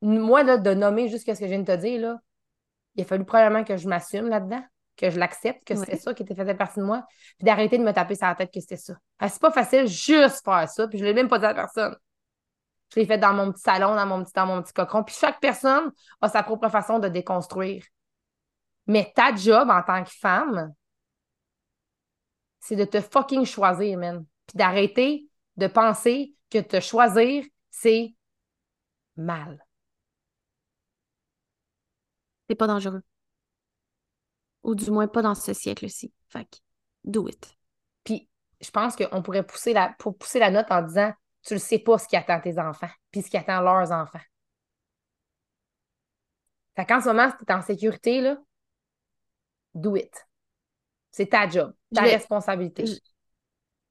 Moi, 0.00 0.42
là, 0.42 0.58
de 0.58 0.74
nommer 0.74 1.08
juste 1.08 1.26
ce 1.26 1.32
que 1.32 1.46
je 1.46 1.50
viens 1.50 1.60
de 1.60 1.64
te 1.64 1.76
dire, 1.76 2.00
là, 2.00 2.20
il 2.94 3.02
a 3.02 3.04
fallu 3.04 3.24
probablement 3.24 3.64
que 3.64 3.76
je 3.76 3.88
m'assume 3.88 4.28
là-dedans, 4.28 4.62
que 4.96 5.10
je 5.10 5.18
l'accepte, 5.18 5.64
que 5.64 5.74
c'était 5.74 5.96
ça 5.96 6.12
qui 6.12 6.22
était 6.22 6.34
faisait 6.34 6.54
partie 6.54 6.80
de 6.80 6.84
moi, 6.84 7.04
puis 7.38 7.44
d'arrêter 7.44 7.78
de 7.78 7.84
me 7.84 7.92
taper 7.92 8.16
sur 8.16 8.26
la 8.26 8.34
tête 8.34 8.52
que 8.52 8.60
c'était 8.60 8.76
ça. 8.76 8.94
c'est 9.22 9.40
pas 9.40 9.52
facile 9.52 9.86
juste 9.86 10.44
faire 10.44 10.68
ça, 10.68 10.88
puis 10.88 10.98
je 10.98 11.04
l'ai 11.04 11.14
même 11.14 11.28
pas 11.28 11.38
dit 11.38 11.46
à 11.46 11.54
personne. 11.54 11.96
Je 12.92 13.00
l'ai 13.00 13.06
fait 13.06 13.18
dans 13.18 13.34
mon 13.34 13.52
petit 13.52 13.62
salon, 13.62 13.94
dans 13.94 14.06
mon 14.06 14.24
petit, 14.24 14.32
dans 14.34 14.46
mon 14.46 14.62
petit 14.62 14.72
cocon. 14.72 15.04
Puis 15.04 15.14
chaque 15.14 15.40
personne 15.40 15.92
a 16.20 16.28
sa 16.28 16.42
propre 16.42 16.68
façon 16.68 16.98
de 16.98 17.08
déconstruire. 17.08 17.84
Mais 18.86 19.12
ta 19.14 19.34
job 19.34 19.68
en 19.68 19.82
tant 19.82 20.02
que 20.02 20.10
femme, 20.10 20.72
c'est 22.60 22.76
de 22.76 22.84
te 22.84 23.00
fucking 23.00 23.44
choisir, 23.44 23.98
man. 23.98 24.24
Puis 24.46 24.56
d'arrêter 24.56 25.28
de 25.56 25.66
penser 25.66 26.34
que 26.50 26.58
te 26.58 26.80
choisir, 26.80 27.44
c'est 27.70 28.14
mal. 29.16 29.62
C'est 32.48 32.56
pas 32.56 32.66
dangereux. 32.66 33.02
Ou 34.62 34.74
du 34.74 34.90
moins 34.90 35.08
pas 35.08 35.22
dans 35.22 35.34
ce 35.34 35.52
siècle-ci. 35.52 36.12
Fait 36.28 36.44
que, 36.44 36.56
do 37.04 37.28
it. 37.28 37.56
Puis, 38.04 38.28
je 38.60 38.70
pense 38.70 38.96
qu'on 38.96 39.22
pourrait 39.22 39.46
pousser 39.46 39.72
la, 39.72 39.94
pour 39.98 40.16
pousser 40.16 40.38
la 40.38 40.50
note 40.50 40.70
en 40.70 40.82
disant 40.82 41.12
tu 41.42 41.54
ne 41.54 41.58
sais 41.58 41.78
pas 41.78 41.98
ce 41.98 42.08
qui 42.08 42.16
attend 42.16 42.40
tes 42.40 42.58
enfants, 42.58 42.90
puis 43.10 43.22
ce 43.22 43.30
qui 43.30 43.36
attend 43.36 43.60
leurs 43.60 43.92
enfants. 43.92 44.20
Fait 46.76 46.84
qu'en 46.84 47.00
ce 47.00 47.08
moment, 47.08 47.30
si 47.30 47.36
tu 47.38 47.44
es 47.44 47.54
en 47.54 47.62
sécurité, 47.62 48.20
là, 48.20 48.36
do 49.74 49.96
it. 49.96 50.26
C'est 51.10 51.26
ta 51.26 51.48
job, 51.48 51.74
ta 51.94 52.02
responsabilité. 52.02 52.84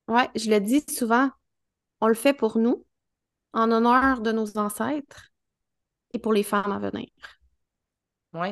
Oui, 0.08 0.22
je 0.36 0.50
le 0.50 0.60
dis 0.60 0.86
souvent, 0.90 1.30
on 2.00 2.08
le 2.08 2.14
fait 2.14 2.34
pour 2.34 2.58
nous, 2.58 2.86
en 3.54 3.72
honneur 3.72 4.22
de 4.22 4.32
nos 4.32 4.58
ancêtres 4.58 5.32
et 6.14 6.20
pour 6.20 6.32
les 6.32 6.44
femmes 6.44 6.72
à 6.72 6.80
venir. 6.80 7.10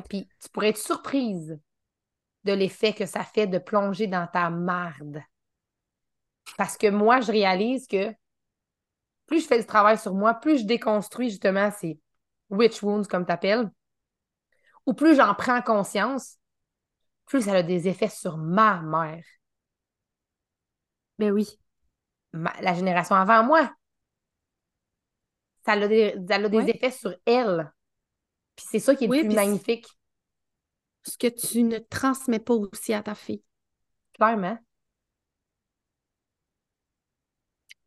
Puis 0.09 0.27
tu 0.41 0.49
pourrais 0.49 0.69
être 0.69 0.77
surprise 0.77 1.59
de 2.43 2.53
l'effet 2.53 2.93
que 2.93 3.05
ça 3.05 3.23
fait 3.23 3.47
de 3.47 3.57
plonger 3.57 4.07
dans 4.07 4.27
ta 4.27 4.49
marde. 4.49 5.21
Parce 6.57 6.77
que 6.77 6.89
moi, 6.89 7.21
je 7.21 7.31
réalise 7.31 7.87
que 7.87 8.13
plus 9.25 9.41
je 9.41 9.47
fais 9.47 9.59
du 9.59 9.65
travail 9.65 9.97
sur 9.97 10.13
moi, 10.13 10.35
plus 10.35 10.59
je 10.59 10.65
déconstruis 10.65 11.29
justement 11.29 11.71
ces 11.71 11.99
witch 12.49 12.83
wounds, 12.83 13.07
comme 13.07 13.25
tu 13.25 13.31
appelles, 13.31 13.71
ou 14.85 14.93
plus 14.93 15.15
j'en 15.15 15.33
prends 15.33 15.61
conscience, 15.61 16.37
plus 17.25 17.43
ça 17.43 17.53
a 17.53 17.63
des 17.63 17.87
effets 17.87 18.09
sur 18.09 18.37
ma 18.37 18.81
mère. 18.81 19.23
Ben 21.17 21.31
oui. 21.31 21.47
la 22.33 22.73
génération 22.73 23.15
avant 23.15 23.43
moi. 23.43 23.73
Ça 25.65 25.71
a 25.71 25.87
des, 25.87 26.15
des 26.17 26.69
effets 26.69 26.91
sur 26.91 27.15
elle. 27.25 27.71
Puis 28.55 28.65
c'est 28.69 28.79
ça 28.79 28.95
qui 28.95 29.05
est 29.05 29.07
le 29.07 29.27
plus 29.27 29.35
magnifique. 29.35 29.87
Ce 31.03 31.17
que 31.17 31.27
tu 31.27 31.63
ne 31.63 31.77
transmets 31.77 32.39
pas 32.39 32.55
aussi 32.55 32.93
à 32.93 33.03
ta 33.03 33.15
fille. 33.15 33.43
Clairement. 34.13 34.57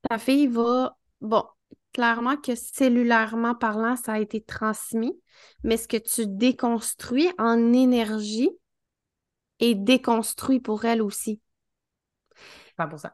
Ta 0.09 0.19
fille 0.19 0.47
va. 0.47 0.97
Bon, 1.21 1.45
clairement 1.93 2.37
que 2.37 2.55
cellulairement 2.55 3.55
parlant, 3.55 3.97
ça 3.97 4.13
a 4.13 4.19
été 4.21 4.41
transmis, 4.41 5.21
mais 5.65 5.77
ce 5.77 5.89
que 5.89 5.97
tu 5.97 6.27
déconstruis 6.27 7.31
en 7.39 7.73
énergie, 7.73 8.51
et 9.61 9.75
déconstruit 9.75 10.61
pour 10.61 10.85
elle 10.85 11.03
aussi. 11.03 11.41
100%. 12.79 13.11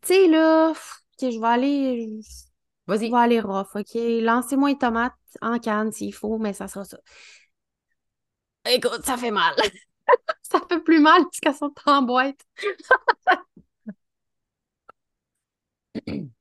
Tu 0.00 0.14
sais, 0.14 0.28
là, 0.28 0.72
je 1.20 1.40
vais 1.40 1.46
aller. 1.46 2.20
Vas-y. 2.88 3.06
Je 3.06 3.12
vais 3.12 3.18
aller 3.18 3.40
rough, 3.40 3.76
OK? 3.76 3.94
Lancez-moi 3.94 4.70
les 4.70 4.78
tomates 4.78 5.12
en 5.42 5.58
canne 5.58 5.92
s'il 5.92 6.14
faut, 6.14 6.38
mais 6.38 6.54
ça 6.54 6.68
sera 6.68 6.84
ça. 6.86 6.98
Écoute, 8.64 9.04
ça 9.04 9.18
fait 9.18 9.30
mal. 9.30 9.54
ça 10.42 10.60
fait 10.68 10.80
plus 10.80 10.98
mal 10.98 11.22
qu'elles 11.40 11.54
sont 11.54 11.74
en 11.86 12.02
boîte. 12.02 12.40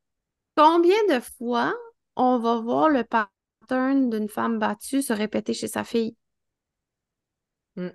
Combien 0.55 0.97
de 1.09 1.19
fois 1.19 1.75
on 2.15 2.39
va 2.39 2.59
voir 2.61 2.89
le 2.89 3.03
pattern 3.03 4.09
d'une 4.09 4.29
femme 4.29 4.57
battue 4.57 5.01
se 5.01 5.11
répéter 5.13 5.53
chez 5.53 5.67
sa 5.67 5.83
fille? 5.83 6.15
Mm. 7.75 7.89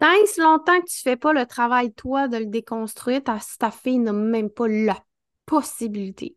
Tant 0.00 0.26
si 0.26 0.40
longtemps 0.40 0.80
que 0.80 0.86
tu 0.90 1.00
fais 1.00 1.16
pas 1.16 1.32
le 1.32 1.46
travail, 1.46 1.92
toi, 1.92 2.26
de 2.26 2.38
le 2.38 2.46
déconstruire, 2.46 3.22
ta, 3.22 3.38
ta 3.58 3.70
fille 3.70 3.98
n'a 3.98 4.12
même 4.12 4.50
pas 4.50 4.66
la 4.66 4.98
possibilité 5.46 6.36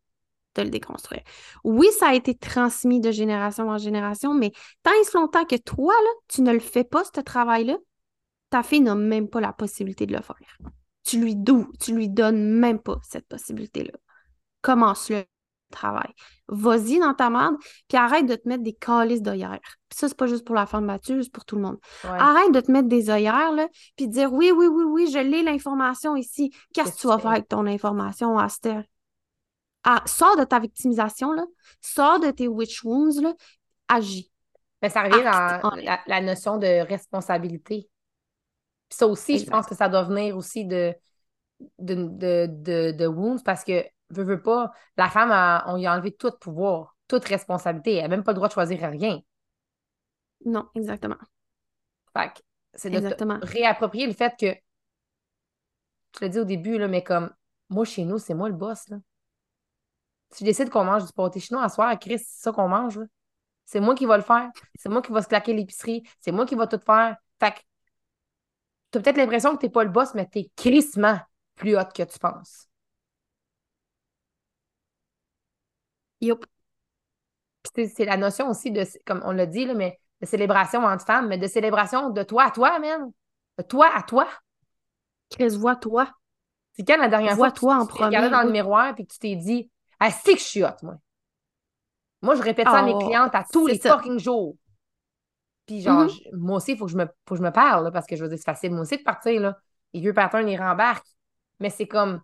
de 0.55 0.61
le 0.61 0.69
déconstruire. 0.69 1.21
Oui, 1.63 1.87
ça 1.99 2.07
a 2.09 2.13
été 2.13 2.35
transmis 2.35 2.99
de 2.99 3.11
génération 3.11 3.69
en 3.69 3.77
génération, 3.77 4.33
mais 4.33 4.51
tant 4.83 4.91
si 5.03 5.15
longtemps 5.15 5.45
que 5.45 5.57
toi, 5.57 5.93
là, 5.93 6.09
tu 6.27 6.41
ne 6.41 6.51
le 6.51 6.59
fais 6.59 6.83
pas, 6.83 7.03
ce 7.03 7.21
travail-là, 7.21 7.77
ta 8.49 8.63
fille 8.63 8.81
n'a 8.81 8.95
même 8.95 9.27
pas 9.29 9.41
la 9.41 9.53
possibilité 9.53 10.05
de 10.05 10.13
le 10.13 10.21
faire. 10.21 10.35
Tu 11.03 11.19
lui, 11.19 11.35
tu 11.79 11.93
lui 11.93 12.09
donnes 12.09 12.59
même 12.59 12.79
pas 12.79 12.97
cette 13.03 13.27
possibilité-là. 13.27 13.93
Commence-le 14.61 15.23
travail. 15.71 16.09
Vas-y 16.47 16.99
dans 16.99 17.13
ta 17.13 17.29
merde, 17.29 17.55
puis 17.87 17.97
arrête 17.97 18.25
de 18.25 18.35
te 18.35 18.47
mettre 18.47 18.63
des 18.63 18.73
calices 18.73 19.21
d'œillères. 19.21 19.59
Puis 19.89 19.97
ça, 19.97 20.07
c'est 20.07 20.17
pas 20.17 20.27
juste 20.27 20.45
pour 20.45 20.55
la 20.55 20.65
femme 20.65 20.87
battue, 20.87 21.21
c'est 21.23 21.31
pour 21.31 21.43
tout 21.43 21.55
le 21.55 21.63
monde. 21.63 21.77
Arrête 22.03 22.51
de 22.51 22.59
te 22.59 22.71
mettre 22.71 22.87
des 22.87 23.09
œillères, 23.09 23.51
là, 23.51 23.67
puis 23.95 24.07
dire 24.07 24.31
oui, 24.31 24.51
oui, 24.55 24.67
oui, 24.67 24.83
oui, 24.83 25.09
je 25.11 25.19
l'ai 25.19 25.43
l'information 25.43 26.15
ici. 26.15 26.51
Qu'est-ce 26.73 26.93
que 26.93 27.01
tu 27.01 27.07
vas 27.07 27.17
faire 27.17 27.31
avec 27.31 27.47
ton 27.47 27.65
information, 27.65 28.37
Aster? 28.37 28.81
Ah, 29.85 30.01
sors 30.07 30.35
de 30.35 30.43
ta 30.43 30.59
victimisation, 30.59 31.31
là. 31.31 31.45
Sors 31.79 32.19
de 32.19 32.31
tes 32.31 32.47
witch 32.47 32.83
wounds, 32.83 33.21
là. 33.21 33.33
Agis. 33.87 34.31
Mais 34.81 34.89
ça 34.89 35.03
revient 35.03 35.23
à 35.25 36.01
la, 36.07 36.21
notion 36.21 36.57
de 36.57 36.85
responsabilité. 36.87 37.87
Puis 38.89 38.97
ça 38.97 39.07
aussi, 39.07 39.39
je 39.39 39.49
pense 39.49 39.67
que 39.67 39.75
ça 39.75 39.87
doit 39.87 40.03
venir 40.03 40.35
aussi 40.35 40.65
de, 40.65 40.93
de, 41.79 42.07
de, 42.47 42.91
de 42.91 43.07
wounds 43.07 43.43
parce 43.43 43.63
que 43.63 43.83
veux, 44.09 44.23
veux 44.23 44.41
pas, 44.41 44.71
la 44.97 45.09
femme, 45.09 45.31
on 45.67 45.77
lui 45.77 45.85
a 45.85 45.93
enlevé 45.93 46.11
tout 46.11 46.31
pouvoir, 46.39 46.95
toute 47.07 47.25
responsabilité. 47.25 47.95
Elle 47.95 48.03
n'a 48.03 48.07
même 48.09 48.23
pas 48.23 48.31
le 48.31 48.35
droit 48.35 48.47
de 48.47 48.53
choisir 48.53 48.79
rien. 48.79 49.19
Non, 50.45 50.67
exactement. 50.75 51.17
Fait 52.15 52.43
c'est 52.73 52.89
de 52.89 53.45
réapproprier 53.45 54.05
le 54.05 54.13
fait 54.13 54.33
que, 54.39 54.47
je 56.15 56.19
l'ai 56.21 56.29
dit 56.29 56.39
au 56.39 56.45
début, 56.45 56.77
là, 56.77 56.87
mais 56.87 57.03
comme, 57.03 57.31
moi, 57.69 57.85
chez 57.85 58.03
nous, 58.03 58.17
c'est 58.19 58.33
moi 58.33 58.49
le 58.49 58.55
boss. 58.55 58.87
Là. 58.89 58.97
Si 60.31 60.43
je 60.43 60.49
décide 60.49 60.69
qu'on 60.69 60.83
mange 60.83 61.05
du 61.05 61.13
pâté 61.13 61.39
chinois 61.39 61.63
à 61.63 61.69
soir, 61.69 61.97
Chris, 61.99 62.19
c'est 62.19 62.43
ça 62.43 62.51
qu'on 62.51 62.67
mange. 62.67 62.99
C'est 63.65 63.79
moi 63.79 63.95
qui 63.95 64.05
va 64.05 64.17
le 64.17 64.23
faire. 64.23 64.49
C'est 64.75 64.89
moi 64.89 65.01
qui 65.01 65.11
va 65.11 65.21
se 65.21 65.27
claquer 65.27 65.53
l'épicerie. 65.53 66.03
C'est 66.19 66.31
moi 66.31 66.45
qui 66.45 66.55
va 66.55 66.67
tout 66.67 66.79
faire. 66.79 67.17
Fait 67.39 67.51
que, 67.51 67.59
t'as 68.91 68.99
peut-être 69.01 69.17
l'impression 69.17 69.55
que 69.55 69.61
t'es 69.61 69.69
pas 69.69 69.83
le 69.83 69.89
boss, 69.89 70.13
mais 70.13 70.27
t'es 70.27 70.51
crissement 70.55 71.19
plus 71.55 71.77
haute 71.77 71.93
que 71.93 72.03
tu 72.03 72.19
penses. 72.19 72.67
Yup. 76.21 76.45
c'est 77.73 78.05
la 78.05 78.17
notion 78.17 78.49
aussi 78.49 78.71
de, 78.71 78.83
comme 79.05 79.21
on 79.25 79.31
l'a 79.31 79.45
dit, 79.45 79.65
là, 79.65 79.73
mais 79.73 79.99
de 80.21 80.25
célébration 80.25 80.83
entre 80.83 81.05
femmes, 81.05 81.27
mais 81.27 81.37
de 81.37 81.47
célébration 81.47 82.09
de 82.09 82.23
toi 82.23 82.45
à 82.45 82.51
toi, 82.51 82.79
même. 82.79 83.11
De 83.57 83.63
toi 83.63 83.89
à 83.93 84.03
toi. 84.03 84.27
Chris, 85.29 85.57
vois-toi. 85.57 86.09
C'est 86.73 86.83
quand 86.85 86.97
la 86.97 87.07
dernière 87.07 87.35
fois 87.35 87.51
que 87.51 87.59
toi 87.59 87.77
en 87.77 87.87
tu 87.87 88.03
regardé 88.03 88.29
dans 88.29 88.43
le 88.43 88.51
miroir 88.51 88.89
et 88.97 89.05
que 89.05 89.11
tu 89.11 89.17
t'es 89.17 89.35
dit 89.35 89.69
Ah, 89.99 90.11
c'est 90.11 90.33
que 90.33 90.39
je 90.39 90.45
suis 90.45 90.63
hot, 90.63 90.69
moi. 90.83 90.95
Moi, 92.21 92.35
je 92.35 92.41
répète 92.41 92.67
ça 92.67 92.79
à 92.79 92.83
mes 92.83 92.93
oh, 92.93 92.99
clientes 92.99 93.35
à 93.35 93.43
tous 93.51 93.67
les 93.67 93.77
fucking 93.77 94.19
jours. 94.19 94.55
Puis 95.65 95.81
genre, 95.81 96.05
mm-hmm. 96.05 96.35
moi 96.35 96.57
aussi, 96.57 96.73
il 96.73 96.77
faut, 96.77 96.85
que 96.85 96.91
je 96.91 96.97
me, 96.97 97.05
faut 97.05 97.35
que 97.35 97.37
je 97.37 97.43
me 97.43 97.51
parle, 97.51 97.91
parce 97.91 98.05
que 98.05 98.15
je 98.15 98.23
veux 98.23 98.29
dire, 98.29 98.37
c'est 98.37 98.45
facile, 98.45 98.71
moi 98.71 98.81
aussi, 98.81 98.97
de 98.97 99.03
partir, 99.03 99.41
là. 99.41 99.57
Les 99.93 99.99
vieux 100.01 100.13
patterns, 100.13 100.47
ils 100.47 100.59
rembarquent. 100.59 101.07
Mais 101.59 101.69
c'est 101.69 101.87
comme, 101.87 102.21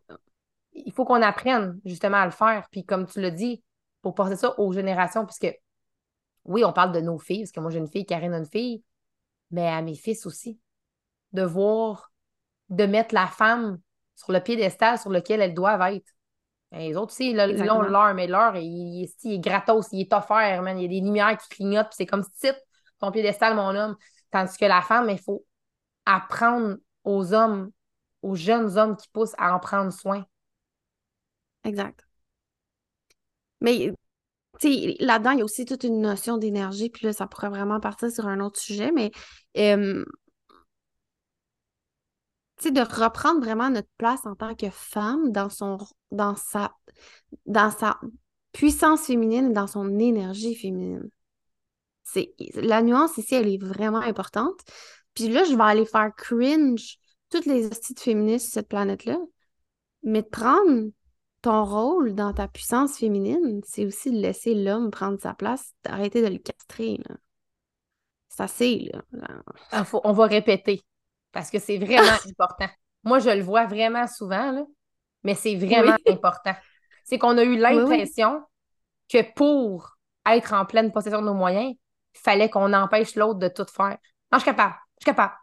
il 0.74 0.92
faut 0.92 1.06
qu'on 1.06 1.22
apprenne, 1.22 1.80
justement, 1.86 2.18
à 2.18 2.26
le 2.26 2.32
faire. 2.32 2.68
Puis 2.72 2.84
comme 2.86 3.06
tu 3.06 3.22
l'as 3.22 3.32
dit, 3.32 3.64
pour 4.02 4.16
passer 4.16 4.36
ça 4.36 4.60
aux 4.60 4.74
générations, 4.74 5.26
puisque, 5.26 5.54
oui, 6.46 6.64
on 6.66 6.74
parle 6.74 6.92
de 6.92 7.00
nos 7.00 7.18
filles, 7.18 7.44
parce 7.44 7.52
que 7.52 7.60
moi, 7.60 7.72
j'ai 7.72 7.80
une 7.80 7.88
fille, 7.88 8.06
Karine 8.06 8.34
a 8.34 8.38
une 8.38 8.46
fille, 8.46 8.84
mais 9.52 9.68
à 9.68 9.82
mes 9.82 9.96
fils 9.96 10.26
aussi. 10.26 10.60
De 11.34 11.44
voir, 11.44 12.12
de 12.70 12.86
mettre 12.86 13.14
la 13.14 13.28
femme 13.28 13.80
sur 14.16 14.32
le 14.32 14.42
piédestal 14.42 14.98
sur 14.98 15.10
lequel 15.10 15.42
elles 15.42 15.54
doivent 15.54 15.82
être. 15.94 16.12
Ben, 16.72 16.80
les 16.80 16.96
autres 16.96 17.12
aussi, 17.12 17.34
là, 17.34 17.48
ont 17.74 17.82
l'heure, 17.82 18.14
mais 18.14 18.28
l'heure, 18.28 18.56
il, 18.56 19.10
il, 19.24 19.34
est 19.34 19.40
gratos, 19.40 19.88
il 19.92 20.02
est 20.02 20.14
offert, 20.14 20.62
man. 20.62 20.78
Il 20.80 20.84
y 20.84 20.86
a 20.86 20.88
des 20.88 21.06
lumières 21.06 21.38
qui 21.38 21.50
clignotent, 21.50 21.88
puis 21.88 21.96
c'est 21.98 22.06
comme 22.06 22.24
si 22.36 22.50
ton 23.00 23.12
piédestal, 23.12 23.56
mon 23.56 23.76
homme. 23.76 23.98
Tandis 24.32 24.58
que 24.58 24.66
la 24.66 24.82
femme, 24.82 25.10
il 25.10 25.20
faut 25.20 25.46
apprendre 26.06 26.78
aux 27.04 27.34
hommes, 27.34 27.72
aux 28.22 28.36
jeunes 28.36 28.78
hommes 28.78 28.96
qui 28.96 29.10
poussent 29.10 29.36
à 29.38 29.54
en 29.54 29.60
prendre 29.60 29.92
soin. 29.92 30.26
Exact. 31.64 32.06
Mais 33.60 33.94
là-dedans, 35.00 35.32
il 35.32 35.40
y 35.40 35.42
a 35.42 35.46
aussi 35.46 35.66
toute 35.66 35.84
une 35.84 36.02
notion 36.02 36.38
d'énergie, 36.38 36.90
puis 36.90 37.06
là, 37.06 37.14
ça 37.14 37.28
pourrait 37.28 37.50
vraiment 37.50 37.80
partir 37.80 38.12
sur 38.12 38.28
un 38.28 38.40
autre 38.40 38.60
sujet, 38.60 38.92
mais 38.92 39.12
de 42.70 42.82
reprendre 42.82 43.40
vraiment 43.40 43.72
notre 43.72 43.90
place 43.98 44.24
en 44.26 44.36
tant 44.36 44.54
que 44.54 44.70
femme 44.70 45.32
dans 45.32 45.50
son 45.50 45.80
dans 46.12 46.36
sa 46.36 46.76
dans 47.48 47.72
sa 47.72 48.00
puissance 48.52 49.08
féminine 49.08 49.50
et 49.52 49.54
dans 49.54 49.68
son 49.68 49.98
énergie 49.98 50.56
féminine. 50.56 51.10
C'est 52.04 52.34
la 52.56 52.82
nuance 52.82 53.18
ici, 53.18 53.36
elle 53.36 53.48
est 53.48 53.64
vraiment 53.64 54.02
importante. 54.02 54.60
Puis 55.16 55.30
là, 55.30 55.44
je 55.46 55.56
vais 55.56 55.64
aller 55.64 55.86
faire 55.86 56.14
cringe 56.16 56.98
toutes 57.30 57.46
les 57.46 57.66
hosties 57.66 57.96
féministes 57.98 58.48
sur 58.48 58.54
cette 58.56 58.68
planète-là. 58.68 59.18
Mais 60.04 60.22
de 60.22 60.28
prendre 60.28 60.90
ton 61.42 61.64
rôle 61.64 62.14
dans 62.14 62.34
ta 62.34 62.48
puissance 62.48 62.98
féminine, 62.98 63.62
c'est 63.66 63.86
aussi 63.86 64.12
de 64.12 64.18
laisser 64.18 64.54
l'homme 64.54 64.92
prendre 64.92 65.20
sa 65.20 65.34
place, 65.34 65.74
d'arrêter 65.84 66.22
de 66.22 66.28
le 66.28 66.38
castrer. 66.38 67.00
C'est 68.30 68.44
assez, 68.44 68.92
là. 68.92 69.04
Ah, 69.72 69.86
on 70.04 70.14
va 70.14 70.26
répéter 70.26 70.84
parce 71.32 71.50
que 71.50 71.60
c'est 71.60 71.78
vraiment 71.78 72.18
important. 72.30 72.70
Moi, 73.04 73.20
je 73.20 73.30
le 73.30 73.42
vois 73.42 73.66
vraiment 73.66 74.08
souvent, 74.08 74.52
là, 74.52 74.64
mais 75.24 75.36
c'est 75.36 75.56
vraiment 75.56 75.96
important. 76.08 76.56
C'est 77.04 77.18
qu'on 77.18 77.38
a 77.38 77.44
eu 77.44 77.58
l'impression 77.58 78.44
que 79.10 79.34
pour 79.34 79.98
être 80.26 80.54
en 80.54 80.66
pleine 80.66 80.92
possession 80.92 81.22
de 81.22 81.26
nos 81.26 81.34
moyens, 81.34 81.74
il 82.16 82.20
fallait 82.20 82.50
qu'on 82.50 82.74
empêche 82.74 83.16
l'autre 83.16 83.40
de 83.40 83.48
tout 83.48 83.66
faire. 83.66 83.98
Non, 84.32 84.38
je 84.38 84.40
suis 84.40 84.46
capable. 84.46 84.76
Je 85.00 85.04
suis 85.04 85.06
capable. 85.06 85.34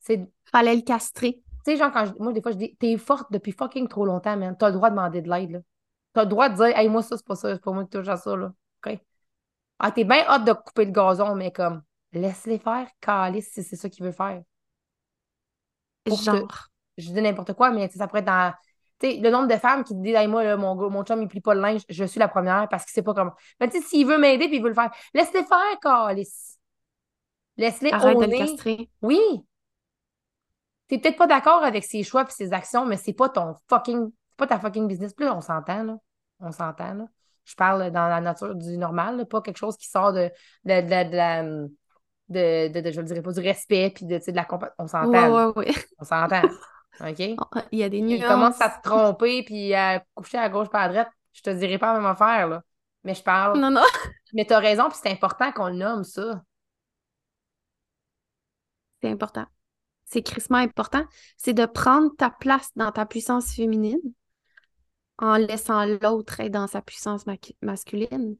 C'est... 0.00 0.28
Fallait 0.50 0.74
le 0.74 0.82
castrer. 0.82 1.42
Tu 1.64 1.72
sais, 1.72 1.76
genre, 1.76 1.92
quand 1.92 2.18
moi, 2.18 2.32
des 2.32 2.42
fois, 2.42 2.52
je 2.52 2.56
dis, 2.56 2.76
t'es 2.76 2.96
forte 2.96 3.30
depuis 3.32 3.52
fucking 3.52 3.88
trop 3.88 4.04
longtemps, 4.04 4.36
man. 4.36 4.56
T'as 4.58 4.68
le 4.68 4.74
droit 4.74 4.90
de 4.90 4.96
demander 4.96 5.22
de 5.22 5.30
l'aide, 5.30 5.50
là. 5.50 5.58
T'as 6.12 6.22
le 6.22 6.28
droit 6.28 6.48
de 6.48 6.54
dire, 6.56 6.78
hey, 6.78 6.88
moi, 6.88 7.02
ça, 7.02 7.16
c'est 7.16 7.26
pas 7.26 7.34
ça, 7.34 7.54
c'est 7.54 7.62
pas 7.62 7.72
moi 7.72 7.84
qui 7.84 7.90
touche 7.90 8.08
à 8.08 8.16
ça, 8.16 8.36
là. 8.36 8.52
OK? 8.84 8.98
Ah, 9.78 9.90
t'es 9.90 10.04
bien 10.04 10.24
hâte 10.26 10.44
de 10.44 10.52
couper 10.52 10.86
le 10.86 10.92
gazon, 10.92 11.34
mais 11.34 11.52
comme, 11.52 11.82
laisse-les 12.12 12.58
faire, 12.58 12.88
calice, 13.00 13.50
si 13.52 13.62
c'est 13.62 13.76
ça 13.76 13.88
qu'il 13.88 14.04
veut 14.04 14.12
faire. 14.12 14.42
Genre. 16.06 16.68
je 16.96 17.10
dis 17.10 17.22
n'importe 17.22 17.52
quoi, 17.54 17.70
mais 17.70 17.88
ça 17.88 18.06
pourrait 18.06 18.20
être 18.20 18.26
dans. 18.26 18.52
Tu 18.98 19.10
sais, 19.10 19.16
le 19.18 19.30
nombre 19.30 19.48
de 19.48 19.56
femmes 19.56 19.84
qui 19.84 19.94
disent, 19.94 20.14
hey, 20.14 20.26
moi, 20.26 20.56
mon, 20.56 20.74
mon 20.90 21.04
chum, 21.04 21.20
il 21.20 21.28
plie 21.28 21.40
pas 21.40 21.54
le 21.54 21.60
linge, 21.60 21.82
je 21.88 22.04
suis 22.04 22.18
la 22.18 22.28
première 22.28 22.66
parce 22.68 22.84
qu'il 22.84 22.92
sait 22.92 23.02
pas 23.02 23.12
comment. 23.12 23.34
Mais 23.60 23.68
tu 23.68 23.78
sais, 23.80 23.86
s'il 23.86 24.06
veut 24.06 24.18
m'aider 24.18 24.46
puis 24.48 24.56
il 24.56 24.62
veut 24.62 24.70
le 24.70 24.74
faire, 24.74 24.90
laisse-les 25.12 25.44
faire, 25.44 25.78
calice. 25.82 26.58
Laisse-les 27.58 27.92
Arrête 27.92 28.18
de 28.18 28.24
le 28.24 28.38
castrer. 28.38 28.90
Oui, 29.02 29.20
t'es 30.88 30.98
peut-être 30.98 31.16
pas 31.16 31.26
d'accord 31.26 31.62
avec 31.62 31.84
ses 31.84 32.02
choix 32.02 32.22
et 32.22 32.30
ses 32.30 32.52
actions, 32.52 32.86
mais 32.86 32.96
c'est 32.96 33.12
pas 33.12 33.28
ton 33.28 33.54
fucking, 33.68 34.10
c'est 34.30 34.36
pas 34.36 34.46
ta 34.46 34.58
fucking 34.58 34.86
business. 34.86 35.12
Plus 35.12 35.28
on 35.28 35.40
s'entend, 35.40 35.82
là. 35.82 35.96
On 36.40 36.52
s'entend, 36.52 36.94
là. 36.94 37.04
Je 37.44 37.54
parle 37.54 37.90
dans 37.90 38.08
la 38.08 38.20
nature 38.20 38.54
du 38.54 38.76
normal, 38.76 39.24
pas 39.26 39.40
quelque 39.40 39.56
chose 39.56 39.76
qui 39.76 39.88
sort 39.88 40.12
de, 40.12 40.30
de, 40.64 40.80
de, 40.80 41.16
la, 41.16 41.44
de, 42.28 42.68
de, 42.68 42.90
je 42.90 43.00
le 43.00 43.06
dirais 43.06 43.22
pas, 43.22 43.32
du 43.32 43.40
respect 43.40 43.92
puis 43.94 44.04
de, 44.06 44.18
de 44.18 44.32
la 44.32 44.46
On 44.78 44.86
s'entend. 44.86 45.52
Ouais, 45.52 45.52
ouais, 45.56 45.74
On 45.98 46.04
s'entend. 46.04 46.42
OK? 47.00 47.18
Il 47.72 47.78
y 47.78 47.82
a 47.82 47.88
des 47.88 48.00
nuances. 48.00 48.20
Il 48.20 48.26
commence 48.26 48.60
à 48.60 48.70
te 48.70 48.82
tromper 48.82 49.42
puis 49.44 49.74
à 49.74 50.02
coucher 50.14 50.38
à 50.38 50.48
gauche 50.48 50.68
pas 50.68 50.82
à 50.82 50.88
droite. 50.88 51.08
Je 51.32 51.42
te 51.42 51.50
dirais 51.50 51.78
pas 51.78 51.92
la 51.92 52.00
même 52.00 52.10
affaire, 52.10 52.48
là. 52.48 52.62
Mais 53.04 53.14
je 53.14 53.22
parle. 53.22 53.58
Non, 53.58 53.70
non. 53.70 53.82
Mais 54.34 54.44
t'as 54.44 54.58
raison, 54.58 54.88
puis 54.88 54.98
c'est 55.00 55.10
important 55.10 55.52
qu'on 55.52 55.68
le 55.68 55.76
nomme, 55.76 56.04
ça. 56.04 56.42
C'est 59.02 59.10
important 59.10 59.46
c'est 60.06 60.22
crissement 60.22 60.58
important, 60.58 61.04
c'est 61.36 61.52
de 61.52 61.66
prendre 61.66 62.14
ta 62.16 62.30
place 62.30 62.70
dans 62.76 62.92
ta 62.92 63.04
puissance 63.04 63.52
féminine 63.52 64.00
en 65.18 65.36
laissant 65.36 65.84
l'autre 65.84 66.40
être 66.40 66.52
dans 66.52 66.66
sa 66.66 66.80
puissance 66.80 67.24
masculine. 67.60 68.36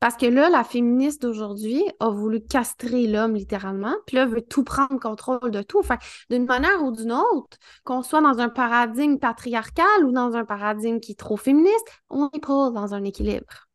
Parce 0.00 0.16
que 0.16 0.26
là, 0.26 0.48
la 0.48 0.62
féministe 0.62 1.22
d'aujourd'hui 1.22 1.82
a 1.98 2.08
voulu 2.08 2.40
castrer 2.40 3.08
l'homme 3.08 3.34
littéralement, 3.34 3.94
puis 4.06 4.14
là, 4.14 4.26
veut 4.26 4.42
tout 4.42 4.62
prendre 4.62 5.00
contrôle 5.00 5.50
de 5.50 5.60
tout. 5.62 5.80
Enfin, 5.80 5.98
d'une 6.30 6.44
manière 6.44 6.84
ou 6.84 6.92
d'une 6.92 7.12
autre, 7.12 7.58
qu'on 7.82 8.02
soit 8.02 8.20
dans 8.20 8.38
un 8.38 8.48
paradigme 8.48 9.18
patriarcal 9.18 10.04
ou 10.04 10.12
dans 10.12 10.36
un 10.36 10.44
paradigme 10.44 11.00
qui 11.00 11.12
est 11.12 11.18
trop 11.18 11.36
féministe, 11.36 11.86
on 12.10 12.30
n'est 12.32 12.40
pas 12.40 12.70
dans 12.70 12.94
un 12.94 13.02
équilibre. 13.02 13.68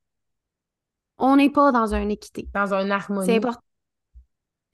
On 1.18 1.36
n'est 1.36 1.50
pas 1.50 1.74
dans 1.74 1.94
une 1.94 2.12
équité. 2.12 2.48
Dans 2.54 2.74
une 2.74 2.92
harmonie. 2.92 3.26
C'est 3.26 3.38
important. 3.38 3.62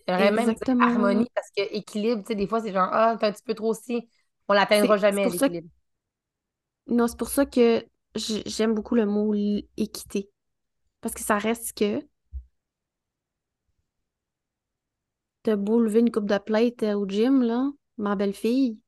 J'aurais 0.08 0.32
même 0.32 0.82
harmonie 0.82 1.28
parce 1.36 1.50
que 1.56 1.62
équilibre, 1.76 2.22
tu 2.22 2.28
sais, 2.28 2.36
des 2.36 2.48
fois, 2.48 2.62
c'est 2.62 2.74
genre, 2.74 2.90
ah, 2.92 3.16
t'es 3.20 3.28
un 3.28 3.32
petit 3.32 3.44
peu 3.44 3.54
trop 3.54 3.70
aussi. 3.70 4.08
On 4.48 4.54
l'atteindra 4.54 4.98
jamais, 4.98 5.30
l'équilibre. 5.30 5.68
Non, 6.88 7.08
c'est 7.08 7.18
pour 7.18 7.30
ça 7.30 7.46
que 7.46 7.86
j'aime 8.16 8.74
beaucoup 8.74 8.96
le 8.96 9.06
mot 9.06 9.34
équité. 9.78 10.30
Parce 11.02 11.14
que 11.14 11.22
ça 11.22 11.38
reste 11.38 11.78
que 11.78 12.06
t'as 15.44 15.56
beau 15.56 15.86
une 15.88 16.12
coupe 16.12 16.26
de 16.26 16.38
plate 16.38 16.84
euh, 16.84 16.94
au 16.96 17.08
gym, 17.08 17.44
là, 17.44 17.70
ma 17.98 18.16
belle-fille, 18.16 18.80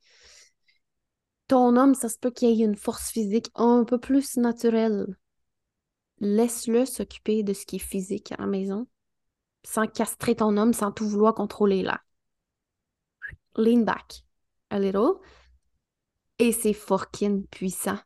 ton 1.48 1.76
homme, 1.76 1.96
ça 1.96 2.10
se 2.10 2.18
peut 2.18 2.32
qu'il 2.32 2.50
ait 2.50 2.66
une 2.66 2.76
force 2.76 3.12
physique 3.12 3.50
un 3.56 3.84
peu 3.84 4.00
plus 4.00 4.38
naturelle. 4.38 5.08
Laisse-le 6.20 6.86
s'occuper 6.86 7.44
de 7.44 7.54
ce 7.54 7.66
qui 7.66 7.78
est 7.78 7.80
physique 7.80 8.32
à 8.32 8.38
la 8.38 8.48
maison 8.48 8.88
sans 9.64 9.88
castrer 9.88 10.36
ton 10.36 10.58
homme, 10.58 10.74
sans 10.74 10.92
tout 10.92 11.08
vouloir 11.08 11.34
contrôler 11.34 11.84
là. 11.84 12.02
Lean 13.56 13.84
back 13.84 14.24
a 14.70 14.80
little. 14.80 15.20
Et 16.40 16.52
c'est 16.52 16.74
fucking 16.74 17.46
puissant. 17.48 18.00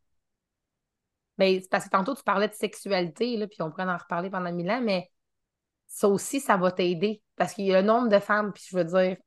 Parce 1.38 1.86
que 1.86 1.90
tantôt, 1.90 2.16
tu 2.16 2.24
parlais 2.24 2.48
de 2.48 2.54
sexualité, 2.54 3.38
là, 3.38 3.48
puis 3.48 3.62
on 3.62 3.70
pourrait 3.70 3.84
en 3.84 3.98
reparler 3.98 4.30
pendant 4.30 4.52
mille 4.52 4.70
ans, 4.72 4.82
mais 4.82 5.10
ça 5.88 6.08
aussi, 6.08 6.40
ça 6.40 6.58
va 6.58 6.72
t'aider. 6.72 7.22
Parce 7.36 7.54
qu'il 7.54 7.66
y 7.66 7.74
a 7.74 7.82
le 7.82 7.88
nombre 7.88 8.10
de 8.10 8.20
femmes, 8.20 8.54
puis 8.54 8.64
je 8.70 8.78
veux 8.78 8.86
dire, 8.86 9.18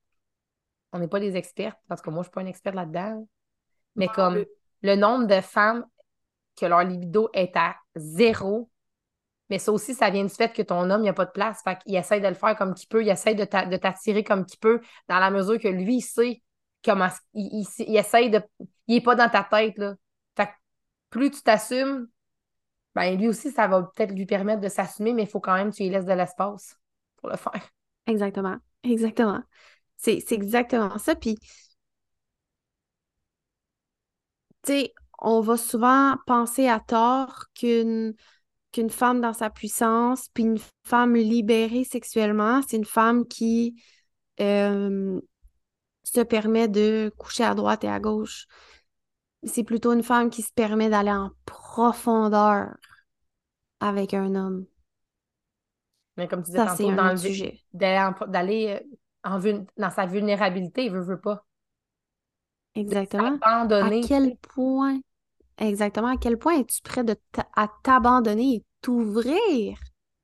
on 0.93 0.99
n'est 0.99 1.09
pas 1.09 1.21
des 1.21 1.37
expertes, 1.37 1.79
parce 1.89 2.01
que 2.01 2.11
moi, 2.11 2.19
je 2.19 2.21
ne 2.21 2.25
suis 2.25 2.35
pas 2.35 2.41
une 2.41 2.49
experte 2.49 2.77
là-dedans. 2.77 3.29
Mais 3.97 4.09
comme 4.09 4.45
le 4.83 4.95
nombre 4.95 5.27
de 5.27 5.41
femmes 5.41 5.85
que 6.57 6.67
leur 6.67 6.83
libido 6.85 7.29
est 7.33 7.57
à 7.57 7.77
zéro, 7.95 8.71
mais 9.51 9.59
ça 9.59 9.73
aussi, 9.73 9.95
ça 9.95 10.11
vient 10.11 10.25
du 10.25 10.35
fait 10.35 10.53
que 10.53 10.63
ton 10.63 10.91
homme, 10.91 11.05
il 11.05 11.09
a 11.09 11.15
pas 11.15 11.25
de 11.25 11.31
place. 11.31 11.63
Fait 11.63 11.79
qu'il 11.79 11.97
essaie 11.97 12.21
de 12.21 12.29
le 12.29 12.35
faire 12.35 12.57
comme 12.57 12.75
qu'il 12.75 12.89
peut, 12.89 13.03
il 13.03 13.09
essaie 13.09 13.35
de 13.35 13.45
t'attirer 13.45 14.23
comme 14.23 14.45
qu'il 14.45 14.59
peut, 14.59 14.81
dans 15.09 15.19
la 15.19 15.31
mesure 15.31 15.59
que 15.59 15.69
lui, 15.69 15.97
il 15.97 16.03
sait 16.03 16.43
comment. 16.85 17.09
Il, 17.35 17.67
il, 17.79 17.97
essaie 17.97 18.29
de. 18.29 18.43
Il 18.87 18.97
n'est 18.97 19.01
pas 19.01 19.15
dans 19.15 19.29
ta 19.29 19.45
tête, 19.45 19.79
là. 19.79 19.95
Plus 21.11 21.31
tu 21.31 21.43
t'assumes, 21.43 22.09
ben 22.95 23.17
lui 23.19 23.29
aussi, 23.29 23.51
ça 23.53 23.69
va 23.69 23.83
peut-être 23.83 24.13
lui 24.13 24.27
permettre 24.27 24.61
de 24.61 24.69
s'assumer, 24.69 25.13
mais 25.13 25.25
il 25.25 25.29
faut 25.29 25.41
quand 25.41 25.55
même 25.55 25.71
que 25.71 25.77
tu 25.77 25.85
lui 25.85 25.91
laisses 25.91 26.07
de 26.07 26.13
l'espace 26.13 26.77
pour 27.19 27.31
le 27.31 27.37
faire. 27.37 27.71
Exactement. 28.07 28.57
Exactement. 28.85 29.43
C'est 29.97 30.33
exactement 30.33 30.99
ça. 30.99 31.15
Puis, 31.17 31.39
tu 34.65 34.73
sais, 34.73 34.93
on 35.21 35.41
va 35.41 35.57
souvent 35.57 36.17
penser 36.27 36.69
à 36.69 36.81
tort 36.81 37.47
qu'une 37.55 38.15
qu'une 38.73 38.91
femme 38.91 39.21
dans 39.21 39.35
sa 39.35 39.51
puissance, 39.51 40.29
puis 40.35 40.45
une 40.45 40.61
femme 40.85 41.15
libérée 41.17 41.85
sexuellement, 41.85 42.63
c'est 42.69 42.77
une 42.79 42.85
femme 42.87 43.27
qui 43.29 43.83
euh, 44.41 45.21
se 46.05 46.21
permet 46.23 46.69
de 46.69 47.13
coucher 47.19 47.45
à 47.45 47.55
droite 47.55 47.85
et 47.85 47.89
à 47.89 48.01
gauche. 48.01 48.47
C'est 49.45 49.65
plutôt 49.65 49.93
une 49.93 50.03
femme 50.03 50.31
qui 50.31 50.43
se 50.43 50.53
permet 50.53 50.91
d'aller 50.91 51.13
en 51.13 51.31
profondeur 51.47 52.75
avec 53.81 54.15
un 54.15 54.35
homme. 54.35 54.67
Mais 56.17 56.27
comme 56.27 56.43
tu 56.43 56.51
disais 56.51 56.65
tantôt, 56.67 56.91
d'aller 58.35 58.81
euh, 59.25 59.65
dans 59.77 59.91
sa 59.91 60.07
vulnérabilité, 60.07 60.85
il 60.85 60.91
veut, 60.91 61.01
veut 61.01 61.21
pas. 61.21 61.45
Exactement. 62.75 63.39
À 63.43 63.91
quel 64.07 64.37
point, 64.37 65.01
exactement, 65.59 66.09
à 66.09 66.17
quel 66.17 66.39
point 66.39 66.59
es-tu 66.59 66.83
prêt 66.83 67.05
de 67.05 67.17
à 67.55 67.69
t'abandonner 67.83 68.57
et 68.57 68.65
t'ouvrir 68.83 69.79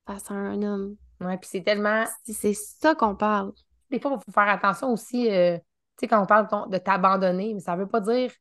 face 0.06 0.30
à 0.30 0.34
un 0.34 0.62
homme? 0.62 0.96
Ouais, 1.20 1.38
puis 1.38 1.48
c'est 1.50 1.62
tellement. 1.62 2.04
C'est 2.24 2.54
ça 2.54 2.94
qu'on 2.94 3.14
parle. 3.14 3.52
Des 3.90 4.00
fois, 4.00 4.16
il 4.16 4.24
faut 4.24 4.32
faire 4.32 4.48
attention 4.48 4.92
aussi, 4.92 5.30
euh, 5.30 5.56
tu 5.56 5.62
sais, 6.00 6.08
quand 6.08 6.22
on 6.22 6.26
parle 6.26 6.70
de 6.70 6.78
t'abandonner, 6.78 7.54
mais 7.54 7.60
ça 7.60 7.76
veut 7.76 7.86
pas 7.86 8.00
dire 8.00 8.32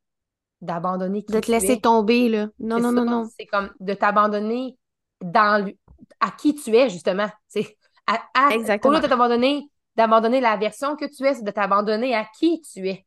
d'abandonner 0.63 1.23
De 1.27 1.39
te 1.39 1.51
laisser 1.51 1.79
tomber, 1.79 2.29
là. 2.29 2.47
Non, 2.59 2.79
non, 2.79 2.91
non, 2.91 3.05
non. 3.05 3.29
C'est 3.37 3.45
comme 3.45 3.69
de 3.79 3.93
t'abandonner 3.93 4.77
dans 5.21 5.69
à 6.19 6.31
qui 6.31 6.55
tu 6.55 6.75
es, 6.75 6.89
justement. 6.89 7.29
C'est 7.47 7.77
à, 8.07 8.49
Exactement. 8.51 8.93
Au 8.93 8.95
lieu 8.95 9.01
de 9.01 9.07
t'abandonner, 9.07 9.69
d'abandonner 9.95 10.41
la 10.41 10.57
version 10.57 10.95
que 10.95 11.05
tu 11.05 11.23
es, 11.25 11.35
c'est 11.35 11.43
de 11.43 11.51
t'abandonner 11.51 12.15
à 12.15 12.25
qui 12.25 12.61
tu 12.61 12.87
es. 12.87 13.05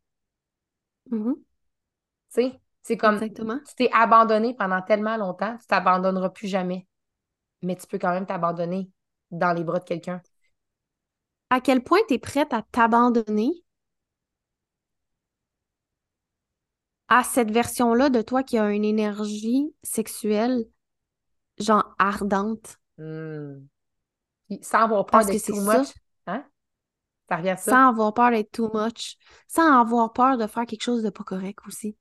Mm-hmm. 1.10 1.34
Tu 1.34 1.42
sais, 2.28 2.60
c'est 2.82 2.96
comme 2.96 3.14
Exactement. 3.14 3.58
tu 3.66 3.74
t'es 3.74 3.90
abandonné 3.92 4.54
pendant 4.54 4.82
tellement 4.82 5.16
longtemps, 5.16 5.56
tu 5.58 5.66
t'abandonneras 5.66 6.30
plus 6.30 6.48
jamais. 6.48 6.86
Mais 7.62 7.76
tu 7.76 7.86
peux 7.86 7.98
quand 7.98 8.12
même 8.12 8.26
t'abandonner 8.26 8.90
dans 9.30 9.52
les 9.52 9.64
bras 9.64 9.78
de 9.78 9.84
quelqu'un. 9.84 10.20
À 11.50 11.60
quel 11.60 11.82
point 11.82 11.98
tu 12.08 12.14
es 12.14 12.18
prête 12.18 12.52
à 12.52 12.62
t'abandonner? 12.62 13.64
À 17.08 17.22
cette 17.22 17.50
version-là 17.50 18.10
de 18.10 18.22
toi 18.22 18.42
qui 18.42 18.58
a 18.58 18.70
une 18.70 18.84
énergie 18.84 19.74
sexuelle, 19.82 20.64
genre 21.58 21.94
ardente? 21.98 22.78
Hmm. 22.98 23.66
Sans 24.62 24.78
avoir 24.84 25.06
peur 25.06 25.24
d'être 25.24 25.44
too 25.46 25.60
much. 25.60 25.88
Hein? 26.26 26.44
Ça 27.28 27.36
revient 27.36 27.54
ça? 27.58 27.70
Sans 27.70 27.88
avoir 27.88 28.14
peur 28.14 28.30
d'être 28.30 28.52
too 28.52 28.70
much. 28.72 29.16
Sans 29.48 29.80
avoir 29.80 30.12
peur 30.12 30.36
de 30.38 30.46
faire 30.46 30.66
quelque 30.66 30.82
chose 30.82 31.02
de 31.02 31.10
pas 31.10 31.24
correct 31.24 31.58
aussi. 31.66 31.96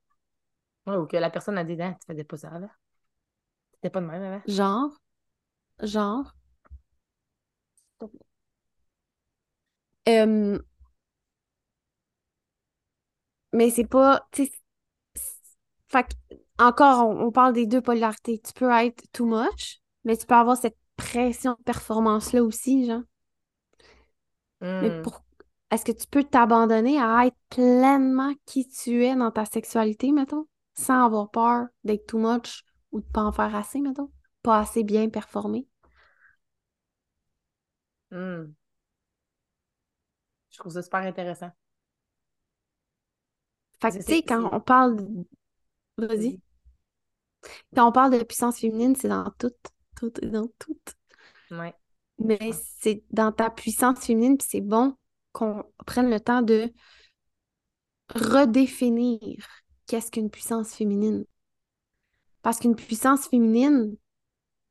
ou 0.87 1.05
que 1.05 1.17
la 1.17 1.29
personne 1.29 1.57
a 1.57 1.63
dit, 1.63 1.79
ah, 1.81 1.95
tu 1.99 2.05
faisais 2.07 2.23
pas 2.23 2.37
ça 2.37 2.49
avant. 2.49 2.69
C'était 3.73 3.89
pas 3.89 4.01
de 4.01 4.05
même 4.05 4.23
avant. 4.23 4.41
Genre? 4.47 4.91
Genre? 5.81 6.31
mais 13.51 13.69
c'est 13.71 13.87
pas 13.87 14.27
encore, 16.59 17.09
on, 17.09 17.31
parle 17.31 17.53
des 17.53 17.67
deux 17.67 17.81
polarités. 17.81 18.39
Tu 18.39 18.53
peux 18.53 18.71
être 18.71 19.03
too 19.11 19.25
much, 19.25 19.81
mais 20.03 20.15
tu 20.17 20.25
peux 20.25 20.35
avoir 20.35 20.57
cette 20.57 20.77
pression 20.95 21.55
de 21.57 21.63
performance-là 21.63 22.43
aussi, 22.43 22.85
genre. 22.85 23.01
Mais 24.61 24.89
hmm. 24.89 25.01
pour... 25.01 25.23
est-ce 25.71 25.85
que 25.85 25.91
tu 25.91 26.07
peux 26.07 26.23
t'abandonner 26.23 26.99
à 26.99 27.25
être 27.25 27.37
pleinement 27.49 28.33
qui 28.45 28.67
tu 28.67 29.03
es 29.03 29.15
dans 29.15 29.31
ta 29.31 29.45
sexualité, 29.45 30.11
mettons, 30.11 30.47
sans 30.75 31.05
avoir 31.05 31.29
peur 31.29 31.67
d'être 31.83 32.07
too 32.07 32.17
much 32.17 32.63
ou 32.91 33.01
de 33.01 33.05
pas 33.05 33.23
en 33.23 33.31
faire 33.31 33.53
assez, 33.55 33.81
mettons? 33.81 34.09
Pas 34.41 34.59
assez 34.59 34.83
bien 34.83 35.09
performer? 35.09 35.67
Hmm. 38.11 38.53
Je 40.51 40.57
trouve 40.57 40.71
ça 40.71 40.81
super 40.81 41.01
intéressant. 41.01 41.51
Fait 43.81 43.91
que, 43.91 43.97
tu 43.97 44.03
sais, 44.03 44.21
quand 44.23 44.49
on 44.53 44.61
parle 44.61 44.95
Vas-y. 45.97 46.39
Quand 47.75 47.87
on 47.87 47.91
parle 47.91 48.17
de 48.17 48.23
puissance 48.23 48.59
féminine, 48.59 48.95
c'est 48.95 49.07
dans 49.07 49.31
tout, 49.37 49.51
tout, 49.95 50.11
dans 50.23 50.47
tout. 50.59 50.77
Ouais. 51.51 51.73
Mais 52.17 52.51
c'est 52.53 53.03
dans 53.11 53.31
ta 53.31 53.49
puissance 53.49 54.05
féminine, 54.05 54.37
puis 54.37 54.47
c'est 54.49 54.61
bon 54.61 54.95
qu'on 55.31 55.63
prenne 55.85 56.09
le 56.09 56.19
temps 56.19 56.41
de 56.41 56.71
redéfinir 58.13 59.19
qu'est-ce 59.87 60.11
qu'une 60.11 60.29
puissance 60.29 60.73
féminine. 60.73 61.25
Parce 62.41 62.59
qu'une 62.59 62.75
puissance 62.75 63.27
féminine, 63.27 63.95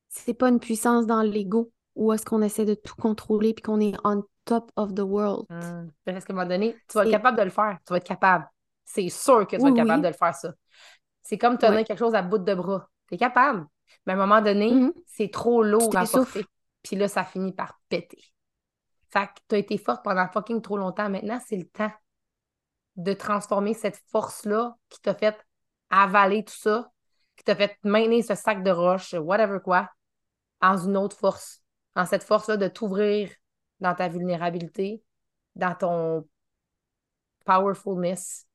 c'est 0.09 0.35
pas 0.35 0.49
une 0.49 0.61
puissance 0.61 1.07
dans 1.07 1.23
l'ego 1.23 1.73
où 1.97 2.13
est-ce 2.13 2.25
qu'on 2.25 2.43
essaie 2.43 2.65
de 2.65 2.75
tout 2.75 2.95
contrôler 2.97 3.53
puis 3.55 3.63
qu'on 3.63 3.81
est 3.81 3.95
on 4.05 4.25
top 4.45 4.71
of 4.77 4.95
the 4.95 5.01
world. 5.01 5.47
Mmh. 5.51 5.89
Parce 6.05 6.25
qu'à 6.25 6.33
un 6.33 6.37
moment 6.37 6.49
donné, 6.49 6.77
tu 6.89 6.99
vas 6.99 7.05
être 7.05 7.11
capable 7.11 7.39
de 7.39 7.45
le 7.45 7.51
faire. 7.51 7.79
Tu 7.87 7.93
vas 7.93 7.97
être 7.97 8.07
capable. 8.07 8.49
C'est 8.85 9.09
sûr 9.09 9.47
que 9.47 9.57
tu 9.57 9.63
vas 9.63 9.69
être 9.69 9.77
capable 9.77 10.03
de 10.03 10.09
le 10.09 10.15
faire, 10.15 10.35
ça. 10.35 10.55
C'est 11.25 11.39
comme 11.39 11.59
tenir 11.59 11.85
quelque 11.85 11.99
chose 11.99 12.15
à 12.15 12.23
bout 12.23 12.39
de 12.39 12.55
bras. 12.55 12.89
T'es 13.09 13.17
capable. 13.17 13.67
Mais 14.07 14.13
à 14.13 14.17
un 14.17 14.19
moment 14.19 14.43
donné, 14.43 14.71
mm-hmm. 14.71 14.93
c'est 15.07 15.31
trop 15.31 15.63
lourd 15.63 15.97
à 15.97 16.05
porter. 16.07 16.45
Puis 16.83 16.97
là, 16.97 17.09
ça 17.09 17.25
finit 17.25 17.53
par 17.53 17.81
péter. 17.89 18.23
Fait 19.11 19.27
que 19.27 19.41
t'as 19.49 19.59
été 19.59 19.79
forte 19.79 20.05
pendant 20.05 20.29
fucking 20.29 20.61
trop 20.61 20.77
longtemps. 20.77 21.09
Maintenant, 21.09 21.41
c'est 21.47 21.57
le 21.57 21.67
temps 21.67 21.93
de 22.97 23.13
transformer 23.13 23.75
cette 23.75 24.01
force-là 24.11 24.77
qui 24.89 25.01
t'a 25.01 25.15
fait 25.15 25.37
avaler 25.91 26.45
tout 26.45 26.55
ça, 26.55 26.93
qui 27.37 27.45
t'a 27.45 27.57
fait 27.57 27.77
maintenir 27.85 28.25
ce 28.25 28.35
sac 28.35 28.63
de 28.63 28.71
roche, 28.71 29.15
whatever 29.15 29.59
quoi, 29.65 29.91
en 30.61 30.77
une 30.77 30.97
autre 30.97 31.17
force. 31.17 31.63
En 31.97 32.05
cette 32.05 32.25
force-là 32.25 32.57
de 32.57 32.69
t'ouvrir 32.69 33.31
dans 33.81 33.95
ta 33.95 34.09
vulnérabilité, 34.09 35.03
dans 35.55 35.75
ton 35.75 36.29
powerfulness, 37.47 38.47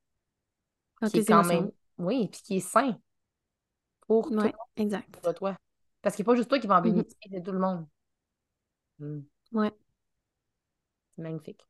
qui 1.10 1.20
est 1.20 1.24
quand 1.24 1.44
même 1.44 1.70
oui, 2.00 2.28
puis 2.28 2.40
qui 2.42 2.56
est 2.56 2.60
sain 2.60 2.98
pour 4.06 4.28
toi. 4.28 4.50
exact. 4.76 5.20
Pour 5.22 5.34
toi. 5.34 5.56
Parce 6.02 6.16
qu'il 6.16 6.24
n'est 6.24 6.26
pas 6.26 6.34
juste 6.34 6.48
toi 6.48 6.58
qui 6.58 6.66
va 6.66 6.76
en 6.76 6.80
mm-hmm. 6.80 6.82
bénéficier, 6.82 7.30
c'est 7.32 7.42
tout 7.42 7.52
le 7.52 7.58
monde. 7.58 7.86
Mm. 8.98 9.20
Ouais. 9.52 9.72
C'est 11.14 11.22
magnifique. 11.22 11.64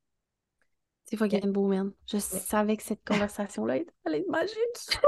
C'est 1.04 1.16
fucking 1.16 1.52
beau, 1.52 1.66
man. 1.66 1.92
Je 2.06 2.18
savais 2.18 2.76
que 2.76 2.82
cette 2.82 3.04
conversation-là 3.04 3.78
allait 4.04 4.20
être 4.20 4.28
magique. 4.28 5.00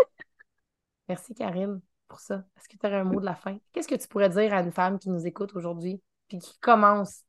Merci, 1.09 1.35
Karine, 1.35 1.81
pour 2.09 2.19
ça. 2.21 2.45
Est-ce 2.57 2.69
que 2.69 2.77
tu 2.77 2.87
aurais 2.87 2.99
un 2.99 3.05
mot 3.05 3.21
de 3.21 3.25
la 3.25 3.37
fin? 3.37 3.57
Qu'est-ce 3.73 3.89
que 3.89 3.95
tu 3.95 4.09
pourrais 4.09 4.29
dire 4.29 4.53
à 4.53 4.61
une 4.61 4.73
femme 4.73 4.99
qui 4.99 5.11
nous 5.11 5.27
écoute 5.27 5.55
aujourd'hui, 5.55 6.03
puis 6.29 6.39
qui 6.39 6.59
commence? 6.59 7.23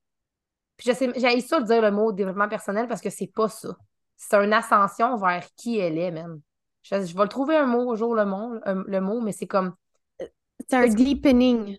Puis 0.78 0.90
j'ai 0.92 1.40
ça 1.42 1.60
de 1.60 1.66
dire 1.66 1.82
le 1.82 1.92
mot 1.92 2.12
développement 2.12 2.50
personnel 2.50 2.88
parce 2.88 3.02
que 3.02 3.10
c'est 3.10 3.28
pas 3.28 3.48
ça. 3.48 3.78
C'est 4.16 4.36
une 4.38 4.54
ascension 4.54 5.18
vers 5.18 5.48
qui 5.56 5.78
elle 5.78 5.98
est, 5.98 6.12
même. 6.12 6.42
Je, 6.84 6.96
vais 6.96 7.24
le 7.24 7.28
trouver 7.28 7.56
un 7.56 7.66
mot 7.66 7.90
au 7.90 7.96
jour 7.96 8.14
le 8.14 8.26
mot, 8.26 8.56
euh, 8.68 8.84
le 8.86 9.00
mot 9.00 9.22
mais 9.22 9.32
c'est 9.32 9.48
comme. 9.48 9.76
C'est 10.20 10.74
un 10.74 10.88
deepening 10.88 11.78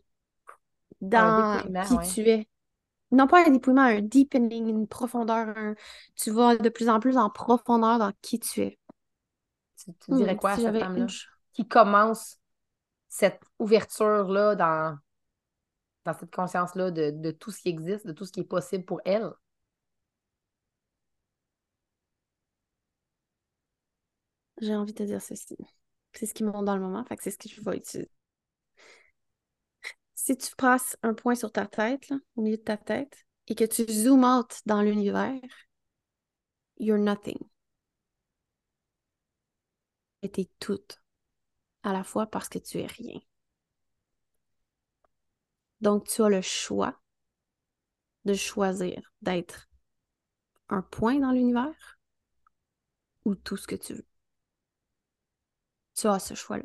dans 1.01 1.63
qui 1.87 2.15
tu 2.15 2.29
es. 2.29 2.49
Non 3.11 3.27
pas 3.27 3.47
un 3.47 3.51
dépouillement, 3.51 3.83
un 3.83 4.01
deepening, 4.01 4.69
une 4.69 4.89
profondeur. 4.89 5.55
Tu 6.17 6.31
vas 6.31 6.57
de 6.57 6.69
plus 6.69 6.89
en 6.89 7.01
plus 7.01 7.17
en 7.17 7.31
profondeur 7.31 7.99
dans 7.99 8.13
qui 8.23 8.41
tu 8.41 8.63
es. 8.63 8.79
Tu, 9.77 10.13
dirais 10.13 10.35
hmm, 10.35 10.39
quoi 10.39 10.51
à 10.53 10.57
cette 10.57 10.79
femme-là? 10.79 11.07
Qui 11.53 11.69
commence 11.69 12.39
cette 13.09 13.41
ouverture-là 13.59 14.57
dans, 14.57 14.99
dans 16.05 16.15
cette 16.15 16.35
conscience-là 16.35 16.91
de, 16.91 17.11
de 17.11 17.31
tout 17.31 17.51
ce 17.51 17.61
qui 17.61 17.69
existe, 17.69 18.07
de 18.07 18.13
tout 18.13 18.25
ce 18.25 18.33
qui 18.33 18.41
est 18.41 18.45
possible 18.45 18.85
pour 18.85 19.01
elle? 19.05 19.31
J'ai 24.61 24.75
envie 24.75 24.93
de 24.93 25.05
dire 25.05 25.23
ceci. 25.23 25.57
C'est 26.13 26.27
ce 26.27 26.35
qui 26.35 26.45
me 26.45 26.53
monte 26.53 26.65
dans 26.65 26.77
le 26.77 26.83
moment, 26.83 27.05
fait 27.05 27.17
que 27.17 27.23
c'est 27.23 27.31
ce 27.31 27.39
que 27.39 27.49
je 27.49 27.61
vais 27.61 27.77
utiliser. 27.77 28.11
Si 30.15 30.37
tu 30.37 30.55
passes 30.57 30.97
un 31.03 31.15
point 31.15 31.35
sur 31.35 31.53
ta 31.53 31.67
tête, 31.67 32.13
au 32.37 32.43
milieu 32.43 32.57
de 32.57 32.63
ta 32.63 32.77
tête, 32.77 33.27
et 33.47 33.55
que 33.55 33.65
tu 33.65 33.85
zoomes 33.85 34.25
out 34.25 34.61
dans 34.65 34.81
l'univers, 34.81 35.41
you're 36.79 36.99
nothing. 36.99 37.39
Et 40.23 40.31
t'es 40.31 40.49
toute 40.59 41.03
à 41.83 41.93
la 41.93 42.05
fois 42.05 42.27
parce 42.27 42.49
que 42.49 42.59
tu 42.59 42.79
es 42.79 42.87
rien. 42.87 43.21
Donc, 45.81 46.09
tu 46.09 46.23
as 46.23 46.31
le 46.31 46.41
choix 46.41 46.99
de 48.25 48.33
choisir 48.35 49.13
d'être 49.21 49.69
un 50.71 50.81
point 50.81 51.19
dans 51.19 51.33
l'univers 51.33 51.99
ou 53.25 53.35
tout 53.35 53.57
ce 53.59 53.67
que 53.67 53.77
tu 53.77 53.95
veux 53.95 54.07
tu 55.95 56.07
as 56.07 56.19
ce 56.19 56.35
choix-là. 56.35 56.65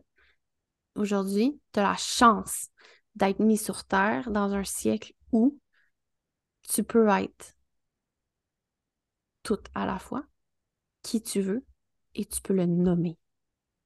Aujourd'hui, 0.96 1.62
tu 1.74 1.80
as 1.80 1.84
la 1.84 1.96
chance 1.96 2.68
d'être 3.16 3.40
mis 3.40 3.58
sur 3.58 3.86
Terre 3.86 4.32
dans 4.32 4.54
un 4.54 4.64
siècle 4.64 5.14
où 5.32 5.60
tu 6.64 6.84
peux 6.84 7.08
être 7.10 7.56
tout 9.44 9.60
à 9.74 9.86
la 9.86 10.00
fois, 10.00 10.24
qui 11.02 11.22
tu 11.22 11.42
veux, 11.42 11.66
et 12.16 12.26
tu 12.26 12.42
peux 12.42 12.54
le 12.54 12.66
nommer. 12.66 13.18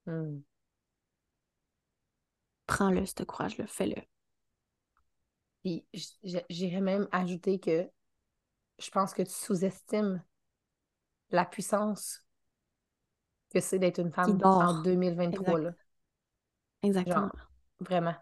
Hmm. 0.06 0.40
Prends-le, 2.65 3.06
ce 3.06 3.24
courage-le, 3.24 3.68
fais-le. 3.68 4.02
Puis 5.64 5.86
j'irais 6.49 6.82
même 6.82 7.07
ajouter 7.11 7.60
que 7.60 7.90
je 8.80 8.90
pense 8.90 9.14
que 9.14 9.22
tu 9.22 9.32
sous-estimes 9.32 10.22
la 11.30 11.45
puissance 11.45 12.23
que 13.54 13.60
c'est 13.60 13.80
d'être 13.80 14.00
une 14.00 14.12
femme 14.12 14.40
en 14.44 14.82
2023. 14.82 15.60
Là. 15.60 15.72
Exactement. 16.82 17.30
vraiment. 17.80 18.16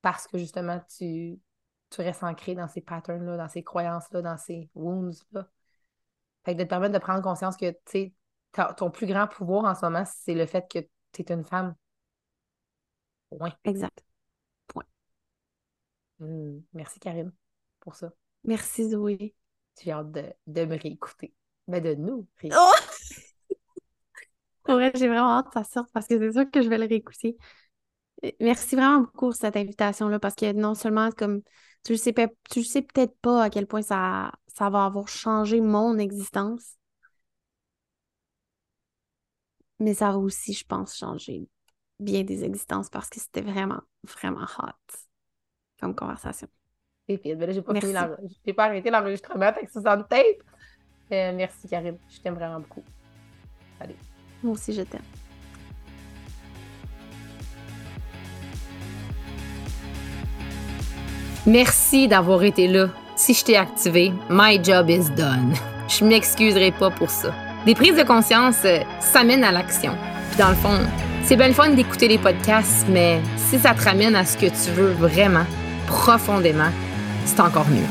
parce 0.00 0.26
que 0.26 0.38
justement, 0.38 0.80
tu, 0.96 1.38
tu 1.90 2.00
restes 2.00 2.22
ancré 2.22 2.54
dans 2.54 2.68
ces 2.68 2.80
patterns-là, 2.80 3.36
dans 3.36 3.48
ces 3.48 3.62
croyances-là, 3.62 4.22
dans 4.22 4.38
ces 4.38 4.70
wounds-là. 4.74 5.48
Fait 6.44 6.54
que 6.54 6.58
de 6.58 6.64
te 6.64 6.68
permettre 6.68 6.94
de 6.94 6.98
prendre 6.98 7.22
conscience 7.22 7.56
que, 7.56 7.70
tu 7.70 7.78
sais, 7.86 8.14
ton 8.76 8.90
plus 8.90 9.06
grand 9.06 9.26
pouvoir 9.26 9.64
en 9.64 9.74
ce 9.74 9.84
moment, 9.84 10.04
c'est 10.06 10.34
le 10.34 10.46
fait 10.46 10.66
que 10.70 10.78
tu 11.12 11.22
es 11.22 11.32
une 11.32 11.44
femme. 11.44 11.74
Point. 13.30 13.52
Exact. 13.64 14.02
Point. 14.68 14.86
Hmm. 16.18 16.60
Merci, 16.72 16.98
Karine, 17.00 17.32
pour 17.80 17.94
ça. 17.94 18.12
Merci, 18.44 18.90
Zoé. 18.90 19.34
J'ai 19.82 19.92
hâte 19.92 20.10
de, 20.10 20.32
de, 20.46 20.64
me 20.64 20.76
réécouter. 20.76 21.34
Mais 21.66 21.80
ben, 21.80 21.96
de 21.96 22.02
nous 22.02 22.26
réécouter. 22.38 22.58
Oh! 22.58 23.22
J'ai 24.68 25.08
vraiment 25.08 25.38
hâte 25.38 25.46
que 25.48 25.54
ça 25.54 25.64
sorte 25.64 25.90
parce 25.92 26.06
que 26.06 26.18
c'est 26.18 26.32
sûr 26.32 26.50
que 26.50 26.62
je 26.62 26.68
vais 26.68 26.78
le 26.78 26.86
réécouter. 26.86 27.36
Merci 28.40 28.76
vraiment 28.76 29.00
beaucoup 29.00 29.26
pour 29.26 29.34
cette 29.34 29.56
invitation-là 29.56 30.18
parce 30.18 30.34
que 30.34 30.52
non 30.52 30.74
seulement 30.74 31.10
comme 31.10 31.42
tu 31.84 31.96
sais, 31.96 32.12
tu 32.50 32.64
sais 32.64 32.82
peut-être 32.82 33.16
pas 33.20 33.44
à 33.44 33.50
quel 33.50 33.66
point 33.66 33.82
ça, 33.82 34.32
ça 34.48 34.68
va 34.70 34.84
avoir 34.84 35.08
changé 35.08 35.60
mon 35.60 35.98
existence, 35.98 36.76
mais 39.78 39.94
ça 39.94 40.10
a 40.10 40.16
aussi, 40.16 40.52
je 40.52 40.64
pense, 40.64 40.96
changé 40.96 41.48
bien 42.00 42.24
des 42.24 42.44
existences 42.44 42.90
parce 42.90 43.08
que 43.08 43.20
c'était 43.20 43.40
vraiment, 43.42 43.80
vraiment 44.02 44.46
hot 44.58 44.96
comme 45.80 45.94
conversation. 45.94 46.48
Et 47.08 47.16
puis, 47.16 47.34
ben 47.34 47.50
j'ai 47.52 47.62
pas, 47.62 47.72
pas 48.54 48.64
arrêté 48.64 48.90
l'enregistrement 48.90 49.46
avec 49.46 49.70
Suzanne 49.70 50.04
Tape. 50.08 50.42
Euh, 51.12 51.32
merci, 51.34 51.68
Karine. 51.68 51.98
Je 52.10 52.20
t'aime 52.20 52.34
vraiment 52.34 52.60
beaucoup. 52.60 52.84
Allez. 53.80 53.96
Moi 54.42 54.54
aussi, 54.54 54.72
je 54.72 54.82
t'aime. 54.82 55.00
Merci 61.46 62.08
d'avoir 62.08 62.42
été 62.42 62.68
là. 62.68 62.88
Si 63.16 63.34
je 63.34 63.44
t'ai 63.44 63.56
activé, 63.56 64.12
my 64.28 64.62
job 64.62 64.90
is 64.90 65.10
done. 65.16 65.54
Je 65.88 66.04
m'excuserai 66.04 66.70
pas 66.72 66.90
pour 66.90 67.10
ça. 67.10 67.34
Des 67.64 67.74
prises 67.74 67.96
de 67.96 68.02
conscience, 68.02 68.58
euh, 68.64 68.80
ça 69.00 69.24
mène 69.24 69.42
à 69.42 69.50
l'action. 69.50 69.92
Puis 70.30 70.38
dans 70.38 70.50
le 70.50 70.54
fond, 70.54 70.78
c'est 71.24 71.36
bien 71.36 71.48
le 71.48 71.54
fun 71.54 71.70
d'écouter 71.70 72.08
les 72.08 72.18
podcasts, 72.18 72.86
mais 72.88 73.20
si 73.36 73.58
ça 73.58 73.74
te 73.74 73.82
ramène 73.82 74.14
à 74.14 74.24
ce 74.24 74.36
que 74.36 74.46
tu 74.46 74.70
veux 74.74 74.92
vraiment, 74.92 75.44
profondément, 75.86 76.70
c'est 77.24 77.40
encore 77.40 77.68
mieux. 77.68 77.86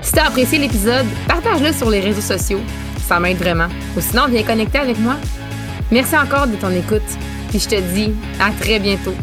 Si 0.00 0.12
tu 0.12 0.18
as 0.18 0.26
apprécié 0.26 0.58
l'épisode, 0.58 1.06
partage-le 1.28 1.72
sur 1.72 1.90
les 1.90 2.00
réseaux 2.00 2.20
sociaux. 2.20 2.60
Ça 3.06 3.20
m'aide 3.20 3.36
vraiment. 3.36 3.68
Ou 3.96 4.00
sinon, 4.00 4.26
viens 4.28 4.42
connecter 4.42 4.78
avec 4.78 4.98
moi. 4.98 5.16
Merci 5.90 6.16
encore 6.16 6.46
de 6.46 6.56
ton 6.56 6.70
écoute. 6.70 7.02
Puis 7.50 7.60
je 7.60 7.68
te 7.68 7.80
dis 7.94 8.12
à 8.40 8.50
très 8.50 8.78
bientôt. 8.78 9.14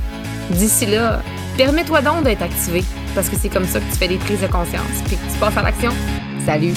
D'ici 0.51 0.85
là, 0.85 1.21
permets-toi 1.57 2.01
donc 2.01 2.23
d'être 2.23 2.43
activé 2.43 2.83
parce 3.15 3.27
que 3.27 3.35
c'est 3.35 3.49
comme 3.49 3.65
ça 3.65 3.79
que 3.79 3.91
tu 3.91 3.97
fais 3.97 4.07
des 4.07 4.17
prises 4.17 4.41
de 4.41 4.47
conscience 4.47 5.01
puis 5.05 5.15
que 5.15 5.33
tu 5.33 5.39
passes 5.39 5.57
à 5.57 5.63
l'action. 5.63 5.91
Salut! 6.45 6.73